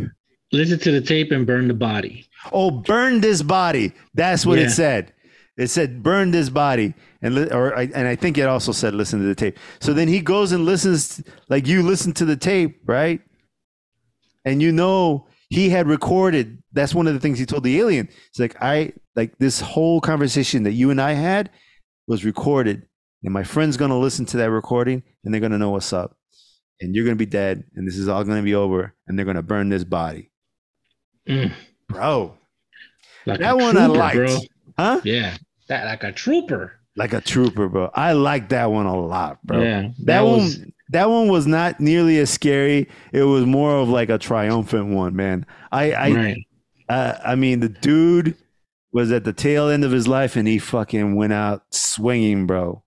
Listen 0.52 0.80
to 0.80 0.92
the 0.92 1.02
tape 1.02 1.32
and 1.32 1.46
burn 1.48 1.68
the 1.68 1.74
body. 1.74 2.28
Oh, 2.52 2.72
burn 2.72 3.22
this 3.22 3.42
body. 3.42 3.94
That's 4.14 4.46
what 4.46 4.58
Yeah. 4.60 4.66
it 4.66 4.70
said. 4.72 5.14
It 5.58 5.68
said, 5.70 6.02
burn 6.02 6.32
this 6.32 6.50
body. 6.50 6.94
And, 7.22 7.36
li- 7.36 7.50
or, 7.52 7.78
I- 7.78 7.92
and 7.94 8.08
I 8.08 8.16
think 8.16 8.38
it 8.38 8.48
also 8.48 8.72
said, 8.72 8.96
listen 8.96 9.20
to 9.20 9.26
the 9.26 9.36
tape. 9.36 9.58
So 9.80 9.94
then 9.94 10.08
he 10.08 10.20
goes 10.20 10.52
and 10.52 10.66
listens, 10.66 11.22
like 11.50 11.68
you 11.68 11.84
listen 11.84 12.12
to 12.14 12.26
the 12.26 12.36
tape, 12.36 12.82
right? 12.86 13.22
And 14.46 14.62
you 14.62 14.72
know 14.72 15.28
he 15.50 15.70
had 15.70 15.88
recorded. 15.88 16.62
That's 16.74 16.96
one 16.96 17.06
of 17.08 17.14
the 17.14 17.20
things 17.20 17.38
he 17.38 17.46
told 17.46 17.64
the 17.64 17.78
alien. 17.80 18.10
It's 18.30 18.40
like 18.40 18.56
I 18.62 18.94
like 19.16 19.38
this 19.38 19.60
whole 19.62 20.02
conversation 20.02 20.64
that 20.64 20.72
you 20.72 20.90
and 20.90 21.00
I 21.00 21.12
had 21.14 21.52
was 22.08 22.26
recorded, 22.26 22.88
and 23.24 23.34
my 23.34 23.44
friend's 23.44 23.78
gonna 23.78 24.00
listen 24.00 24.26
to 24.28 24.38
that 24.38 24.50
recording, 24.50 25.04
and 25.24 25.34
they're 25.34 25.42
gonna 25.42 25.58
know 25.60 25.70
what's 25.70 25.94
up, 25.94 26.18
and 26.82 26.96
you're 26.96 27.06
gonna 27.06 27.16
be 27.16 27.26
dead, 27.26 27.64
and 27.76 27.88
this 27.88 27.98
is 27.98 28.08
all 28.08 28.24
gonna 28.24 28.42
be 28.44 28.56
over, 28.56 28.94
and 29.08 29.18
they're 29.18 29.26
gonna 29.26 29.42
burn 29.44 29.70
this 29.70 29.84
body, 29.84 30.32
Mm, 31.28 31.52
bro. 31.88 32.38
like 33.26 33.40
That 33.40 33.58
one 33.58 33.78
I 33.78 33.86
liked. 33.86 34.16
bro. 34.16 34.38
Huh? 34.78 35.02
Yeah, 35.04 35.36
that 35.68 35.86
like 35.86 36.04
a 36.04 36.12
trooper. 36.12 36.74
Like 36.98 37.14
a 37.14 37.22
trooper, 37.22 37.70
bro. 37.70 37.90
I 37.96 38.14
like 38.14 38.50
that 38.50 38.72
one 38.72 38.86
a 38.86 39.00
lot, 39.00 39.42
bro. 39.46 39.62
Yeah, 39.62 39.82
that, 39.82 40.06
that 40.06 40.22
one 40.22 40.40
was- 40.40 40.60
that 40.90 41.10
one 41.10 41.30
was 41.30 41.48
not 41.48 41.80
nearly 41.80 42.18
as 42.18 42.30
scary. 42.30 42.90
It 43.14 43.24
was 43.24 43.46
more 43.46 43.78
of 43.78 43.88
like 43.88 44.10
a 44.10 44.18
triumphant 44.18 44.88
one, 44.88 45.16
man. 45.16 45.46
I 45.72 45.92
I 45.94 46.12
right. 46.12 46.38
uh, 46.90 47.14
I 47.24 47.36
mean 47.36 47.62
the 47.62 47.70
dude 47.70 48.36
was 48.92 49.10
at 49.14 49.24
the 49.24 49.32
tail 49.32 49.70
end 49.70 49.86
of 49.86 49.92
his 49.94 50.06
life 50.06 50.36
and 50.36 50.46
he 50.46 50.58
fucking 50.60 51.16
went 51.16 51.32
out 51.32 51.64
swinging, 51.72 52.46
bro. 52.46 52.84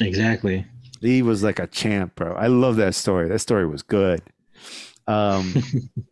Exactly. 0.00 0.66
He 1.04 1.22
was 1.22 1.42
like 1.42 1.58
a 1.58 1.66
champ, 1.66 2.14
bro. 2.14 2.34
I 2.34 2.46
love 2.46 2.76
that 2.76 2.94
story. 2.94 3.28
That 3.28 3.40
story 3.40 3.66
was 3.66 3.82
good. 3.82 4.22
Um 5.06 5.54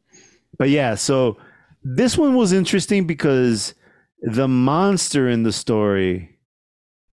but 0.58 0.70
yeah, 0.70 0.94
so 0.94 1.38
this 1.82 2.16
one 2.16 2.34
was 2.34 2.52
interesting 2.52 3.06
because 3.06 3.74
the 4.20 4.46
monster 4.48 5.28
in 5.28 5.42
the 5.42 5.52
story 5.52 6.38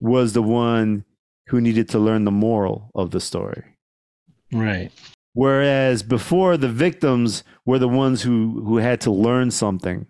was 0.00 0.32
the 0.32 0.42
one 0.42 1.04
who 1.48 1.60
needed 1.60 1.88
to 1.88 1.98
learn 1.98 2.24
the 2.24 2.30
moral 2.30 2.90
of 2.94 3.10
the 3.10 3.20
story. 3.20 3.64
Right. 4.52 4.90
Whereas 5.32 6.02
before, 6.02 6.56
the 6.56 6.68
victims 6.68 7.44
were 7.64 7.78
the 7.78 7.88
ones 7.88 8.22
who, 8.22 8.62
who 8.66 8.78
had 8.78 9.00
to 9.02 9.10
learn 9.10 9.50
something. 9.50 10.06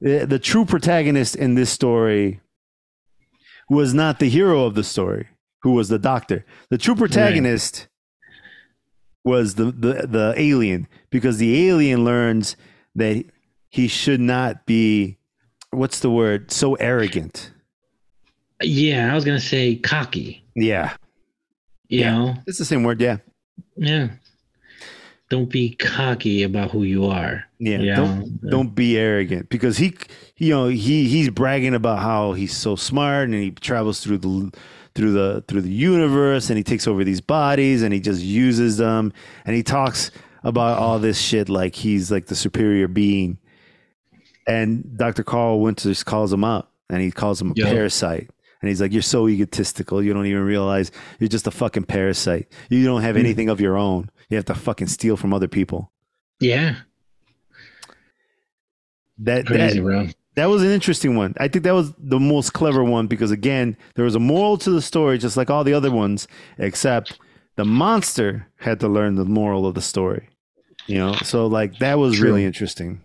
The, 0.00 0.26
the 0.26 0.38
true 0.38 0.64
protagonist 0.64 1.36
in 1.36 1.54
this 1.54 1.70
story 1.70 2.40
was 3.68 3.94
not 3.94 4.18
the 4.18 4.28
hero 4.28 4.64
of 4.64 4.74
the 4.74 4.84
story, 4.84 5.28
who 5.62 5.72
was 5.72 5.88
the 5.88 5.98
doctor. 5.98 6.44
The 6.70 6.78
true 6.78 6.94
protagonist 6.94 7.88
was 9.24 9.56
the, 9.56 9.64
the, 9.66 10.06
the 10.08 10.34
alien, 10.36 10.86
because 11.10 11.38
the 11.38 11.68
alien 11.68 12.04
learns 12.04 12.56
that 12.94 13.24
he 13.68 13.88
should 13.88 14.20
not 14.20 14.64
be, 14.66 15.18
what's 15.70 16.00
the 16.00 16.10
word, 16.10 16.50
so 16.50 16.74
arrogant. 16.76 17.52
Yeah, 18.62 19.12
I 19.12 19.14
was 19.14 19.24
gonna 19.24 19.40
say 19.40 19.76
cocky. 19.76 20.44
Yeah. 20.56 20.94
You 21.88 22.00
Yeah. 22.00 22.10
know. 22.18 22.34
It's 22.46 22.58
the 22.58 22.64
same 22.64 22.82
word. 22.82 23.00
Yeah. 23.00 23.18
Yeah. 23.76 24.08
Don't 25.30 25.50
be 25.50 25.74
cocky 25.76 26.42
about 26.42 26.70
who 26.70 26.82
you 26.84 27.06
are. 27.06 27.44
Yeah. 27.58 27.78
Yeah. 27.78 27.96
Don't 27.96 28.22
uh, 28.46 28.50
don't 28.50 28.74
be 28.74 28.98
arrogant 28.98 29.48
because 29.50 29.76
he 29.76 29.94
you 30.38 30.50
know 30.54 30.68
he 30.68 31.06
he's 31.06 31.28
bragging 31.30 31.74
about 31.74 31.98
how 32.00 32.32
he's 32.32 32.56
so 32.56 32.76
smart 32.76 33.24
and 33.28 33.34
he 33.34 33.50
travels 33.52 34.00
through 34.00 34.18
the 34.18 34.50
through 34.98 35.12
the 35.12 35.44
through 35.46 35.60
the 35.62 35.70
universe 35.70 36.50
and 36.50 36.56
he 36.56 36.64
takes 36.64 36.88
over 36.88 37.04
these 37.04 37.20
bodies 37.20 37.82
and 37.84 37.94
he 37.94 38.00
just 38.00 38.20
uses 38.20 38.78
them 38.78 39.12
and 39.44 39.54
he 39.54 39.62
talks 39.62 40.10
about 40.42 40.76
all 40.78 40.98
this 40.98 41.20
shit 41.20 41.48
like 41.48 41.76
he's 41.76 42.10
like 42.10 42.26
the 42.26 42.34
superior 42.34 42.88
being 42.88 43.38
and 44.48 44.96
Dr. 44.98 45.22
Carl 45.22 45.60
Winters 45.60 46.02
calls 46.02 46.32
him 46.32 46.42
out 46.42 46.68
and 46.90 47.00
he 47.00 47.12
calls 47.12 47.40
him 47.40 47.50
a 47.50 47.54
Yeah. 47.54 47.66
parasite 47.66 48.28
and 48.60 48.68
he's 48.68 48.80
like 48.80 48.92
you're 48.92 49.02
so 49.02 49.28
egotistical 49.28 50.02
you 50.02 50.12
don't 50.12 50.26
even 50.26 50.42
realize 50.42 50.90
you're 51.20 51.28
just 51.28 51.46
a 51.46 51.52
fucking 51.52 51.84
parasite 51.84 52.48
you 52.68 52.84
don't 52.84 53.02
have 53.02 53.14
Hmm. 53.14 53.20
anything 53.20 53.48
of 53.48 53.60
your 53.60 53.76
own 53.76 54.10
you 54.28 54.36
have 54.36 54.46
to 54.46 54.54
fucking 54.56 54.88
steal 54.88 55.16
from 55.16 55.32
other 55.32 55.46
people 55.48 55.92
Yeah. 56.40 56.74
that 59.18 59.46
Crazy, 59.46 59.78
that, 59.78 59.84
bro. 59.84 60.08
That 60.38 60.46
was 60.48 60.62
an 60.62 60.70
interesting 60.70 61.16
one. 61.16 61.34
I 61.40 61.48
think 61.48 61.64
that 61.64 61.74
was 61.74 61.92
the 61.98 62.20
most 62.20 62.52
clever 62.52 62.84
one 62.84 63.08
because 63.08 63.32
again, 63.32 63.76
there 63.96 64.04
was 64.04 64.14
a 64.14 64.20
moral 64.20 64.56
to 64.58 64.70
the 64.70 64.80
story, 64.80 65.18
just 65.18 65.36
like 65.36 65.50
all 65.50 65.64
the 65.64 65.74
other 65.74 65.90
ones, 65.90 66.28
except 66.58 67.18
the 67.56 67.64
monster 67.64 68.46
had 68.58 68.78
to 68.80 68.88
learn 68.88 69.16
the 69.16 69.24
moral 69.24 69.66
of 69.66 69.74
the 69.74 69.82
story. 69.82 70.28
You 70.86 70.98
know, 70.98 71.18
so 71.22 71.48
like 71.48 71.80
that 71.80 71.98
was 71.98 72.16
True. 72.18 72.26
really 72.28 72.44
interesting. 72.44 73.02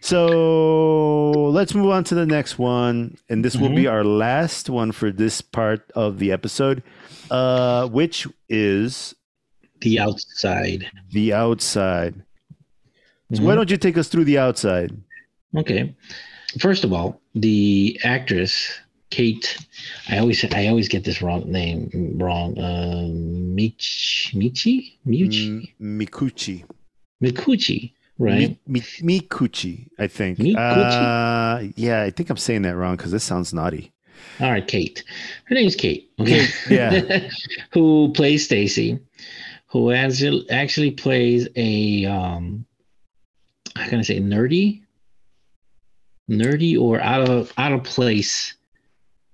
So 0.00 1.50
let's 1.52 1.74
move 1.74 1.90
on 1.90 2.04
to 2.04 2.14
the 2.14 2.24
next 2.24 2.58
one, 2.58 3.18
and 3.28 3.44
this 3.44 3.56
will 3.56 3.74
be 3.74 3.86
our 3.86 4.02
last 4.04 4.70
one 4.70 4.92
for 4.92 5.10
this 5.12 5.42
part 5.42 5.90
of 5.94 6.18
the 6.18 6.32
episode, 6.32 6.82
uh, 7.30 7.86
which 7.88 8.26
is 8.48 9.14
The 9.80 9.98
outside. 10.00 10.86
the 11.12 11.34
outside. 11.34 12.22
So 13.34 13.40
Mhm. 13.42 13.44
why 13.44 13.54
don't 13.56 13.70
you 13.70 13.76
take 13.76 13.98
us 13.98 14.08
through 14.08 14.24
the 14.24 14.38
outside? 14.38 14.96
Okay. 15.56 15.94
First 16.58 16.84
of 16.84 16.92
all, 16.92 17.20
the 17.34 18.00
actress 18.04 18.78
Kate, 19.10 19.56
I 20.08 20.18
always 20.18 20.44
I 20.52 20.66
always 20.66 20.88
get 20.88 21.04
this 21.04 21.22
wrong 21.22 21.50
name 21.50 22.18
wrong. 22.18 22.58
Um, 22.58 23.54
Mich 23.54 24.32
Michi 24.34 24.98
Michi 25.06 25.72
Mm, 25.80 26.06
Mikuchi. 26.06 26.64
Mikuchi, 27.22 27.92
right? 28.18 28.58
Mi, 28.66 28.82
Mi, 29.02 29.20
Mikuchi, 29.20 29.88
I 29.98 30.06
think. 30.08 30.38
Mikuchi? 30.38 30.56
Uh, 30.56 31.72
yeah, 31.76 32.02
I 32.02 32.10
think 32.10 32.28
I'm 32.28 32.36
saying 32.36 32.62
that 32.62 32.76
wrong 32.76 32.96
because 32.96 33.10
this 33.10 33.24
sounds 33.24 33.54
naughty. 33.54 33.92
All 34.40 34.50
right, 34.50 34.66
Kate. 34.66 35.02
Her 35.46 35.54
name's 35.54 35.74
Kate. 35.74 36.10
Okay. 36.20 36.46
yeah. 36.68 37.28
who 37.72 38.12
plays 38.12 38.44
Stacy, 38.44 38.98
who 39.68 39.90
actually 39.90 40.48
actually 40.50 40.90
plays 40.90 41.48
a 41.56 42.04
um 42.04 42.66
how 43.74 43.88
can 43.88 44.00
I 44.00 44.02
say 44.02 44.20
nerdy? 44.20 44.82
Nerdy 46.28 46.78
or 46.78 47.00
out 47.00 47.28
of 47.28 47.52
out 47.56 47.72
of 47.72 47.84
place 47.84 48.54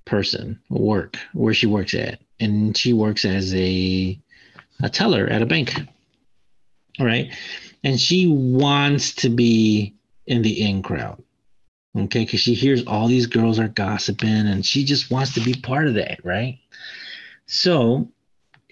person 0.04 0.60
work 0.68 1.18
where 1.32 1.54
she 1.54 1.66
works 1.66 1.94
at. 1.94 2.20
And 2.40 2.76
she 2.76 2.92
works 2.92 3.24
as 3.24 3.54
a 3.54 4.18
a 4.82 4.88
teller 4.88 5.26
at 5.26 5.42
a 5.42 5.46
bank. 5.46 5.74
All 6.98 7.06
right. 7.06 7.32
And 7.82 8.00
she 8.00 8.26
wants 8.26 9.14
to 9.16 9.28
be 9.28 9.94
in 10.26 10.42
the 10.42 10.62
in 10.62 10.82
crowd. 10.82 11.22
Okay, 11.96 12.24
because 12.24 12.40
she 12.40 12.54
hears 12.54 12.84
all 12.86 13.06
these 13.06 13.26
girls 13.26 13.60
are 13.60 13.68
gossiping 13.68 14.48
and 14.48 14.66
she 14.66 14.84
just 14.84 15.12
wants 15.12 15.34
to 15.34 15.40
be 15.40 15.54
part 15.54 15.86
of 15.86 15.94
that, 15.94 16.24
right? 16.24 16.58
So 17.46 18.08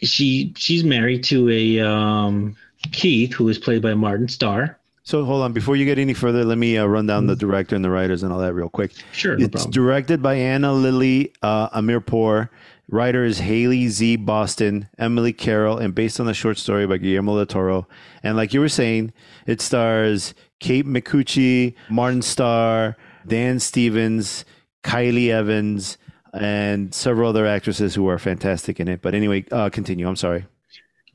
she 0.02 0.52
she's 0.56 0.82
married 0.82 1.22
to 1.24 1.48
a 1.48 1.80
um 1.80 2.56
Keith, 2.90 3.32
who 3.32 3.48
is 3.48 3.58
played 3.58 3.80
by 3.80 3.94
Martin 3.94 4.28
Starr. 4.28 4.78
So 5.05 5.24
hold 5.24 5.42
on, 5.42 5.53
before 5.53 5.74
you 5.74 5.84
get 5.84 5.98
any 5.98 6.14
further, 6.14 6.44
let 6.44 6.59
me 6.59 6.78
uh, 6.78 6.86
run 6.86 7.07
down 7.07 7.26
the 7.26 7.34
director 7.34 7.74
and 7.74 7.84
the 7.84 7.90
writers 7.90 8.22
and 8.22 8.32
all 8.32 8.38
that 8.38 8.55
real 8.55 8.68
quick. 8.68 8.92
Sure, 9.12 9.36
no 9.36 9.44
it's 9.44 9.50
problem. 9.53 9.70
directed 9.72 10.22
by 10.22 10.34
Ana 10.34 10.72
Lily 10.72 11.32
uh, 11.42 11.68
Amirpour. 11.70 12.48
Writer 12.88 13.24
is 13.24 13.38
Haley 13.38 13.88
Z. 13.88 14.16
Boston, 14.16 14.88
Emily 14.98 15.32
Carroll, 15.32 15.78
and 15.78 15.94
based 15.94 16.20
on 16.20 16.26
the 16.26 16.34
short 16.34 16.59
story 16.59 16.86
by 16.86 16.98
Guillermo 16.98 17.36
del 17.36 17.46
Toro. 17.46 17.88
And 18.22 18.36
like 18.36 18.53
you 18.53 18.61
were 18.61 18.68
saying, 18.68 19.12
it 19.46 19.61
stars 19.61 20.34
Kate 20.61 20.86
Micucci, 20.86 21.74
Martin 21.88 22.22
Starr, 22.22 22.96
Dan 23.26 23.59
Stevens, 23.59 24.44
Kylie 24.84 25.30
Evans, 25.30 25.96
and 26.34 26.94
several 26.94 27.30
other 27.30 27.46
actresses 27.46 27.94
who 27.94 28.09
are 28.09 28.18
fantastic 28.18 28.78
in 28.78 28.88
it. 28.88 29.03
But 29.03 29.14
anyway, 29.14 29.45
uh, 29.50 29.70
continue. 29.70 30.07
I'm 30.07 30.16
sorry. 30.16 30.45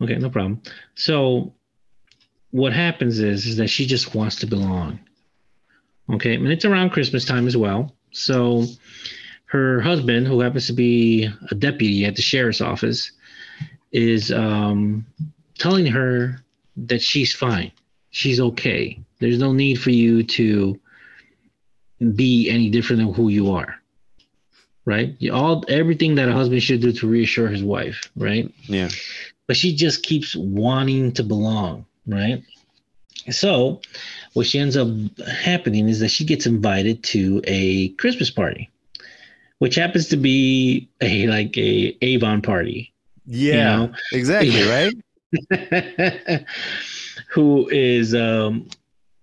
Okay, 0.01 0.15
no 0.15 0.30
problem. 0.30 0.61
So 0.95 1.53
what 2.52 2.74
happens 2.74 3.19
is 3.19 3.45
is 3.45 3.57
that 3.57 3.68
she 3.69 3.86
just 3.86 4.15
wants 4.15 4.38
to 4.38 4.48
belong. 4.48 4.99
Okay, 6.14 6.36
and 6.36 6.48
it's 6.48 6.65
around 6.65 6.91
Christmas 6.91 7.26
time 7.26 7.48
as 7.48 7.57
well. 7.57 7.94
So 8.11 8.65
her 9.45 9.82
husband, 9.82 10.28
who 10.28 10.40
happens 10.41 10.68
to 10.68 10.74
be 10.74 11.30
a 11.52 11.56
deputy 11.56 12.06
at 12.06 12.15
the 12.15 12.22
sheriff's 12.22 12.61
office, 12.61 13.11
is 13.91 14.32
um, 14.32 15.06
telling 15.57 15.86
her 15.88 16.41
that 16.78 17.02
she's 17.02 17.34
fine. 17.34 17.72
She's 18.11 18.40
okay. 18.40 18.99
There's 19.19 19.40
no 19.40 19.52
need 19.52 19.82
for 19.82 19.90
you 19.90 20.24
to 20.24 20.80
be 22.15 22.49
any 22.49 22.69
different 22.69 23.02
than 23.02 23.14
who 23.14 23.30
you 23.30 23.52
are. 23.52 23.76
Right? 24.86 25.15
You- 25.19 25.34
All 25.34 25.65
everything 25.68 26.15
that 26.15 26.30
a 26.30 26.34
husband 26.34 26.64
should 26.64 26.82
do 26.82 26.91
to 26.94 27.07
reassure 27.07 27.48
his 27.49 27.64
wife, 27.64 28.10
right? 28.15 28.49
Yeah. 28.64 28.90
but 29.48 29.57
she 29.57 29.76
just 29.76 30.03
keeps 30.03 30.36
wanting 30.36 31.11
to 31.14 31.24
belong, 31.24 31.86
right? 32.07 32.43
So, 33.29 33.81
what 34.34 34.47
she 34.47 34.59
ends 34.59 34.77
up 34.77 34.88
happening 35.27 35.89
is 35.89 35.99
that 35.99 36.09
she 36.09 36.23
gets 36.23 36.45
invited 36.45 37.03
to 37.05 37.41
a 37.45 37.89
Christmas 37.89 38.31
party, 38.31 38.69
which 39.59 39.75
happens 39.75 40.07
to 40.09 40.17
be 40.17 40.89
a 41.01 41.27
like 41.27 41.57
a 41.57 41.97
Avon 42.01 42.41
party. 42.41 42.93
Yeah. 43.25 43.77
know? 43.77 43.93
Exactly. 44.13 44.63
Right. 45.49 46.45
who 47.27 47.67
is 47.67 48.15
um 48.15 48.69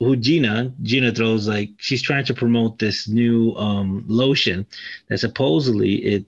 who 0.01 0.17
Gina 0.17 0.71
Gina 0.83 1.13
throws 1.13 1.49
like 1.49 1.71
she's 1.79 2.03
trying 2.03 2.27
to 2.27 2.35
promote 2.35 2.79
this 2.79 3.09
new 3.09 3.55
um 3.55 4.05
lotion 4.07 4.67
that 5.09 5.19
supposedly 5.19 5.95
it 5.95 6.27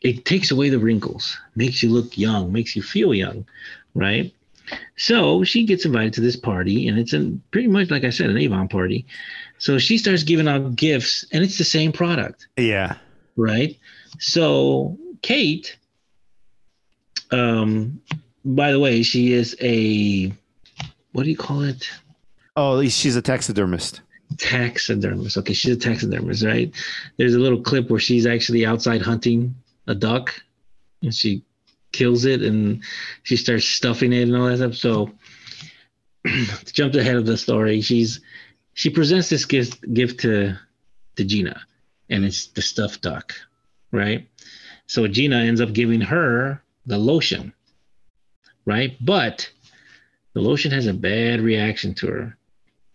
it 0.00 0.24
takes 0.24 0.52
away 0.52 0.68
the 0.68 0.78
wrinkles, 0.78 1.36
makes 1.56 1.82
you 1.82 1.90
look 1.90 2.16
young, 2.16 2.52
makes 2.52 2.76
you 2.76 2.82
feel 2.82 3.12
young, 3.12 3.44
right? 3.94 4.32
So 4.96 5.44
she 5.44 5.64
gets 5.64 5.84
invited 5.84 6.12
to 6.14 6.20
this 6.20 6.36
party, 6.36 6.88
and 6.88 6.98
it's 6.98 7.12
a, 7.12 7.32
pretty 7.50 7.68
much 7.68 7.90
like 7.90 8.04
I 8.04 8.10
said, 8.10 8.30
an 8.30 8.36
Avon 8.38 8.68
party. 8.68 9.06
So 9.58 9.78
she 9.78 9.98
starts 9.98 10.22
giving 10.22 10.48
out 10.48 10.76
gifts, 10.76 11.24
and 11.32 11.42
it's 11.44 11.58
the 11.58 11.64
same 11.64 11.92
product, 11.92 12.46
Yeah. 12.56 12.96
right? 13.36 13.76
So 14.18 14.96
Kate, 15.22 15.76
um, 17.30 18.00
by 18.44 18.72
the 18.72 18.80
way, 18.80 19.02
she 19.02 19.32
is 19.32 19.56
a 19.60 20.32
what 21.12 21.24
do 21.24 21.30
you 21.30 21.36
call 21.36 21.62
it? 21.62 21.88
Oh, 22.56 22.82
she's 22.88 23.16
a 23.16 23.22
taxidermist. 23.22 24.00
Taxidermist. 24.36 25.36
Okay, 25.38 25.52
she's 25.52 25.74
a 25.76 25.78
taxidermist, 25.78 26.44
right? 26.44 26.70
There's 27.16 27.34
a 27.34 27.38
little 27.38 27.60
clip 27.60 27.90
where 27.90 28.00
she's 28.00 28.26
actually 28.26 28.64
outside 28.66 29.02
hunting 29.02 29.54
a 29.86 29.94
duck, 29.94 30.34
and 31.02 31.14
she 31.14 31.42
kills 31.92 32.24
it, 32.24 32.42
and 32.42 32.82
she 33.22 33.36
starts 33.36 33.66
stuffing 33.66 34.12
it 34.12 34.22
and 34.22 34.36
all 34.36 34.46
that 34.46 34.56
stuff. 34.56 34.74
So, 34.74 35.10
to 36.24 36.72
jump 36.72 36.94
ahead 36.94 37.16
of 37.16 37.26
the 37.26 37.36
story, 37.36 37.80
she's 37.80 38.20
she 38.74 38.90
presents 38.90 39.28
this 39.28 39.44
gift 39.44 39.92
gift 39.92 40.20
to 40.20 40.56
to 41.16 41.24
Gina, 41.24 41.60
and 42.08 42.24
it's 42.24 42.46
the 42.48 42.62
stuffed 42.62 43.02
duck, 43.02 43.34
right? 43.92 44.28
So 44.86 45.06
Gina 45.06 45.36
ends 45.36 45.60
up 45.60 45.72
giving 45.72 46.00
her 46.00 46.62
the 46.86 46.98
lotion, 46.98 47.52
right? 48.64 48.96
But 49.04 49.50
the 50.32 50.40
lotion 50.40 50.70
has 50.70 50.86
a 50.86 50.94
bad 50.94 51.40
reaction 51.40 51.94
to 51.94 52.06
her. 52.06 52.36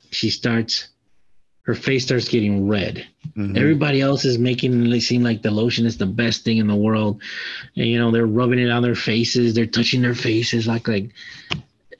She 0.09 0.29
starts, 0.29 0.89
her 1.63 1.75
face 1.75 2.03
starts 2.03 2.27
getting 2.27 2.67
red. 2.67 3.05
Mhm. 3.37 3.57
Everybody 3.57 4.01
else 4.01 4.25
is 4.25 4.37
making 4.37 4.91
it 4.91 5.01
seem 5.01 5.23
like 5.23 5.41
the 5.41 5.51
lotion 5.51 5.85
is 5.85 5.97
the 5.97 6.05
best 6.05 6.43
thing 6.43 6.57
in 6.57 6.67
the 6.67 6.75
world. 6.75 7.21
And, 7.75 7.87
you 7.87 7.97
know, 7.97 8.11
they're 8.11 8.25
rubbing 8.25 8.59
it 8.59 8.69
on 8.69 8.83
their 8.83 8.95
faces, 8.95 9.53
they're 9.53 9.65
touching 9.65 10.01
their 10.01 10.15
faces 10.15 10.67
like 10.67 10.87
like 10.87 11.09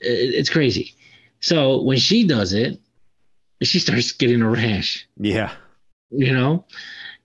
it's 0.00 0.50
crazy. 0.50 0.94
So 1.40 1.80
when 1.82 1.98
she 1.98 2.26
does 2.26 2.52
it, 2.52 2.78
she 3.62 3.78
starts 3.78 4.12
getting 4.12 4.42
a 4.42 4.50
rash 4.50 5.06
Yeah. 5.18 5.50
you 6.10 6.32
know 6.34 6.66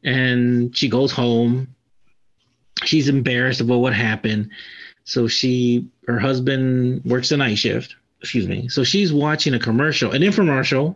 and 0.06 0.76
she 0.78 0.88
goes 0.88 1.12
home 1.12 1.68
she's 2.86 3.10
embarrassed 3.10 3.60
about 3.60 3.80
what 3.80 3.94
happened 3.94 4.50
so 5.04 5.28
she 5.28 5.86
her 6.08 6.18
husband 6.18 7.02
works 7.04 7.28
the 7.30 7.36
night 7.36 7.58
shift 7.58 7.96
excuse 8.22 8.48
me 8.48 8.70
so 8.70 8.86
she's 8.86 9.12
watching 9.12 9.54
a 9.54 9.60
commercial 9.60 10.12
an 10.12 10.22
infomercial 10.22 10.96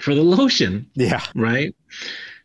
for 0.00 0.14
the 0.14 0.22
lotion 0.22 0.88
Yeah. 0.94 1.22
right 1.34 1.74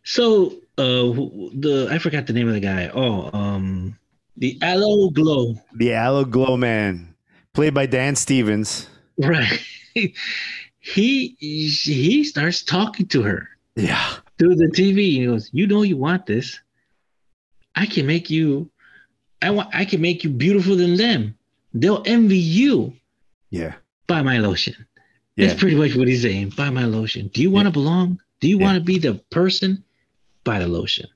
so 0.04 0.52
uh 0.78 1.12
the 1.54 1.88
i 1.90 1.98
forgot 1.98 2.26
the 2.26 2.32
name 2.32 2.48
of 2.48 2.54
the 2.54 2.60
guy 2.60 2.90
oh 2.94 3.30
um 3.36 3.96
the 4.36 4.58
aloe 4.62 5.10
glow 5.10 5.54
The 5.74 5.92
Aloe 5.92 6.24
Glow 6.24 6.56
Man, 6.56 7.14
played 7.52 7.74
by 7.74 7.84
Dan 7.86 8.16
Stevens. 8.16 8.88
right 9.18 9.60
he 10.80 11.36
he 11.38 12.24
starts 12.24 12.62
talking 12.62 13.06
to 13.08 13.22
her 13.22 13.48
Yeah. 13.76 14.02
through 14.38 14.56
the 14.56 14.68
TV. 14.68 14.96
He 15.20 15.26
goes, 15.26 15.50
"You 15.52 15.66
know 15.66 15.82
you 15.82 15.96
want 15.98 16.26
this. 16.26 16.58
I 17.76 17.86
can 17.86 18.06
make 18.06 18.30
you. 18.30 18.70
I 19.42 19.50
want. 19.50 19.68
I 19.74 19.84
can 19.84 20.00
make 20.00 20.24
you 20.24 20.30
beautiful 20.30 20.76
than 20.76 20.96
them. 20.96 21.36
They'll 21.74 22.02
envy 22.06 22.38
you. 22.38 22.94
Yeah. 23.50 23.74
Buy 24.06 24.22
my 24.22 24.38
lotion. 24.38 24.74
Yeah. 25.36 25.48
That's 25.48 25.60
pretty 25.60 25.76
much 25.76 25.94
what 25.96 26.08
he's 26.08 26.22
saying. 26.22 26.50
Buy 26.56 26.70
my 26.70 26.84
lotion. 26.84 27.28
Do 27.32 27.40
you 27.42 27.50
want 27.50 27.66
to 27.66 27.72
belong? 27.72 28.20
Do 28.40 28.48
you 28.48 28.58
Yeah. 28.58 28.64
want 28.64 28.78
to 28.78 28.84
be 28.84 28.98
the 28.98 29.14
person? 29.30 29.82
Buy 30.44 30.58
the 30.58 30.68
lotion. 30.68 31.06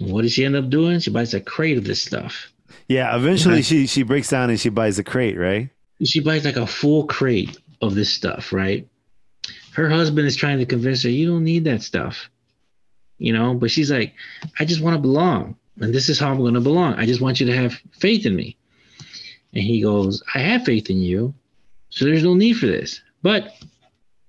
And 0.00 0.10
what 0.12 0.22
does 0.22 0.32
she 0.32 0.44
end 0.44 0.56
up 0.56 0.70
doing? 0.70 0.98
She 1.00 1.10
buys 1.10 1.34
a 1.34 1.40
crate 1.40 1.78
of 1.78 1.84
this 1.84 2.02
stuff. 2.02 2.52
Yeah. 2.88 3.14
Eventually, 3.16 3.62
she 3.62 3.86
she 3.86 4.02
breaks 4.02 4.28
down 4.30 4.50
and 4.50 4.58
she 4.58 4.68
buys 4.68 4.98
a 4.98 5.04
crate, 5.04 5.36
right? 5.38 5.68
She 6.02 6.20
buys 6.20 6.44
like 6.44 6.56
a 6.56 6.66
full 6.66 7.04
crate 7.06 7.56
of 7.82 7.94
this 7.94 8.12
stuff, 8.12 8.52
right? 8.52 8.86
Her 9.72 9.88
husband 9.88 10.26
is 10.26 10.34
trying 10.36 10.58
to 10.58 10.66
convince 10.66 11.02
her, 11.04 11.10
you 11.10 11.28
don't 11.28 11.44
need 11.44 11.64
that 11.64 11.82
stuff. 11.82 12.28
You 13.18 13.32
know, 13.34 13.54
but 13.54 13.70
she's 13.70 13.90
like, 13.90 14.14
I 14.58 14.64
just 14.64 14.80
want 14.80 14.94
to 14.96 15.00
belong. 15.00 15.56
And 15.80 15.94
this 15.94 16.08
is 16.08 16.18
how 16.18 16.30
I'm 16.30 16.38
going 16.38 16.54
to 16.54 16.60
belong. 16.60 16.94
I 16.94 17.04
just 17.06 17.20
want 17.20 17.38
you 17.38 17.46
to 17.46 17.56
have 17.56 17.74
faith 17.98 18.24
in 18.26 18.34
me. 18.34 18.56
And 19.52 19.62
he 19.62 19.82
goes, 19.82 20.22
I 20.34 20.38
have 20.40 20.64
faith 20.64 20.88
in 20.90 21.00
you. 21.02 21.34
So 21.90 22.04
there's 22.06 22.22
no 22.24 22.34
need 22.34 22.54
for 22.54 22.66
this. 22.66 23.00
But 23.22 23.54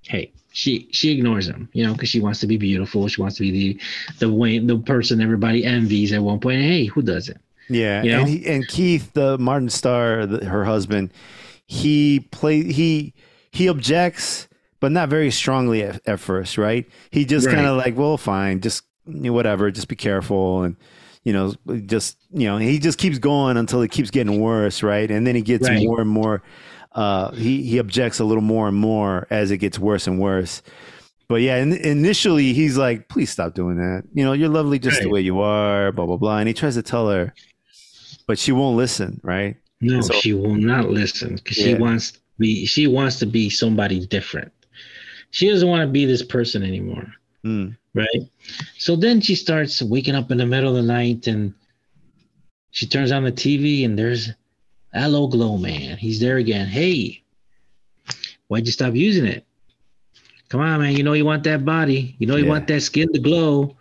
hey, 0.08 0.32
she 0.52 0.90
she 0.92 1.12
ignores 1.12 1.48
him, 1.48 1.70
you 1.74 1.86
know, 1.86 1.94
because 1.94 2.10
she 2.10 2.20
wants 2.20 2.40
to 2.42 2.48
be 2.48 2.58
beautiful. 2.58 3.08
She 3.08 3.22
wants 3.22 3.38
to 3.38 3.44
be 3.44 3.52
the 3.52 3.82
the 4.20 4.34
way 4.34 4.60
the 4.60 4.78
person 4.80 5.22
everybody 5.22 5.66
envies 5.66 6.14
at 6.14 6.24
one 6.24 6.40
point. 6.40 6.62
Hey, 6.62 6.86
who 6.86 7.02
doesn't? 7.02 7.40
Yeah, 7.70 8.04
You 8.04 8.12
know? 8.12 8.20
and 8.20 8.28
he, 8.28 8.46
and 8.48 8.68
Keith, 8.68 9.14
the 9.14 9.38
Martin 9.38 9.70
Starr, 9.70 10.26
the, 10.26 10.46
her 10.46 10.66
husband, 10.66 11.14
he 11.68 12.20
play 12.32 12.64
he 12.72 13.14
he 13.52 13.68
objects, 13.70 14.48
but 14.82 14.92
not 14.92 15.08
very 15.10 15.32
strongly 15.32 15.84
at, 15.84 16.02
at 16.06 16.20
first, 16.20 16.58
right? 16.58 16.86
He 17.12 17.24
just 17.24 17.48
Right. 17.48 17.50
kind 17.50 17.66
of 17.66 17.78
like, 17.78 17.98
well, 17.98 18.18
fine, 18.18 18.60
just 18.60 18.84
you 19.06 19.14
know, 19.22 19.34
whatever, 19.34 19.72
just 19.72 19.88
be 19.88 19.96
careful, 19.96 20.64
and 20.64 20.76
you 21.24 21.32
know, 21.32 21.54
just 21.86 22.18
you 22.34 22.46
know, 22.48 22.58
he 22.58 22.78
just 22.78 22.98
keeps 22.98 23.20
going 23.20 23.56
until 23.56 23.82
it 23.82 23.92
keeps 23.92 24.12
getting 24.12 24.42
worse, 24.42 24.84
right? 24.84 25.10
And 25.10 25.26
then 25.26 25.36
he 25.36 25.42
gets 25.42 25.70
Right. 25.70 25.88
more 25.88 26.02
and 26.02 26.10
more. 26.10 26.44
Uh, 26.94 27.32
he 27.32 27.64
he 27.64 27.78
objects 27.80 28.20
a 28.20 28.26
little 28.26 28.42
more 28.44 28.68
and 28.68 28.76
more 28.78 29.28
as 29.30 29.52
it 29.52 29.58
gets 29.58 29.80
worse 29.80 30.08
and 30.08 30.20
worse. 30.20 30.62
But 31.30 31.42
yeah, 31.42 31.58
in, 31.58 31.72
initially 31.74 32.52
he's 32.54 32.78
like, 32.78 33.08
"Please 33.08 33.30
stop 33.30 33.54
doing 33.54 33.78
that. 33.78 34.04
You 34.14 34.26
know, 34.26 34.34
you're 34.34 34.50
lovely 34.50 34.80
just 34.80 35.02
the 35.02 35.10
way 35.10 35.22
you 35.22 35.40
are." 35.40 35.92
Blah 35.94 36.06
blah 36.06 36.18
blah, 36.18 36.38
and 36.40 36.48
he 36.48 36.54
tries 36.54 36.76
to 36.76 36.82
tell 36.82 37.10
her, 37.10 37.34
but 38.28 38.38
she 38.38 38.52
won't 38.52 38.76
listen, 38.76 39.22
right? 39.24 39.56
No, 39.80 40.02
So- 40.02 40.14
she 40.16 40.34
will 40.34 40.56
not 40.56 40.90
listen 40.90 41.36
because 41.36 41.56
she 41.58 41.74
wants 41.76 42.12
to 42.12 42.20
be 42.38 42.66
she 42.66 42.88
wants 42.88 43.20
to 43.20 43.26
be 43.26 43.50
somebody 43.50 44.06
different. 44.06 44.52
She 45.32 45.48
doesn't 45.48 45.68
want 45.70 45.82
to 45.82 45.88
be 45.92 46.04
this 46.06 46.22
person 46.24 46.62
anymore, 46.62 47.08
Mm. 47.46 47.78
right? 47.94 48.22
So 48.78 48.98
then 48.98 49.22
she 49.22 49.36
starts 49.36 49.82
waking 49.82 50.16
up 50.16 50.30
in 50.30 50.38
the 50.38 50.46
middle 50.46 50.76
of 50.76 50.76
the 50.76 50.82
night 50.92 51.26
and 51.28 51.54
she 52.72 52.86
turns 52.86 53.14
on 53.14 53.24
the 53.24 53.32
TV 53.32 53.86
and 53.86 53.98
there's 53.98 54.30
Aloe 54.94 55.28
Glow 55.28 55.58
Man. 55.58 55.98
He's 55.98 56.20
there 56.20 56.38
again. 56.38 56.68
Hey, 56.68 57.24
why'd 58.48 58.66
you 58.66 58.72
stop 58.72 58.94
using 58.96 59.26
it? 59.26 59.46
Come 60.50 60.62
on, 60.62 60.82
man. 60.82 60.96
You 60.96 61.04
know 61.04 61.14
you 61.14 61.26
want 61.26 61.44
that 61.46 61.64
body. 61.64 62.16
You 62.20 62.28
know 62.28 62.36
you 62.36 62.44
Yeah. 62.44 62.50
want 62.50 62.68
that 62.68 62.82
skin 62.82 63.12
to 63.14 63.20
glow. 63.20 63.78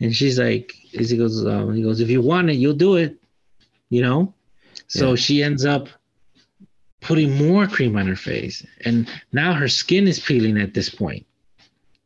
And 0.00 0.14
she's 0.14 0.38
like, 0.38 0.72
he 0.72 1.16
goes, 1.16 1.46
um, 1.46 1.74
he 1.74 1.82
goes, 1.82 2.00
if 2.00 2.10
you 2.10 2.20
want 2.20 2.50
it, 2.50 2.54
you'll 2.56 2.74
do 2.74 2.96
it. 2.96 3.16
You 3.90 4.02
know. 4.02 4.34
So 4.88 5.10
Yeah. 5.10 5.16
she 5.16 5.42
ends 5.42 5.64
up 5.64 5.88
putting 7.00 7.36
more 7.36 7.66
cream 7.66 7.96
on 7.96 8.06
her 8.06 8.16
face, 8.16 8.64
and 8.84 9.08
now 9.32 9.52
her 9.52 9.68
skin 9.68 10.08
is 10.08 10.18
peeling 10.18 10.58
at 10.58 10.72
this 10.74 10.88
point. 10.88 11.26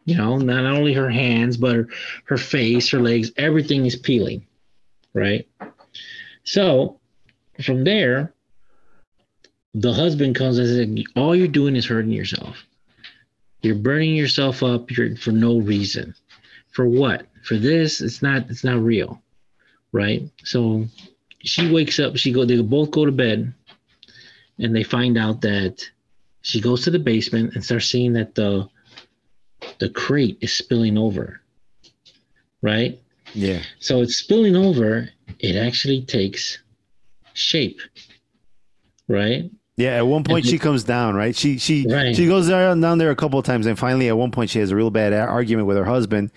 You 0.06 0.16
know, 0.16 0.38
not 0.38 0.64
only 0.64 0.92
her 0.94 1.10
hands, 1.10 1.56
but 1.56 1.76
her, 1.76 1.88
her 2.24 2.38
face, 2.38 2.90
her 2.90 3.00
legs, 3.00 3.30
everything 3.36 3.84
is 3.86 3.94
peeling, 3.94 4.46
right? 5.12 5.46
So 6.44 6.98
from 7.62 7.84
there, 7.84 8.32
the 9.74 9.92
husband 9.92 10.34
comes 10.34 10.58
and 10.58 10.68
says, 10.98 11.04
All 11.16 11.34
you're 11.34 11.48
doing 11.48 11.76
is 11.76 11.86
hurting 11.86 12.12
yourself. 12.12 12.64
You're 13.62 13.74
burning 13.74 14.14
yourself 14.14 14.62
up 14.62 14.90
you're, 14.90 15.16
for 15.16 15.32
no 15.32 15.58
reason. 15.58 16.14
For 16.70 16.86
what? 16.86 17.26
For 17.44 17.56
this, 17.56 18.00
it's 18.00 18.22
not 18.22 18.50
it's 18.50 18.64
not 18.64 18.80
real. 18.80 19.20
Right? 19.92 20.22
So 20.44 20.86
she 21.40 21.70
wakes 21.70 21.98
up, 21.98 22.16
she 22.16 22.32
go 22.32 22.44
they 22.44 22.60
both 22.60 22.90
go 22.90 23.04
to 23.04 23.12
bed, 23.12 23.52
and 24.58 24.74
they 24.74 24.84
find 24.84 25.18
out 25.18 25.40
that 25.42 25.82
she 26.42 26.60
goes 26.60 26.84
to 26.84 26.90
the 26.90 26.98
basement 26.98 27.54
and 27.54 27.64
starts 27.64 27.86
seeing 27.86 28.12
that 28.14 28.34
the 28.34 28.68
the 29.78 29.88
crate 29.88 30.38
is 30.40 30.52
spilling 30.52 30.98
over. 30.98 31.40
Right? 32.62 33.00
Yeah, 33.34 33.62
So 33.78 34.00
it's 34.00 34.16
spilling 34.16 34.56
over. 34.56 35.10
It 35.38 35.56
actually 35.56 36.02
takes 36.02 36.58
shape. 37.38 37.80
Right? 39.08 39.50
yeah. 39.76 39.96
At 39.96 40.06
one 40.06 40.24
point, 40.24 40.44
And- 40.44 40.50
she 40.50 40.58
comes 40.58 40.84
down, 40.84 41.14
right? 41.14 41.34
She 41.34 41.58
she 41.58 41.86
Right. 41.88 42.14
she 42.14 42.26
goes 42.26 42.48
down 42.48 42.80
down 42.80 42.98
there 42.98 43.10
a 43.10 43.16
couple 43.16 43.38
of 43.38 43.44
times, 43.46 43.66
and 43.66 43.78
finally, 43.78 44.08
at 44.08 44.16
one 44.18 44.30
point, 44.30 44.50
she 44.50 44.58
has 44.58 44.70
a 44.70 44.76
real 44.76 44.90
bad 44.90 45.12
argument 45.12 45.66
with 45.66 45.76
her 45.76 45.84
husband, 45.84 46.30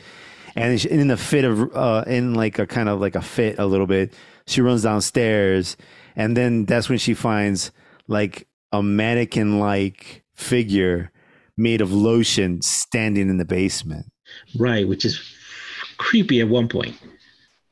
and 0.56 0.84
in 0.86 1.08
the 1.10 1.18
fit 1.18 1.44
of 1.44 1.76
uh, 1.76 2.04
in 2.08 2.34
like 2.34 2.60
a 2.60 2.66
kind 2.68 2.88
of 2.88 3.02
like 3.02 3.16
a 3.16 3.22
fit 3.22 3.60
a 3.60 3.66
little 3.66 3.88
bit, 3.88 4.14
she 4.48 4.62
runs 4.62 4.84
downstairs, 4.84 5.76
and 6.16 6.38
then 6.38 6.66
that's 6.66 6.88
when 6.88 6.98
she 6.98 7.14
finds 7.14 7.72
like 8.08 8.48
a 8.72 8.82
mannequin 8.82 9.60
like 9.60 10.24
figure 10.36 11.12
made 11.58 11.82
of 11.82 11.92
lotion 11.92 12.62
standing 12.62 13.30
in 13.30 13.38
the 13.38 13.46
basement. 13.46 14.06
Right, 14.58 14.88
which 14.88 15.04
is 15.04 15.20
creepy 15.98 16.40
at 16.40 16.48
one 16.48 16.70
point. 16.70 16.96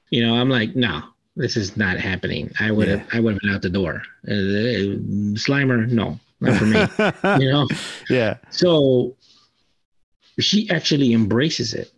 You 0.10 0.26
know, 0.28 0.36
I'm 0.36 0.50
like, 0.50 0.76
no, 0.76 1.04
this 1.40 1.56
is 1.56 1.78
not 1.78 1.98
happening. 1.98 2.52
I 2.60 2.70
would 2.72 2.88
have, 2.90 3.08
I 3.14 3.20
would 3.20 3.34
have 3.34 3.42
been 3.42 3.50
out 3.50 3.62
the 3.62 3.70
door. 3.70 4.04
Uh, 4.28 5.00
Slimer, 5.40 5.90
no, 5.90 6.20
not 6.42 6.58
for 6.58 6.66
me. 6.66 6.80
you 7.44 7.52
know, 7.52 7.68
yeah, 8.10 8.38
so 8.50 9.16
she 10.40 10.70
actually 10.70 11.14
embraces 11.14 11.74
it, 11.74 11.92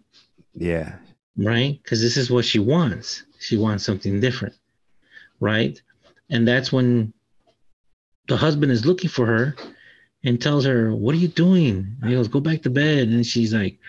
yeah, 0.53 0.95
right? 1.37 1.79
Because 1.81 2.01
this 2.01 2.17
is 2.17 2.29
what 2.29 2.45
she 2.45 2.59
wants. 2.59 3.23
She 3.39 3.57
wants 3.57 3.83
something 3.83 4.19
different, 4.19 4.55
right? 5.39 5.81
And 6.29 6.47
that's 6.47 6.71
when 6.71 7.11
the 8.27 8.37
husband 8.37 8.71
is 8.71 8.85
looking 8.85 9.09
for 9.09 9.25
her 9.25 9.55
and 10.23 10.41
tells 10.41 10.65
her, 10.65 10.95
What 10.95 11.15
are 11.15 11.19
you 11.19 11.27
doing? 11.27 11.97
And 12.01 12.09
he 12.09 12.15
goes, 12.15 12.27
Go 12.27 12.39
back 12.39 12.61
to 12.61 12.69
bed. 12.69 13.07
And 13.07 13.25
she's 13.25 13.53
like, 13.53 13.79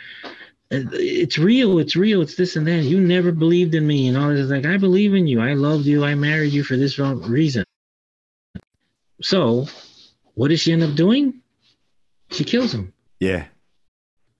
It's 0.74 1.36
real, 1.38 1.78
it's 1.78 1.96
real, 1.96 2.22
it's 2.22 2.34
this 2.34 2.56
and 2.56 2.66
that. 2.66 2.82
You 2.84 2.98
never 2.98 3.30
believed 3.30 3.74
in 3.74 3.86
me. 3.86 4.08
And 4.08 4.16
all 4.16 4.30
this 4.30 4.48
like, 4.48 4.64
I 4.64 4.78
believe 4.78 5.12
in 5.14 5.26
you. 5.26 5.40
I 5.40 5.52
loved 5.52 5.84
you. 5.84 6.04
I 6.04 6.14
married 6.14 6.52
you 6.52 6.64
for 6.64 6.76
this 6.76 6.98
wrong 6.98 7.20
reason. 7.22 7.64
So 9.20 9.66
what 10.34 10.48
does 10.48 10.60
she 10.60 10.72
end 10.72 10.82
up 10.82 10.94
doing? 10.94 11.40
She 12.30 12.44
kills 12.44 12.72
him. 12.72 12.92
Yeah. 13.20 13.44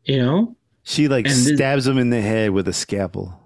You 0.04 0.18
know? 0.22 0.56
She 0.84 1.06
like 1.08 1.26
And 1.26 1.34
this- 1.34 1.54
stabs 1.54 1.86
him 1.86 1.98
in 1.98 2.10
the 2.10 2.20
head 2.22 2.50
with 2.50 2.66
a 2.66 2.72
scalpel. 2.72 3.38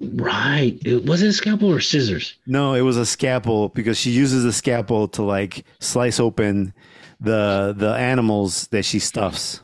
Right. 0.00 0.78
It, 0.84 1.04
was 1.04 1.22
it 1.22 1.28
a 1.28 1.32
scalpel 1.32 1.70
or 1.72 1.80
scissors? 1.80 2.34
No, 2.46 2.74
it 2.74 2.80
was 2.80 2.96
a 2.96 3.04
scalpel 3.06 3.68
because 3.68 3.98
she 3.98 4.10
uses 4.10 4.44
a 4.44 4.52
scalpel 4.52 5.08
to 5.08 5.22
like 5.22 5.64
slice 5.78 6.18
open 6.18 6.72
the 7.20 7.74
the 7.76 7.92
animals 7.94 8.66
that 8.68 8.84
she 8.86 8.98
stuffs. 8.98 9.60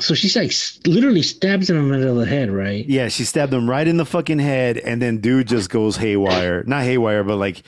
So 0.00 0.14
she's 0.14 0.36
like 0.36 0.52
literally 0.86 1.22
stabs 1.22 1.70
him 1.70 1.76
in 1.76 1.88
the 1.88 1.98
middle 1.98 2.10
of 2.10 2.16
the 2.16 2.26
head, 2.26 2.50
right? 2.50 2.84
Yeah, 2.86 3.08
she 3.08 3.24
stabbed 3.24 3.52
him 3.52 3.68
right 3.68 3.86
in 3.86 3.96
the 3.96 4.04
fucking 4.04 4.38
head, 4.38 4.78
and 4.78 5.00
then 5.00 5.18
dude 5.18 5.48
just 5.48 5.70
goes 5.70 5.96
haywire. 5.96 6.64
Not 6.64 6.82
haywire, 6.82 7.22
but 7.24 7.36
like 7.36 7.62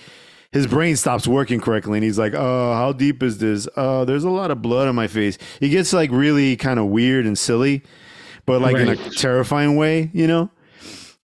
his 0.52 0.66
brain 0.66 0.96
stops 0.96 1.26
working 1.26 1.60
correctly, 1.60 1.98
and 1.98 2.04
he's 2.04 2.18
like, 2.18 2.34
"Oh, 2.34 2.72
how 2.74 2.92
deep 2.92 3.22
is 3.22 3.38
this? 3.38 3.68
Oh, 3.76 4.04
there's 4.04 4.24
a 4.24 4.30
lot 4.30 4.50
of 4.50 4.62
blood 4.62 4.88
on 4.88 4.94
my 4.94 5.06
face." 5.06 5.38
He 5.60 5.68
gets 5.68 5.92
like 5.92 6.10
really 6.10 6.56
kind 6.56 6.78
of 6.78 6.86
weird 6.86 7.26
and 7.26 7.38
silly, 7.38 7.82
but 8.44 8.60
like 8.60 8.76
in 8.76 8.88
a 8.88 8.96
terrifying 8.96 9.76
way, 9.76 10.10
you 10.12 10.26
know. 10.26 10.50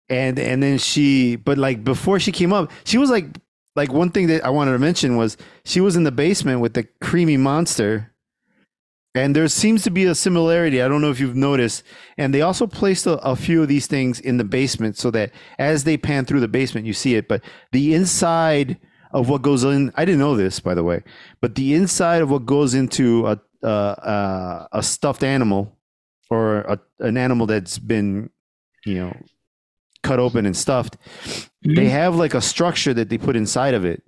And 0.08 0.38
and 0.38 0.62
then 0.62 0.78
she, 0.78 1.36
but 1.36 1.58
like 1.58 1.82
before 1.82 2.20
she 2.20 2.32
came 2.32 2.52
up, 2.52 2.70
she 2.84 2.98
was 2.98 3.10
like 3.10 3.26
like 3.74 3.92
one 3.92 4.10
thing 4.10 4.26
that 4.26 4.44
I 4.44 4.50
wanted 4.50 4.72
to 4.72 4.78
mention 4.78 5.16
was 5.16 5.36
she 5.64 5.80
was 5.80 5.96
in 5.96 6.04
the 6.04 6.12
basement 6.12 6.60
with 6.60 6.74
the 6.74 6.84
creamy 7.00 7.36
monster. 7.36 8.11
And 9.14 9.36
there 9.36 9.46
seems 9.48 9.82
to 9.84 9.90
be 9.90 10.04
a 10.06 10.14
similarity. 10.14 10.80
I 10.80 10.88
don't 10.88 11.02
know 11.02 11.10
if 11.10 11.20
you've 11.20 11.36
noticed. 11.36 11.82
And 12.16 12.32
they 12.32 12.40
also 12.40 12.66
placed 12.66 13.06
a, 13.06 13.18
a 13.18 13.36
few 13.36 13.62
of 13.62 13.68
these 13.68 13.86
things 13.86 14.18
in 14.20 14.38
the 14.38 14.44
basement 14.44 14.96
so 14.96 15.10
that 15.10 15.32
as 15.58 15.84
they 15.84 15.96
pan 15.98 16.24
through 16.24 16.40
the 16.40 16.48
basement, 16.48 16.86
you 16.86 16.94
see 16.94 17.14
it. 17.16 17.28
But 17.28 17.42
the 17.72 17.94
inside 17.94 18.78
of 19.12 19.28
what 19.28 19.42
goes 19.42 19.64
in, 19.64 19.92
I 19.96 20.06
didn't 20.06 20.20
know 20.20 20.34
this, 20.36 20.60
by 20.60 20.74
the 20.74 20.82
way, 20.82 21.02
but 21.42 21.54
the 21.54 21.74
inside 21.74 22.22
of 22.22 22.30
what 22.30 22.46
goes 22.46 22.72
into 22.74 23.26
a, 23.26 23.38
uh, 23.62 23.66
uh, 23.66 24.66
a 24.72 24.82
stuffed 24.82 25.22
animal 25.22 25.76
or 26.30 26.60
a, 26.62 26.80
an 27.00 27.18
animal 27.18 27.46
that's 27.46 27.78
been, 27.78 28.30
you 28.86 28.94
know, 28.94 29.16
cut 30.02 30.18
open 30.18 30.46
and 30.46 30.56
stuffed, 30.56 30.96
they 31.62 31.86
Mhm. 31.86 31.90
have 31.90 32.16
like 32.16 32.32
a 32.32 32.40
structure 32.40 32.94
that 32.94 33.10
they 33.10 33.18
put 33.18 33.36
inside 33.36 33.74
of 33.74 33.84
it 33.84 34.02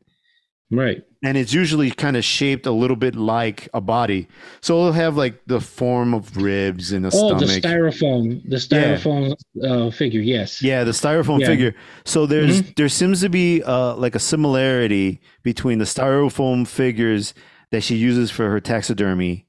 Right. 0.71 1.05
And 1.25 1.39
it's 1.39 1.53
usually 1.55 1.91
kind 1.91 2.17
of 2.17 2.25
shaped 2.25 2.67
a 2.67 2.71
little 2.71 2.97
bit 2.97 3.17
like 3.17 3.69
a 3.73 3.81
body. 3.81 4.29
So 4.61 4.79
it'll 4.79 4.93
have 4.93 5.17
like 5.17 5.41
the 5.47 5.61
form 5.61 6.13
of 6.13 6.37
ribs 6.37 6.93
and 6.93 7.07
a 7.07 7.11
stomach. 7.11 7.37
Oh, 7.37 7.39
the 7.41 7.61
styrofoam, 7.61 8.43
the 8.49 8.57
styrofoam 8.57 9.35
uh, 9.63 9.91
figure. 9.91 10.21
Yes. 10.21 10.63
yeah, 10.63 10.85
the 10.85 10.91
styrofoam 10.93 11.41
Yeah. 11.41 11.47
Mm-hmm. 11.47 11.53
figure. 11.53 11.75
So 12.05 12.27
there's 12.27 12.63
there 12.75 12.89
seems 12.89 13.21
to 13.23 13.31
be 13.31 13.63
uh, 13.63 13.97
like 13.97 14.15
a 14.15 14.19
similarity 14.21 15.21
between 15.43 15.79
the 15.79 15.87
styrofoam 15.87 16.67
figures 16.67 17.33
that 17.71 17.83
she 17.83 17.97
uses 17.97 18.31
for 18.31 18.51
her 18.51 18.61
taxidermy 18.61 19.47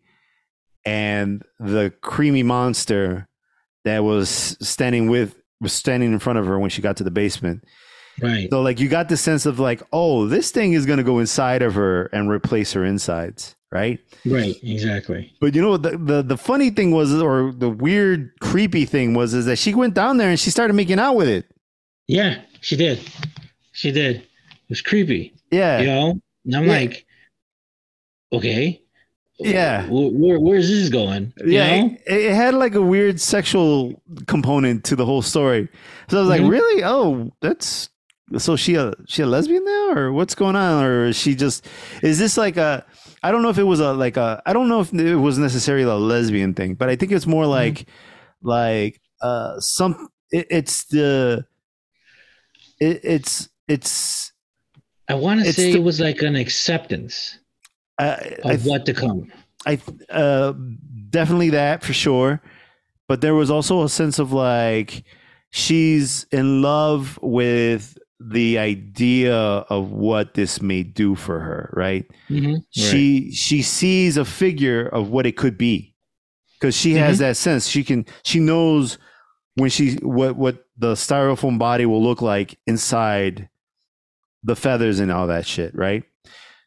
and 0.86 1.44
the 1.60 1.94
creamy 2.02 2.44
monster 2.44 3.28
that 3.84 4.04
was 4.04 4.58
standing 4.62 5.10
with 5.10 5.36
was 5.62 5.74
standing 5.74 6.14
in 6.14 6.20
front 6.20 6.40
of 6.40 6.46
her 6.46 6.60
when 6.60 6.70
she 6.70 6.82
got 6.82 6.98
to 6.98 7.04
the 7.04 7.12
basement. 7.12 7.64
Right. 8.22 8.48
So 8.50 8.62
like 8.62 8.80
you 8.80 8.88
got 8.88 9.10
the 9.10 9.18
sense 9.18 9.46
of 9.46 9.60
like, 9.60 9.82
oh, 9.92 10.28
this 10.28 10.52
thing 10.52 10.74
is 10.74 10.86
gonna 10.86 11.04
go 11.04 11.20
inside 11.20 11.62
of 11.62 11.74
her 11.76 12.06
and 12.08 12.30
replace 12.30 12.72
her 12.74 12.86
insides, 12.86 13.56
right? 13.72 14.00
Right. 14.26 14.56
Exactly. 14.64 15.34
But 15.42 15.54
you 15.56 15.62
know 15.62 15.78
the, 15.78 15.98
the 15.98 16.22
the 16.24 16.38
funny 16.38 16.70
thing 16.70 16.92
was, 16.92 17.14
or 17.22 17.52
the 17.52 17.70
weird, 17.70 18.32
creepy 18.40 18.86
thing 18.86 19.14
was, 19.14 19.34
is 19.34 19.46
that 19.48 19.58
she 19.58 19.74
went 19.74 19.94
down 19.94 20.18
there 20.18 20.30
and 20.30 20.40
she 20.40 20.50
started 20.50 20.74
making 20.74 21.00
out 21.00 21.16
with 21.16 21.28
it. 21.28 21.46
Yeah, 22.08 22.42
she 22.62 22.76
did. 22.76 23.00
She 23.74 23.92
did. 23.92 24.18
It 24.18 24.70
was 24.70 24.82
creepy. 24.82 25.34
Yeah, 25.52 25.80
You 25.82 25.86
know? 25.88 26.20
And 26.46 26.56
I'm 26.56 26.64
Yeah. 26.66 26.72
like, 26.72 27.06
okay. 28.32 28.82
Yeah. 29.40 29.88
Where, 29.90 30.10
where, 30.10 30.40
where's 30.40 30.70
this 30.70 30.90
going? 30.90 31.34
You 31.38 31.52
yeah. 31.54 31.82
know? 31.82 31.98
It, 32.08 32.22
it 32.28 32.34
had 32.36 32.54
like 32.54 32.76
a 32.76 32.82
weird 32.82 33.20
sexual 33.20 34.02
component 34.28 34.84
to 34.86 34.96
the 34.96 35.06
whole 35.06 35.22
story. 35.22 35.68
So 36.10 36.18
I 36.18 36.22
was 36.22 36.30
like, 36.30 36.42
Mhm. 36.42 36.50
really? 36.50 36.84
Oh, 36.84 37.34
that's 37.42 37.90
so 38.38 38.56
she 38.56 38.76
a 38.76 38.94
she 39.08 39.22
a 39.22 39.26
lesbian 39.26 39.64
now, 39.64 39.92
or 39.92 40.12
what's 40.12 40.36
going 40.36 40.56
on, 40.56 40.84
or 40.84 41.06
is 41.06 41.18
she 41.18 41.36
just 41.36 41.66
is 42.02 42.18
this 42.20 42.38
like 42.38 42.58
a 42.58 42.86
I 43.24 43.32
don't 43.32 43.42
know 43.42 43.50
if 43.50 43.58
it 43.58 43.64
was 43.64 43.80
a 43.80 43.94
like 43.94 44.18
a 44.18 44.42
I 44.46 44.54
don't 44.54 44.68
know 44.68 44.82
if 44.82 44.94
it 44.94 45.16
was 45.16 45.38
necessarily 45.38 45.84
a 45.84 45.96
lesbian 45.96 46.54
thing, 46.54 46.76
but 46.76 46.90
I 46.90 46.96
think 46.96 47.12
it's 47.12 47.28
more 47.28 47.46
like 47.46 47.88
like 48.42 49.00
uh 49.22 49.60
some 49.60 50.10
it, 50.32 50.48
it's 50.50 50.86
the 50.86 51.46
it, 52.80 53.02
it's 53.04 53.50
it's 53.68 54.32
I 55.08 55.14
want 55.16 55.44
to 55.44 55.54
say 55.54 55.72
the- 55.74 55.80
it 55.80 55.84
was 55.84 56.00
like 56.00 56.22
an 56.22 56.36
acceptance 56.36 57.38
uh, 58.00 58.18
of 58.44 58.66
I 58.66 58.70
what 58.70 58.86
to 58.88 58.94
come. 58.94 59.32
I 59.66 59.80
uh 60.10 60.54
definitely 61.10 61.52
that 61.52 61.84
for 61.84 61.94
sure. 61.94 62.42
But 63.08 63.22
there 63.22 63.36
was 63.36 63.52
also 63.52 63.84
a 63.84 63.90
sense 63.90 64.18
of 64.18 64.34
like 64.34 65.04
she's 65.52 66.26
in 66.32 66.62
love 66.64 67.20
with 67.22 67.98
the 68.20 68.58
idea 68.58 69.36
of 69.36 69.92
what 69.92 70.34
this 70.36 70.62
may 70.62 70.84
do 70.84 71.16
for 71.16 71.40
her, 71.40 71.70
right? 71.74 72.06
Mhm. 72.30 72.64
She 72.70 73.32
she 73.32 73.62
sees 73.62 74.18
a 74.18 74.26
figure 74.26 74.88
of 74.88 75.10
what 75.10 75.26
it 75.26 75.36
could 75.36 75.58
be. 75.58 75.94
Cuz 76.62 76.76
she 76.76 76.94
has 76.94 77.20
that 77.20 77.38
sense. 77.38 77.68
She 77.68 77.84
can 77.84 78.06
she 78.24 78.40
knows 78.40 78.98
when 79.56 79.70
she 79.70 79.96
what 80.02 80.36
what 80.38 80.66
the 80.78 80.94
styrofoam 80.94 81.58
body 81.58 81.86
will 81.86 82.04
look 82.04 82.22
like 82.22 82.58
inside 82.66 83.50
the 84.44 84.56
feathers 84.56 85.00
and 85.00 85.12
all 85.12 85.28
that 85.28 85.46
shit, 85.46 85.76
right? 85.76 86.04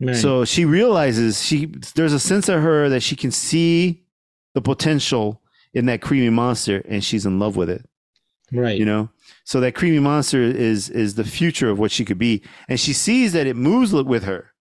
Right. 0.01 0.17
So 0.17 0.45
she 0.45 0.65
realizes 0.65 1.45
she 1.45 1.67
there's 1.95 2.13
a 2.13 2.21
sense 2.21 2.49
of 2.49 2.63
her 2.63 2.89
that 2.89 3.03
she 3.03 3.17
can 3.17 3.31
see 3.31 4.05
the 4.55 4.61
potential 4.61 5.43
in 5.75 5.87
that 5.87 6.01
creamy 6.01 6.31
monster 6.31 6.83
and 6.89 7.03
she's 7.03 7.27
in 7.27 7.39
love 7.39 7.57
with 7.57 7.71
it, 7.71 7.89
right. 8.53 8.79
you 8.79 8.85
know? 8.85 9.09
So 9.49 9.61
that 9.61 9.75
creamy 9.75 9.99
monster 9.99 10.43
is 10.43 10.91
is 10.91 11.15
the 11.15 11.25
future 11.25 11.71
of 11.71 11.79
what 11.79 11.91
she 11.91 12.05
could 12.05 12.19
be 12.19 12.43
and 12.69 12.79
she 12.79 12.93
sees 12.93 13.33
that 13.33 13.47
it 13.47 13.57
moves 13.57 13.95
with 13.95 14.25
her. 14.25 14.53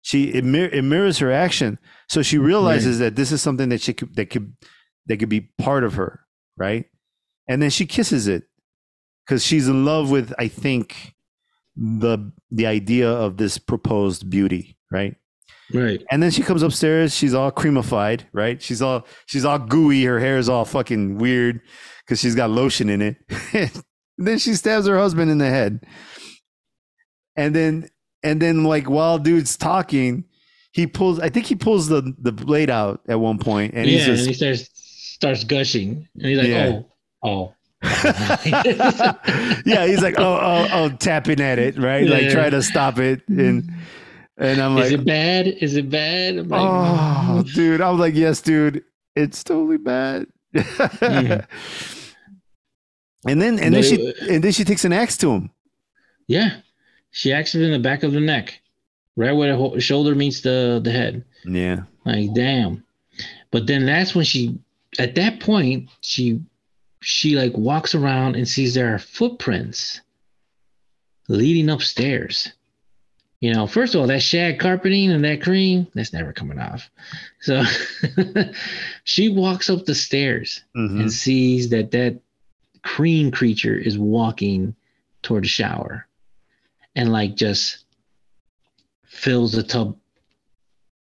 She 0.00 0.32
it, 0.34 0.44
mir- 0.44 0.68
it 0.70 0.82
mirrors 0.82 1.18
her 1.18 1.30
action. 1.30 1.78
So 2.08 2.22
she 2.22 2.38
mm-hmm. 2.38 2.46
realizes 2.46 2.98
that 2.98 3.14
this 3.14 3.30
is 3.30 3.40
something 3.40 3.68
that 3.68 3.80
she 3.80 3.94
could 3.94 4.16
that 4.16 4.30
could 4.30 4.56
that 5.06 5.18
could 5.18 5.28
be 5.28 5.52
part 5.58 5.84
of 5.84 5.94
her, 5.94 6.22
right? 6.56 6.86
And 7.46 7.62
then 7.62 7.70
she 7.70 7.86
kisses 7.86 8.26
it 8.26 8.42
cuz 9.28 9.44
she's 9.44 9.68
in 9.68 9.84
love 9.84 10.10
with 10.10 10.34
I 10.40 10.48
think 10.48 11.14
the 11.76 12.32
the 12.50 12.66
idea 12.66 13.08
of 13.08 13.36
this 13.36 13.58
proposed 13.58 14.28
beauty, 14.28 14.76
right? 14.90 15.14
right. 15.72 16.02
And 16.10 16.20
then 16.20 16.32
she 16.32 16.42
comes 16.42 16.64
upstairs. 16.64 17.14
She's 17.14 17.32
all 17.32 17.52
creamified, 17.52 18.26
right? 18.32 18.60
She's 18.60 18.82
all 18.82 19.06
she's 19.26 19.44
all 19.44 19.60
gooey. 19.60 20.02
Her 20.02 20.18
hair 20.18 20.38
is 20.38 20.48
all 20.48 20.64
fucking 20.64 21.18
weird 21.18 21.60
because 22.04 22.18
she's 22.18 22.34
got 22.34 22.50
lotion 22.50 22.90
in 22.90 23.02
it. 23.02 23.78
then 24.18 24.38
she 24.38 24.54
stabs 24.54 24.86
her 24.86 24.98
husband 24.98 25.30
in 25.30 25.38
the 25.38 25.48
head. 25.48 25.84
And 27.36 27.54
then 27.54 27.88
and 28.22 28.40
then 28.40 28.64
like 28.64 28.88
while 28.90 29.18
dude's 29.18 29.56
talking, 29.56 30.24
he 30.72 30.86
pulls. 30.86 31.18
I 31.20 31.28
think 31.28 31.46
he 31.46 31.54
pulls 31.54 31.88
the 31.88 32.14
the 32.18 32.32
blade 32.32 32.70
out 32.70 33.00
at 33.08 33.18
one 33.20 33.38
point, 33.38 33.74
and 33.74 33.86
yeah, 33.86 33.98
he's 33.98 34.06
just 34.06 34.20
and 34.20 34.28
he 34.28 34.34
starts 34.34 34.68
starts 34.74 35.44
gushing, 35.44 36.08
and 36.16 36.26
he's 36.26 36.38
like, 36.38 36.48
Yeah. 36.48 36.80
"Oh, 37.22 37.52
oh." 37.52 37.54
yeah. 39.64 39.86
He's 39.86 40.02
like 40.02 40.14
oh 40.18 40.38
oh 40.40 40.68
oh 40.72 40.88
tapping 40.98 41.40
at 41.40 41.58
it, 41.58 41.78
right? 41.78 42.06
Like 42.06 42.24
Yeah. 42.24 42.30
trying 42.32 42.50
to 42.52 42.62
stop 42.62 42.98
it, 42.98 43.22
and 43.28 43.70
and 44.38 44.60
I'm 44.60 44.74
like, 44.76 44.86
Is 44.86 44.92
it 44.92 45.04
bad? 45.06 45.46
Is 45.46 45.76
it 45.76 45.90
bad? 45.90 46.36
I'm 46.38 46.48
like, 46.48 46.60
Oh, 46.62 47.42
dude. 47.54 47.80
I'm 47.80 47.98
like, 47.98 48.14
yes, 48.14 48.40
dude. 48.40 48.82
It's 49.14 49.42
totally 49.44 49.76
bad. 49.78 50.26
Mhm. 50.54 51.46
And 53.26 53.40
then 53.40 53.58
and 53.58 53.74
then 53.74 53.82
she 53.82 53.94
it- 53.96 54.18
and 54.28 54.44
then 54.44 54.52
she 54.52 54.64
takes 54.64 54.84
an 54.84 54.92
axe 54.92 55.16
to 55.18 55.30
him. 55.30 55.50
yeah. 56.26 56.56
She 57.14 57.30
acts 57.32 57.54
it 57.54 57.60
in 57.62 57.72
the 57.72 57.78
back 57.78 58.04
of 58.04 58.12
the 58.12 58.20
neck, 58.20 58.58
right 59.16 59.32
where 59.32 59.52
the 59.52 59.56
ho- 59.58 59.78
shoulder 59.78 60.14
meets 60.14 60.40
the 60.40 60.80
the 60.82 60.90
head. 60.90 61.24
Yeah. 61.44 61.82
Like, 62.06 62.32
damn. 62.34 62.82
But 63.50 63.66
then 63.66 63.84
that's 63.84 64.14
when 64.14 64.24
she, 64.24 64.58
at 64.98 65.14
that 65.16 65.38
point, 65.40 65.90
she, 66.00 66.40
she 67.00 67.36
like 67.36 67.52
walks 67.54 67.94
around 67.94 68.34
and 68.36 68.48
sees 68.48 68.72
there 68.72 68.94
are 68.94 68.98
footprints 68.98 70.00
leading 71.28 71.68
upstairs. 71.68 72.50
You 73.40 73.52
know, 73.52 73.66
first 73.66 73.94
of 73.94 74.00
all, 74.00 74.06
that 74.06 74.22
shag 74.22 74.58
carpeting 74.58 75.10
and 75.10 75.24
that 75.24 75.42
cream, 75.42 75.86
that's 75.94 76.12
never 76.14 76.32
coming 76.32 76.58
off. 76.58 76.88
So 77.40 77.62
she 79.04 79.28
walks 79.28 79.68
up 79.68 79.84
the 79.84 79.94
stairs 79.94 80.62
Mhm. 80.76 81.00
and 81.00 81.12
sees 81.12 81.68
that 81.70 81.90
that 81.90 82.18
cream 82.82 83.30
creature 83.30 83.74
is 83.76 83.98
walking 83.98 84.74
toward 85.22 85.44
the 85.44 85.48
shower 85.48 86.06
and 86.96 87.12
like 87.12 87.34
just 87.36 87.84
fills 89.06 89.52
the 89.52 89.62
tub 89.62 89.96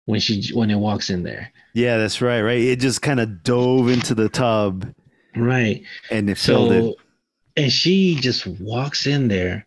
when 0.06 0.20
she 0.20 0.50
when 0.54 0.70
it 0.70 0.76
walks 0.76 1.10
in 1.10 1.22
there. 1.22 1.52
Yeah, 1.74 1.96
that's 1.98 2.20
right. 2.20 2.42
Right. 2.42 2.60
It 2.60 2.80
just 2.80 3.00
kind 3.02 3.20
of 3.20 3.42
dove 3.42 3.88
into 3.88 4.14
the 4.14 4.28
tub 4.28 4.92
Right. 5.34 5.82
and 6.10 6.28
it 6.28 6.36
filled 6.36 6.68
So 6.70 6.88
it. 6.90 6.96
and 7.56 7.72
she 7.72 8.16
just 8.16 8.46
walks 8.46 9.06
in 9.06 9.28
there, 9.28 9.66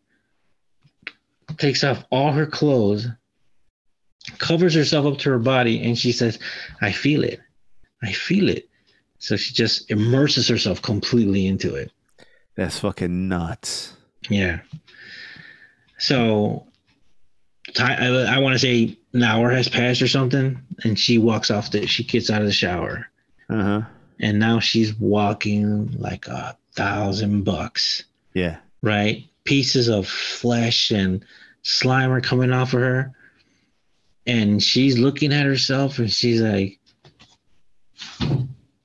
takes 1.57 1.83
off 1.83 2.03
all 2.11 2.31
her 2.33 2.45
clothes, 2.45 3.07
covers 4.37 4.75
herself 4.75 5.05
up 5.05 5.17
to 5.19 5.29
her 5.31 5.39
body, 5.39 5.83
and 5.83 5.97
she 5.97 6.11
says, 6.11 6.37
I 6.81 6.91
feel 6.91 7.23
it. 7.23 7.39
I 8.03 8.11
feel 8.11 8.49
it. 8.49 8.69
So 9.17 9.35
she 9.37 9.53
just 9.53 9.89
immerses 9.89 10.47
herself 10.47 10.81
completely 10.81 11.47
into 11.47 11.73
it. 11.73 11.91
That's 12.55 12.79
fucking 12.79 13.27
nuts. 13.27 13.93
Yeah. 14.29 14.59
So 15.97 16.67
I, 17.79 18.07
I 18.07 18.39
want 18.39 18.53
to 18.53 18.59
say 18.59 18.97
an 19.13 19.23
hour 19.23 19.49
has 19.51 19.67
passed 19.69 20.01
or 20.01 20.07
something, 20.07 20.61
and 20.83 20.97
she 20.97 21.17
walks 21.17 21.51
off 21.51 21.71
the 21.71 21.85
she 21.87 22.03
gets 22.03 22.29
out 22.29 22.41
of 22.41 22.47
the 22.47 22.53
shower. 22.53 23.07
Uh 23.49 23.63
huh. 23.63 23.81
And 24.19 24.39
now 24.39 24.59
she's 24.59 24.93
walking 24.95 25.91
like 25.99 26.27
a 26.27 26.57
thousand 26.75 27.43
bucks, 27.43 28.05
Yeah. 28.33 28.57
right? 28.81 29.23
Pieces 29.43 29.89
of 29.89 30.07
flesh 30.07 30.89
and 30.91 31.23
slime 31.63 32.11
are 32.11 32.21
coming 32.21 32.51
off 32.53 32.73
of 32.73 32.79
her. 32.79 33.11
And 34.25 34.63
she's 34.63 34.97
looking 34.97 35.33
at 35.33 35.45
herself 35.45 35.99
and 35.99 36.09
she's 36.11 36.41
like, 36.41 36.79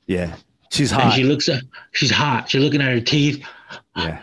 Yeah. 0.06 0.34
She's 0.70 0.90
hot." 0.90 1.04
and 1.04 1.12
she 1.14 1.24
looks 1.24 1.48
at, 1.48 1.62
she's 1.92 2.10
hot. 2.10 2.48
She's 2.50 2.62
looking 2.62 2.80
at 2.80 2.92
her 2.92 3.00
teeth, 3.00 3.42
yeah. 3.96 4.22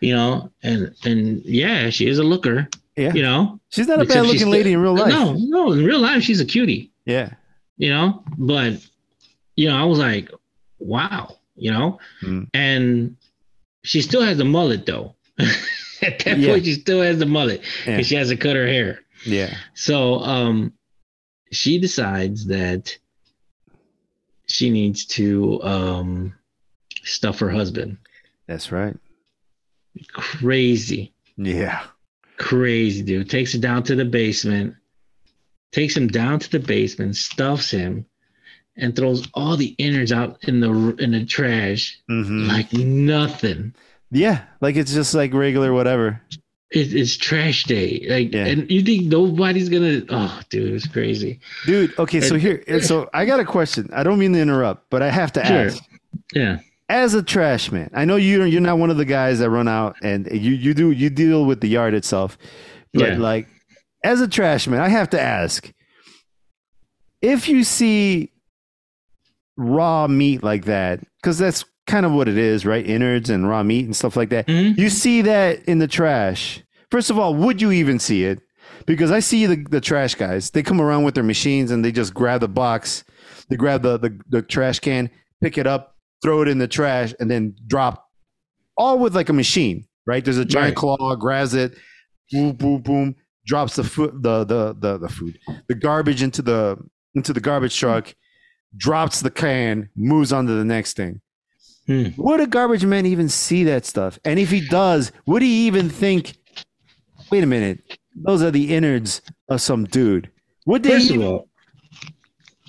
you 0.00 0.14
know, 0.14 0.50
and, 0.62 0.94
and 1.04 1.44
yeah, 1.44 1.90
she 1.90 2.06
is 2.06 2.18
a 2.18 2.22
looker, 2.24 2.68
Yeah. 2.96 3.12
you 3.14 3.22
know. 3.22 3.60
She's 3.70 3.88
not 3.88 4.00
a 4.02 4.04
bad 4.04 4.26
looking 4.26 4.50
lady 4.50 4.72
in 4.72 4.80
real 4.80 4.94
life. 4.94 5.08
No, 5.12 5.34
no, 5.34 5.72
in 5.72 5.84
real 5.84 6.00
life, 6.00 6.22
she's 6.22 6.40
a 6.40 6.44
cutie, 6.44 6.90
Yeah. 7.06 7.30
you 7.76 7.90
know, 7.90 8.22
but, 8.38 8.74
you 9.56 9.68
know, 9.68 9.76
I 9.76 9.84
was 9.84 9.98
like, 9.98 10.30
wow, 10.78 11.36
you 11.56 11.70
know, 11.70 11.98
Mm. 12.22 12.48
and 12.54 13.16
she 13.84 14.00
still 14.02 14.22
has 14.22 14.38
the 14.38 14.44
mullet 14.44 14.86
though. 14.86 15.14
At 16.02 16.18
that 16.24 16.38
Yeah. 16.38 16.52
point, 16.52 16.64
she 16.64 16.74
still 16.74 17.00
has 17.02 17.18
the 17.18 17.26
mullet 17.26 17.62
Yeah. 17.86 17.96
because 17.96 18.06
she 18.06 18.14
hasn't 18.16 18.40
cut 18.40 18.56
her 18.56 18.66
hair. 18.66 19.00
Yeah. 19.26 19.56
So, 19.74 20.20
um, 20.20 20.72
she 21.52 21.78
decides 21.78 22.46
that 22.46 22.96
she 24.46 24.68
needs 24.70 25.06
to 25.06 25.62
um 25.62 26.34
stuff 27.04 27.38
her 27.38 27.48
husband. 27.50 27.96
That's 28.46 28.70
right. 28.72 28.96
Crazy, 30.12 31.12
Yeah. 31.36 31.82
crazy 32.36 33.02
dude. 33.02 33.30
Takes 33.30 33.54
him 33.54 33.60
down 33.60 33.82
to 33.84 33.94
the 33.94 34.04
basement. 34.04 34.74
Takes 35.72 35.96
him 35.96 36.08
down 36.08 36.38
to 36.40 36.50
the 36.50 36.58
basement, 36.60 37.16
stuffs 37.16 37.70
him, 37.70 38.06
and 38.76 38.94
throws 38.94 39.28
all 39.34 39.56
the 39.56 39.74
innards 39.78 40.12
out 40.12 40.38
in 40.44 40.60
the 40.60 40.70
in 40.98 41.12
the 41.12 41.24
trash 41.24 41.98
hmm 42.08 42.46
like 42.48 42.72
nothing. 42.72 43.74
Yeah. 44.10 44.42
Like 44.60 44.76
it's 44.76 44.92
just 44.94 45.14
like 45.14 45.32
regular 45.34 45.72
whatever. 45.72 46.20
It, 46.70 46.92
it's 46.92 47.16
trash 47.16 47.64
day. 47.64 48.04
Like, 48.08 48.32
Yeah. 48.32 48.46
and 48.46 48.68
you 48.70 48.82
think 48.82 49.04
nobody's 49.06 49.68
gonna? 49.68 50.02
Oh, 50.08 50.40
dude, 50.50 50.72
it's 50.74 50.88
crazy. 50.88 51.38
Dude, 51.66 51.96
okay, 51.98 52.20
so 52.20 52.34
And- 52.34 52.42
here 52.42 52.80
so 52.82 53.08
I 53.14 53.26
got 53.26 53.38
a 53.38 53.44
question. 53.44 53.88
I 53.92 54.02
don't 54.02 54.18
mean 54.18 54.32
to 54.32 54.40
interrupt, 54.40 54.90
but 54.90 55.02
I 55.02 55.10
have 55.10 55.32
to 55.34 55.44
Sure. 55.46 55.56
ask. 55.66 55.82
Yeah, 56.34 56.58
As 56.88 57.14
a 57.14 57.22
trash 57.22 57.72
man, 57.72 57.90
I 57.94 58.04
know 58.04 58.16
you 58.16 58.44
you're 58.44 58.60
not 58.60 58.78
one 58.78 58.90
of 58.90 58.96
the 58.98 59.04
guys 59.06 59.38
that 59.38 59.48
run 59.50 59.68
out 59.68 59.96
and 60.02 60.26
you 60.30 60.52
you 60.52 60.74
do 60.74 60.90
you 60.90 61.08
deal 61.10 61.46
with 61.46 61.60
the 61.60 61.68
yard 61.68 61.94
itself. 61.94 62.36
But 62.92 63.10
Yeah. 63.12 63.16
like 63.18 63.48
as 64.04 64.20
a 64.20 64.28
trash 64.28 64.66
man, 64.66 64.80
I 64.80 64.88
have 64.88 65.08
to 65.10 65.20
ask 65.20 65.72
if 67.22 67.48
you 67.48 67.64
see 67.64 68.30
raw 69.56 70.06
meat 70.06 70.42
like 70.42 70.64
that, 70.66 71.00
because 71.22 71.38
that's 71.38 71.64
kind 71.86 72.04
of 72.04 72.12
what 72.12 72.28
it 72.28 72.36
is, 72.36 72.66
right? 72.66 72.84
Innards 72.86 73.30
and 73.30 73.48
raw 73.48 73.62
meat 73.62 73.84
and 73.86 73.94
stuff 73.96 74.16
like 74.16 74.30
that. 74.30 74.46
Mhm. 74.46 74.76
You 74.78 74.88
see 74.90 75.22
that 75.22 75.64
in 75.64 75.78
the 75.78 75.86
trash. 75.88 76.62
First 76.90 77.10
of 77.10 77.18
all, 77.18 77.34
would 77.34 77.60
you 77.62 77.70
even 77.72 77.98
see 77.98 78.24
it? 78.24 78.40
Because 78.86 79.10
I 79.10 79.20
see 79.20 79.46
the, 79.46 79.64
the 79.70 79.80
trash 79.80 80.14
guys. 80.14 80.50
They 80.50 80.62
come 80.62 80.80
around 80.80 81.04
with 81.04 81.14
their 81.14 81.24
machines 81.24 81.70
and 81.70 81.84
they 81.84 81.92
just 81.92 82.12
grab 82.14 82.40
the 82.40 82.48
box, 82.48 83.04
they 83.48 83.56
grab 83.56 83.82
the, 83.82 83.98
the, 83.98 84.18
the 84.28 84.42
trash 84.42 84.80
can, 84.80 85.08
pick 85.42 85.56
it 85.58 85.66
up, 85.66 85.93
throw 86.24 86.42
it 86.42 86.48
in 86.48 86.58
the 86.58 86.66
trash, 86.66 87.14
and 87.20 87.30
then 87.30 87.54
drop 87.68 88.08
all 88.76 88.98
with 88.98 89.14
like 89.14 89.28
a 89.28 89.32
machine, 89.32 89.84
right? 90.06 90.24
There's 90.24 90.38
a 90.38 90.44
giant 90.44 90.70
Right. 90.70 90.96
claw, 90.98 91.14
grabs 91.14 91.54
it, 91.54 91.76
boom, 92.32 92.52
boom, 92.56 92.80
boom, 92.82 93.14
drops 93.46 93.76
the 93.76 93.84
food 93.84 94.22
the, 94.22 94.42
the 94.44 94.74
the 94.80 94.98
the 94.98 95.08
food, 95.08 95.38
the 95.68 95.74
garbage 95.76 96.22
into 96.22 96.42
the 96.42 96.76
into 97.14 97.32
the 97.32 97.40
garbage 97.40 97.78
truck, 97.78 98.12
drops 98.76 99.20
the 99.20 99.30
can, 99.30 99.88
moves 99.94 100.32
on 100.32 100.46
to 100.46 100.52
the 100.54 100.64
next 100.64 100.96
thing. 100.96 101.20
Hmm. 101.86 102.08
Would 102.16 102.40
a 102.40 102.46
garbage 102.46 102.84
man 102.86 103.04
even 103.06 103.28
see 103.28 103.62
that 103.64 103.84
stuff? 103.84 104.18
And 104.24 104.38
if 104.40 104.50
he 104.50 104.66
does, 104.66 105.12
would 105.26 105.42
he 105.42 105.66
even 105.66 105.90
think, 105.90 106.34
wait 107.30 107.44
a 107.44 107.46
minute, 107.46 107.98
those 108.16 108.42
are 108.42 108.50
the 108.50 108.74
innards 108.74 109.20
of 109.50 109.60
some 109.60 109.84
dude? 109.84 110.30
Would 110.66 110.82
they? 110.82 110.92
First 110.92 111.10
of 111.10 111.20
all, 111.22 111.48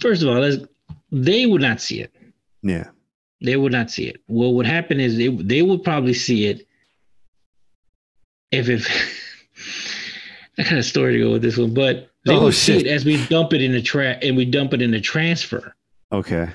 first 0.02 0.22
of 0.22 0.28
all, 0.28 0.68
they 1.14 1.46
would 1.46 1.62
not 1.62 1.80
see 1.82 2.02
it. 2.02 2.12
yeah. 2.62 2.90
They 3.46 3.56
would 3.58 3.72
not 3.72 3.92
see 3.92 4.06
it. 4.08 4.22
What 4.28 4.54
would 4.56 4.66
happen 4.66 5.00
is 5.00 5.18
they 5.18 5.28
they 5.28 5.62
would 5.62 5.84
probably 5.84 6.14
see 6.14 6.48
it 6.48 6.68
if 8.52 8.70
if 8.70 8.88
I 10.58 10.64
kind 10.64 10.78
of 10.80 10.86
story 10.86 11.14
to 11.14 11.20
go 11.20 11.32
with 11.34 11.42
this 11.42 11.58
one, 11.58 11.74
but 11.74 12.10
they 12.26 12.34
Oh, 12.36 12.46
would 12.46 12.54
see 12.56 12.78
it 12.78 12.88
as 12.88 13.06
we 13.06 13.24
dump 13.28 13.54
it 13.54 13.62
in 13.62 13.72
the 13.72 13.82
trash 13.82 14.20
and 14.24 14.36
we 14.36 14.46
dump 14.46 14.74
it 14.74 14.82
in 14.82 14.92
the 14.92 15.02
transfer. 15.02 15.76
Okay. 16.12 16.50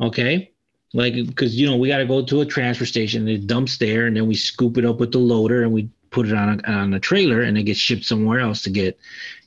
Okay. 0.00 0.50
Like, 0.92 1.14
because 1.14 1.56
you 1.58 1.66
know, 1.66 1.76
we 1.76 1.88
got 1.88 1.98
to 1.98 2.06
go 2.06 2.24
to 2.24 2.40
a 2.40 2.46
transfer 2.46 2.84
station, 2.86 3.26
it 3.28 3.46
dumps 3.46 3.78
there, 3.78 4.06
and 4.06 4.16
then 4.16 4.26
we 4.26 4.34
scoop 4.34 4.76
it 4.76 4.84
up 4.84 4.98
with 4.98 5.12
the 5.12 5.18
loader 5.18 5.62
and 5.62 5.72
we 5.72 5.88
put 6.10 6.26
it 6.28 6.34
on 6.34 6.60
a, 6.64 6.70
on 6.70 6.92
a 6.94 7.00
trailer 7.00 7.42
and 7.42 7.56
it 7.56 7.62
gets 7.64 7.78
shipped 7.78 8.04
somewhere 8.04 8.40
else 8.40 8.62
to 8.62 8.70
get 8.70 8.98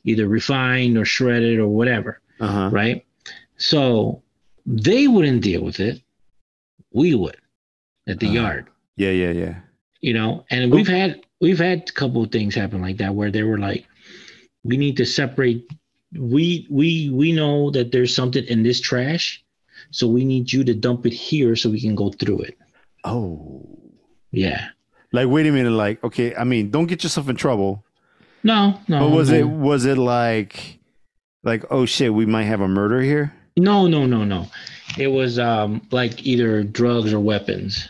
either 0.06 0.28
refined 0.28 0.98
or 0.98 1.06
shredded 1.06 1.60
or 1.60 1.68
whatever. 1.68 2.20
Uh 2.40 2.48
huh. 2.48 2.70
Right. 2.72 3.06
So 3.58 4.22
they 4.66 5.08
wouldn't 5.08 5.42
deal 5.44 5.64
with 5.64 5.80
it. 5.80 6.02
We 6.94 7.16
would 7.16 7.38
at 8.08 8.20
the 8.20 8.28
Uh, 8.28 8.32
yard, 8.32 8.68
Yeah, 8.96 9.12
yeah, 9.12 9.32
yeah. 9.32 9.56
you 10.02 10.14
know, 10.14 10.46
and 10.50 10.72
we've 10.72 10.88
had, 10.88 11.22
we've 11.42 11.60
had 11.60 11.90
a 11.90 11.92
couple 11.92 12.24
of 12.24 12.32
things 12.32 12.56
happen 12.56 12.82
like 12.82 12.98
that 12.98 13.16
where 13.16 13.32
they 13.32 13.44
were 13.44 13.58
like, 13.58 13.86
we 14.64 14.78
need 14.78 14.96
to 14.98 15.06
separate. 15.06 15.68
We, 16.18 16.68
we, 16.70 17.10
we 17.10 17.32
know 17.32 17.72
that 17.72 17.92
there's 17.92 18.16
something 18.16 18.44
in 18.46 18.64
this 18.64 18.80
trash. 18.80 19.44
So 19.92 20.08
we 20.08 20.24
need 20.24 20.52
you 20.54 20.64
to 20.64 20.74
dump 20.74 21.06
it 21.06 21.14
here 21.14 21.56
so 21.56 21.70
we 21.70 21.82
can 21.82 21.96
go 21.96 22.12
through 22.12 22.40
it. 22.42 22.58
Oh. 23.04 23.80
Yeah. 24.32 24.70
Like, 25.12 25.28
wait 25.28 25.46
a 25.46 25.52
minute. 25.52 25.72
Like, 25.72 26.04
okay. 26.04 26.36
I 26.36 26.44
mean, 26.44 26.72
don't 26.72 26.88
get 26.88 27.04
yourself 27.04 27.28
in 27.30 27.36
trouble. 27.36 27.84
No, 28.44 28.80
no. 28.88 29.00
But 29.00 29.16
was 29.16 29.30
no. 29.30 29.38
it 29.38 29.48
was 29.48 29.86
it 29.86 29.98
like, 29.98 30.80
like, 31.44 31.64
oh 31.70 31.86
shit, 31.86 32.14
we 32.14 32.26
might 32.26 32.44
have 32.44 32.62
a 32.62 32.68
murder 32.68 33.02
here? 33.02 33.34
No, 33.58 33.88
no, 33.88 34.06
no, 34.06 34.24
no. 34.24 34.48
It 34.98 35.08
was 35.08 35.40
um 35.40 35.86
like 35.92 36.26
either 36.26 36.64
drugs 36.64 37.14
or 37.14 37.20
weapons. 37.20 37.88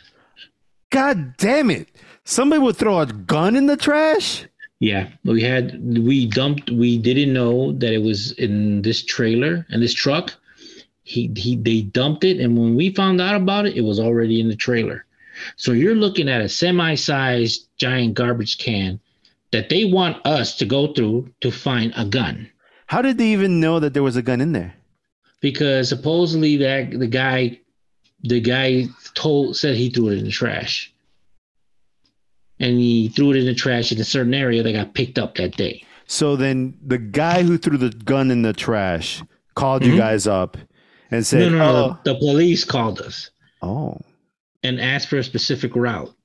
God 0.89 1.37
damn 1.37 1.71
it! 1.71 1.87
Somebody 2.25 2.61
would 2.61 2.77
throw 2.77 2.99
a 2.99 3.05
gun 3.05 3.55
in 3.55 3.65
the 3.65 3.77
trash. 3.77 4.45
Yeah, 4.79 5.09
we 5.23 5.41
had 5.41 5.79
we 5.97 6.27
dumped. 6.27 6.69
We 6.69 6.97
didn't 6.97 7.33
know 7.33 7.71
that 7.73 7.93
it 7.93 8.01
was 8.01 8.33
in 8.33 8.81
this 8.81 9.03
trailer 9.03 9.65
and 9.69 9.81
this 9.81 9.93
truck. 9.93 10.33
He 11.03 11.31
he 11.35 11.55
they 11.55 11.81
dumped 11.81 12.23
it, 12.23 12.39
and 12.39 12.57
when 12.57 12.75
we 12.75 12.93
found 12.93 13.21
out 13.21 13.35
about 13.35 13.65
it, 13.65 13.75
it 13.75 13.81
was 13.81 13.99
already 13.99 14.39
in 14.39 14.49
the 14.49 14.55
trailer. 14.55 15.05
So 15.55 15.71
you're 15.71 15.95
looking 15.95 16.29
at 16.29 16.41
a 16.41 16.49
semi-sized 16.49 17.67
giant 17.77 18.13
garbage 18.13 18.57
can 18.57 18.99
that 19.51 19.69
they 19.69 19.85
want 19.85 20.25
us 20.25 20.55
to 20.57 20.65
go 20.65 20.93
through 20.93 21.29
to 21.41 21.51
find 21.51 21.93
a 21.95 22.05
gun. 22.05 22.49
How 22.87 23.01
did 23.01 23.17
they 23.17 23.27
even 23.27 23.59
know 23.59 23.79
that 23.79 23.93
there 23.93 24.03
was 24.03 24.15
a 24.15 24.21
gun 24.21 24.41
in 24.41 24.51
there? 24.51 24.73
Because 25.43 25.89
supposedly 25.89 26.55
that 26.55 26.97
the 26.97 27.05
guy 27.05 27.59
the 28.23 28.39
guy 28.39 28.85
told 29.13 29.57
said 29.57 29.75
he 29.75 29.89
threw 29.89 30.07
it 30.07 30.17
in 30.17 30.23
the 30.23 30.31
trash. 30.31 30.91
And 32.59 32.79
he 32.79 33.09
threw 33.09 33.31
it 33.31 33.37
in 33.37 33.45
the 33.45 33.53
trash 33.53 33.91
in 33.91 33.99
a 33.99 34.05
certain 34.05 34.33
area 34.33 34.63
that 34.63 34.71
got 34.71 34.93
picked 34.93 35.19
up 35.19 35.35
that 35.35 35.57
day. 35.57 35.83
So 36.07 36.37
then 36.37 36.77
the 36.85 36.97
guy 36.97 37.43
who 37.43 37.57
threw 37.57 37.77
the 37.77 37.89
gun 37.89 38.31
in 38.31 38.41
the 38.41 38.53
trash 38.53 39.21
called 39.55 39.85
you 39.85 39.93
Mhm. 39.93 39.97
guys 39.97 40.27
up 40.27 40.57
and 41.11 41.25
said, 41.25 41.51
no 41.51 41.57
no 41.57 41.65
"Oh, 41.65 41.97
the, 42.05 42.13
the 42.13 42.19
police 42.19 42.63
called 42.63 43.01
us 43.01 43.29
oh, 43.61 43.99
and 44.63 44.79
asked 44.79 45.09
for 45.09 45.17
a 45.17 45.23
specific 45.23 45.75
route. 45.75 46.15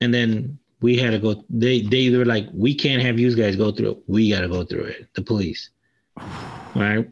And 0.00 0.14
then 0.14 0.58
we 0.80 0.96
had 0.96 1.10
to 1.10 1.18
go 1.18 1.44
they 1.50 1.82
they 1.82 2.08
were 2.16 2.24
like 2.24 2.46
we 2.54 2.74
can't 2.74 3.02
have 3.02 3.20
you 3.20 3.36
guys 3.36 3.56
go 3.56 3.72
through 3.72 3.90
it. 3.90 3.98
We 4.06 4.30
got 4.30 4.40
to 4.40 4.48
go 4.48 4.64
through 4.64 4.84
it 4.84 5.08
the 5.14 5.22
police 5.22 5.68
right 6.74 7.08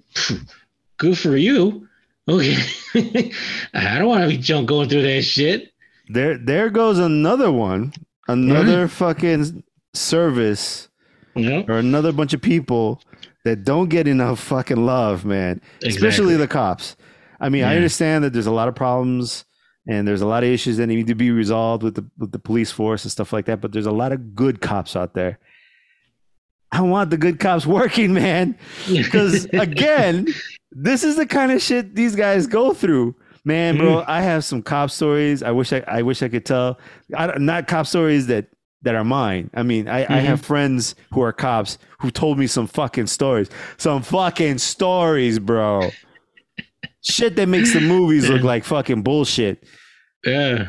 good 0.97 1.19
for 1.19 1.37
you 1.37 1.87
okay 2.29 2.57
i 3.75 3.99
don't 3.99 4.09
want 4.09 4.23
to 4.23 4.29
be 4.29 4.37
junk 4.39 4.69
going 4.69 4.89
through 4.89 5.03
that 5.03 5.23
shit 5.23 5.71
there, 6.13 6.37
there 6.37 6.71
goes 6.71 6.99
another 6.99 7.53
one, 7.53 7.93
another 8.27 8.89
fucking 8.89 9.63
service 9.95 10.89
Yep. 11.37 11.69
are 11.69 11.79
another 11.79 12.11
bunch 12.11 12.35
of 12.35 12.43
people 12.43 13.01
that 13.45 13.63
don't 13.65 13.89
get 13.89 14.09
enough 14.09 14.41
fucking 14.41 14.85
love, 14.85 15.25
man. 15.25 15.61
Especially 15.85 16.35
the 16.37 16.49
cops. 16.49 16.97
I 17.41 17.49
mean, 17.49 17.63
I 17.63 17.77
understand 17.77 18.25
that 18.25 18.33
there's 18.33 18.49
a 18.49 18.53
lot 18.53 18.67
of 18.67 18.75
problems 18.75 19.45
and 19.87 20.07
there's 20.07 20.21
a 20.21 20.27
lot 20.27 20.43
of 20.43 20.51
issues 20.51 20.79
that 20.79 20.89
need 20.89 21.07
to 21.07 21.15
be 21.15 21.31
resolved 21.31 21.85
with 21.85 21.95
the 21.95 22.05
with 22.19 22.33
the 22.33 22.41
police 22.41 22.73
force 22.73 23.05
and 23.05 23.13
stuff 23.13 23.33
like 23.33 23.47
that, 23.47 23.61
but 23.61 23.71
there's 23.71 23.87
a 23.87 23.93
lot 23.93 24.11
of 24.11 24.35
good 24.35 24.61
cops 24.61 24.97
out 24.97 25.15
there. 25.15 25.39
I 26.73 26.83
want 26.83 27.11
the 27.11 27.17
good 27.17 27.41
cops 27.41 27.67
working, 27.67 28.13
man. 28.13 28.57
Because 28.89 29.47
again, 29.53 30.29
this 30.71 31.05
is 31.05 31.17
the 31.17 31.27
kind 31.27 31.53
of 31.53 31.61
shit 31.61 31.95
these 31.95 32.15
guys 32.15 32.47
go 32.47 32.73
through. 32.73 33.15
Man, 33.45 33.79
bro, 33.79 34.03
mm. 34.03 34.05
I 34.07 34.21
have 34.21 34.45
some 34.45 34.63
cop 34.63 34.91
stories. 34.91 35.43
I 35.43 35.51
wish 35.51 35.73
I, 35.73 35.83
I 35.89 36.03
wish 36.03 36.23
I 36.23 36.29
could 36.29 36.45
tell. 36.45 36.79
I, 37.17 37.27
don't- 37.27 37.67
cop 37.67 37.87
stories 37.87 38.27
that 38.27 38.49
that 38.83 38.95
are 38.95 39.05
mine. 39.05 39.51
I 39.55 39.63
mean, 39.63 39.89
I, 39.89 40.01
I 40.09 40.21
have 40.21 40.39
mm-hmm. 40.39 40.47
friends 40.47 40.95
who 41.13 41.21
are 41.23 41.33
cops 41.33 41.79
who 42.01 42.11
told 42.11 42.39
me 42.39 42.47
some 42.47 42.67
fucking 42.67 43.09
stories. 43.09 43.51
Some 43.77 44.03
fucking 44.03 44.59
stories, 44.59 45.39
bro. 45.39 45.91
shit 47.03 47.37
that 47.37 47.49
makes 47.49 47.73
the 47.73 47.81
movies 47.81 48.29
look 48.29 48.43
like 48.43 48.65
fucking 48.65 49.03
bullshit. 49.03 49.65
yeah. 50.25 50.69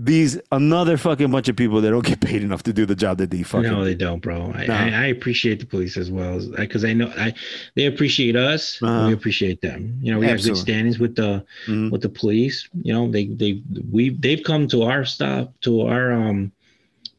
These 0.00 0.38
another 0.52 0.96
fucking 0.96 1.30
bunch 1.32 1.48
of 1.48 1.56
people 1.56 1.80
that 1.80 1.90
don't 1.90 2.04
get 2.04 2.20
paid 2.20 2.42
enough 2.42 2.62
to 2.64 2.72
do 2.72 2.86
the 2.86 2.94
job 2.94 3.18
that 3.18 3.30
they 3.30 3.42
fucking 3.42 3.68
No, 3.68 3.84
they 3.84 3.96
don't, 3.96 4.20
bro. 4.22 4.52
I, 4.54 4.66
No. 4.66 4.74
I, 4.74 4.88
I 4.90 5.06
appreciate 5.06 5.58
the 5.58 5.66
police 5.66 5.96
as 5.96 6.08
well 6.10 6.40
because 6.56 6.84
I 6.84 6.92
know 6.92 7.12
I 7.16 7.34
they 7.74 7.86
appreciate 7.86 8.36
us. 8.36 8.80
Uh-huh. 8.80 9.08
We 9.08 9.12
appreciate 9.14 9.60
them. 9.60 9.98
You 10.00 10.12
know, 10.12 10.20
we 10.20 10.26
have 10.26 10.42
good 10.42 10.56
standings 10.56 10.98
with 11.00 11.16
the 11.16 11.44
Mhm. 11.66 11.90
with 11.90 12.02
the 12.02 12.08
police. 12.08 12.68
You 12.82 12.92
know, 12.92 13.10
they 13.10 13.26
they 13.26 13.60
we 13.90 14.10
they've 14.10 14.42
come 14.44 14.68
to 14.68 14.82
our 14.82 15.04
stop 15.04 15.52
to 15.62 15.80
our 15.82 16.12
um 16.12 16.52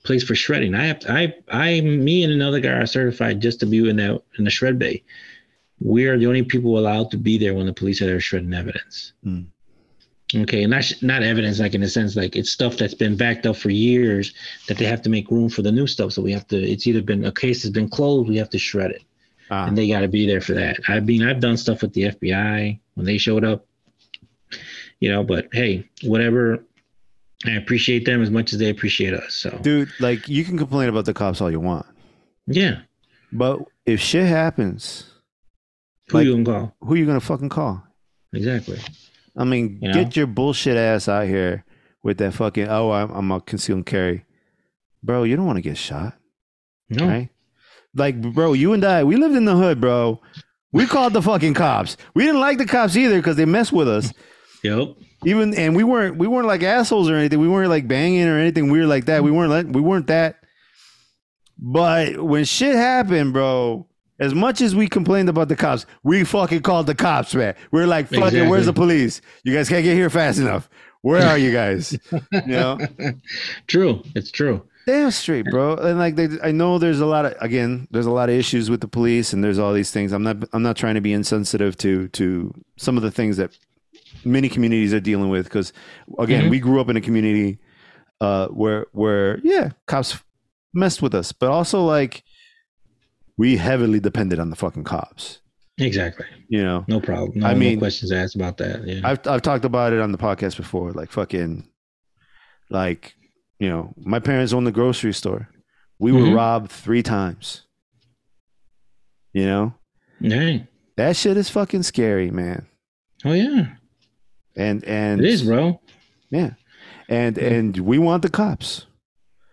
place 0.03 0.23
for 0.23 0.34
shredding. 0.35 0.73
I 0.73 0.85
have 0.85 1.01
I 1.10 1.34
I 1.51 1.81
me 1.81 2.23
and 2.23 2.31
another 2.31 2.61
guy 2.61 2.69
are 2.69 2.85
certified 2.85 3.41
just 3.41 3.60
to 3.60 3.65
be 3.65 3.89
in 3.89 3.97
that 3.97 4.22
in 4.38 4.45
the 4.45 4.49
shred 4.51 4.80
bay. 4.80 5.03
We 5.81 6.06
are 6.07 6.18
the 6.18 6.27
only 6.27 6.43
people 6.43 6.80
allowed 6.80 7.11
to 7.11 7.18
be 7.18 7.38
there 7.38 7.53
when 7.53 7.65
the 7.65 7.73
police 7.73 8.01
are 8.01 8.06
there 8.06 8.19
shredding 8.22 8.53
evidence. 8.53 9.14
Mm. 9.26 9.45
Okay, 10.35 10.61
and 10.64 10.72
that's 10.72 11.01
not 11.01 11.23
evidence 11.23 11.60
like 11.60 11.73
in 11.73 11.81
a 11.81 11.89
sense 11.89 12.15
like 12.15 12.35
it's 12.35 12.51
stuff 12.51 12.77
that's 12.77 12.93
been 12.93 13.15
backed 13.18 13.47
up 13.47 13.56
for 13.56 13.72
years 13.72 14.34
that 14.68 14.77
they 14.77 14.85
have 14.85 15.01
to 15.01 15.10
make 15.10 15.31
room 15.31 15.49
for 15.49 15.64
the 15.64 15.72
new 15.72 15.88
stuff. 15.88 16.11
So 16.14 16.22
we 16.22 16.31
have 16.34 16.47
to. 16.49 16.57
It's 16.57 16.85
either 16.85 17.01
been 17.01 17.26
a 17.26 17.31
case 17.31 17.64
has 17.64 17.72
been 17.72 17.89
closed, 17.89 18.30
we 18.30 18.38
have 18.38 18.49
to 18.51 18.60
shred 18.60 18.91
it, 18.91 19.01
Ah, 19.49 19.65
and 19.65 19.76
they 19.76 19.88
got 19.88 20.01
to 20.01 20.07
be 20.07 20.27
there 20.27 20.41
for 20.41 20.53
that. 20.53 20.77
I 20.88 20.99
mean, 20.99 21.23
I've 21.23 21.39
done 21.39 21.57
stuff 21.57 21.81
with 21.81 21.93
the 21.93 22.03
FBI 22.11 22.80
when 22.93 23.06
they 23.07 23.18
showed 23.18 23.43
up, 23.43 23.65
you 24.99 25.10
know. 25.10 25.23
But 25.23 25.47
hey, 25.51 25.89
whatever. 26.03 26.64
I 27.45 27.51
appreciate 27.51 28.03
them 28.06 28.22
as 28.22 28.30
much 28.30 28.51
as 28.51 28.60
they 28.60 28.69
appreciate 28.69 29.14
us. 29.14 29.34
So 29.34 29.57
dude, 29.64 29.89
like 30.01 30.27
you 30.27 30.43
can 30.43 30.57
complain 30.57 30.89
about 30.89 31.06
the 31.06 31.14
cops 31.14 31.39
all 31.41 31.49
you 31.49 31.61
want, 31.61 31.85
yeah, 32.47 32.81
but 33.31 33.61
if 33.85 34.01
shit 34.01 34.27
happens, 34.27 35.06
who 36.10 36.18
Like- 36.18 36.26
you 36.26 36.34
gonna 36.34 36.45
call? 36.60 36.76
who 36.81 36.95
you 36.95 37.06
gonna 37.06 37.22
fucking 37.22 37.47
call? 37.49 37.81
Exactly. 38.34 38.77
I 39.40 39.44
mean, 39.45 39.80
You 39.82 39.91
get 39.94 40.16
your 40.16 40.28
bullshit 40.28 40.78
ass 40.78 41.07
out 41.07 41.26
here 41.28 41.64
with 42.03 42.18
that 42.20 42.34
fucking. 42.34 42.68
Oh, 42.68 42.91
I'm, 42.91 43.10
I'm 43.11 43.32
a 43.32 43.40
conceal 43.41 43.78
and 43.78 43.86
carry, 43.86 44.26
bro. 45.02 45.24
You 45.24 45.36
don't 45.38 45.45
want 45.48 45.57
to 45.57 45.61
get 45.61 45.78
shot, 45.78 46.14
No. 46.90 47.07
right? 47.07 47.30
Like, 47.95 48.22
bro, 48.22 48.53
you 48.53 48.74
and 48.74 48.84
I, 48.86 49.03
we 49.03 49.16
lived 49.16 49.36
in 49.36 49.45
the 49.45 49.56
hood, 49.56 49.82
bro. 49.82 50.22
We 50.72 50.86
called 50.86 51.14
the 51.14 51.22
fucking 51.24 51.56
cops. 51.56 51.98
We 52.14 52.24
didn't 52.26 52.41
like 52.41 52.60
the 52.60 52.66
cops 52.68 52.95
either 52.95 53.18
because 53.18 53.36
they 53.38 53.45
messed 53.45 53.72
with 53.74 53.88
us. 53.88 54.14
Yep. 54.61 54.90
Even 55.26 55.53
and 55.56 55.74
we 55.74 55.86
weren't 55.86 56.18
we 56.18 56.28
weren't 56.28 56.45
like 56.45 56.64
assholes 56.64 57.10
or 57.10 57.16
anything. 57.16 57.40
We 57.40 57.48
weren't 57.48 57.70
like 57.70 57.88
banging 57.88 58.28
or 58.28 58.38
anything 58.38 58.70
weird 58.70 58.88
like 58.88 59.06
that. 59.06 59.24
We 59.24 59.32
weren't 59.32 59.52
like, 59.52 59.68
we 59.74 59.80
weren't 59.80 60.07
that. 60.07 60.36
But 61.57 62.22
when 62.22 62.44
shit 62.45 62.76
happened, 62.76 63.32
bro, 63.34 63.88
as 64.20 64.34
much 64.34 64.62
as 64.62 64.76
we 64.76 64.88
complained 64.88 65.30
about 65.30 65.48
the 65.48 65.56
cops, 65.56 65.86
we 66.04 66.24
fucking 66.24 66.62
called 66.62 66.88
the 66.88 66.96
cops, 66.96 67.34
man. 67.36 67.56
We're 67.72 67.88
like, 67.88 68.08
fucking, 68.08 68.24
Exactly. 68.24 68.48
where's 68.48 68.66
the 68.66 68.74
police? 68.74 69.22
You 69.44 69.54
guys 69.54 69.70
can't 69.70 69.84
get 69.84 69.96
here 69.96 70.10
fast 70.10 70.40
enough. 70.40 70.70
Where 71.02 71.26
are 71.26 71.38
you 71.38 71.52
guys? 71.54 71.98
you 72.12 72.41
know, 72.48 72.78
True. 73.68 74.04
It's 74.16 74.32
true. 74.32 74.66
damn 74.86 75.12
straight, 75.12 75.46
bro. 75.46 75.76
And 75.76 75.98
like, 75.98 76.16
they, 76.16 76.28
I 76.44 76.52
know 76.52 76.78
there's 76.78 77.00
a 77.00 77.06
lot 77.06 77.26
of 77.26 77.36
again, 77.41 77.88
there's 77.91 78.06
a 78.06 78.12
lot 78.12 78.30
of 78.30 78.36
issues 78.36 78.70
with 78.70 78.82
the 78.82 78.88
police, 78.88 79.32
and 79.34 79.44
there's 79.44 79.60
all 79.60 79.74
these 79.74 79.91
things. 79.91 80.12
I'm 80.12 80.24
not, 80.24 80.38
I'm 80.52 80.64
not 80.64 80.76
trying 80.76 80.96
to 80.96 81.02
be 81.02 81.14
insensitive 81.14 81.78
to 81.78 82.08
to 82.10 82.54
some 82.78 82.98
of 82.98 83.04
the 83.04 83.12
things 83.12 83.38
that 83.38 83.58
many 84.26 84.50
communities 84.50 84.94
are 84.94 85.00
dealing 85.00 85.30
with 85.30 85.46
because 85.46 85.72
again, 86.18 86.46
Mhm. 86.46 86.50
we 86.50 86.60
grew 86.60 86.82
up 86.82 86.90
in 86.90 86.98
a 86.98 87.02
community 87.02 87.60
uh, 88.20 88.48
where 88.48 88.88
where 88.91 89.40
yeah, 89.44 89.70
cops 89.86 90.18
messed 90.74 91.02
with 91.02 91.16
us, 91.16 91.32
but 91.32 91.50
also 91.50 91.84
like 91.86 92.24
we 93.40 93.57
heavily 93.57 93.99
depended 93.99 94.38
on 94.40 94.49
the 94.52 94.56
fucking 94.56 94.84
cops. 94.84 95.40
Exactly. 95.80 96.26
You 96.49 96.61
know, 96.64 96.84
No 96.90 96.99
problem. 96.99 97.40
No, 97.40 97.48
I 97.48 97.53
no 97.53 97.60
mean- 97.60 97.80
questions 97.80 98.11
asked 98.11 98.36
about 98.36 98.57
that. 98.57 98.86
Yeah. 98.86 98.99
I've 99.03 99.26
I've 99.26 99.41
talked 99.41 99.64
about 99.66 99.94
it 99.94 100.02
on 100.02 100.11
the 100.11 100.18
podcast 100.18 100.57
before. 100.57 100.91
Like 100.91 101.10
fucking, 101.11 101.68
like 102.70 103.16
you 103.60 103.70
know, 103.70 103.94
my 103.98 104.20
parents 104.20 104.53
own 104.53 104.64
the 104.66 104.72
grocery 104.72 105.14
store. 105.14 105.49
We 105.99 106.11
were 106.11 106.22
Mhm. 106.28 106.36
robbed 106.36 106.72
three 106.72 107.03
times. 107.03 107.64
You 109.34 109.45
know, 109.45 109.74
Hey. 110.22 110.68
that 110.98 111.16
shit 111.16 111.38
is 111.38 111.49
fucking 111.49 111.84
scary, 111.84 112.32
man. 112.32 112.66
Oh 113.26 113.34
yeah. 113.34 113.76
And 114.56 114.84
and 114.86 115.22
It 115.22 115.28
is, 115.28 115.44
bro. 115.44 115.80
yeah, 116.32 116.52
and 117.07 117.38
and 117.38 117.78
we 117.78 117.98
want 117.99 118.24
the 118.24 118.30
cops. 118.30 118.86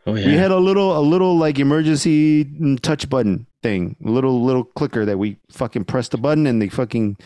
Oh 0.07 0.15
yeah. 0.15 0.27
We 0.27 0.33
had 0.35 0.51
a 0.51 0.59
little 0.59 0.97
a 0.99 1.03
little 1.03 1.37
like 1.37 1.59
emergency 1.59 2.45
touch 2.83 3.09
button 3.09 3.46
thing, 3.63 3.97
little 4.01 4.45
little 4.45 4.65
clicker 4.65 5.05
that 5.05 5.19
we 5.19 5.39
fucking 5.51 5.85
press 5.85 6.09
the 6.09 6.19
button 6.19 6.47
and 6.47 6.61
they 6.61 6.69
fucking 6.69 7.17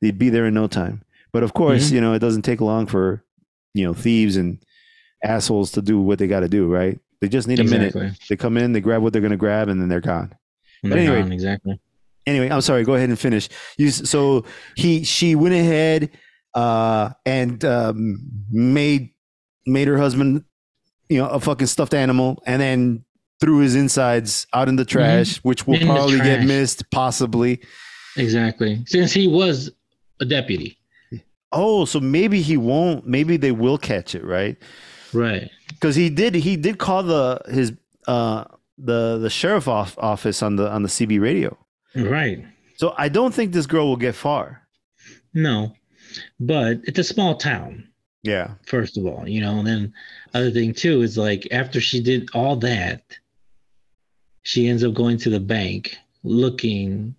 they'd 0.00 0.18
be 0.18 0.28
there 0.30 0.46
in 0.46 0.54
no 0.54 0.66
time. 0.66 1.02
But 1.32 1.42
of 1.42 1.54
course, 1.54 1.90
Mhm. 1.90 1.92
you 1.92 2.00
know, 2.00 2.12
it 2.14 2.18
doesn't 2.18 2.42
take 2.42 2.60
long 2.60 2.86
for 2.86 3.24
you 3.74 3.84
know 3.84 3.94
thieves 3.94 4.36
and 4.36 4.58
assholes 5.24 5.72
to 5.72 5.82
do 5.82 6.00
what 6.00 6.18
they 6.18 6.26
got 6.26 6.40
to 6.40 6.48
do, 6.48 6.66
right? 6.66 6.98
They 7.20 7.28
just 7.28 7.46
need 7.46 7.60
a 7.60 7.64
minute. 7.64 7.94
They 8.28 8.36
come 8.36 8.56
in, 8.56 8.72
they 8.72 8.80
grab 8.80 9.02
what 9.02 9.12
they're 9.12 9.22
gonna 9.22 9.36
grab, 9.36 9.68
and 9.68 9.80
then 9.80 9.88
they're 9.88 10.00
gone. 10.00 10.34
But 10.82 10.90
they're 10.90 10.98
anyway. 10.98 11.22
gone, 11.22 11.32
exactly. 11.32 11.80
Anyway, 12.26 12.48
I'm 12.50 12.60
sorry. 12.60 12.84
Go 12.84 12.94
ahead 12.94 13.08
and 13.08 13.18
finish. 13.18 13.48
You 13.78 13.90
so 13.90 14.44
he 14.76 15.04
she 15.04 15.34
went 15.34 15.54
ahead 15.54 16.10
uh, 16.54 17.10
and 17.24 17.64
um, 17.64 18.18
made 18.50 19.10
made 19.66 19.88
her 19.88 19.96
husband, 19.98 20.44
you 21.08 21.18
know, 21.18 21.28
a 21.28 21.38
fucking 21.40 21.66
stuffed 21.68 21.94
animal, 21.94 22.42
and 22.46 22.60
then 22.60 23.04
threw 23.42 23.58
his 23.58 23.74
insides 23.74 24.46
out 24.54 24.68
in 24.68 24.76
the 24.76 24.84
trash, 24.84 25.38
which 25.38 25.66
will 25.66 25.74
Mm-hmm. 25.74 25.90
In 25.90 25.96
probably 25.96 26.18
get 26.20 26.44
missed, 26.46 26.88
possibly. 26.90 27.60
Exactly. 28.16 28.82
Since 28.86 29.12
he 29.12 29.26
was 29.26 29.70
a 30.20 30.24
deputy. 30.24 30.78
Oh, 31.50 31.84
so 31.84 31.98
maybe 32.00 32.40
he 32.40 32.56
won't. 32.56 33.06
Maybe 33.06 33.36
they 33.36 33.52
will 33.52 33.76
catch 33.78 34.14
it, 34.14 34.24
right? 34.24 34.56
Right. 35.12 35.50
Because 35.68 35.96
he 35.96 36.08
did. 36.08 36.34
He 36.34 36.56
did 36.56 36.78
call 36.78 37.02
the 37.02 37.40
his 37.48 37.72
uh 38.06 38.44
the 38.78 39.18
the 39.18 39.28
sheriff 39.28 39.66
off, 39.68 39.98
office 39.98 40.42
on 40.42 40.56
the 40.56 40.70
on 40.70 40.82
the 40.82 40.88
CB 40.88 41.20
radio. 41.20 41.56
Right. 41.94 42.44
So 42.76 42.94
I 42.96 43.08
don't 43.08 43.34
think 43.34 43.52
this 43.52 43.66
girl 43.66 43.86
will 43.88 43.96
get 43.96 44.14
far. 44.14 44.62
No. 45.34 45.74
But 46.40 46.80
it's 46.84 46.98
a 46.98 47.04
small 47.04 47.36
town, 47.36 47.88
Yeah. 48.22 48.54
first 48.66 48.96
of 48.98 49.04
all, 49.06 49.28
you 49.28 49.40
know, 49.40 49.58
and 49.58 49.66
then 49.66 49.92
other 50.34 50.50
thing 50.50 50.72
too 50.74 51.02
is 51.02 51.16
like 51.18 51.46
after 51.50 51.80
she 51.80 52.02
did 52.02 52.28
all 52.34 52.56
that, 52.56 53.02
she 54.42 54.68
ends 54.68 54.82
up 54.84 54.94
going 54.94 55.18
to 55.18 55.30
the 55.30 55.40
bank 55.40 55.96
looking 56.22 57.14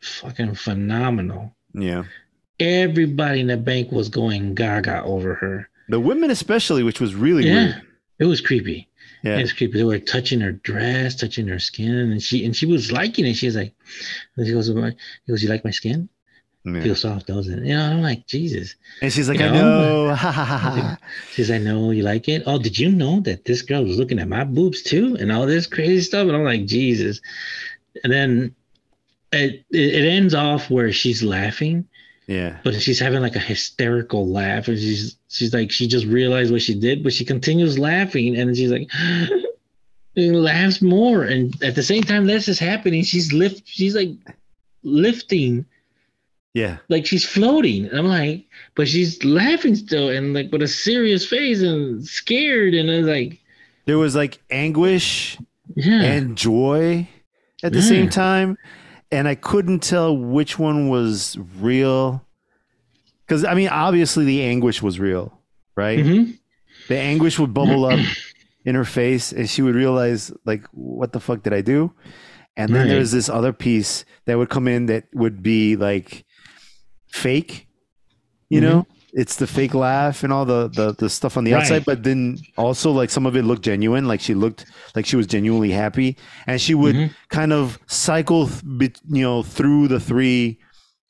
fucking 0.00 0.54
phenomenal. 0.54 1.54
Yeah. 1.74 2.04
Everybody 2.58 3.40
in 3.40 3.48
the 3.48 3.56
bank 3.56 3.92
was 3.92 4.08
going 4.08 4.54
gaga 4.54 5.02
over 5.04 5.34
her. 5.34 5.68
The 5.88 6.00
women 6.00 6.30
especially, 6.30 6.82
which 6.82 7.00
was 7.00 7.14
really 7.14 7.46
Yeah. 7.46 7.54
weird. 7.66 7.82
It 8.18 8.24
was 8.24 8.40
creepy. 8.40 8.88
Yeah. 9.22 9.38
It 9.38 9.42
was 9.42 9.52
creepy. 9.52 9.78
They 9.78 9.84
were 9.84 9.98
touching 9.98 10.40
her 10.40 10.52
dress, 10.52 11.16
touching 11.16 11.48
her 11.48 11.58
skin, 11.58 12.10
and 12.12 12.22
she 12.22 12.44
and 12.44 12.56
she 12.56 12.64
was 12.66 12.90
liking 12.92 13.26
it. 13.26 13.34
She 13.34 13.46
was 13.46 13.56
like, 13.56 13.74
she 14.38 14.52
goes, 14.52 14.68
he 14.68 14.74
goes, 15.28 15.42
you 15.42 15.48
like 15.48 15.64
my 15.64 15.70
skin? 15.70 16.08
Yeah. 16.66 16.82
Feels 16.82 17.00
soft, 17.02 17.28
doesn't 17.28 17.60
it? 17.60 17.66
You 17.68 17.76
know, 17.76 17.84
I'm 17.84 18.02
like, 18.02 18.26
Jesus. 18.26 18.74
And 19.00 19.12
she's 19.12 19.28
like, 19.28 19.38
You 19.38 19.46
I 19.46 19.50
know? 19.50 20.08
know. 20.08 20.14
Ha 20.16 20.32
ha 20.32 20.44
ha 20.44 20.58
ha. 20.58 20.98
She 21.32 21.44
says, 21.44 21.50
I 21.52 21.58
know 21.58 21.92
you 21.92 22.02
like 22.02 22.28
it. 22.28 22.42
Oh, 22.44 22.58
did 22.58 22.76
you 22.78 22.90
know 22.90 23.20
that 23.20 23.44
this 23.44 23.62
girl 23.62 23.84
was 23.84 23.98
looking 23.98 24.18
at 24.18 24.28
my 24.28 24.42
boobs 24.44 24.82
too? 24.82 25.16
And 25.20 25.30
all 25.30 25.46
this 25.46 25.66
crazy 25.66 26.00
stuff. 26.02 26.26
And 26.26 26.36
I'm 26.36 26.42
like, 26.44 26.66
Jesus. 26.66 27.20
And 28.02 28.12
then 28.12 28.54
it, 29.32 29.64
it, 29.70 29.94
it 29.94 30.08
ends 30.08 30.34
off 30.34 30.68
where 30.68 30.90
she's 30.92 31.22
laughing, 31.22 31.86
Yeah. 32.26 32.58
but 32.64 32.74
she's 32.80 32.98
having 32.98 33.20
like 33.22 33.36
a 33.36 33.40
hysterical 33.40 34.26
laugh. 34.26 34.66
And 34.66 34.76
she's 34.78 35.16
she's 35.28 35.54
like, 35.54 35.70
she 35.70 35.86
just 35.86 36.06
realized 36.06 36.50
what 36.50 36.62
she 36.62 36.74
did, 36.78 37.04
but 37.04 37.12
she 37.12 37.24
continues 37.24 37.78
laughing. 37.78 38.36
And 38.36 38.56
she's 38.56 38.72
like, 38.72 38.90
and 40.16 40.42
laughs 40.42 40.82
more. 40.82 41.22
And 41.22 41.54
at 41.62 41.74
the 41.76 41.82
same 41.84 42.02
time 42.02 42.26
this 42.26 42.48
is 42.48 42.58
happening, 42.58 43.04
she's 43.04 43.32
lift 43.32 43.62
she's 43.68 43.94
like 43.94 44.10
lifting 44.82 45.64
Yeah. 46.56 46.78
like 46.88 47.04
she's 47.06 47.24
floating. 47.24 47.86
And 47.86 47.98
I'm 47.98 48.06
like, 48.08 48.46
but 48.74 48.88
she's 48.88 49.22
laughing 49.24 49.74
still 49.76 50.08
and 50.08 50.32
like 50.34 50.50
with 50.52 50.62
a 50.62 50.68
serious 50.68 51.26
face 51.26 51.60
and 51.62 52.06
scared. 52.06 52.74
And 52.74 52.90
I 52.90 52.98
was 52.98 53.06
like, 53.06 53.38
There 53.86 53.98
was 53.98 54.16
like 54.16 54.40
anguish 54.50 55.38
yeah, 55.74 56.02
and 56.04 56.36
joy 56.36 57.08
at 57.62 57.72
the 57.72 57.82
same 57.82 58.08
time, 58.08 58.58
and 59.10 59.28
I 59.28 59.34
couldn't 59.34 59.80
tell 59.82 60.16
which 60.16 60.58
one 60.58 60.88
was 60.88 61.36
real. 61.60 62.26
Because 63.26 63.44
I 63.44 63.54
mean, 63.54 63.68
obviously 63.68 64.24
the 64.24 64.42
anguish 64.44 64.82
was 64.82 65.00
real, 65.00 65.40
right? 65.76 66.04
hmm 66.04 66.32
The 66.88 66.98
anguish 66.98 67.38
would 67.38 67.54
bubble 67.54 67.84
up 67.86 68.00
in 68.64 68.74
her 68.76 68.84
face, 68.84 69.32
and 69.32 69.48
she 69.50 69.62
would 69.62 69.76
realize, 69.76 70.32
like, 70.44 70.66
what 70.72 71.12
the 71.12 71.20
fuck 71.20 71.42
did 71.44 71.54
I 71.54 71.62
do? 71.62 71.92
And 72.56 72.74
then 72.74 72.88
Right. 72.88 72.90
there's 72.90 73.12
this 73.12 73.30
other 73.30 73.54
piece 73.54 74.04
that 74.26 74.38
would 74.38 74.50
come 74.50 74.68
in 74.68 74.86
that 74.88 75.06
would 75.14 75.42
be 75.42 75.76
like 75.76 76.25
fake, 77.16 77.66
you 78.50 78.60
Mm-hmm. 78.60 78.68
know. 78.70 78.86
It's 79.12 79.36
the 79.36 79.46
fake 79.46 79.72
laugh 79.72 80.24
and 80.24 80.32
all 80.32 80.44
the, 80.44 80.68
the, 80.68 80.92
the 80.92 81.08
stuff 81.08 81.38
on 81.38 81.44
the 81.44 81.52
Right. 81.52 81.62
outside, 81.62 81.86
but 81.86 82.02
then 82.02 82.36
also 82.58 82.90
like 82.92 83.08
some 83.08 83.24
of 83.24 83.34
it 83.34 83.44
looked 83.44 83.62
genuine, 83.62 84.06
like 84.06 84.20
she 84.20 84.34
looked 84.34 84.66
like 84.94 85.06
she 85.06 85.16
was 85.16 85.26
genuinely 85.26 85.70
happy, 85.70 86.18
and 86.46 86.60
she 86.60 86.74
would 86.74 86.94
Mhm. 86.96 87.10
kind 87.30 87.52
of 87.54 87.78
cycle, 87.86 88.50
you 89.08 89.22
know, 89.22 89.42
through 89.42 89.88
the 89.88 89.98
three 90.00 90.58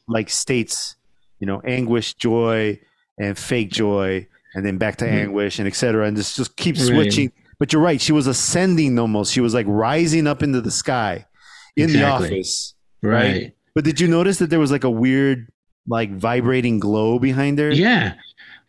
like 0.06 0.30
states, 0.30 0.94
you 1.40 1.48
know, 1.48 1.60
anguish, 1.64 2.14
joy, 2.14 2.78
and 3.18 3.36
fake 3.36 3.70
joy, 3.72 4.24
and 4.54 4.64
then 4.64 4.78
back 4.78 4.96
to 4.98 5.04
Mhm. 5.04 5.22
anguish, 5.22 5.58
and 5.58 5.66
etc. 5.66 6.06
And 6.06 6.16
just 6.16 6.36
just 6.36 6.54
keep 6.56 6.76
Right. 6.76 6.86
switching. 6.86 7.32
But 7.58 7.72
you're 7.72 7.82
right; 7.82 8.00
she 8.00 8.12
was 8.12 8.28
ascending 8.28 9.00
almost. 9.00 9.32
She 9.32 9.40
was 9.40 9.52
like 9.52 9.66
rising 9.68 10.28
up 10.28 10.44
into 10.44 10.60
the 10.60 10.70
sky 10.70 11.26
in 11.74 11.88
the 11.88 11.94
Exactly. 12.06 12.26
office. 12.38 12.74
Right. 13.02 13.52
But 13.74 13.82
did 13.84 13.98
you 14.00 14.06
notice 14.06 14.38
that 14.38 14.48
there 14.50 14.60
was 14.60 14.70
like 14.70 14.84
a 14.84 14.90
weird, 14.90 15.48
like 15.88 16.10
vibrating 16.12 16.78
glow 16.78 17.18
behind 17.18 17.58
her? 17.58 17.70
Yeah, 17.72 18.14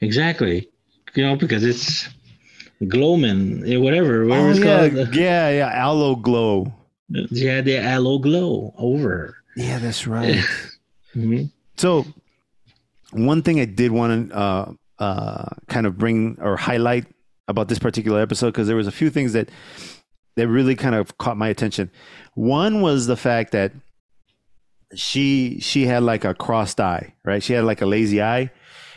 exactly. 0.01 0.69
You 1.15 1.23
know, 1.25 1.35
because 1.35 1.63
it's 1.63 2.07
Glowman, 2.83 3.81
whatever, 3.81 4.25
whatever 4.25 4.47
Oh, 4.47 4.49
it's 4.51 4.59
yeah, 4.59 4.89
called. 4.89 5.15
yeah, 5.15 5.49
yeah, 5.49 5.71
aloe 5.73 6.15
glow. 6.15 6.71
Yeah, 7.09 7.61
the 7.61 7.77
aloe 7.79 8.19
glow 8.19 8.73
over. 8.77 9.35
Yeah, 9.55 9.79
that's 9.79 10.05
right. 10.07 10.43
Mhm. 11.15 11.49
So, 11.77 12.05
one 13.11 13.41
thing 13.41 13.59
I 13.59 13.65
did 13.65 13.91
want 13.91 14.29
to 14.29 14.37
uh, 14.37 14.71
uh, 14.99 15.45
kind 15.67 15.87
of 15.87 15.97
bring 15.97 16.37
or 16.39 16.57
highlight 16.57 17.05
about 17.47 17.67
this 17.69 17.79
particular 17.79 18.21
episode 18.21 18.47
because 18.51 18.67
there 18.67 18.75
was 18.75 18.85
a 18.85 18.91
few 18.91 19.09
things 19.09 19.33
that 19.33 19.49
that 20.35 20.47
really 20.47 20.75
kind 20.75 20.93
of 20.93 21.17
caught 21.17 21.35
my 21.37 21.47
attention. 21.47 21.89
One 22.35 22.81
was 22.81 23.07
the 23.07 23.15
fact 23.17 23.51
that 23.53 23.71
she 24.95 25.59
she 25.59 25.85
had 25.85 26.03
like 26.03 26.23
a 26.25 26.33
crossed 26.33 26.79
eye, 26.79 27.13
right? 27.25 27.41
She 27.43 27.53
had 27.53 27.63
like 27.65 27.81
a 27.81 27.85
lazy 27.85 28.21
eye, 28.21 28.51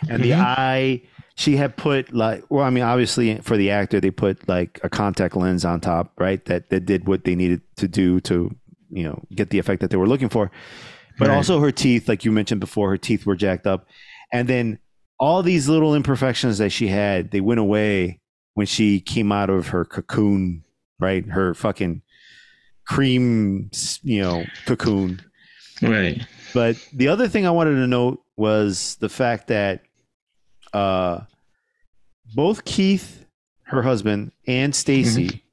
and 0.09 0.23
the 0.23 0.33
Mhm. 0.33 0.41
eye 0.59 1.03
she 1.37 1.57
had 1.57 1.77
put 1.77 2.13
like 2.13 2.45
well, 2.51 2.65
I 2.65 2.71
mean, 2.71 2.85
obviously 2.85 3.37
for 3.39 3.57
the 3.57 3.71
actor 3.71 4.01
they 4.01 4.11
put 4.11 4.49
like 4.49 4.79
a 4.83 4.89
contact 4.89 5.37
lens 5.37 5.65
on 5.65 5.81
top, 5.81 6.13
right? 6.19 6.45
That 6.47 6.71
that 6.71 6.87
did 6.87 7.07
what 7.07 7.25
they 7.25 7.35
needed 7.35 7.63
to 7.77 7.89
do 7.89 8.21
to 8.21 8.55
you 8.91 9.05
know 9.05 9.23
get 9.35 9.51
the 9.51 9.59
effect 9.59 9.81
that 9.81 9.91
they 9.91 9.97
were 9.97 10.09
looking 10.09 10.29
for 10.29 10.51
but 11.19 11.29
Right. 11.29 11.37
also 11.37 11.61
her 11.61 11.71
teeth, 11.71 12.09
like 12.09 12.25
you 12.25 12.33
mentioned 12.33 12.61
before, 12.61 12.89
her 12.91 12.97
teeth 12.97 13.27
were 13.27 13.37
jacked 13.37 13.67
up. 13.67 13.87
And 14.33 14.49
then 14.49 14.79
all 15.19 15.43
these 15.43 15.69
little 15.69 15.95
imperfections 15.95 16.57
that 16.59 16.71
she 16.71 16.89
had, 16.89 17.31
they 17.31 17.43
went 17.43 17.61
away 17.61 18.21
when 18.55 18.67
she 18.67 19.01
came 19.01 19.31
out 19.31 19.51
of 19.51 19.69
her 19.69 19.85
cocoon, 19.85 20.65
right? 20.99 21.27
Her 21.29 21.53
fucking 21.53 22.01
cream, 22.87 23.71
you 24.03 24.21
know, 24.23 24.47
cocoon. 24.67 25.21
Right. 25.83 26.21
But 26.55 26.77
the 26.93 27.09
other 27.09 27.29
thing 27.29 27.47
I 27.47 27.51
wanted 27.51 27.75
to 27.77 27.87
note 27.87 28.23
was 28.37 28.97
the 29.01 29.09
fact 29.09 29.49
that 29.49 29.83
uh, 30.73 31.21
both 32.35 32.65
Keith, 32.65 33.25
her 33.65 33.83
husband, 33.83 34.33
and 34.47 34.75
Stacy, 34.75 35.45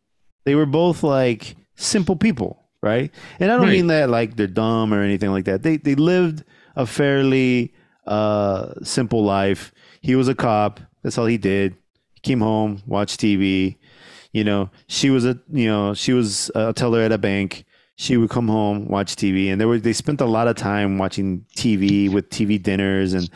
they 0.45 0.55
were 0.55 0.65
both 0.65 1.03
like 1.03 1.55
simple 1.75 2.15
people, 2.15 2.63
right? 2.81 3.11
And 3.39 3.51
I 3.51 3.55
don't 3.55 3.65
Right. 3.65 3.73
mean 3.73 3.87
that 3.87 4.09
like 4.09 4.35
they're 4.35 4.47
dumb 4.47 4.93
or 4.93 5.01
anything 5.01 5.31
like 5.31 5.45
that. 5.45 5.63
They 5.63 5.77
they 5.77 5.95
lived 5.95 6.43
a 6.75 6.85
fairly 6.85 7.73
uh, 8.05 8.73
simple 8.83 9.23
life. 9.23 9.71
He 10.01 10.15
was 10.15 10.27
a 10.27 10.35
cop. 10.35 10.79
That's 11.03 11.17
all 11.17 11.25
he 11.25 11.37
did. 11.37 11.75
He 12.13 12.21
came 12.21 12.41
home, 12.41 12.81
watched 12.85 13.19
TV. 13.19 13.77
You 14.33 14.43
know, 14.43 14.69
she 14.87 15.09
was 15.09 15.25
a 15.25 15.39
you 15.51 15.67
know 15.67 15.93
she 15.93 16.13
was 16.13 16.51
a 16.55 16.73
teller 16.73 17.01
at 17.01 17.11
a 17.11 17.17
bank. 17.17 17.65
She 17.99 18.15
would 18.15 18.29
come 18.29 18.47
home, 18.47 18.87
watch 18.87 19.15
TV, 19.15 19.51
and 19.51 19.59
they 19.59 19.65
were 19.65 19.79
they 19.79 19.91
spent 19.93 20.21
a 20.21 20.25
lot 20.25 20.47
of 20.47 20.55
time 20.55 20.97
watching 20.99 21.45
TV 21.55 22.09
with 22.11 22.29
TV 22.29 22.61
dinners, 22.61 23.13
and 23.13 23.29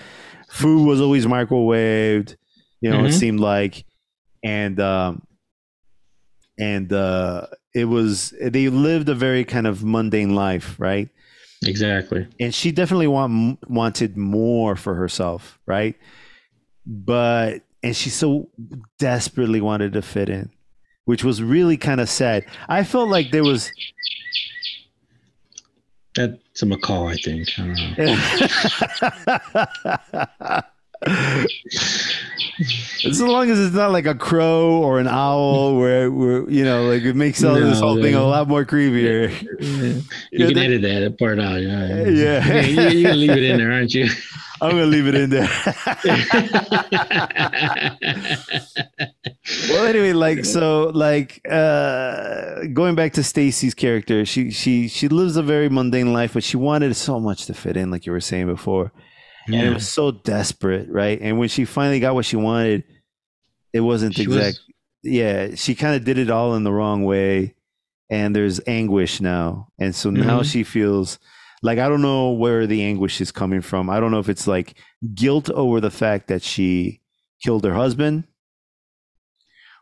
food 0.50 0.86
was 0.86 1.02
always 1.02 1.26
microwaved. 1.26 2.36
You 2.80 2.90
know, 2.92 3.04
it 3.06 3.10
Mhm. 3.10 3.14
seemed 3.20 3.40
like, 3.40 3.86
and 4.44 4.80
um, 4.80 5.24
and 6.60 6.92
uh, 6.94 7.48
it 7.74 7.86
was 7.86 8.34
they 8.42 8.70
lived 8.70 9.10
a 9.10 9.16
very 9.16 9.44
kind 9.44 9.66
of 9.68 9.84
mundane 9.84 10.36
life, 10.36 10.76
right? 10.80 11.10
Exactly. 11.64 12.28
and 12.40 12.56
she 12.56 12.72
definitely 12.72 13.06
want 13.08 13.60
wanted 13.70 14.18
more 14.18 14.76
for 14.76 14.96
herself, 14.96 15.60
right? 15.68 15.96
But 16.86 17.62
and 17.84 17.96
she 17.96 18.10
so 18.10 18.50
desperately 19.00 19.62
wanted 19.62 19.94
to 19.94 20.02
fit 20.02 20.30
in, 20.30 20.50
which 21.06 21.24
was 21.24 21.42
really 21.42 21.78
kind 21.78 22.00
of 22.02 22.10
sad. 22.10 22.46
I 22.68 22.84
felt 22.84 23.10
like 23.10 23.32
there 23.32 23.44
was 23.44 23.72
That's 26.16 26.62
a 26.62 26.66
macaw, 26.66 27.08
I 27.08 27.16
think. 27.16 27.48
I 27.58 27.68
know. 27.68 27.94
as 33.06 33.22
long 33.22 33.50
as 33.50 33.60
it's 33.60 33.76
not 33.76 33.92
like 33.92 34.06
a 34.06 34.16
crow 34.16 34.82
or 34.84 35.00
an 35.00 35.08
owl, 35.08 35.78
where, 35.78 36.12
where 36.12 36.50
you 36.50 36.64
know, 36.64 36.88
like 36.90 37.04
it 37.04 37.16
makes 37.16 37.44
all 37.44 37.56
this 37.56 37.80
No, 37.80 37.88
whole 37.88 38.02
thing 38.02 38.16
a 38.16 38.24
lot 38.24 38.48
more 38.48 38.66
creepier. 38.66 39.32
You 40.32 40.40
Yeah, 40.46 40.46
can 40.48 40.56
that- 40.56 40.66
edit 40.66 40.82
that 40.82 41.20
part 41.20 41.40
out. 41.40 41.62
Yeah. 41.62 42.08
Yeah. 42.08 42.62
You, 42.62 42.90
you 43.00 43.06
can 43.08 43.20
leave 43.20 43.32
it 43.32 43.44
in 43.44 43.58
there, 43.58 43.72
aren't 43.72 43.94
you? 43.94 44.08
I'm 44.62 44.72
gonna 44.72 44.86
leave 44.86 45.08
it 45.08 45.16
in 45.16 45.30
there. 45.32 45.50
well 49.70 49.86
anyway 49.86 50.14
like 50.14 50.46
so 50.46 50.92
like 50.94 51.42
uh 51.50 52.62
going 52.74 52.96
back 52.96 53.14
to 53.14 53.24
stacy's 53.24 53.74
character 53.74 54.26
she 54.26 54.52
she 54.52 54.88
she 54.88 55.08
lives 55.08 55.36
a 55.36 55.44
very 55.44 55.70
mundane 55.70 56.14
life 56.14 56.34
but 56.34 56.44
she 56.44 56.58
wanted 56.58 56.96
so 56.96 57.20
much 57.20 57.46
to 57.48 57.54
fit 57.54 57.76
in 57.78 57.92
like 57.92 58.06
you 58.06 58.12
were 58.12 58.22
saying 58.22 58.48
before 58.48 58.92
and 59.48 59.56
it 59.56 59.74
was 59.74 59.88
so 59.90 60.12
desperate 60.12 60.88
right 60.90 61.20
and 61.22 61.40
when 61.40 61.50
she 61.50 61.66
finally 61.66 62.00
got 62.00 62.14
what 62.14 62.26
she 62.26 62.36
wanted 62.36 62.84
it 63.74 63.82
wasn't 63.82 64.16
She 64.16 64.28
was- 64.28 64.38
exact 64.38 64.60
yeah 65.04 65.56
she 65.56 65.74
kind 65.76 65.96
of 65.96 66.04
did 66.04 66.18
it 66.20 66.30
all 66.30 66.56
in 66.56 66.64
the 66.64 66.72
wrong 66.72 67.04
way 67.04 67.56
and 68.10 68.36
there's 68.36 68.60
anguish 68.68 69.20
now 69.20 69.70
and 69.80 69.96
so 69.96 70.10
now 70.12 70.42
Mhm. 70.42 70.52
she 70.52 70.64
feels 70.64 71.18
like 71.64 71.80
i 71.80 71.88
don't 71.88 72.02
know 72.02 72.32
where 72.32 72.66
the 72.68 72.82
anguish 72.84 73.22
is 73.22 73.32
coming 73.32 73.62
from. 73.62 73.90
I 73.90 74.00
don't 74.00 74.12
know 74.12 74.20
if 74.20 74.30
it's 74.30 74.48
like 74.48 74.78
guilt 75.14 75.50
over 75.50 75.80
the 75.80 75.92
fact 75.92 76.28
that 76.28 76.42
she 76.44 77.02
killed 77.44 77.64
her 77.66 77.74
husband 77.74 78.26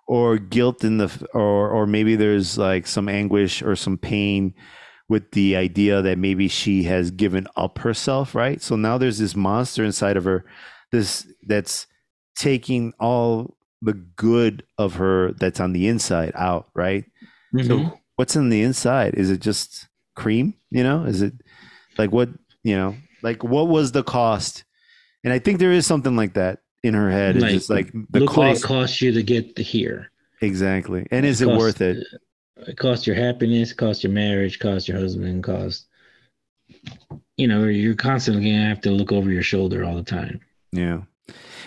or 0.08 0.38
guilt 0.38 0.84
in 0.84 0.98
the 0.98 1.28
or 1.34 1.70
or 1.70 1.86
maybe 1.86 2.16
there's 2.16 2.58
like 2.58 2.88
some 2.88 3.08
anguish 3.08 3.62
or 3.62 3.76
some 3.76 3.98
pain 3.98 4.54
with 5.08 5.32
the 5.32 5.56
idea 5.56 6.02
that 6.02 6.18
maybe 6.18 6.48
she 6.48 6.84
has 6.84 7.12
given 7.12 7.48
up 7.56 7.80
herself 7.80 8.36
right? 8.36 8.62
So 8.62 8.76
now 8.76 8.98
there's 8.98 9.18
this 9.20 9.36
monster 9.36 9.84
inside 9.84 10.18
of 10.18 10.24
her 10.26 10.46
this 10.92 11.28
that's 11.48 11.88
taking 12.38 12.94
all 13.00 13.56
the 13.82 13.94
good 13.94 14.64
of 14.78 14.96
her 14.96 15.32
that's 15.34 15.60
on 15.60 15.74
the 15.74 15.88
inside 15.88 16.32
out 16.36 16.70
right? 16.74 17.06
Mhm. 17.54 17.68
so 17.68 18.00
what's 18.16 18.36
in 18.36 18.50
the 18.50 18.62
inside? 18.62 19.16
Is 19.16 19.30
it 19.32 19.40
just 19.42 19.88
cream 20.16 20.56
you 20.72 20.84
know? 20.84 21.04
Is 21.06 21.22
it 21.22 21.34
like 22.00 22.12
what 22.12 22.30
you 22.64 22.76
know 22.76 22.96
like 23.22 23.44
what 23.44 23.68
was 23.68 23.92
the 23.92 24.04
cost 24.04 24.64
and 25.24 25.32
i 25.32 25.38
think 25.38 25.60
there 25.60 25.72
is 25.72 25.86
something 25.86 26.16
like 26.16 26.34
that 26.34 26.60
in 26.84 26.94
her 26.96 27.12
head 27.12 27.36
it's 27.36 27.44
Like, 27.44 27.54
just 27.54 27.70
like 27.70 27.92
the 28.12 28.20
Look 28.22 28.36
what 28.38 28.48
it 28.48 28.52
cost 28.54 28.64
cost 28.64 29.02
you 29.02 29.12
to 29.12 29.22
get 29.22 29.56
to 29.58 29.62
here. 29.64 30.10
exactly 30.42 31.06
and 31.12 31.26
is 31.26 31.42
it 31.42 31.46
cost- 31.46 31.60
worth 31.60 31.82
it 31.82 31.98
It 32.68 32.78
cost 32.78 33.06
your 33.08 33.16
happiness, 33.16 33.72
cost 33.74 34.04
your 34.04 34.12
marriage, 34.14 34.60
cost 34.60 34.88
your 34.90 34.98
husband, 35.00 35.44
cost. 35.46 35.88
You 37.38 37.48
know, 37.48 37.64
you're 37.66 37.96
constantly 37.96 38.44
gonna 38.52 38.68
have 38.68 38.82
to 38.82 38.92
look 38.92 39.12
over 39.14 39.30
your 39.32 39.44
shoulder 39.44 39.84
all 39.86 39.96
the 39.96 40.04
time. 40.20 40.40
yeah 40.72 41.02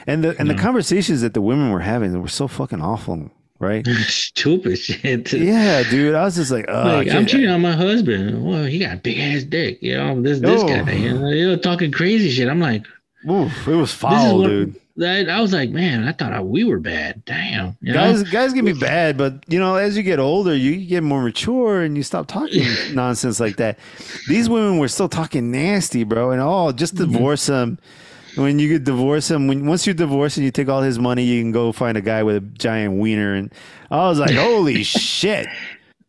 and 0.06 0.22
the 0.24 0.30
and 0.38 0.48
the 0.50 0.54
Yeah. 0.54 0.60
conversations 0.68 1.20
that 1.22 1.32
the 1.34 1.40
women 1.40 1.70
were 1.70 1.80
having 1.80 2.10
were 2.20 2.28
so 2.28 2.46
fucking 2.48 2.80
awful 2.82 3.30
right 3.62 3.86
Stupid 4.06 4.76
shit. 4.78 5.32
yeah 5.32 5.82
dude 5.88 6.14
i 6.14 6.24
was 6.24 6.34
just 6.36 6.50
like, 6.50 6.66
oh, 6.68 6.82
Like, 6.82 7.08
I'm 7.08 7.24
cheating 7.26 7.48
on 7.48 7.60
my 7.62 7.72
husband. 7.72 8.44
Well, 8.44 8.64
he 8.64 8.78
got 8.78 8.94
a 8.94 8.96
big 8.98 9.18
ass 9.18 9.44
dick. 9.44 9.78
You 9.80 9.96
know, 9.96 10.20
this 10.20 10.40
this 10.40 10.60
Oh. 10.62 10.66
guy. 10.68 10.92
You 10.92 11.14
know, 11.18 11.28
you 11.30 11.46
know, 11.48 11.56
talking 11.56 11.90
crazy 11.92 12.28
shit. 12.30 12.48
I'm 12.48 12.60
like, 12.60 12.84
Oof, 13.30 13.68
it 13.68 13.74
was 13.74 13.92
foul 13.94 14.38
what 14.40 14.48
dude 14.48 14.76
I, 15.02 15.24
I 15.24 15.40
was 15.40 15.54
like, 15.54 15.70
man, 15.70 16.06
I 16.06 16.12
thought 16.12 16.34
I, 16.34 16.42
we 16.42 16.64
were 16.64 16.78
bad. 16.78 17.24
Damn. 17.24 17.78
You 17.80 17.94
know? 17.94 17.98
guys 18.12 18.22
guys 18.24 18.52
can 18.52 18.64
be 18.66 18.72
bad 18.92 19.16
but 19.16 19.42
you 19.48 19.58
know 19.58 19.76
as 19.76 19.96
you 19.96 20.02
get 20.02 20.18
older 20.18 20.54
you, 20.54 20.76
get 20.84 21.02
more 21.02 21.22
mature 21.22 21.80
and 21.82 21.96
you 21.96 22.02
stop 22.02 22.26
talking 22.26 22.66
nonsense 22.92 23.38
like 23.40 23.56
that 23.56 23.78
these 24.28 24.48
women 24.50 24.78
were 24.78 24.88
still 24.88 25.08
talking 25.08 25.50
nasty 25.50 26.04
bro 26.04 26.32
and 26.32 26.42
oh 26.42 26.72
just 26.72 26.94
Mm-hmm. 26.96 27.12
divorce 27.12 27.46
him 27.46 27.78
when 28.36 28.58
you 28.58 28.68
could 28.68 28.84
divorce 28.84 29.30
him 29.30 29.46
when 29.46 29.66
once 29.66 29.86
you 29.86 29.94
divorce 29.94 30.36
and 30.36 30.44
you 30.44 30.50
take 30.50 30.68
all 30.68 30.82
his 30.82 30.98
money 30.98 31.24
you 31.24 31.42
can 31.42 31.52
go 31.52 31.72
find 31.72 31.96
a 31.96 32.00
guy 32.00 32.22
with 32.22 32.36
a 32.36 32.40
giant 32.40 32.94
wiener 32.94 33.34
and 33.34 33.52
i 33.90 34.08
was 34.08 34.18
like 34.18 34.34
holy 34.34 34.82
shit 34.82 35.46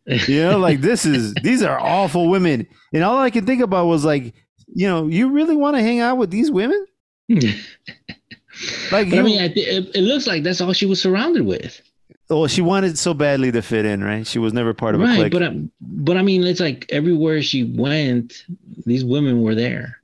You 0.06 0.42
know, 0.42 0.58
like 0.58 0.80
this 0.80 1.06
is 1.06 1.34
these 1.42 1.62
are 1.62 1.78
awful 1.78 2.28
women. 2.28 2.66
And 2.92 3.02
all 3.02 3.18
I 3.18 3.30
could 3.30 3.46
think 3.46 3.62
about 3.62 3.86
was 3.86 4.04
like, 4.04 4.34
you 4.74 4.86
know, 4.86 5.06
you 5.06 5.30
really 5.30 5.56
want 5.56 5.76
to 5.76 5.82
hang 5.82 6.00
out 6.00 6.18
with 6.18 6.30
these 6.30 6.50
women? 6.50 6.86
like, 7.28 9.08
you, 9.08 9.18
I 9.18 9.22
mean, 9.22 9.40
it, 9.40 9.56
it 9.56 10.02
looks 10.02 10.26
like 10.26 10.42
that's 10.42 10.60
all 10.60 10.72
she 10.72 10.86
was 10.86 11.00
surrounded 11.00 11.46
with. 11.46 11.80
Well, 12.28 12.46
she 12.48 12.62
wanted 12.62 12.98
so 12.98 13.14
badly 13.14 13.52
to 13.52 13.62
fit 13.62 13.84
in, 13.84 14.02
right? 14.02 14.26
She 14.26 14.38
was 14.38 14.52
never 14.52 14.74
part 14.74 14.94
of 14.94 15.00
right, 15.00 15.14
a 15.14 15.16
clique. 15.16 15.32
But 15.32 15.42
uh, 15.42 15.52
but 15.80 16.16
I 16.16 16.22
mean, 16.22 16.44
it's 16.44 16.60
like 16.60 16.86
everywhere 16.90 17.42
she 17.42 17.64
went, 17.64 18.44
these 18.84 19.04
women 19.04 19.42
were 19.42 19.54
there. 19.54 20.00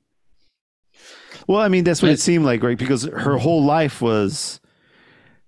Well, 1.50 1.60
I 1.60 1.66
mean, 1.66 1.82
that's 1.82 2.00
what 2.00 2.12
it 2.12 2.20
seemed 2.20 2.44
like, 2.44 2.62
right? 2.62 2.78
Because 2.78 3.02
her 3.02 3.36
whole 3.36 3.64
life 3.64 4.00
was 4.00 4.60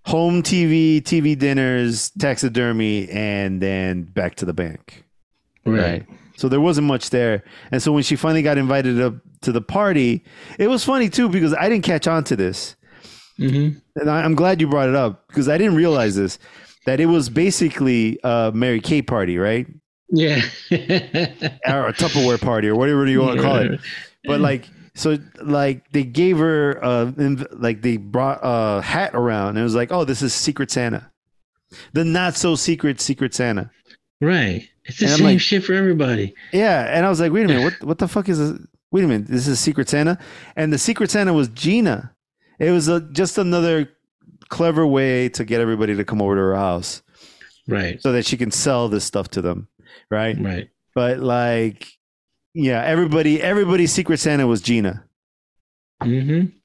home 0.04 0.42
TV, 0.42 1.00
TV 1.00 1.38
dinners, 1.38 2.10
taxidermy, 2.18 3.08
and 3.08 3.62
then 3.62 4.02
back 4.02 4.34
to 4.36 4.44
the 4.44 4.52
bank. 4.52 5.04
Right. 5.64 5.80
right. 5.80 6.06
So 6.36 6.48
there 6.48 6.60
wasn't 6.60 6.88
much 6.88 7.10
there. 7.10 7.44
And 7.70 7.80
so 7.80 7.92
when 7.92 8.02
she 8.02 8.16
finally 8.16 8.42
got 8.42 8.58
invited 8.58 9.00
up 9.00 9.14
to 9.42 9.52
the 9.52 9.60
party, 9.60 10.24
it 10.58 10.66
was 10.66 10.84
funny 10.84 11.08
too 11.08 11.28
because 11.28 11.54
I 11.54 11.68
didn't 11.68 11.84
catch 11.84 12.08
on 12.08 12.24
to 12.24 12.34
this. 12.34 12.74
Mm-hmm. 13.38 13.78
And 14.00 14.10
I, 14.10 14.24
am 14.24 14.34
glad 14.34 14.60
you 14.60 14.66
brought 14.66 14.88
it 14.88 14.96
up 14.96 15.28
because 15.28 15.48
I 15.48 15.56
didn't 15.56 15.76
realize 15.76 16.16
this 16.16 16.36
that 16.84 16.98
it 16.98 17.06
was 17.06 17.28
basically 17.28 18.18
a 18.24 18.50
Mary 18.52 18.80
Kay 18.80 19.02
party, 19.02 19.38
right? 19.38 19.68
Yeah. 20.08 20.42
or 20.72 21.86
a 21.86 21.92
Tupperware 21.92 22.40
party 22.40 22.66
or 22.66 22.74
whatever 22.74 23.06
you 23.06 23.20
want 23.20 23.36
to 23.36 23.42
call 23.44 23.58
it. 23.58 23.80
But 24.24 24.40
like, 24.40 24.68
so 24.94 25.18
like 25.42 25.90
they 25.92 26.04
gave 26.04 26.38
her 26.38 26.78
uh 26.82 27.12
like 27.52 27.82
they 27.82 27.96
brought 27.96 28.40
a 28.42 28.82
hat 28.82 29.14
around 29.14 29.50
and 29.50 29.58
it 29.58 29.62
was 29.62 29.74
like 29.74 29.90
oh 29.90 30.04
this 30.04 30.22
is 30.22 30.34
secret 30.34 30.70
santa. 30.70 31.10
The 31.94 32.04
not 32.04 32.36
so 32.36 32.54
secret 32.54 33.00
secret 33.00 33.34
santa. 33.34 33.70
Right. 34.20 34.68
It's 34.84 34.98
the 34.98 35.06
and 35.06 35.16
same 35.16 35.26
like, 35.26 35.40
shit 35.40 35.64
for 35.64 35.72
everybody. 35.72 36.34
Yeah. 36.52 36.94
And 36.94 37.06
i 37.06 37.08
was 37.08 37.20
like 37.20 37.32
wait 37.32 37.44
a 37.44 37.48
minute. 37.48 37.64
What, 37.64 37.82
what 37.88 37.98
the 37.98 38.08
fuck 38.08 38.28
is 38.28 38.38
this? 38.38 38.60
Wait 38.90 39.04
a 39.04 39.06
minute. 39.06 39.28
This 39.28 39.48
is 39.48 39.58
secret 39.58 39.88
santa? 39.88 40.18
And 40.56 40.72
the 40.72 40.78
secret 40.78 41.10
santa 41.10 41.32
was 41.32 41.48
gina. 41.48 42.14
It 42.58 42.70
was 42.70 42.88
a, 42.88 43.00
just 43.00 43.38
another 43.38 43.88
clever 44.50 44.86
way 44.86 45.30
to 45.30 45.44
get 45.46 45.62
everybody 45.62 45.96
to 45.96 46.04
come 46.04 46.20
over 46.20 46.34
to 46.34 46.40
her 46.40 46.54
house. 46.54 47.02
Right. 47.66 48.02
So 48.02 48.12
that 48.12 48.26
she 48.26 48.36
can 48.36 48.50
sell 48.50 48.88
this 48.88 49.04
stuff 49.04 49.28
to 49.28 49.40
them. 49.40 49.68
Right? 50.10 50.36
Right. 50.38 50.68
But 50.94 51.20
like 51.20 51.88
yeah, 52.54 52.82
everybody, 52.84 53.40
everybody's 53.40 53.92
Secret 53.92 54.20
Santa 54.20 54.46
was 54.46 54.60
Gina. 54.60 55.04
Mm-hmm. 56.02 56.56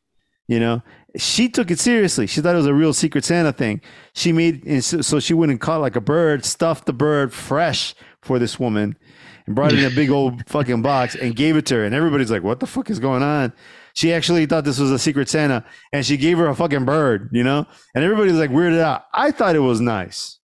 You 0.47 0.59
know, 0.59 0.81
she 1.17 1.49
took 1.49 1.71
it 1.71 1.79
seriously. 1.79 2.27
She 2.27 2.41
thought 2.41 2.55
it 2.55 2.59
was 2.59 2.67
a 2.67 2.73
real 2.73 2.93
Secret 2.93 3.25
Santa 3.25 3.51
thing. 3.51 3.81
She 4.13 4.31
made 4.31 4.83
so 4.83 5.19
she 5.19 5.33
went 5.33 5.51
and 5.51 5.59
caught 5.59 5.81
like 5.81 5.95
a 5.95 6.01
bird, 6.01 6.45
stuffed 6.45 6.85
the 6.85 6.93
bird 6.93 7.33
fresh 7.33 7.95
for 8.21 8.39
this 8.39 8.59
woman, 8.59 8.97
and 9.45 9.55
brought 9.55 9.73
it 9.73 9.79
in 9.79 9.91
a 9.91 9.95
big 9.95 10.09
old 10.09 10.47
fucking 10.47 10.81
box 10.81 11.15
and 11.15 11.35
gave 11.35 11.57
it 11.57 11.65
to 11.67 11.75
her. 11.75 11.85
And 11.85 11.93
everybody's 11.93 12.31
like, 12.31 12.43
"What 12.43 12.59
the 12.59 12.67
fuck 12.67 12.89
is 12.89 12.99
going 12.99 13.23
on?" 13.23 13.51
She 13.93 14.13
actually 14.13 14.45
thought 14.45 14.63
this 14.63 14.79
was 14.79 14.91
a 14.91 14.99
Secret 14.99 15.27
Santa, 15.27 15.65
and 15.91 16.05
she 16.05 16.17
gave 16.17 16.37
her 16.37 16.47
a 16.47 16.55
fucking 16.55 16.85
bird. 16.85 17.29
You 17.33 17.43
know, 17.43 17.65
and 17.93 18.03
everybody's 18.03 18.33
like 18.33 18.51
weirded 18.51 18.79
out. 18.79 19.03
I 19.13 19.31
thought 19.31 19.55
it 19.55 19.59
was 19.59 19.81
nice. 19.81 20.39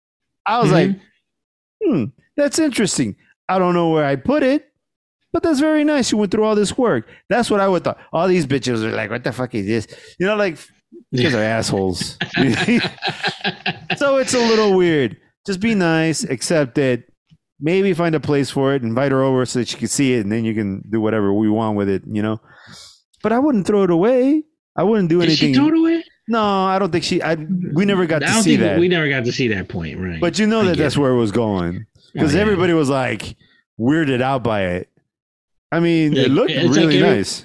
I 0.46 0.60
was 0.60 0.70
mm-hmm. 0.70 0.92
like, 0.92 1.00
"Hmm, 1.84 2.04
that's 2.36 2.58
interesting." 2.58 3.16
I 3.48 3.58
don't 3.58 3.74
know 3.74 3.90
where 3.90 4.04
I 4.04 4.14
put 4.14 4.44
it 4.44 4.69
but 5.32 5.42
that's 5.42 5.60
very 5.60 5.84
nice. 5.84 6.10
You 6.12 6.18
went 6.18 6.32
through 6.32 6.44
all 6.44 6.54
this 6.54 6.76
work. 6.76 7.08
That's 7.28 7.50
what 7.50 7.60
I 7.60 7.68
would 7.68 7.84
thought. 7.84 7.98
All 8.12 8.28
these 8.28 8.46
bitches 8.46 8.82
are 8.82 8.92
like, 8.92 9.10
what 9.10 9.24
the 9.24 9.32
fuck 9.32 9.54
is 9.54 9.66
this? 9.66 9.86
You 10.18 10.26
know, 10.26 10.36
like 10.36 10.58
because 11.12 11.32
they're 11.32 11.44
assholes. 11.44 12.16
so 13.96 14.16
it's 14.16 14.34
a 14.34 14.38
little 14.38 14.76
weird. 14.76 15.16
Just 15.46 15.60
be 15.60 15.74
nice, 15.74 16.24
accept 16.24 16.78
it. 16.78 17.12
Maybe 17.60 17.92
find 17.92 18.14
a 18.14 18.20
place 18.20 18.50
for 18.50 18.74
it, 18.74 18.82
invite 18.82 19.12
her 19.12 19.22
over 19.22 19.44
so 19.44 19.58
that 19.58 19.68
she 19.68 19.76
can 19.76 19.88
see 19.88 20.14
it, 20.14 20.20
and 20.20 20.32
then 20.32 20.44
you 20.44 20.54
can 20.54 20.82
do 20.88 21.00
whatever 21.00 21.32
we 21.32 21.50
want 21.50 21.76
with 21.76 21.88
it, 21.88 22.02
you 22.06 22.22
know. 22.22 22.40
But 23.22 23.32
I 23.32 23.38
wouldn't 23.38 23.66
throw 23.66 23.82
it 23.82 23.90
away. 23.90 24.44
I 24.76 24.82
wouldn't 24.82 25.10
do 25.10 25.20
Did 25.20 25.28
anything. 25.28 25.52
She 25.52 25.58
throw 25.58 25.68
it 25.68 25.78
away? 25.78 26.04
No, 26.28 26.42
I 26.42 26.78
don't 26.78 26.92
think 26.92 27.04
she. 27.04 27.20
I 27.20 27.34
we 27.34 27.84
never 27.84 28.06
got 28.06 28.20
to 28.20 28.42
see 28.42 28.56
that. 28.56 28.78
We 28.78 28.88
never 28.88 29.08
got 29.08 29.24
to 29.24 29.32
see 29.32 29.48
that 29.48 29.68
point, 29.68 29.98
right? 29.98 30.20
But 30.20 30.38
you 30.38 30.46
know 30.46 30.62
that 30.64 30.78
that's 30.78 30.96
it. 30.96 30.98
where 30.98 31.10
it 31.10 31.16
was 31.16 31.32
going 31.32 31.86
because 32.12 32.34
oh, 32.34 32.36
yeah. 32.36 32.42
everybody 32.42 32.72
was 32.72 32.88
like 32.88 33.36
weirded 33.78 34.22
out 34.22 34.44
by 34.44 34.62
it. 34.62 34.89
I 35.72 35.80
mean, 35.80 36.16
it 36.16 36.30
looked 36.30 36.50
really 36.50 36.68
like 36.68 36.78
every, 36.78 37.00
nice. 37.00 37.44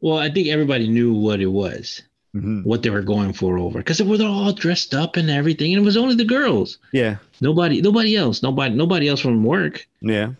Well, 0.00 0.18
I 0.18 0.30
think 0.30 0.48
everybody 0.48 0.88
knew 0.88 1.12
what 1.12 1.40
it 1.40 1.46
was, 1.46 2.02
mm-hmm. 2.34 2.62
what 2.62 2.82
they 2.82 2.90
were 2.90 3.02
going 3.02 3.32
for 3.32 3.58
over, 3.58 3.78
because 3.78 3.98
they 3.98 4.04
were 4.04 4.22
all 4.24 4.52
dressed 4.52 4.94
up 4.94 5.16
and 5.16 5.30
everything, 5.30 5.72
and 5.72 5.82
it 5.82 5.84
was 5.84 5.96
only 5.96 6.14
the 6.14 6.24
girls. 6.24 6.78
Yeah. 6.92 7.16
Nobody, 7.40 7.80
nobody 7.80 8.16
else, 8.16 8.42
nobody, 8.42 8.74
nobody 8.74 9.08
else 9.08 9.20
from 9.20 9.44
work. 9.44 9.86
Yeah. 10.00 10.32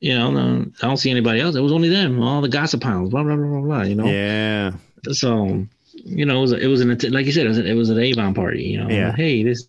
You 0.00 0.18
know, 0.18 0.30
no, 0.30 0.66
I 0.82 0.86
don't 0.86 0.98
see 0.98 1.10
anybody 1.10 1.40
else. 1.40 1.56
It 1.56 1.60
was 1.60 1.72
only 1.72 1.88
them, 1.88 2.22
all 2.22 2.40
the 2.40 2.48
gossip 2.48 2.82
hounds, 2.82 3.10
blah 3.10 3.22
blah 3.22 3.36
blah 3.36 3.46
blah 3.46 3.60
blah. 3.60 3.82
You 3.82 3.94
know. 3.94 4.06
Yeah. 4.06 4.72
So, 5.12 5.66
you 5.94 6.26
know, 6.26 6.38
it 6.38 6.40
was 6.40 6.52
it 6.52 6.66
was 6.66 6.80
an 6.80 6.98
like 7.10 7.26
you 7.26 7.32
said, 7.32 7.46
it 7.46 7.50
was, 7.50 7.58
it 7.58 7.74
was 7.74 7.90
an 7.90 7.98
Avon 7.98 8.34
party. 8.34 8.64
You 8.64 8.82
know. 8.82 8.90
Yeah. 8.90 9.12
Hey, 9.12 9.42
this. 9.42 9.66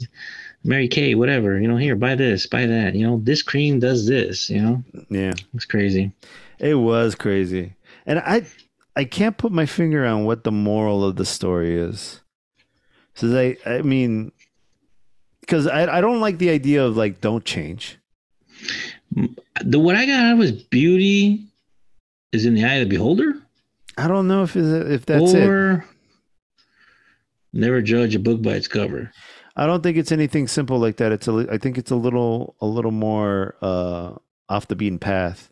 Mary 0.64 0.88
Kay, 0.90 1.16
whatever, 1.16 1.62
you 1.62 1.68
know, 1.68 1.78
here, 1.78 1.96
buy 1.96 2.16
this, 2.16 2.46
buy 2.48 2.66
that, 2.66 2.94
you 2.94 3.08
know, 3.08 3.22
this 3.24 3.42
cream 3.42 3.80
does 3.80 4.06
this, 4.06 4.50
you 4.50 4.62
know? 4.62 4.84
Yeah. 5.08 5.34
It's 5.54 5.66
crazy. 5.66 6.12
It 6.60 6.76
was 6.76 7.16
crazy. 7.16 7.76
And 8.06 8.20
I 8.20 8.46
I 8.96 9.06
can't 9.06 9.38
put 9.38 9.52
my 9.52 9.66
finger 9.66 10.06
on 10.06 10.26
what 10.26 10.44
the 10.44 10.52
moral 10.52 11.04
of 11.04 11.16
the 11.16 11.26
story 11.26 11.78
is. 11.78 12.22
So 13.16 13.38
I 13.38 13.58
I 13.66 13.82
mean 13.82 14.32
because 15.42 15.68
I, 15.68 15.98
I 15.98 16.02
don't 16.02 16.20
like 16.20 16.40
the 16.40 16.50
idea 16.50 16.84
of 16.84 16.98
like 16.98 17.22
don't 17.22 17.46
change. 17.46 17.98
The 19.64 19.80
what 19.80 19.96
I 19.96 20.06
got 20.06 20.26
out 20.26 20.38
was 20.38 20.52
beauty 20.52 21.46
is 22.32 22.46
in 22.46 22.56
the 22.56 22.66
eye 22.66 22.76
of 22.76 22.90
the 22.90 22.96
beholder. 22.96 23.36
I 23.98 24.08
don't 24.08 24.28
know 24.28 24.44
if 24.44 24.56
if 24.56 25.06
that's 25.06 25.34
or 25.34 25.72
it. 25.72 25.84
Never 27.54 27.82
judge 27.82 28.14
a 28.14 28.20
book 28.20 28.42
by 28.42 28.52
its 28.52 28.68
cover. 28.68 29.12
I 29.56 29.66
don't 29.66 29.82
think 29.82 29.98
it's 29.98 30.12
anything 30.12 30.48
simple 30.48 30.78
like 30.78 30.98
that. 30.98 31.12
It's 31.12 31.28
a 31.28 31.48
I 31.52 31.58
think 31.58 31.78
it's 31.78 31.92
a 31.92 31.96
little 31.96 32.56
a 32.62 32.66
little 32.66 32.92
more 32.92 33.56
uh, 33.62 34.14
off 34.50 34.68
the 34.68 34.76
beaten 34.76 35.00
path 35.00 35.52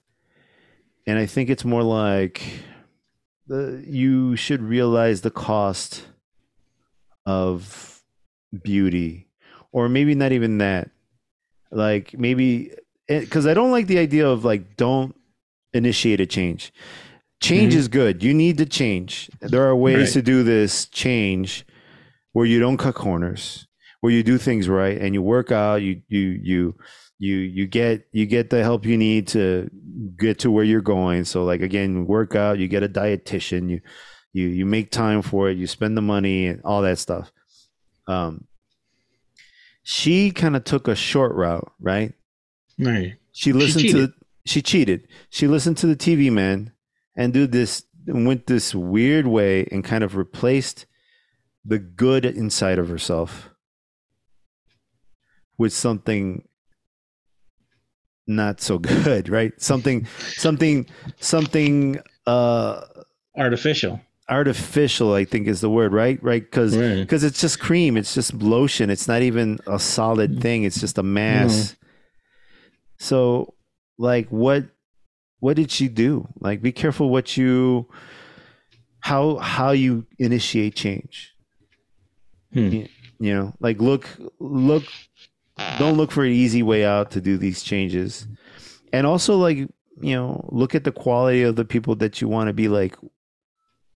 and 1.08 1.20
I 1.20 1.26
think 1.26 1.50
it's 1.50 1.66
more 1.66 1.84
like 1.84 2.42
the 3.48 3.84
you 3.86 4.36
should 4.36 4.62
realize 4.62 5.22
the 5.22 5.32
cost 5.32 6.04
of 7.26 8.04
beauty, 8.64 9.28
or 9.72 9.90
maybe 9.90 10.16
not 10.16 10.32
even 10.32 10.58
that. 10.60 10.90
Like 11.72 12.18
maybe 12.18 12.72
because 13.08 13.46
eh, 13.46 13.52
I 13.52 13.54
don't 13.54 13.72
like 13.72 13.88
the 13.88 14.00
idea 14.00 14.28
of 14.28 14.46
like 14.46 14.78
don't 14.78 15.16
initiate 15.74 16.22
a 16.22 16.26
change. 16.26 16.74
Change 17.42 17.74
mm-hmm. 17.74 17.80
is 17.80 17.88
good. 17.88 18.24
You 18.24 18.34
need 18.34 18.58
to 18.58 18.66
change. 18.66 19.30
There 19.42 19.64
are 19.64 19.76
ways 19.76 19.98
right. 19.98 20.14
to 20.14 20.22
do 20.22 20.44
this 20.44 20.86
change 20.88 21.66
where 22.32 22.46
you 22.46 22.60
don't 22.60 22.78
cut 22.78 22.96
corners, 22.96 23.68
where 24.02 24.12
you 24.12 24.24
do 24.24 24.38
things 24.38 24.68
right 24.70 24.98
and 24.98 25.14
you 25.14 25.22
work 25.22 25.52
out. 25.52 25.82
You 25.82 26.02
you 26.08 26.40
you 26.42 26.76
you 27.18 27.36
you 27.38 27.68
get 27.68 28.08
you 28.12 28.26
get 28.26 28.50
the 28.50 28.64
help 28.64 28.86
you 28.86 28.98
need 28.98 29.28
to 29.30 29.70
get 30.18 30.40
to 30.40 30.52
where 30.52 30.64
you're 30.64 30.82
going. 30.82 31.26
So 31.26 31.44
like 31.44 31.62
again 31.62 32.06
work 32.06 32.36
out 32.36 32.60
you 32.60 32.68
get 32.68 32.84
a 32.84 32.90
dietitian 32.90 33.70
you 33.70 33.82
you 34.34 34.48
you 34.48 34.66
make 34.66 34.92
time 34.92 35.22
for 35.22 35.50
it 35.50 35.58
you 35.58 35.68
spend 35.68 35.96
the 35.96 36.02
money 36.02 36.48
and 36.48 36.62
all 36.64 36.82
that 36.82 37.00
stuff. 37.00 37.32
Um 38.08 38.46
she 39.84 40.32
kind 40.32 40.56
of 40.56 40.64
took 40.64 40.88
a 40.88 40.96
short 40.96 41.34
route 41.36 41.72
right? 41.80 42.14
Right. 42.78 43.16
She 43.32 43.54
listened 43.54 43.82
she 43.82 43.92
to 43.92 44.08
the, 44.08 44.14
she 44.46 44.62
cheated. 44.62 45.08
She 45.30 45.48
listened 45.48 45.78
to 45.78 45.88
the 45.88 45.96
tv 45.96 46.32
man 46.32 46.74
and 47.16 47.34
did 47.34 47.52
this 47.52 47.84
went 48.08 48.48
this 48.48 48.76
weird 48.76 49.26
way 49.26 49.68
and 49.72 49.84
kind 49.84 50.04
of 50.04 50.16
replaced 50.16 50.86
the 51.64 51.80
good 51.80 52.26
inside 52.26 52.78
of 52.78 52.90
herself 52.90 53.50
with 55.58 55.74
something 55.74 56.48
not 58.28 58.62
so 58.62 58.78
good, 59.04 59.30
right? 59.30 59.54
Something, 59.62 60.08
something, 60.38 60.88
something 61.20 62.00
uh, 62.26 62.82
artificial. 63.38 64.02
Artificial, 64.28 65.14
I 65.14 65.26
think, 65.26 65.48
is 65.48 65.62
the 65.62 65.70
word, 65.70 65.94
right? 65.94 66.22
Right? 66.24 66.44
Because 66.44 66.76
because 66.76 67.24
right. 67.24 67.28
it's 67.28 67.40
just 67.40 67.60
cream, 67.60 67.96
it's 67.96 68.16
just 68.16 68.34
lotion. 68.34 68.90
It's 68.90 69.08
not 69.08 69.22
even 69.22 69.60
a 69.68 69.78
solid 69.78 70.38
mm. 70.38 70.42
thing. 70.42 70.64
It's 70.64 70.80
just 70.80 70.98
a 70.98 71.04
mass. 71.04 71.52
Mm. 71.54 71.76
So, 72.98 73.54
like, 74.00 74.28
what 74.30 74.66
what 75.40 75.56
did 75.58 75.70
she 75.70 75.90
do? 75.90 76.28
Like, 76.40 76.64
be 76.64 76.72
careful 76.72 77.10
what 77.10 77.38
you 77.38 77.88
how 79.02 79.36
how 79.36 79.70
you 79.70 80.08
initiate 80.18 80.76
change. 80.76 81.36
Hmm. 82.54 82.70
You, 82.70 82.88
you 83.20 83.34
know, 83.36 83.54
like 83.60 83.80
look 83.80 84.08
look 84.40 84.84
don't 85.78 85.98
look 85.98 86.12
for 86.12 86.24
an 86.24 86.32
easy 86.32 86.64
way 86.64 86.86
out 86.86 87.12
to 87.12 87.22
do 87.22 87.38
these 87.38 87.64
changes. 87.64 88.28
And 88.92 89.06
also 89.06 89.38
like 89.38 89.58
you 89.58 90.16
know 90.16 90.48
look 90.52 90.76
at 90.76 90.84
the 90.84 90.92
quality 90.92 91.44
of 91.44 91.56
the 91.56 91.66
people 91.66 91.96
that 91.96 92.20
you 92.22 92.28
want 92.28 92.48
to 92.48 92.54
be 92.54 92.68
like 92.68 92.98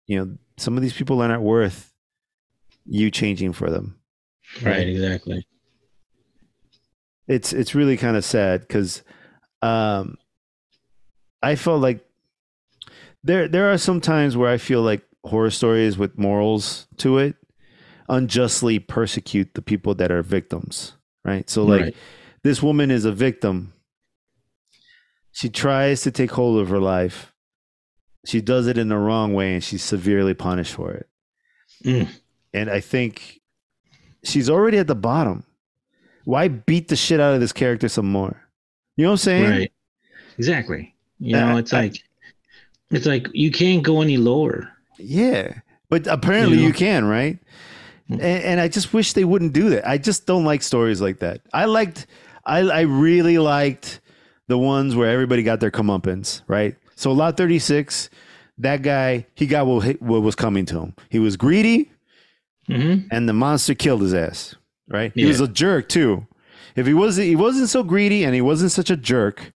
you 0.05 0.17
know 0.17 0.37
some 0.57 0.77
of 0.77 0.83
these 0.83 0.93
people 0.93 1.21
are 1.21 1.27
not 1.27 1.41
worth 1.41 1.93
you 2.85 3.11
changing 3.11 3.53
for 3.53 3.69
them. 3.69 3.99
Right, 4.61 4.77
right. 4.77 4.87
exactly. 4.87 5.47
It's 7.27 7.51
it's 7.53 7.75
really 7.75 7.97
kind 7.97 8.15
of 8.15 8.23
sad 8.23 8.61
because 8.61 9.03
um, 9.61 10.17
I 11.43 11.55
felt 11.55 11.81
like 11.81 12.05
there 13.23 13.47
there 13.47 13.71
are 13.71 13.77
some 13.77 13.99
times 13.99 14.37
where 14.37 14.49
I 14.49 14.57
feel 14.57 14.81
like 14.81 15.03
horror 15.25 15.51
stories 15.51 15.97
with 15.97 16.17
morals 16.17 16.87
to 16.97 17.17
it 17.17 17.35
unjustly 18.09 18.79
persecute 18.79 19.53
the 19.53 19.61
people 19.61 19.93
that 19.95 20.11
are 20.11 20.23
victims, 20.23 20.93
right? 21.27 21.47
So 21.49 21.63
like 21.63 21.81
Right. 21.81 21.95
this 22.43 22.63
woman 22.63 22.89
is 22.89 23.05
a 23.05 23.11
victim. 23.11 23.73
She 25.31 25.49
tries 25.49 26.01
to 26.01 26.11
take 26.11 26.31
hold 26.31 26.59
of 26.59 26.69
her 26.69 26.79
life. 26.79 27.31
She 28.25 28.41
does 28.41 28.67
it 28.67 28.77
in 28.77 28.87
the 28.89 28.97
wrong 28.97 29.33
way 29.33 29.53
and 29.53 29.63
she's 29.63 29.83
severely 29.83 30.33
punished 30.33 30.73
for 30.73 30.91
it. 30.93 31.07
Mm. 31.85 32.09
And 32.53 32.69
I 32.69 32.79
think 32.79 33.39
she's 34.23 34.49
already 34.49 34.79
at 34.79 34.87
the 34.87 34.95
bottom. 34.95 35.43
Why 36.25 36.47
beat 36.47 36.87
the 36.87 36.95
shit 36.95 37.19
out 37.19 37.33
of 37.35 37.39
this 37.39 37.53
character 37.53 37.87
some 37.87 38.11
more? 38.11 38.41
You 38.97 39.03
know 39.03 39.09
what 39.11 39.13
I'm 39.13 39.17
saying? 39.17 39.49
Right. 39.49 39.71
Exactly. 40.37 40.95
You 41.19 41.37
Uh, 41.37 41.39
know, 41.39 41.57
it's 41.57 41.71
I- 41.73 41.81
like 41.83 41.95
it's 42.89 43.05
like 43.05 43.27
you 43.33 43.51
can't 43.51 43.83
go 43.83 44.01
any 44.01 44.17
lower. 44.17 44.71
Yeah. 44.97 45.59
But 45.89 46.07
apparently 46.07 46.55
You 46.57 46.63
know? 46.63 46.67
you 46.69 46.73
can, 46.73 47.05
right? 47.05 47.37
And, 48.09 48.21
and 48.21 48.59
I 48.61 48.67
just 48.67 48.93
wish 48.93 49.13
they 49.13 49.23
wouldn't 49.25 49.53
do 49.53 49.69
that. 49.71 49.87
I 49.87 49.97
just 49.97 50.25
don't 50.25 50.45
like 50.45 50.61
stories 50.63 51.01
like 51.01 51.19
that. 51.19 51.41
I 51.53 51.65
liked, 51.65 52.07
I, 52.45 52.59
I 52.59 52.81
really 52.81 53.37
liked 53.37 53.99
the 54.47 54.57
ones 54.57 54.95
where 54.95 55.09
everybody 55.11 55.43
got 55.43 55.59
their 55.59 55.71
comeuppance, 55.71 56.41
right? 56.47 56.75
So 56.95 57.11
Lot 57.11 57.35
36, 57.37 58.09
that 58.59 58.81
guy, 58.81 59.25
he 59.35 59.45
got 59.45 59.67
what, 59.67 60.01
what 60.01 60.21
was 60.21 60.35
coming 60.35 60.65
to 60.67 60.79
him. 60.79 60.95
He 61.09 61.19
was 61.19 61.35
greedy 61.37 61.91
hmm 62.67 62.95
and 63.11 63.29
the 63.29 63.33
monster 63.33 63.73
killed 63.73 64.01
his 64.01 64.13
ass, 64.13 64.55
right? 64.89 65.11
He 65.15 65.21
Yeah. 65.21 65.27
was 65.27 65.39
a 65.39 65.47
jerk 65.47 65.87
too. 65.87 66.27
If 66.75 66.85
he 66.85 66.93
was 66.93 67.15
he 67.15 67.35
wasn't 67.35 67.69
so 67.69 67.81
greedy 67.83 68.23
and 68.25 68.35
he 68.35 68.41
wasn't 68.41 68.71
such 68.71 68.89
a 68.89 68.97
jerk, 68.97 69.53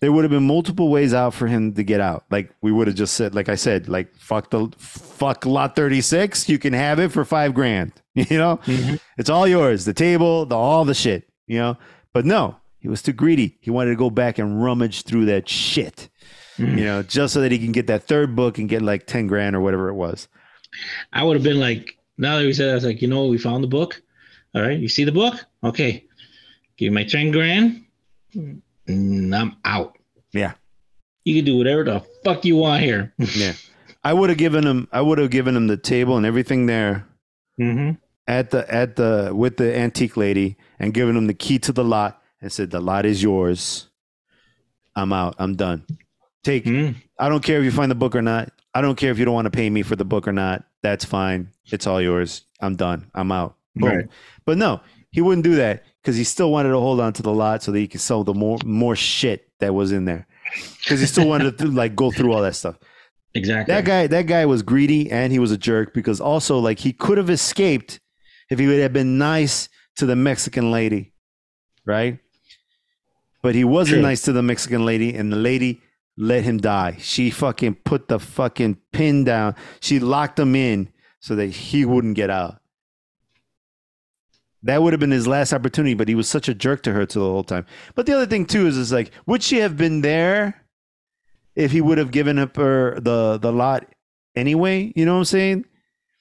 there 0.00 0.12
would 0.12 0.22
have 0.24 0.30
been 0.30 0.46
multiple 0.46 0.90
ways 0.90 1.12
out 1.12 1.34
for 1.34 1.46
him 1.46 1.74
to 1.74 1.82
get 1.82 2.00
out. 2.00 2.24
Like 2.30 2.54
we 2.62 2.70
would 2.72 2.86
have 2.86 2.96
just 2.96 3.14
said, 3.14 3.34
like 3.34 3.48
I 3.48 3.54
said, 3.56 3.88
like 3.88 4.14
fuck 4.16 4.50
the 4.50 4.70
fuck 4.78 5.44
lot 5.46 5.74
thirty 5.76 6.00
six. 6.00 6.48
You 6.48 6.58
can 6.58 6.72
have 6.72 6.98
it 7.00 7.12
for 7.12 7.24
five 7.24 7.54
grand. 7.54 7.92
You 8.14 8.36
know, 8.36 8.56
Mhm. 8.64 8.98
it's 9.16 9.30
all 9.30 9.46
yours. 9.46 9.84
The 9.84 9.94
table, 9.94 10.44
the 10.44 10.56
all 10.56 10.84
the 10.84 10.94
shit. 10.94 11.28
You 11.46 11.58
know, 11.58 11.76
but 12.12 12.24
no, 12.26 12.56
he 12.80 12.88
was 12.88 13.00
too 13.00 13.12
greedy. 13.12 13.56
He 13.60 13.70
wanted 13.70 13.90
to 13.90 13.96
go 13.96 14.10
back 14.10 14.38
and 14.38 14.60
rummage 14.62 15.02
through 15.02 15.26
that 15.26 15.48
shit. 15.48 16.08
Mm. 16.58 16.78
You 16.78 16.84
know, 16.84 17.02
just 17.04 17.32
so 17.34 17.40
that 17.42 17.52
he 17.52 17.58
can 17.58 17.70
get 17.70 17.86
that 17.86 18.08
third 18.08 18.34
book 18.34 18.58
and 18.58 18.68
get 18.68 18.82
like 18.82 19.06
ten 19.06 19.28
grand 19.28 19.54
or 19.54 19.60
whatever 19.60 19.88
it 19.88 19.94
was. 19.94 20.26
I 21.12 21.22
would 21.22 21.36
have 21.36 21.44
been 21.44 21.60
like, 21.60 21.96
now 22.18 22.38
that 22.38 22.44
we 22.44 22.52
said, 22.52 22.66
that, 22.66 22.72
I 22.72 22.74
was 22.74 22.84
like, 22.84 23.00
you 23.00 23.06
know, 23.08 23.26
we 23.28 23.38
found 23.38 23.62
the 23.62 23.68
book. 23.68 24.02
All 24.54 24.62
right, 24.62 24.78
you 24.78 24.88
see 24.88 25.04
the 25.04 25.12
book? 25.12 25.34
Okay, 25.62 26.04
give 26.76 26.92
me 26.92 27.02
my 27.02 27.04
ten 27.08 27.30
grand. 27.30 27.84
And 28.88 29.34
I'm 29.34 29.56
out. 29.64 29.96
Yeah. 30.32 30.52
You 31.24 31.36
can 31.36 31.44
do 31.44 31.56
whatever 31.58 31.84
the 31.84 32.02
fuck 32.24 32.44
you 32.44 32.56
want 32.56 32.82
here. 32.82 33.12
Yeah. 33.18 33.52
I 34.04 34.12
would 34.12 34.30
have 34.30 34.38
given 34.38 34.64
him 34.64 34.88
I 34.92 35.00
would 35.00 35.18
have 35.18 35.30
given 35.30 35.54
him 35.56 35.66
the 35.66 35.76
table 35.76 36.16
and 36.16 36.24
everything 36.24 36.66
there 36.66 37.06
hmm 37.58 37.90
at 38.26 38.50
the 38.50 38.72
at 38.72 38.96
the 38.96 39.32
with 39.34 39.56
the 39.56 39.76
antique 39.76 40.16
lady 40.16 40.56
and 40.78 40.94
given 40.94 41.16
him 41.16 41.26
the 41.26 41.34
key 41.34 41.58
to 41.58 41.72
the 41.72 41.84
lot 41.84 42.22
and 42.40 42.50
said 42.52 42.70
the 42.70 42.80
lot 42.80 43.04
is 43.04 43.22
yours. 43.22 43.88
I'm 44.94 45.12
out. 45.12 45.34
I'm 45.38 45.54
done. 45.56 45.84
Take 46.44 46.64
mm 46.64 46.94
I 47.18 47.28
don't 47.28 47.42
care 47.42 47.58
if 47.58 47.64
you 47.64 47.72
find 47.72 47.90
the 47.90 47.96
book 47.96 48.14
or 48.14 48.22
not. 48.22 48.52
I 48.74 48.80
don't 48.80 48.96
care 48.96 49.10
if 49.10 49.18
you 49.18 49.24
don't 49.24 49.34
want 49.34 49.46
to 49.46 49.50
pay 49.50 49.68
me 49.68 49.82
for 49.82 49.96
the 49.96 50.04
book 50.04 50.28
or 50.28 50.32
not. 50.32 50.64
That's 50.82 51.04
fine. 51.04 51.48
It's 51.66 51.86
all 51.86 52.00
yours. 52.00 52.44
I'm 52.60 52.76
done. 52.76 53.10
I'm 53.14 53.32
out. 53.32 53.56
Boom. 53.74 53.88
Right. 53.90 54.06
But 54.46 54.58
no, 54.58 54.80
he 55.10 55.20
wouldn't 55.20 55.44
do 55.44 55.56
that 55.56 55.82
because 56.02 56.16
he 56.16 56.24
still 56.24 56.50
wanted 56.50 56.70
to 56.70 56.78
hold 56.78 57.00
on 57.00 57.12
to 57.14 57.22
the 57.22 57.32
lot 57.32 57.62
so 57.62 57.72
that 57.72 57.78
he 57.78 57.88
could 57.88 58.00
sell 58.00 58.24
the 58.24 58.34
more 58.34 58.58
more 58.64 58.96
shit 58.96 59.50
that 59.60 59.74
was 59.74 59.92
in 59.92 60.04
there. 60.04 60.26
Because 60.82 61.00
he 61.00 61.06
still 61.06 61.28
wanted 61.28 61.58
to 61.58 61.66
like 61.66 61.94
go 61.94 62.10
through 62.10 62.32
all 62.32 62.42
that 62.42 62.54
stuff. 62.54 62.78
Exactly. 63.34 63.74
That 63.74 63.84
guy, 63.84 64.06
that 64.06 64.26
guy 64.26 64.46
was 64.46 64.62
greedy 64.62 65.10
and 65.10 65.32
he 65.32 65.38
was 65.38 65.52
a 65.52 65.58
jerk 65.58 65.92
because 65.92 66.20
also 66.20 66.58
like 66.58 66.78
he 66.78 66.92
could 66.92 67.18
have 67.18 67.30
escaped 67.30 68.00
if 68.50 68.58
he 68.58 68.66
would 68.66 68.80
have 68.80 68.92
been 68.92 69.18
nice 69.18 69.68
to 69.96 70.06
the 70.06 70.16
Mexican 70.16 70.70
lady, 70.70 71.12
right? 71.84 72.18
But 73.42 73.54
he 73.54 73.64
wasn't 73.64 73.96
True. 73.96 74.02
nice 74.02 74.22
to 74.22 74.32
the 74.32 74.42
Mexican 74.42 74.84
lady, 74.84 75.14
and 75.14 75.32
the 75.32 75.36
lady 75.36 75.80
let 76.16 76.42
him 76.42 76.58
die. 76.58 76.96
She 76.98 77.30
fucking 77.30 77.76
put 77.84 78.08
the 78.08 78.18
fucking 78.18 78.78
pin 78.92 79.24
down. 79.24 79.54
She 79.80 80.00
locked 80.00 80.38
him 80.38 80.56
in 80.56 80.88
so 81.20 81.36
that 81.36 81.46
he 81.46 81.84
wouldn't 81.84 82.16
get 82.16 82.30
out. 82.30 82.60
That 84.68 84.82
would 84.82 84.92
have 84.92 85.00
been 85.00 85.10
his 85.10 85.26
last 85.26 85.54
opportunity, 85.54 85.94
but 85.94 86.08
he 86.08 86.14
was 86.14 86.28
such 86.28 86.46
a 86.46 86.52
jerk 86.52 86.82
to 86.82 86.92
her 86.92 87.06
to 87.06 87.18
the 87.18 87.24
whole 87.24 87.42
time. 87.42 87.64
But 87.94 88.04
the 88.04 88.12
other 88.12 88.26
thing 88.26 88.44
too 88.44 88.66
is, 88.66 88.76
is 88.76 88.92
like, 88.92 89.12
would 89.24 89.42
she 89.42 89.56
have 89.60 89.78
been 89.78 90.02
there 90.02 90.62
if 91.56 91.72
he 91.72 91.80
would 91.80 91.96
have 91.96 92.10
given 92.10 92.38
up 92.38 92.54
her 92.56 93.00
the 93.00 93.38
the 93.38 93.50
lot 93.50 93.86
anyway? 94.36 94.92
You 94.94 95.06
know 95.06 95.14
what 95.14 95.20
I'm 95.20 95.24
saying? 95.24 95.64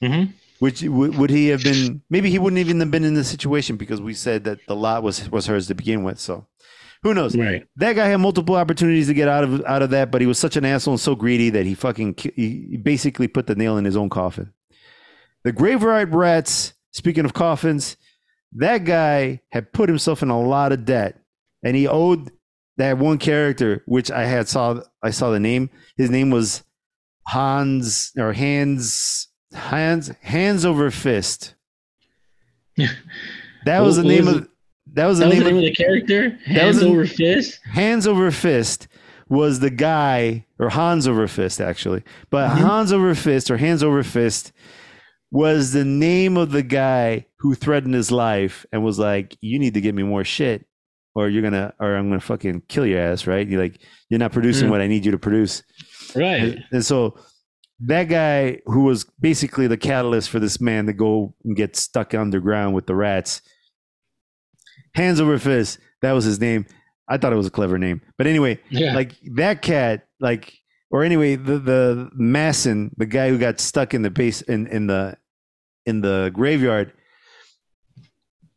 hmm 0.02 0.24
Which 0.60 0.82
would, 0.82 1.18
would 1.18 1.30
he 1.30 1.49
have 1.49 1.61
been? 1.61 2.02
Maybe 2.10 2.30
he 2.30 2.40
wouldn't 2.40 2.61
even 2.61 2.80
have 2.80 2.90
been 2.90 3.03
in 3.03 3.15
this 3.15 3.28
situation 3.28 3.76
because 3.76 3.99
we 3.99 4.14
said 4.14 4.45
that 4.45 4.60
the 4.65 4.78
lot 4.78 5.03
was 5.03 5.30
was 5.30 5.45
hers 5.48 5.68
to 5.68 5.76
begin 5.76 6.06
with. 6.06 6.18
So 6.18 6.48
who 7.03 7.14
knows? 7.14 7.36
Right. 7.36 7.68
That 7.76 7.98
guy 7.98 8.07
had 8.07 8.22
multiple 8.22 8.56
opportunities 8.56 9.07
to 9.07 9.14
get 9.14 9.28
out 9.28 9.44
of 9.44 9.61
out 9.65 9.82
of 9.82 9.90
that, 9.90 10.10
but 10.10 10.22
he 10.22 10.28
was 10.28 10.40
such 10.40 10.56
an 10.56 10.64
asshole 10.64 10.94
and 10.94 11.02
so 11.02 11.15
greedy 11.15 11.49
that 11.49 11.65
he 11.65 11.76
fucking 11.76 12.15
he 12.34 12.78
basically 12.78 13.28
put 13.28 13.45
the 13.45 13.56
nail 13.56 13.76
in 13.76 13.84
his 13.84 13.98
own 13.98 14.07
coffin. 14.07 14.53
The 15.44 15.52
graveyard 15.52 16.15
rats. 16.15 16.76
Speaking 16.94 17.26
of 17.26 17.34
coffins, 17.34 17.98
that 18.53 18.86
guy 18.86 19.41
had 19.52 19.72
put 19.74 19.90
himself 19.90 20.24
in 20.24 20.30
a 20.30 20.40
lot 20.41 20.72
of 20.72 20.86
debt, 20.86 21.19
and 21.64 21.76
he 21.76 21.88
owed 21.88 22.32
that 22.78 22.98
one 22.98 23.18
character, 23.18 23.84
which 23.86 24.10
I 24.11 24.26
had 24.26 24.48
saw. 24.48 24.82
I 25.03 25.10
saw 25.11 25.32
the 25.32 25.40
name. 25.40 25.69
His 25.98 26.10
name 26.10 26.30
was 26.30 26.64
Hans 27.28 28.11
or 28.18 28.34
Hans 28.34 29.28
Hans 29.53 30.11
Hands 30.22 30.65
over 30.65 30.91
Fist. 30.91 31.56
That 33.65 33.80
was 33.82 33.98
the 33.98 34.03
What 34.03 34.07
name 34.10 34.26
was 34.26 34.36
of. 34.36 34.49
That 34.94 35.06
was 35.07 35.19
the 35.19 35.26
That 35.26 35.30
was 35.30 35.36
name 35.36 35.44
the 35.44 35.49
of 35.49 35.53
name 35.56 35.57
of 35.57 35.61
the 35.64 35.76
character. 35.76 36.30
Hands 36.45 36.80
the- 36.80 36.88
over 36.88 37.06
fist. 37.06 37.60
Hands 37.65 38.07
Over 38.07 38.32
Fist 38.32 38.88
was 39.28 39.60
the 39.60 39.69
guy, 39.69 40.45
or 40.57 40.69
Hans 40.69 41.06
Over 41.07 41.28
Fist, 41.28 41.60
actually. 41.60 42.03
But 42.30 42.49
Mhm. 42.52 42.57
Hans 42.61 42.94
Over 42.94 43.14
Fist, 43.14 43.52
or 43.52 43.57
Hands 43.57 43.84
Over 43.84 44.03
Fist, 44.03 44.53
was 45.32 45.74
the 45.74 45.86
name 45.86 46.38
of 46.38 46.52
the 46.52 46.64
guy 46.64 47.26
who 47.40 47.54
threatened 47.56 47.94
his 47.94 48.12
life 48.12 48.66
and 48.72 48.84
was 48.84 48.98
like, 48.99 49.36
"You 49.41 49.60
need 49.60 49.74
to 49.74 49.82
give 49.82 49.94
me 49.95 50.04
more 50.04 50.24
shit, 50.24 50.66
or 51.16 51.28
you're 51.30 51.41
gonna, 51.44 51.74
or 51.80 51.95
I'm 51.95 52.08
gonna 52.10 52.20
fucking 52.22 52.64
kill 52.70 52.86
your 52.86 52.99
ass." 52.99 53.28
Right? 53.28 53.48
You're 53.48 53.62
like, 53.62 53.80
you're 54.10 54.20
not 54.20 54.32
producing 54.32 54.68
Mm. 54.68 54.72
what 54.72 54.82
I 54.82 54.88
need 54.88 55.06
you 55.06 55.12
to 55.12 55.18
produce. 55.20 55.64
Right. 56.16 56.41
And, 56.41 56.64
and 56.72 56.86
so 56.86 57.18
that 57.82 58.06
guy 58.06 58.60
who 58.66 58.84
was 58.84 59.04
basically 59.20 59.68
the 59.68 59.78
catalyst 59.78 60.30
for 60.30 60.40
this 60.40 60.60
man 60.62 60.86
to 60.88 60.94
go 60.94 61.36
and 61.44 61.56
get 61.56 61.76
stuck 61.76 62.14
underground 62.14 62.74
with 62.74 62.88
the 62.88 62.95
rats, 62.95 63.41
hands 64.95 65.20
over 65.20 65.38
fist, 65.38 65.80
that 66.02 66.14
was 66.14 66.26
his 66.26 66.40
name. 66.40 66.66
I 67.10 67.18
thought 67.18 67.34
it 67.34 67.38
was 67.38 67.48
a 67.48 67.52
clever 67.52 67.78
name. 67.78 68.02
But 68.18 68.28
anyway, 68.28 68.60
Yeah. 68.70 68.94
like 68.95 69.14
that 69.36 69.62
cat, 69.62 70.08
like 70.20 70.54
or 70.89 71.03
anyway, 71.03 71.35
the 71.35 71.59
the 71.59 72.09
Masson, 72.14 72.91
the 72.97 73.05
guy 73.05 73.30
who 73.30 73.38
got 73.38 73.59
stuck 73.59 73.93
in 73.93 74.01
the 74.01 74.09
base 74.09 74.41
in, 74.41 74.68
in 74.68 74.88
the 74.88 75.18
in 75.85 76.01
the 76.01 76.31
graveyard, 76.34 76.93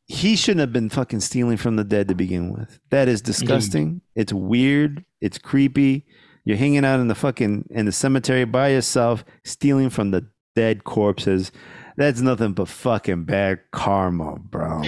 he 0.07 0.37
shouldn't 0.37 0.61
have 0.61 0.73
been 0.73 0.91
fucking 0.91 1.21
stealing 1.21 1.57
from 1.57 1.77
the 1.77 1.85
dead 1.85 2.09
to 2.09 2.15
begin 2.15 2.53
with. 2.53 2.81
That 2.91 3.09
is 3.09 3.21
disgusting. 3.21 4.01
It's 4.15 4.33
weird. 4.33 5.05
It's 5.21 5.39
creepy. 5.39 6.07
You're 6.45 6.57
hanging 6.57 6.85
out 6.85 7.01
in 7.01 7.09
the 7.09 7.15
fucking 7.15 7.69
in 7.71 7.87
the 7.87 7.93
cemetery 7.93 8.45
by 8.45 8.69
yourself, 8.69 9.25
stealing 9.45 9.91
from 9.91 10.11
the 10.11 10.27
dead 10.55 10.85
corpses. 10.85 11.53
That's 11.97 12.21
nothing 12.21 12.53
but 12.53 12.69
fucking 12.69 13.25
bad 13.25 13.61
karma, 13.73 14.39
bro. 14.39 14.83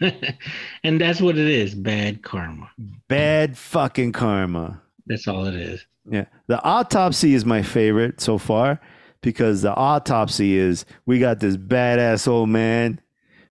and 0.84 1.00
that's 1.00 1.20
what 1.20 1.36
it 1.36 1.48
is. 1.48 1.74
Bad 1.74 2.22
karma. 2.22 2.70
Bad 3.08 3.58
fucking 3.58 4.12
karma. 4.12 4.82
That's 5.06 5.26
all 5.26 5.46
it 5.46 5.54
is. 5.54 5.84
Yeah. 6.08 6.26
The 6.46 6.62
autopsy 6.62 7.34
is 7.34 7.44
my 7.44 7.62
favorite 7.62 8.20
so 8.20 8.38
far 8.38 8.80
because 9.22 9.62
the 9.62 9.74
autopsy 9.74 10.56
is 10.56 10.84
we 11.04 11.18
got 11.18 11.40
this 11.40 11.56
badass 11.56 12.28
old 12.28 12.48
man 12.48 13.00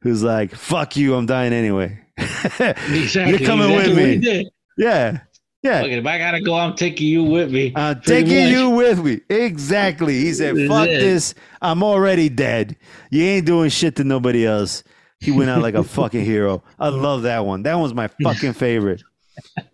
who's 0.02 0.24
like, 0.24 0.54
fuck 0.56 0.96
you, 0.96 1.16
I'm 1.16 1.26
dying 1.26 1.54
anyway. 1.54 2.00
Exactly. 2.18 3.30
You're 3.32 3.40
coming 3.40 3.72
exactly 3.72 3.96
with 3.96 4.24
me. 4.24 4.50
Yeah. 4.78 5.20
Yeah. 5.64 5.82
Look, 5.82 5.92
if 5.92 6.06
I 6.06 6.18
gotta 6.20 6.42
go, 6.42 6.54
I'm 6.54 6.76
taking 6.76 7.08
you 7.08 7.24
with 7.24 7.52
me. 7.52 7.74
I'm 7.76 8.00
taking 8.02 8.50
you 8.50 8.70
with 8.70 9.04
me. 9.04 9.22
Exactly. 9.30 10.14
He 10.14 10.32
said, 10.32 10.56
fuck 10.68 10.88
it. 10.88 11.00
this. 11.00 11.34
I'm 11.62 11.82
already 11.82 12.30
dead. 12.30 12.78
You 13.10 13.24
ain't 13.24 13.48
doing 13.48 13.72
shit 13.72 13.96
to 13.96 14.04
nobody 14.04 14.46
else. 14.46 14.84
He 15.20 15.32
went 15.32 15.50
out 15.50 15.64
like 15.64 15.74
a 15.74 15.84
fucking 15.98 16.24
hero. 16.24 16.64
I 16.78 16.90
love 16.90 17.24
that 17.24 17.46
one. 17.46 17.64
That 17.64 17.76
one's 17.80 17.96
my 17.96 18.10
fucking 18.22 18.54
favorite. 18.54 19.02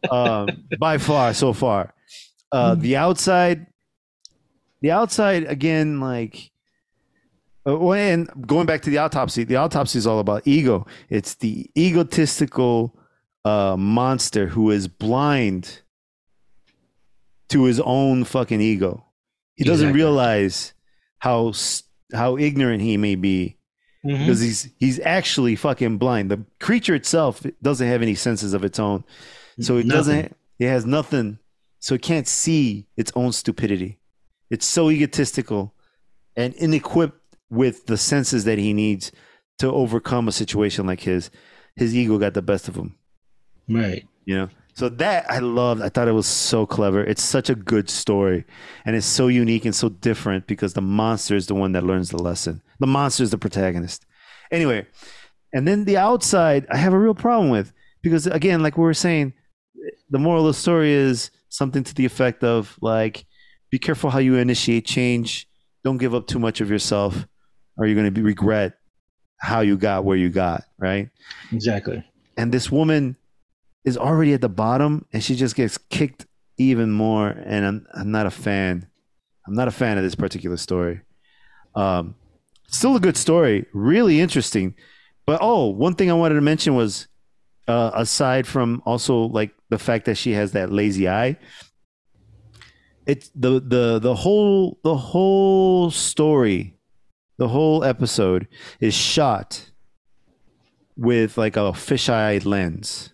Um, 0.09 0.47
by 0.79 0.97
far, 0.97 1.33
so 1.33 1.51
far. 1.51 1.93
Uh, 2.51 2.75
the 2.75 2.97
outside, 2.97 3.67
the 4.81 4.91
outside 4.91 5.43
again, 5.45 5.99
like, 5.99 6.51
uh, 7.67 7.77
when 7.77 8.27
going 8.45 8.65
back 8.65 8.81
to 8.81 8.89
the 8.89 8.97
autopsy, 8.97 9.43
the 9.43 9.55
autopsy 9.55 9.97
is 9.97 10.07
all 10.07 10.19
about 10.19 10.41
ego. 10.45 10.85
It's 11.09 11.35
the 11.35 11.69
egotistical 11.77 12.97
uh, 13.45 13.75
monster 13.77 14.47
who 14.47 14.69
is 14.71 14.87
blind 14.87 15.81
to 17.49 17.63
his 17.65 17.79
own 17.81 18.23
fucking 18.23 18.61
ego. 18.61 19.05
He 19.55 19.63
doesn't 19.63 19.87
Exactly. 19.89 20.01
realize 20.01 20.73
how 21.19 21.53
how 22.13 22.37
ignorant 22.37 22.81
he 22.81 22.97
may 22.97 23.15
be 23.15 23.57
Mhm. 24.05 24.19
because 24.19 24.41
he's 24.41 24.69
he's 24.79 24.99
actually 25.01 25.55
fucking 25.55 25.97
blind. 25.97 26.31
The 26.31 26.43
creature 26.59 26.95
itself 26.95 27.45
doesn't 27.61 27.87
have 27.87 28.01
any 28.01 28.15
senses 28.15 28.53
of 28.53 28.63
its 28.63 28.79
own, 28.79 29.03
so 29.59 29.77
it 29.77 29.85
Nothing. 29.85 29.97
doesn't. 29.97 30.37
It 30.59 30.67
has 30.67 30.85
nothing, 30.85 31.39
so 31.81 31.95
it 31.95 32.01
can't 32.01 32.27
see 32.27 32.87
its 32.95 33.11
own 33.15 33.33
stupidity. 33.33 33.99
It's 34.49 34.65
so 34.65 34.89
egotistical 34.89 35.73
and 36.37 36.53
inequipped 36.55 37.13
with 37.49 37.85
the 37.87 37.97
senses 37.97 38.45
that 38.45 38.57
he 38.57 38.71
needs 38.73 39.11
to 39.59 39.69
overcome 39.69 40.27
a 40.29 40.31
situation 40.31 40.85
like 40.87 41.01
his. 41.01 41.29
His 41.75 41.93
ego 41.95 42.17
got 42.17 42.33
the 42.33 42.41
best 42.41 42.67
of 42.69 42.75
him, 42.75 42.95
Right. 43.69 44.05
you 44.25 44.35
know. 44.35 44.49
So 44.73 44.87
that 44.87 45.29
I 45.29 45.39
loved. 45.39 45.81
I 45.81 45.89
thought 45.89 46.07
it 46.07 46.13
was 46.13 46.27
so 46.27 46.65
clever. 46.65 47.03
It's 47.03 47.21
such 47.21 47.49
a 47.49 47.55
good 47.55 47.89
story, 47.89 48.45
and 48.85 48.95
it's 48.95 49.05
so 49.05 49.27
unique 49.27 49.65
and 49.65 49.75
so 49.75 49.89
different 49.89 50.47
because 50.47 50.73
the 50.73 50.81
monster 50.81 51.35
is 51.35 51.47
the 51.47 51.55
one 51.55 51.73
that 51.73 51.83
learns 51.83 52.09
the 52.09 52.21
lesson. 52.21 52.61
The 52.79 52.87
monster 52.87 53.23
is 53.23 53.31
the 53.31 53.37
protagonist. 53.37 54.05
Anyway, 54.49 54.85
and 55.53 55.67
then 55.67 55.83
the 55.85 55.97
outside, 55.97 56.65
I 56.69 56.77
have 56.77 56.93
a 56.93 56.99
real 56.99 57.13
problem 57.15 57.49
with 57.49 57.73
because 58.01 58.27
again, 58.27 58.63
like 58.63 58.77
we 58.77 58.83
were 58.83 58.93
saying, 58.93 59.33
the 60.09 60.19
moral 60.19 60.47
of 60.47 60.55
the 60.55 60.59
story 60.61 60.91
is 60.93 61.31
something 61.51 61.83
to 61.83 61.93
the 61.93 62.05
effect 62.05 62.43
of 62.43 62.77
like, 62.81 63.25
be 63.69 63.77
careful 63.79 64.09
how 64.09 64.19
you 64.19 64.35
initiate 64.35 64.85
change. 64.85 65.47
Don't 65.83 65.97
give 65.97 66.15
up 66.15 66.27
too 66.27 66.39
much 66.39 66.59
of 66.61 66.69
yourself, 66.69 67.25
or 67.77 67.85
you're 67.85 67.95
going 67.95 68.05
to 68.05 68.11
be 68.11 68.21
regret 68.21 68.73
how 69.37 69.61
you 69.61 69.77
got 69.77 70.03
where 70.05 70.17
you 70.17 70.29
got. 70.29 70.63
Right 70.77 71.09
Exactly. 71.51 72.03
and 72.37 72.51
this 72.51 72.71
woman 72.71 73.15
is 73.85 73.97
already 73.97 74.33
at 74.33 74.41
the 74.41 74.49
bottom 74.49 75.05
and 75.13 75.23
she 75.23 75.35
just 75.35 75.55
gets 75.55 75.77
kicked 75.77 76.25
even 76.57 76.91
more 76.91 77.29
and 77.29 77.65
i'm, 77.65 77.87
I'm 77.95 78.11
not 78.11 78.27
a 78.27 78.31
fan 78.31 78.87
i'm 79.47 79.55
not 79.55 79.67
a 79.67 79.71
fan 79.71 79.97
of 79.97 80.03
this 80.03 80.13
particular 80.15 80.57
story 80.57 81.01
um, 81.75 82.13
still 82.67 82.95
a 82.95 82.99
good 82.99 83.17
story 83.17 83.65
really 83.73 84.19
interesting 84.21 84.75
but 85.25 85.39
oh 85.41 85.67
one 85.69 85.95
thing 85.95 86.11
i 86.11 86.13
wanted 86.13 86.35
to 86.35 86.41
mention 86.41 86.75
was 86.75 87.07
uh, 87.67 87.91
aside 87.93 88.47
from 88.47 88.81
also 88.85 89.21
like 89.21 89.51
the 89.69 89.79
fact 89.79 90.05
that 90.05 90.15
she 90.15 90.31
has 90.31 90.51
that 90.51 90.71
lazy 90.71 91.07
eye 91.07 91.37
it's 93.05 93.31
the 93.35 93.59
the 93.59 93.99
the 93.99 94.15
whole 94.15 94.79
the 94.83 94.95
whole 94.95 95.89
story 95.91 96.77
the 97.37 97.47
whole 97.47 97.83
episode 97.83 98.47
is 98.79 98.93
shot 98.93 99.71
with 100.95 101.39
like 101.39 101.57
a 101.57 101.71
fisheye 101.71 102.45
lens. 102.45 103.13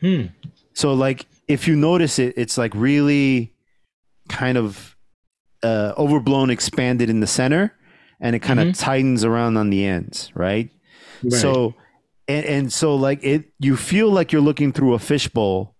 Hmm. 0.00 0.26
So 0.74 0.92
like 0.92 1.26
if 1.48 1.66
you 1.66 1.74
notice 1.74 2.18
it, 2.18 2.34
it's 2.36 2.58
like 2.58 2.74
really 2.74 3.54
kind 4.28 4.58
of 4.58 4.96
uh, 5.62 5.94
overblown, 5.96 6.50
expanded 6.50 7.08
in 7.08 7.20
the 7.20 7.26
center, 7.26 7.74
and 8.20 8.36
it 8.36 8.40
kind 8.40 8.60
of 8.60 8.76
tightens 8.76 9.24
around 9.24 9.56
on 9.56 9.70
the 9.70 9.86
ends, 9.86 10.30
right? 10.34 10.70
Right. 11.22 11.32
So 11.32 11.74
and, 12.32 12.44
and 12.46 12.72
so 12.72 12.94
like 12.96 13.20
it 13.22 13.52
you 13.58 13.76
feel 13.76 14.10
like 14.10 14.32
you're 14.32 14.48
looking 14.50 14.72
through 14.72 14.94
a 14.94 14.98
fishbowl 14.98 15.74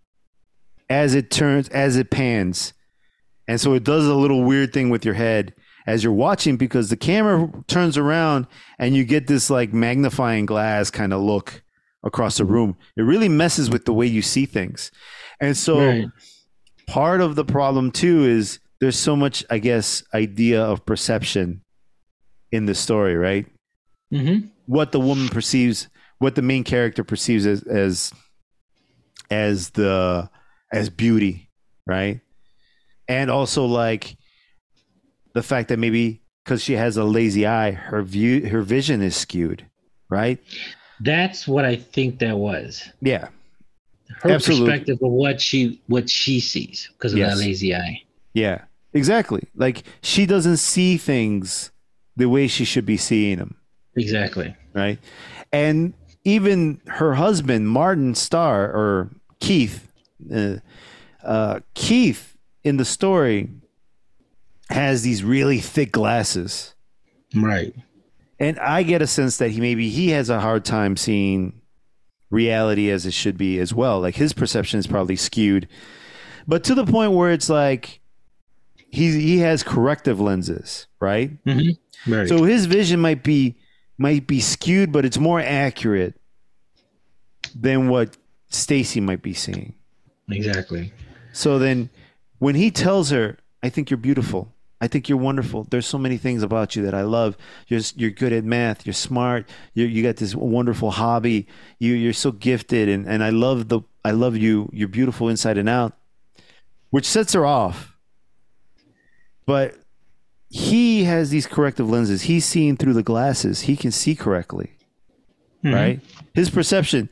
as 0.90 1.14
it 1.14 1.30
turns 1.30 1.68
as 1.70 1.96
it 1.96 2.10
pans. 2.10 2.72
And 3.48 3.60
so 3.60 3.74
it 3.74 3.84
does 3.84 4.06
a 4.06 4.14
little 4.14 4.44
weird 4.44 4.72
thing 4.72 4.90
with 4.90 5.04
your 5.04 5.14
head 5.14 5.54
as 5.86 6.04
you're 6.04 6.12
watching 6.12 6.56
because 6.56 6.90
the 6.90 6.96
camera 6.96 7.50
turns 7.66 7.96
around 7.98 8.46
and 8.78 8.94
you 8.94 9.04
get 9.04 9.26
this 9.26 9.50
like 9.50 9.72
magnifying 9.72 10.46
glass 10.46 10.90
kind 10.90 11.12
of 11.12 11.20
look 11.20 11.62
across 12.04 12.36
the 12.38 12.44
room. 12.44 12.76
It 12.96 13.02
really 13.02 13.28
messes 13.28 13.68
with 13.70 13.84
the 13.84 13.92
way 13.92 14.06
you 14.06 14.22
see 14.22 14.46
things. 14.46 14.90
And 15.40 15.56
so 15.56 15.78
Right. 15.78 16.06
part 16.86 17.20
of 17.20 17.34
the 17.34 17.44
problem 17.44 17.90
too 17.90 18.24
is 18.24 18.60
there's 18.80 18.98
so 18.98 19.16
much, 19.16 19.44
I 19.50 19.58
guess, 19.58 20.02
idea 20.14 20.62
of 20.62 20.84
perception 20.86 21.62
in 22.50 22.66
the 22.66 22.74
story, 22.74 23.16
right? 23.16 23.46
Mm-hmm. 24.12 24.48
What 24.66 24.92
the 24.92 25.00
woman 25.00 25.28
perceives, 25.28 25.88
what 26.22 26.36
the 26.36 26.42
main 26.42 26.62
character 26.64 27.02
perceives 27.02 27.46
as 27.46 27.62
as 27.64 28.12
as 29.30 29.70
the 29.70 30.30
as 30.72 30.88
beauty, 30.88 31.50
right? 31.86 32.20
And 33.08 33.30
also 33.30 33.66
like 33.66 34.16
the 35.34 35.42
fact 35.42 35.68
that 35.68 35.78
maybe 35.78 36.22
because 36.44 36.62
she 36.62 36.74
has 36.74 36.96
a 36.96 37.04
lazy 37.04 37.46
eye, 37.46 37.72
her 37.72 38.02
view 38.02 38.48
her 38.48 38.62
vision 38.62 39.02
is 39.02 39.16
skewed, 39.16 39.66
right? 40.08 40.38
That's 41.00 41.48
what 41.48 41.64
I 41.64 41.74
think 41.76 42.20
that 42.20 42.36
was. 42.38 42.88
Yeah. 43.00 43.28
Her 44.22 44.30
Absolutely. 44.30 44.66
perspective 44.70 44.98
of 45.02 45.10
what 45.10 45.40
she 45.40 45.80
what 45.88 46.08
she 46.08 46.38
sees 46.38 46.88
because 46.92 47.12
of 47.12 47.18
Yes. 47.18 47.34
that 47.34 47.40
lazy 47.44 47.74
eye. 47.74 48.02
Yeah, 48.34 48.62
exactly. 48.92 49.48
Like 49.56 49.82
she 50.02 50.26
doesn't 50.26 50.58
see 50.58 50.96
things 50.98 51.70
the 52.16 52.28
way 52.28 52.46
she 52.46 52.64
should 52.64 52.86
be 52.86 52.96
seeing 52.98 53.38
them, 53.38 53.56
Exactly. 53.96 54.54
right? 54.74 54.98
And 55.52 55.94
even 56.24 56.80
her 56.86 57.14
husband, 57.14 57.68
Martin 57.68 58.14
Starr 58.14 58.64
or 58.66 59.10
Keith, 59.40 59.92
uh, 60.32 60.56
uh, 61.24 61.60
Keith 61.74 62.36
in 62.64 62.76
the 62.76 62.84
story 62.84 63.48
has 64.70 65.02
these 65.02 65.22
really 65.24 65.58
thick 65.58 65.92
glasses, 65.92 66.74
Right. 67.34 67.74
and 68.38 68.58
I 68.58 68.82
get 68.84 69.02
a 69.02 69.06
sense 69.06 69.36
that 69.38 69.50
he 69.50 69.60
maybe 69.60 69.88
he 69.90 70.10
has 70.10 70.30
a 70.30 70.40
hard 70.40 70.64
time 70.64 70.96
seeing 70.96 71.60
reality 72.30 72.88
as 72.90 73.04
it 73.04 73.12
should 73.12 73.36
be 73.36 73.58
as 73.58 73.74
well. 73.74 74.00
Like 74.00 74.14
his 74.14 74.32
perception 74.32 74.78
is 74.78 74.86
probably 74.86 75.16
skewed, 75.16 75.68
but 76.46 76.64
to 76.64 76.74
the 76.74 76.86
point 76.86 77.12
where 77.12 77.32
it's 77.32 77.50
like 77.50 78.00
he 78.76 79.20
he 79.20 79.38
has 79.38 79.62
corrective 79.62 80.20
lenses, 80.20 80.86
right? 81.00 81.42
Mm-hmm. 81.44 82.12
Right. 82.12 82.28
So 82.28 82.44
his 82.44 82.66
vision 82.66 83.00
might 83.00 83.22
be 83.22 83.56
might 84.02 84.26
be 84.26 84.40
skewed, 84.40 84.92
but 84.92 85.04
it's 85.04 85.18
more 85.18 85.40
accurate 85.40 86.14
than 87.54 87.88
what 87.88 88.16
Stacy 88.48 89.00
might 89.00 89.22
be 89.22 89.32
seeing. 89.32 89.74
exactly. 90.28 90.92
So 91.32 91.58
then 91.58 91.88
when 92.38 92.56
he 92.56 92.70
tells 92.70 93.10
her, 93.10 93.38
I 93.62 93.68
think 93.70 93.88
you're 93.88 93.96
beautiful. 93.96 94.52
I 94.80 94.88
think 94.88 95.08
you're 95.08 95.16
wonderful. 95.16 95.64
There's 95.70 95.86
so 95.86 95.96
many 95.96 96.18
things 96.18 96.42
about 96.42 96.74
you 96.74 96.82
that 96.82 96.92
I 96.92 97.02
love. 97.02 97.36
You're 97.68 97.80
you're 97.94 98.10
good 98.10 98.32
at 98.32 98.42
math. 98.42 98.84
You're 98.84 98.92
smart. 98.94 99.48
You 99.74 99.86
you 99.86 100.02
got 100.02 100.16
this 100.16 100.34
wonderful 100.34 100.90
hobby. 100.90 101.46
You 101.78 101.94
you're 101.94 102.12
so 102.12 102.32
gifted, 102.32 102.88
and 102.88 103.06
and 103.06 103.22
I 103.22 103.30
love 103.30 103.68
the 103.68 103.82
I 104.04 104.10
love 104.10 104.36
you. 104.36 104.68
You're 104.72 104.88
beautiful 104.88 105.28
inside 105.28 105.56
and 105.56 105.68
out, 105.68 105.92
which 106.90 107.06
sets 107.06 107.32
her 107.34 107.46
off. 107.46 107.96
But 109.46 109.76
he 110.54 111.04
has 111.04 111.30
these 111.30 111.46
corrective 111.46 111.88
lenses. 111.88 112.22
He's 112.22 112.44
seeing 112.44 112.76
through 112.76 112.92
the 112.92 113.02
glasses. 113.02 113.62
He 113.62 113.74
can 113.74 113.90
see 113.90 114.14
correctly, 114.14 114.72
Mhm. 115.64 115.74
right? 115.74 116.00
His 116.34 116.50
perception, 116.50 117.08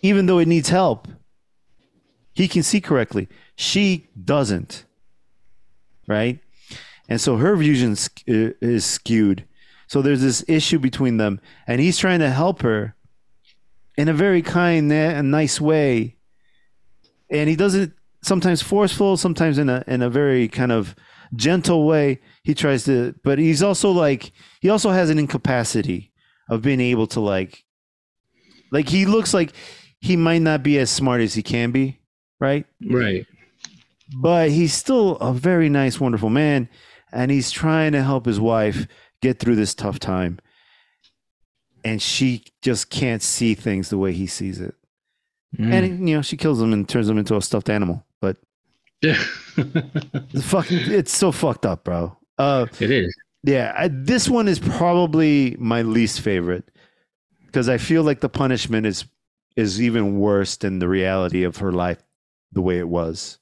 even 0.00 0.26
though 0.26 0.38
it 0.38 0.46
needs 0.46 0.68
help, 0.68 1.08
he 2.32 2.46
can 2.46 2.62
see 2.62 2.80
correctly. 2.80 3.26
She 3.56 4.06
doesn't, 4.24 4.84
right? 6.06 6.38
And 7.08 7.20
so 7.20 7.36
her 7.38 7.56
vision 7.56 7.92
is, 7.92 8.08
is 8.26 8.84
skewed. 8.84 9.44
So 9.88 10.00
there's 10.00 10.20
this 10.20 10.44
issue 10.46 10.78
between 10.78 11.16
them, 11.16 11.40
and 11.66 11.80
he's 11.80 11.98
trying 11.98 12.20
to 12.20 12.30
help 12.30 12.62
her 12.62 12.94
in 13.96 14.08
a 14.08 14.14
very 14.14 14.42
kind 14.42 14.92
and 14.92 15.30
nice 15.32 15.60
way. 15.60 16.14
And 17.28 17.48
he 17.48 17.56
does 17.56 17.74
it 17.74 17.90
sometimes 18.22 18.62
forceful, 18.62 19.16
sometimes 19.16 19.58
in 19.58 19.68
a 19.68 19.82
in 19.88 20.02
a 20.02 20.10
very 20.10 20.46
kind 20.46 20.70
of 20.70 20.94
gentle 21.34 21.86
way. 21.86 22.20
He 22.42 22.54
tries 22.54 22.84
to, 22.84 23.14
but 23.24 23.38
he's 23.38 23.62
also 23.62 23.90
like 23.90 24.32
he 24.60 24.68
also 24.68 24.90
has 24.90 25.10
an 25.10 25.18
incapacity 25.18 26.12
of 26.48 26.62
being 26.62 26.80
able 26.80 27.06
to 27.08 27.20
like, 27.20 27.64
like 28.72 28.88
he 28.88 29.04
looks 29.06 29.34
like 29.34 29.52
he 30.00 30.16
might 30.16 30.42
not 30.42 30.62
be 30.62 30.78
as 30.78 30.90
smart 30.90 31.20
as 31.20 31.34
he 31.34 31.42
can 31.42 31.70
be, 31.70 32.00
right? 32.40 32.66
Right. 32.88 33.26
but 34.20 34.50
he's 34.50 34.72
still 34.72 35.16
a 35.16 35.32
very 35.32 35.68
nice, 35.68 36.00
wonderful 36.00 36.30
man, 36.30 36.68
and 37.12 37.30
he's 37.30 37.50
trying 37.50 37.92
to 37.92 38.02
help 38.02 38.26
his 38.26 38.40
wife 38.40 38.86
get 39.20 39.38
through 39.38 39.56
this 39.56 39.74
tough 39.74 39.98
time. 39.98 40.38
And 41.84 42.02
she 42.02 42.44
just 42.60 42.90
can't 42.90 43.22
see 43.22 43.54
things 43.54 43.88
the 43.88 43.98
way 43.98 44.12
he 44.12 44.26
sees 44.26 44.60
it. 44.60 44.74
Mm. 45.56 45.72
And 45.72 46.08
you 46.08 46.16
know, 46.16 46.22
she 46.22 46.36
kills 46.36 46.60
him 46.60 46.72
and 46.72 46.88
turns 46.88 47.08
him 47.08 47.18
into 47.18 47.36
a 47.36 47.42
stuffed 47.42 47.70
animal. 47.70 48.04
But 49.02 49.16
it's 50.32 50.46
fucking, 50.50 50.78
it's 50.90 51.16
so 51.16 51.32
fucked 51.32 51.66
up, 51.66 51.84
bro. 51.84 52.16
Uh, 52.38 52.66
it 52.80 52.90
is. 52.90 53.14
yeah, 53.44 53.74
I, 53.76 53.88
this 53.88 54.28
one 54.28 54.48
is 54.48 54.58
probably 54.58 55.56
my 55.58 55.82
least 55.82 56.20
favorite 56.20 56.70
because 57.46 57.68
I 57.68 57.78
feel 57.78 58.02
like 58.02 58.20
the 58.20 58.28
punishment 58.28 58.86
is 58.86 59.04
is 59.56 59.82
even 59.82 60.18
worse 60.20 60.56
than 60.56 60.78
the 60.78 60.88
reality 60.88 61.42
of 61.42 61.56
her 61.56 61.72
life, 61.72 61.98
the 62.52 62.60
way 62.62 62.78
it 62.78 62.88
was. 62.88 63.38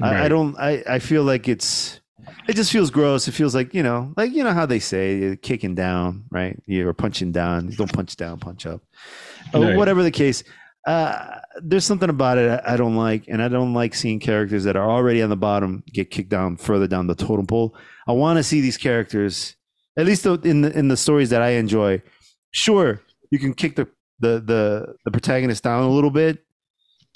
I, 0.00 0.24
I 0.24 0.28
don't. 0.28 0.56
I, 0.58 0.82
I 0.88 0.98
feel 0.98 1.22
like 1.24 1.48
it's. 1.48 2.00
It 2.48 2.54
just 2.56 2.72
feels 2.72 2.90
gross. 2.90 3.28
It 3.28 3.32
feels 3.32 3.54
like 3.54 3.74
you 3.74 3.82
know, 3.82 4.12
like 4.16 4.32
you 4.32 4.42
know 4.42 4.52
how 4.52 4.66
they 4.66 4.78
say 4.78 5.18
you're 5.18 5.36
kicking 5.36 5.74
down, 5.74 6.24
right? 6.30 6.58
You're 6.66 6.92
punching 6.92 7.32
down. 7.32 7.68
Don't 7.70 7.92
punch 7.92 8.16
down, 8.16 8.38
punch 8.38 8.64
up, 8.66 8.80
Right. 9.54 9.76
whatever 9.76 10.02
the 10.02 10.10
case. 10.10 10.42
Uh, 10.86 11.38
there's 11.62 11.84
something 11.84 12.10
about 12.10 12.38
it 12.38 12.60
I 12.66 12.76
don't 12.76 12.96
like, 12.96 13.24
and 13.28 13.42
I 13.42 13.48
don't 13.48 13.74
like 13.74 13.94
seeing 13.94 14.18
characters 14.20 14.64
that 14.64 14.76
are 14.76 14.90
already 14.90 15.22
on 15.22 15.30
the 15.30 15.36
bottom 15.36 15.82
get 15.92 16.10
kicked 16.10 16.30
down 16.30 16.56
further 16.56 16.86
down 16.88 17.06
the 17.06 17.14
totem 17.14 17.46
pole. 17.46 17.74
I 18.06 18.12
want 18.12 18.38
to 18.38 18.42
see 18.42 18.60
these 18.60 18.76
characters, 18.78 19.54
at 19.96 20.06
least 20.06 20.26
in 20.26 20.62
the 20.62 20.76
in 20.76 20.88
the 20.88 20.96
stories 20.96 21.30
that 21.30 21.42
I 21.42 21.50
enjoy. 21.50 22.02
Sure, 22.50 23.00
you 23.30 23.38
can 23.38 23.54
kick 23.54 23.76
the 23.76 23.86
the 24.20 24.40
the 24.40 24.94
the 25.04 25.10
protagonist 25.10 25.62
down 25.62 25.84
a 25.84 25.90
little 25.90 26.10
bit, 26.10 26.44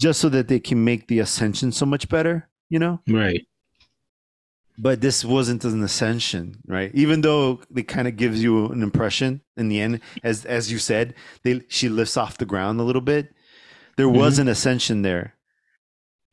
just 0.00 0.20
so 0.20 0.28
that 0.28 0.48
they 0.48 0.60
can 0.60 0.84
make 0.84 1.08
the 1.08 1.18
ascension 1.18 1.72
so 1.72 1.86
much 1.86 2.08
better. 2.08 2.48
You 2.68 2.78
know, 2.80 3.00
Right. 3.08 3.46
but 4.78 5.00
this 5.00 5.24
wasn't 5.24 5.64
an 5.64 5.82
ascension, 5.82 6.56
right? 6.66 6.90
Even 6.94 7.20
though 7.22 7.60
it 7.74 7.88
kind 7.88 8.06
of 8.08 8.16
gives 8.16 8.42
you 8.42 8.66
an 8.66 8.82
impression 8.82 9.40
in 9.56 9.68
the 9.68 9.80
end, 9.80 10.00
as 10.22 10.44
as 10.44 10.70
you 10.70 10.78
said, 10.78 11.14
they 11.44 11.62
she 11.68 11.88
lifts 11.88 12.16
off 12.16 12.38
the 12.38 12.44
ground 12.46 12.78
a 12.80 12.82
little 12.84 13.00
bit. 13.02 13.32
There 13.96 14.08
was 14.08 14.38
an 14.38 14.48
ascension 14.48 15.02
there, 15.02 15.34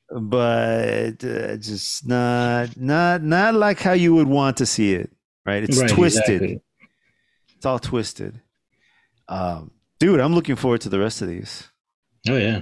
but 0.09 1.23
uh, 1.23 1.57
just 1.57 2.05
not 2.07 2.75
not 2.77 3.23
not 3.23 3.55
like 3.55 3.79
how 3.79 3.93
you 3.93 4.13
would 4.15 4.27
want 4.27 4.57
to 4.57 4.65
see 4.65 4.93
it, 4.93 5.11
right? 5.45 5.63
It's 5.63 5.77
Right, 5.77 5.89
twisted. 5.89 6.41
exactly. 6.41 6.61
It's 7.55 7.65
all 7.65 7.79
twisted. 7.79 8.41
Um, 9.29 9.71
dude, 9.99 10.19
I'm 10.19 10.35
looking 10.35 10.55
forward 10.57 10.81
to 10.81 10.89
the 10.89 10.99
rest 10.99 11.21
of 11.21 11.29
these. 11.29 11.69
Oh 12.27 12.35
yeah. 12.37 12.61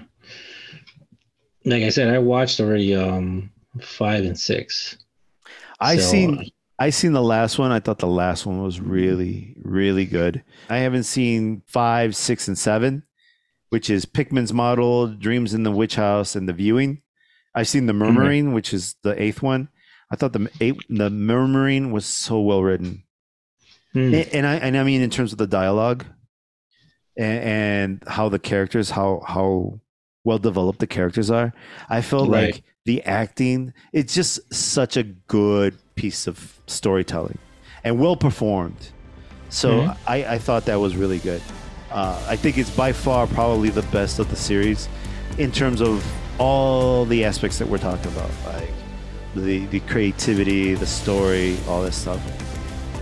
Like 1.65 1.83
I 1.83 1.89
said, 1.89 2.13
I 2.13 2.19
watched 2.19 2.59
already 2.59 2.95
um 2.95 3.51
five 3.81 4.23
and 4.25 4.37
six. 4.37 4.97
I 5.79 5.97
So, 5.97 6.01
seen 6.01 6.49
I 6.79 6.89
seen 6.89 7.13
the 7.13 7.21
last 7.21 7.59
one. 7.59 7.71
I 7.71 7.79
thought 7.79 7.99
the 7.99 8.07
last 8.07 8.45
one 8.45 8.61
was 8.63 8.79
really, 8.79 9.55
really 9.63 10.05
good. 10.05 10.43
I 10.69 10.77
haven't 10.77 11.03
seen 11.03 11.61
five, 11.67 12.15
six, 12.15 12.47
and 12.47 12.57
seven, 12.57 13.03
which 13.71 13.89
is 13.89 14.05
Pickman's 14.05 14.53
Model, 14.53 15.07
Dreams 15.07 15.53
in 15.53 15.63
the 15.63 15.71
Witch 15.71 15.95
House, 15.95 16.35
and 16.35 16.47
The 16.47 16.53
Viewing. 16.53 17.01
I've 17.55 17.67
seen 17.67 17.85
The 17.85 17.93
Murmuring, 17.93 18.53
which 18.53 18.73
is 18.73 18.95
the 19.01 19.19
eighth 19.21 19.41
one. 19.41 19.69
I 20.11 20.15
thought 20.17 20.33
the 20.33 20.49
eight, 20.59 20.75
the 20.89 21.09
Murmuring 21.09 21.91
was 21.91 22.05
so 22.05 22.39
well 22.41 22.61
written, 22.61 23.03
hmm, 23.93 24.13
and, 24.13 24.27
and 24.33 24.45
I 24.47 24.55
and 24.55 24.77
I 24.77 24.83
mean 24.83 25.01
in 25.01 25.09
terms 25.09 25.31
of 25.31 25.37
the 25.37 25.47
dialogue, 25.47 26.05
and, 27.17 27.39
and 27.43 28.03
how 28.07 28.27
the 28.29 28.39
characters, 28.39 28.89
how 28.91 29.21
how 29.25 29.79
well 30.25 30.37
developed 30.37 30.79
the 30.79 30.87
characters 30.87 31.31
are. 31.31 31.53
I 31.89 32.01
felt 32.01 32.29
Right. 32.29 32.53
like 32.55 32.63
the 32.85 33.01
acting, 33.03 33.73
it's 33.93 34.13
just 34.13 34.53
such 34.53 34.97
a 34.97 35.03
good 35.03 35.77
piece 35.95 36.27
of 36.27 36.59
storytelling 36.67 37.37
and 37.85 37.97
well 37.99 38.15
performed. 38.17 38.89
So 39.49 39.81
Mhm. 39.81 39.97
I, 40.07 40.25
I 40.35 40.37
thought 40.39 40.65
that 40.65 40.79
was 40.79 40.95
really 40.95 41.19
good. 41.19 41.41
Uh, 41.91 42.23
I 42.27 42.35
think 42.35 42.57
it's 42.57 42.69
by 42.69 42.91
far 42.93 43.27
probably 43.27 43.69
the 43.69 43.81
best 43.83 44.19
of 44.19 44.29
the 44.29 44.35
series 44.35 44.87
in 45.37 45.51
terms 45.51 45.81
of 45.81 46.05
all 46.39 47.05
the 47.05 47.23
aspects 47.25 47.57
that 47.59 47.67
we're 47.67 47.77
talking 47.77 48.11
about, 48.11 48.29
like 48.45 48.69
the 49.35 49.65
the 49.67 49.79
creativity, 49.81 50.73
the 50.73 50.85
story, 50.85 51.57
all 51.67 51.81
this 51.81 51.95
stuff. 51.95 52.21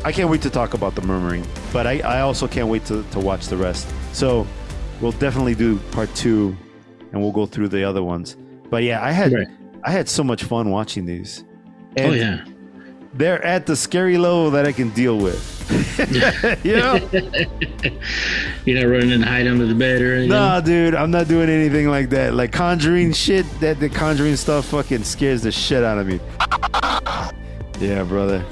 I 0.04 0.12
can't 0.12 0.30
wait 0.30 0.42
to 0.44 0.50
talk 0.50 0.74
about 0.74 0.96
the 0.96 1.02
murmuring, 1.02 1.46
but 1.74 1.86
I, 1.86 2.00
I 2.00 2.22
also 2.22 2.48
can't 2.48 2.68
wait 2.70 2.86
to, 2.86 3.04
to 3.12 3.20
watch 3.20 3.48
the 3.48 3.58
rest. 3.58 3.88
So 4.14 4.48
we'll 5.02 5.12
definitely 5.14 5.56
do 5.56 5.78
part 5.92 6.14
two 6.16 6.56
and 7.12 7.22
we'll 7.22 7.34
go 7.34 7.46
through 7.46 7.68
the 7.68 7.84
other 7.84 8.02
ones. 8.02 8.38
But 8.70 8.84
yeah, 8.84 9.04
I 9.04 9.12
had 9.12 9.34
Right. 9.34 9.48
I 9.84 9.92
had 9.92 10.08
so 10.10 10.24
much 10.24 10.44
fun 10.44 10.70
watching 10.72 11.06
these. 11.06 11.44
oh 11.98 12.12
yeah. 12.12 12.46
They're 13.14 13.44
at 13.44 13.66
the 13.66 13.76
scary 13.76 14.18
level 14.18 14.52
that 14.52 14.66
I 14.66 14.72
can 14.72 14.90
deal 14.92 15.18
with. 15.18 15.56
you 16.64 16.76
know? 16.78 16.96
You're 18.66 18.80
not 18.82 18.92
running 18.92 19.12
and 19.12 19.24
hide 19.24 19.48
under 19.48 19.66
the 19.66 19.76
bed 19.76 20.02
or 20.02 20.14
anything. 20.14 20.30
Nah, 20.30 20.60
dude, 20.62 20.96
I'm 20.96 21.12
not 21.12 21.28
doing 21.28 21.50
anything 21.50 21.88
like 21.90 22.10
that. 22.12 22.34
Like 22.34 22.52
conjuring 22.52 23.14
shit, 23.14 23.46
that 23.60 23.80
the 23.80 23.90
conjuring 23.90 24.36
stuff 24.36 24.66
fucking 24.66 25.04
scares 25.04 25.42
the 25.44 25.52
shit 25.52 25.84
out 25.84 25.98
of 25.98 26.08
me. 26.08 26.20
Yeah, 27.80 28.04
brother. 28.04 28.44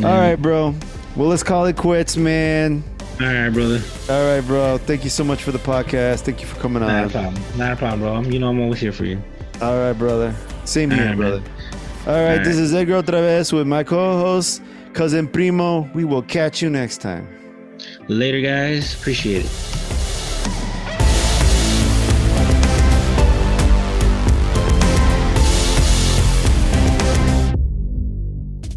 All 0.00 0.04
right, 0.18 0.36
bro. 0.36 0.74
Well, 1.16 1.28
let's 1.28 1.42
call 1.42 1.66
it 1.66 1.76
quits, 1.76 2.16
man. 2.16 2.84
All 3.20 3.26
right, 3.26 3.50
brother. 3.50 3.80
All 4.08 4.24
right, 4.34 4.40
bro. 4.46 4.78
Thank 4.78 5.02
you 5.04 5.10
so 5.10 5.24
much 5.24 5.42
for 5.42 5.50
the 5.50 5.58
podcast. 5.58 6.20
Thank 6.20 6.40
you 6.40 6.46
for 6.46 6.58
coming 6.60 6.80
Not 6.82 6.90
a 6.90 7.02
on. 7.04 7.10
problem. 7.10 7.42
Not 7.58 7.72
a 7.72 7.76
problem, 7.76 8.00
bro. 8.00 8.20
You 8.30 8.38
know 8.38 8.48
I'm 8.48 8.60
always 8.60 8.78
here 8.80 8.92
for 8.92 9.04
you. 9.04 9.20
All 9.60 9.76
right, 9.78 9.92
brother. 9.92 10.34
Same 10.64 10.92
All 10.92 10.98
here, 10.98 11.06
right, 11.08 11.16
brother. 11.16 11.40
man. 11.40 11.50
All 12.08 12.14
right, 12.24 12.38
All 12.38 12.44
this 12.44 12.56
is 12.56 12.72
Edgar 12.72 13.02
OtraVez 13.02 13.52
with 13.52 13.66
my 13.66 13.84
co-host, 13.84 14.62
cousin 14.94 15.28
Primo. 15.28 15.82
We 15.92 16.06
will 16.06 16.22
catch 16.22 16.62
you 16.62 16.70
next 16.70 17.02
time. 17.02 17.28
Later, 18.08 18.40
guys. 18.40 18.94
Appreciate 18.94 19.44
it. 19.44 19.77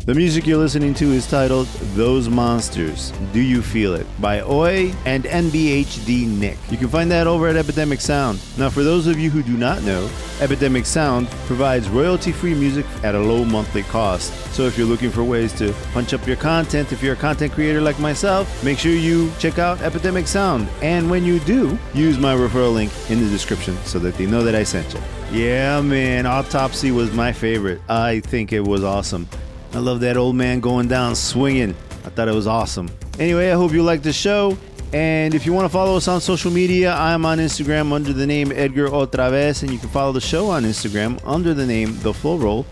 The 0.03 0.15
music 0.15 0.47
you're 0.47 0.57
listening 0.57 0.95
to 0.95 1.11
is 1.11 1.29
titled 1.29 1.67
Those 1.93 2.27
Monsters. 2.27 3.13
Do 3.33 3.39
You 3.39 3.61
Feel 3.61 3.93
It? 3.93 4.07
by 4.19 4.39
Ooyy 4.39 4.95
and 5.05 5.25
NBHD 5.25 6.25
Nick. 6.27 6.57
You 6.71 6.77
can 6.77 6.87
find 6.87 7.11
that 7.11 7.27
over 7.27 7.47
at 7.47 7.55
Epidemic 7.55 8.01
Sound. 8.01 8.41
Now, 8.57 8.71
for 8.71 8.81
those 8.83 9.05
of 9.05 9.19
you 9.19 9.29
who 9.29 9.43
do 9.43 9.55
not 9.55 9.83
know, 9.83 10.09
Epidemic 10.39 10.87
Sound 10.87 11.29
provides 11.45 11.87
royalty 11.87 12.31
free 12.31 12.55
music 12.55 12.87
at 13.03 13.13
a 13.13 13.19
low 13.19 13.45
monthly 13.45 13.83
cost. 13.83 14.33
So, 14.55 14.63
if 14.63 14.75
you're 14.75 14.87
looking 14.87 15.11
for 15.11 15.23
ways 15.23 15.53
to 15.59 15.71
punch 15.93 16.15
up 16.15 16.25
your 16.25 16.37
content, 16.37 16.91
if 16.91 17.03
you're 17.03 17.13
a 17.13 17.17
content 17.17 17.53
creator 17.53 17.79
like 17.79 17.99
myself, 17.99 18.63
make 18.63 18.79
sure 18.79 18.93
you 18.93 19.31
check 19.37 19.59
out 19.59 19.81
Epidemic 19.81 20.25
Sound. 20.25 20.67
And 20.81 21.11
when 21.11 21.23
you 21.23 21.39
do, 21.41 21.77
use 21.93 22.17
my 22.17 22.33
referral 22.33 22.73
link 22.73 22.91
in 23.11 23.23
the 23.23 23.29
description 23.29 23.77
so 23.85 23.99
that 23.99 24.15
they 24.15 24.25
know 24.25 24.43
that 24.45 24.55
I 24.55 24.63
sent 24.63 24.95
you. 24.95 24.99
Yeah, 25.31 25.79
man, 25.79 26.25
Autopsy 26.25 26.89
was 26.89 27.13
my 27.13 27.31
favorite. 27.31 27.81
I 27.87 28.21
think 28.21 28.51
it 28.51 28.65
was 28.65 28.83
awesome. 28.83 29.29
I 29.73 29.80
love 29.80 30.02
that 30.02 30.18
old 30.18 30.35
man 30.35 30.60
going 30.60 30.88
down 30.88 31.15
swinging. 31.15 31.76
I 32.03 32.10
thought 32.10 32.27
it 32.27 32.34
was 32.34 32.48
awesome. 32.48 32.89
Anyway, 33.19 33.49
I 33.49 33.53
hope 33.53 33.72
you 33.72 33.84
liked 33.84 34.03
the 34.03 34.11
show. 34.11 34.57
And 34.93 35.34
if 35.34 35.45
you 35.45 35.53
want 35.53 35.64
to 35.65 35.69
follow 35.69 35.95
us 35.95 36.10
on 36.10 36.19
social 36.19 36.52
media, 36.52 36.93
I'm 36.93 37.26
on 37.26 37.38
Instagram 37.38 37.93
under 37.93 38.11
the 38.11 38.27
name 38.27 38.52
Edgar 38.52 38.89
OtraVez, 38.89 39.64
and 39.64 39.72
you 39.72 39.80
can 39.80 39.88
follow 39.88 40.11
the 40.11 40.19
show 40.19 40.49
on 40.49 40.64
Instagram 40.64 41.22
under 41.26 41.53
the 41.53 41.65
name 41.65 41.98
The 41.99 42.14
Flow 42.14 42.38
Roll. 42.38 42.65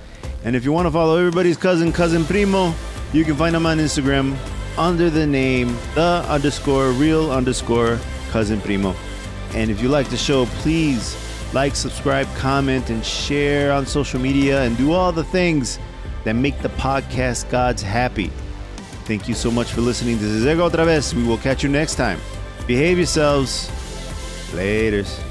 And 0.43 0.55
if 0.55 0.65
you 0.65 0.73
want 0.73 0.87
to 0.87 0.91
follow 0.91 1.17
everybody's 1.17 1.55
cousin, 1.55 1.93
Cousin 1.93 2.25
Primo, 2.25 2.73
you 3.13 3.23
can 3.23 3.35
find 3.35 3.55
him 3.55 3.65
on 3.65 3.77
Instagram 3.77 4.35
under 4.77 5.09
the 5.09 5.25
name 5.25 5.77
The 5.95 6.25
underscore 6.27 6.91
Real 6.91 7.31
underscore 7.31 7.97
Cousin 8.31 8.59
Primo. 8.59 8.93
And 9.53 9.71
if 9.71 9.81
you 9.81 9.87
like 9.87 10.09
the 10.09 10.17
show, 10.17 10.45
please 10.61 11.15
like, 11.53 11.75
subscribe, 11.75 12.27
comment, 12.35 12.89
and 12.89 13.05
share 13.05 13.71
on 13.71 13.85
social 13.85 14.19
media 14.19 14.63
and 14.63 14.77
do 14.77 14.91
all 14.91 15.13
the 15.13 15.23
things 15.23 15.79
that 16.23 16.33
make 16.33 16.61
the 16.61 16.69
podcast 16.69 17.49
gods 17.49 17.81
happy. 17.81 18.31
Thank 19.05 19.27
you 19.27 19.33
so 19.33 19.49
much 19.49 19.71
for 19.71 19.81
listening. 19.81 20.17
This 20.17 20.25
is 20.25 20.45
Ego 20.45 20.69
OtraVez. 20.69 21.13
We 21.13 21.23
will 21.23 21.37
catch 21.37 21.63
you 21.63 21.69
next 21.69 21.95
time. 21.95 22.19
Behave 22.67 22.97
yourselves. 22.97 23.69
Laters. 24.51 25.28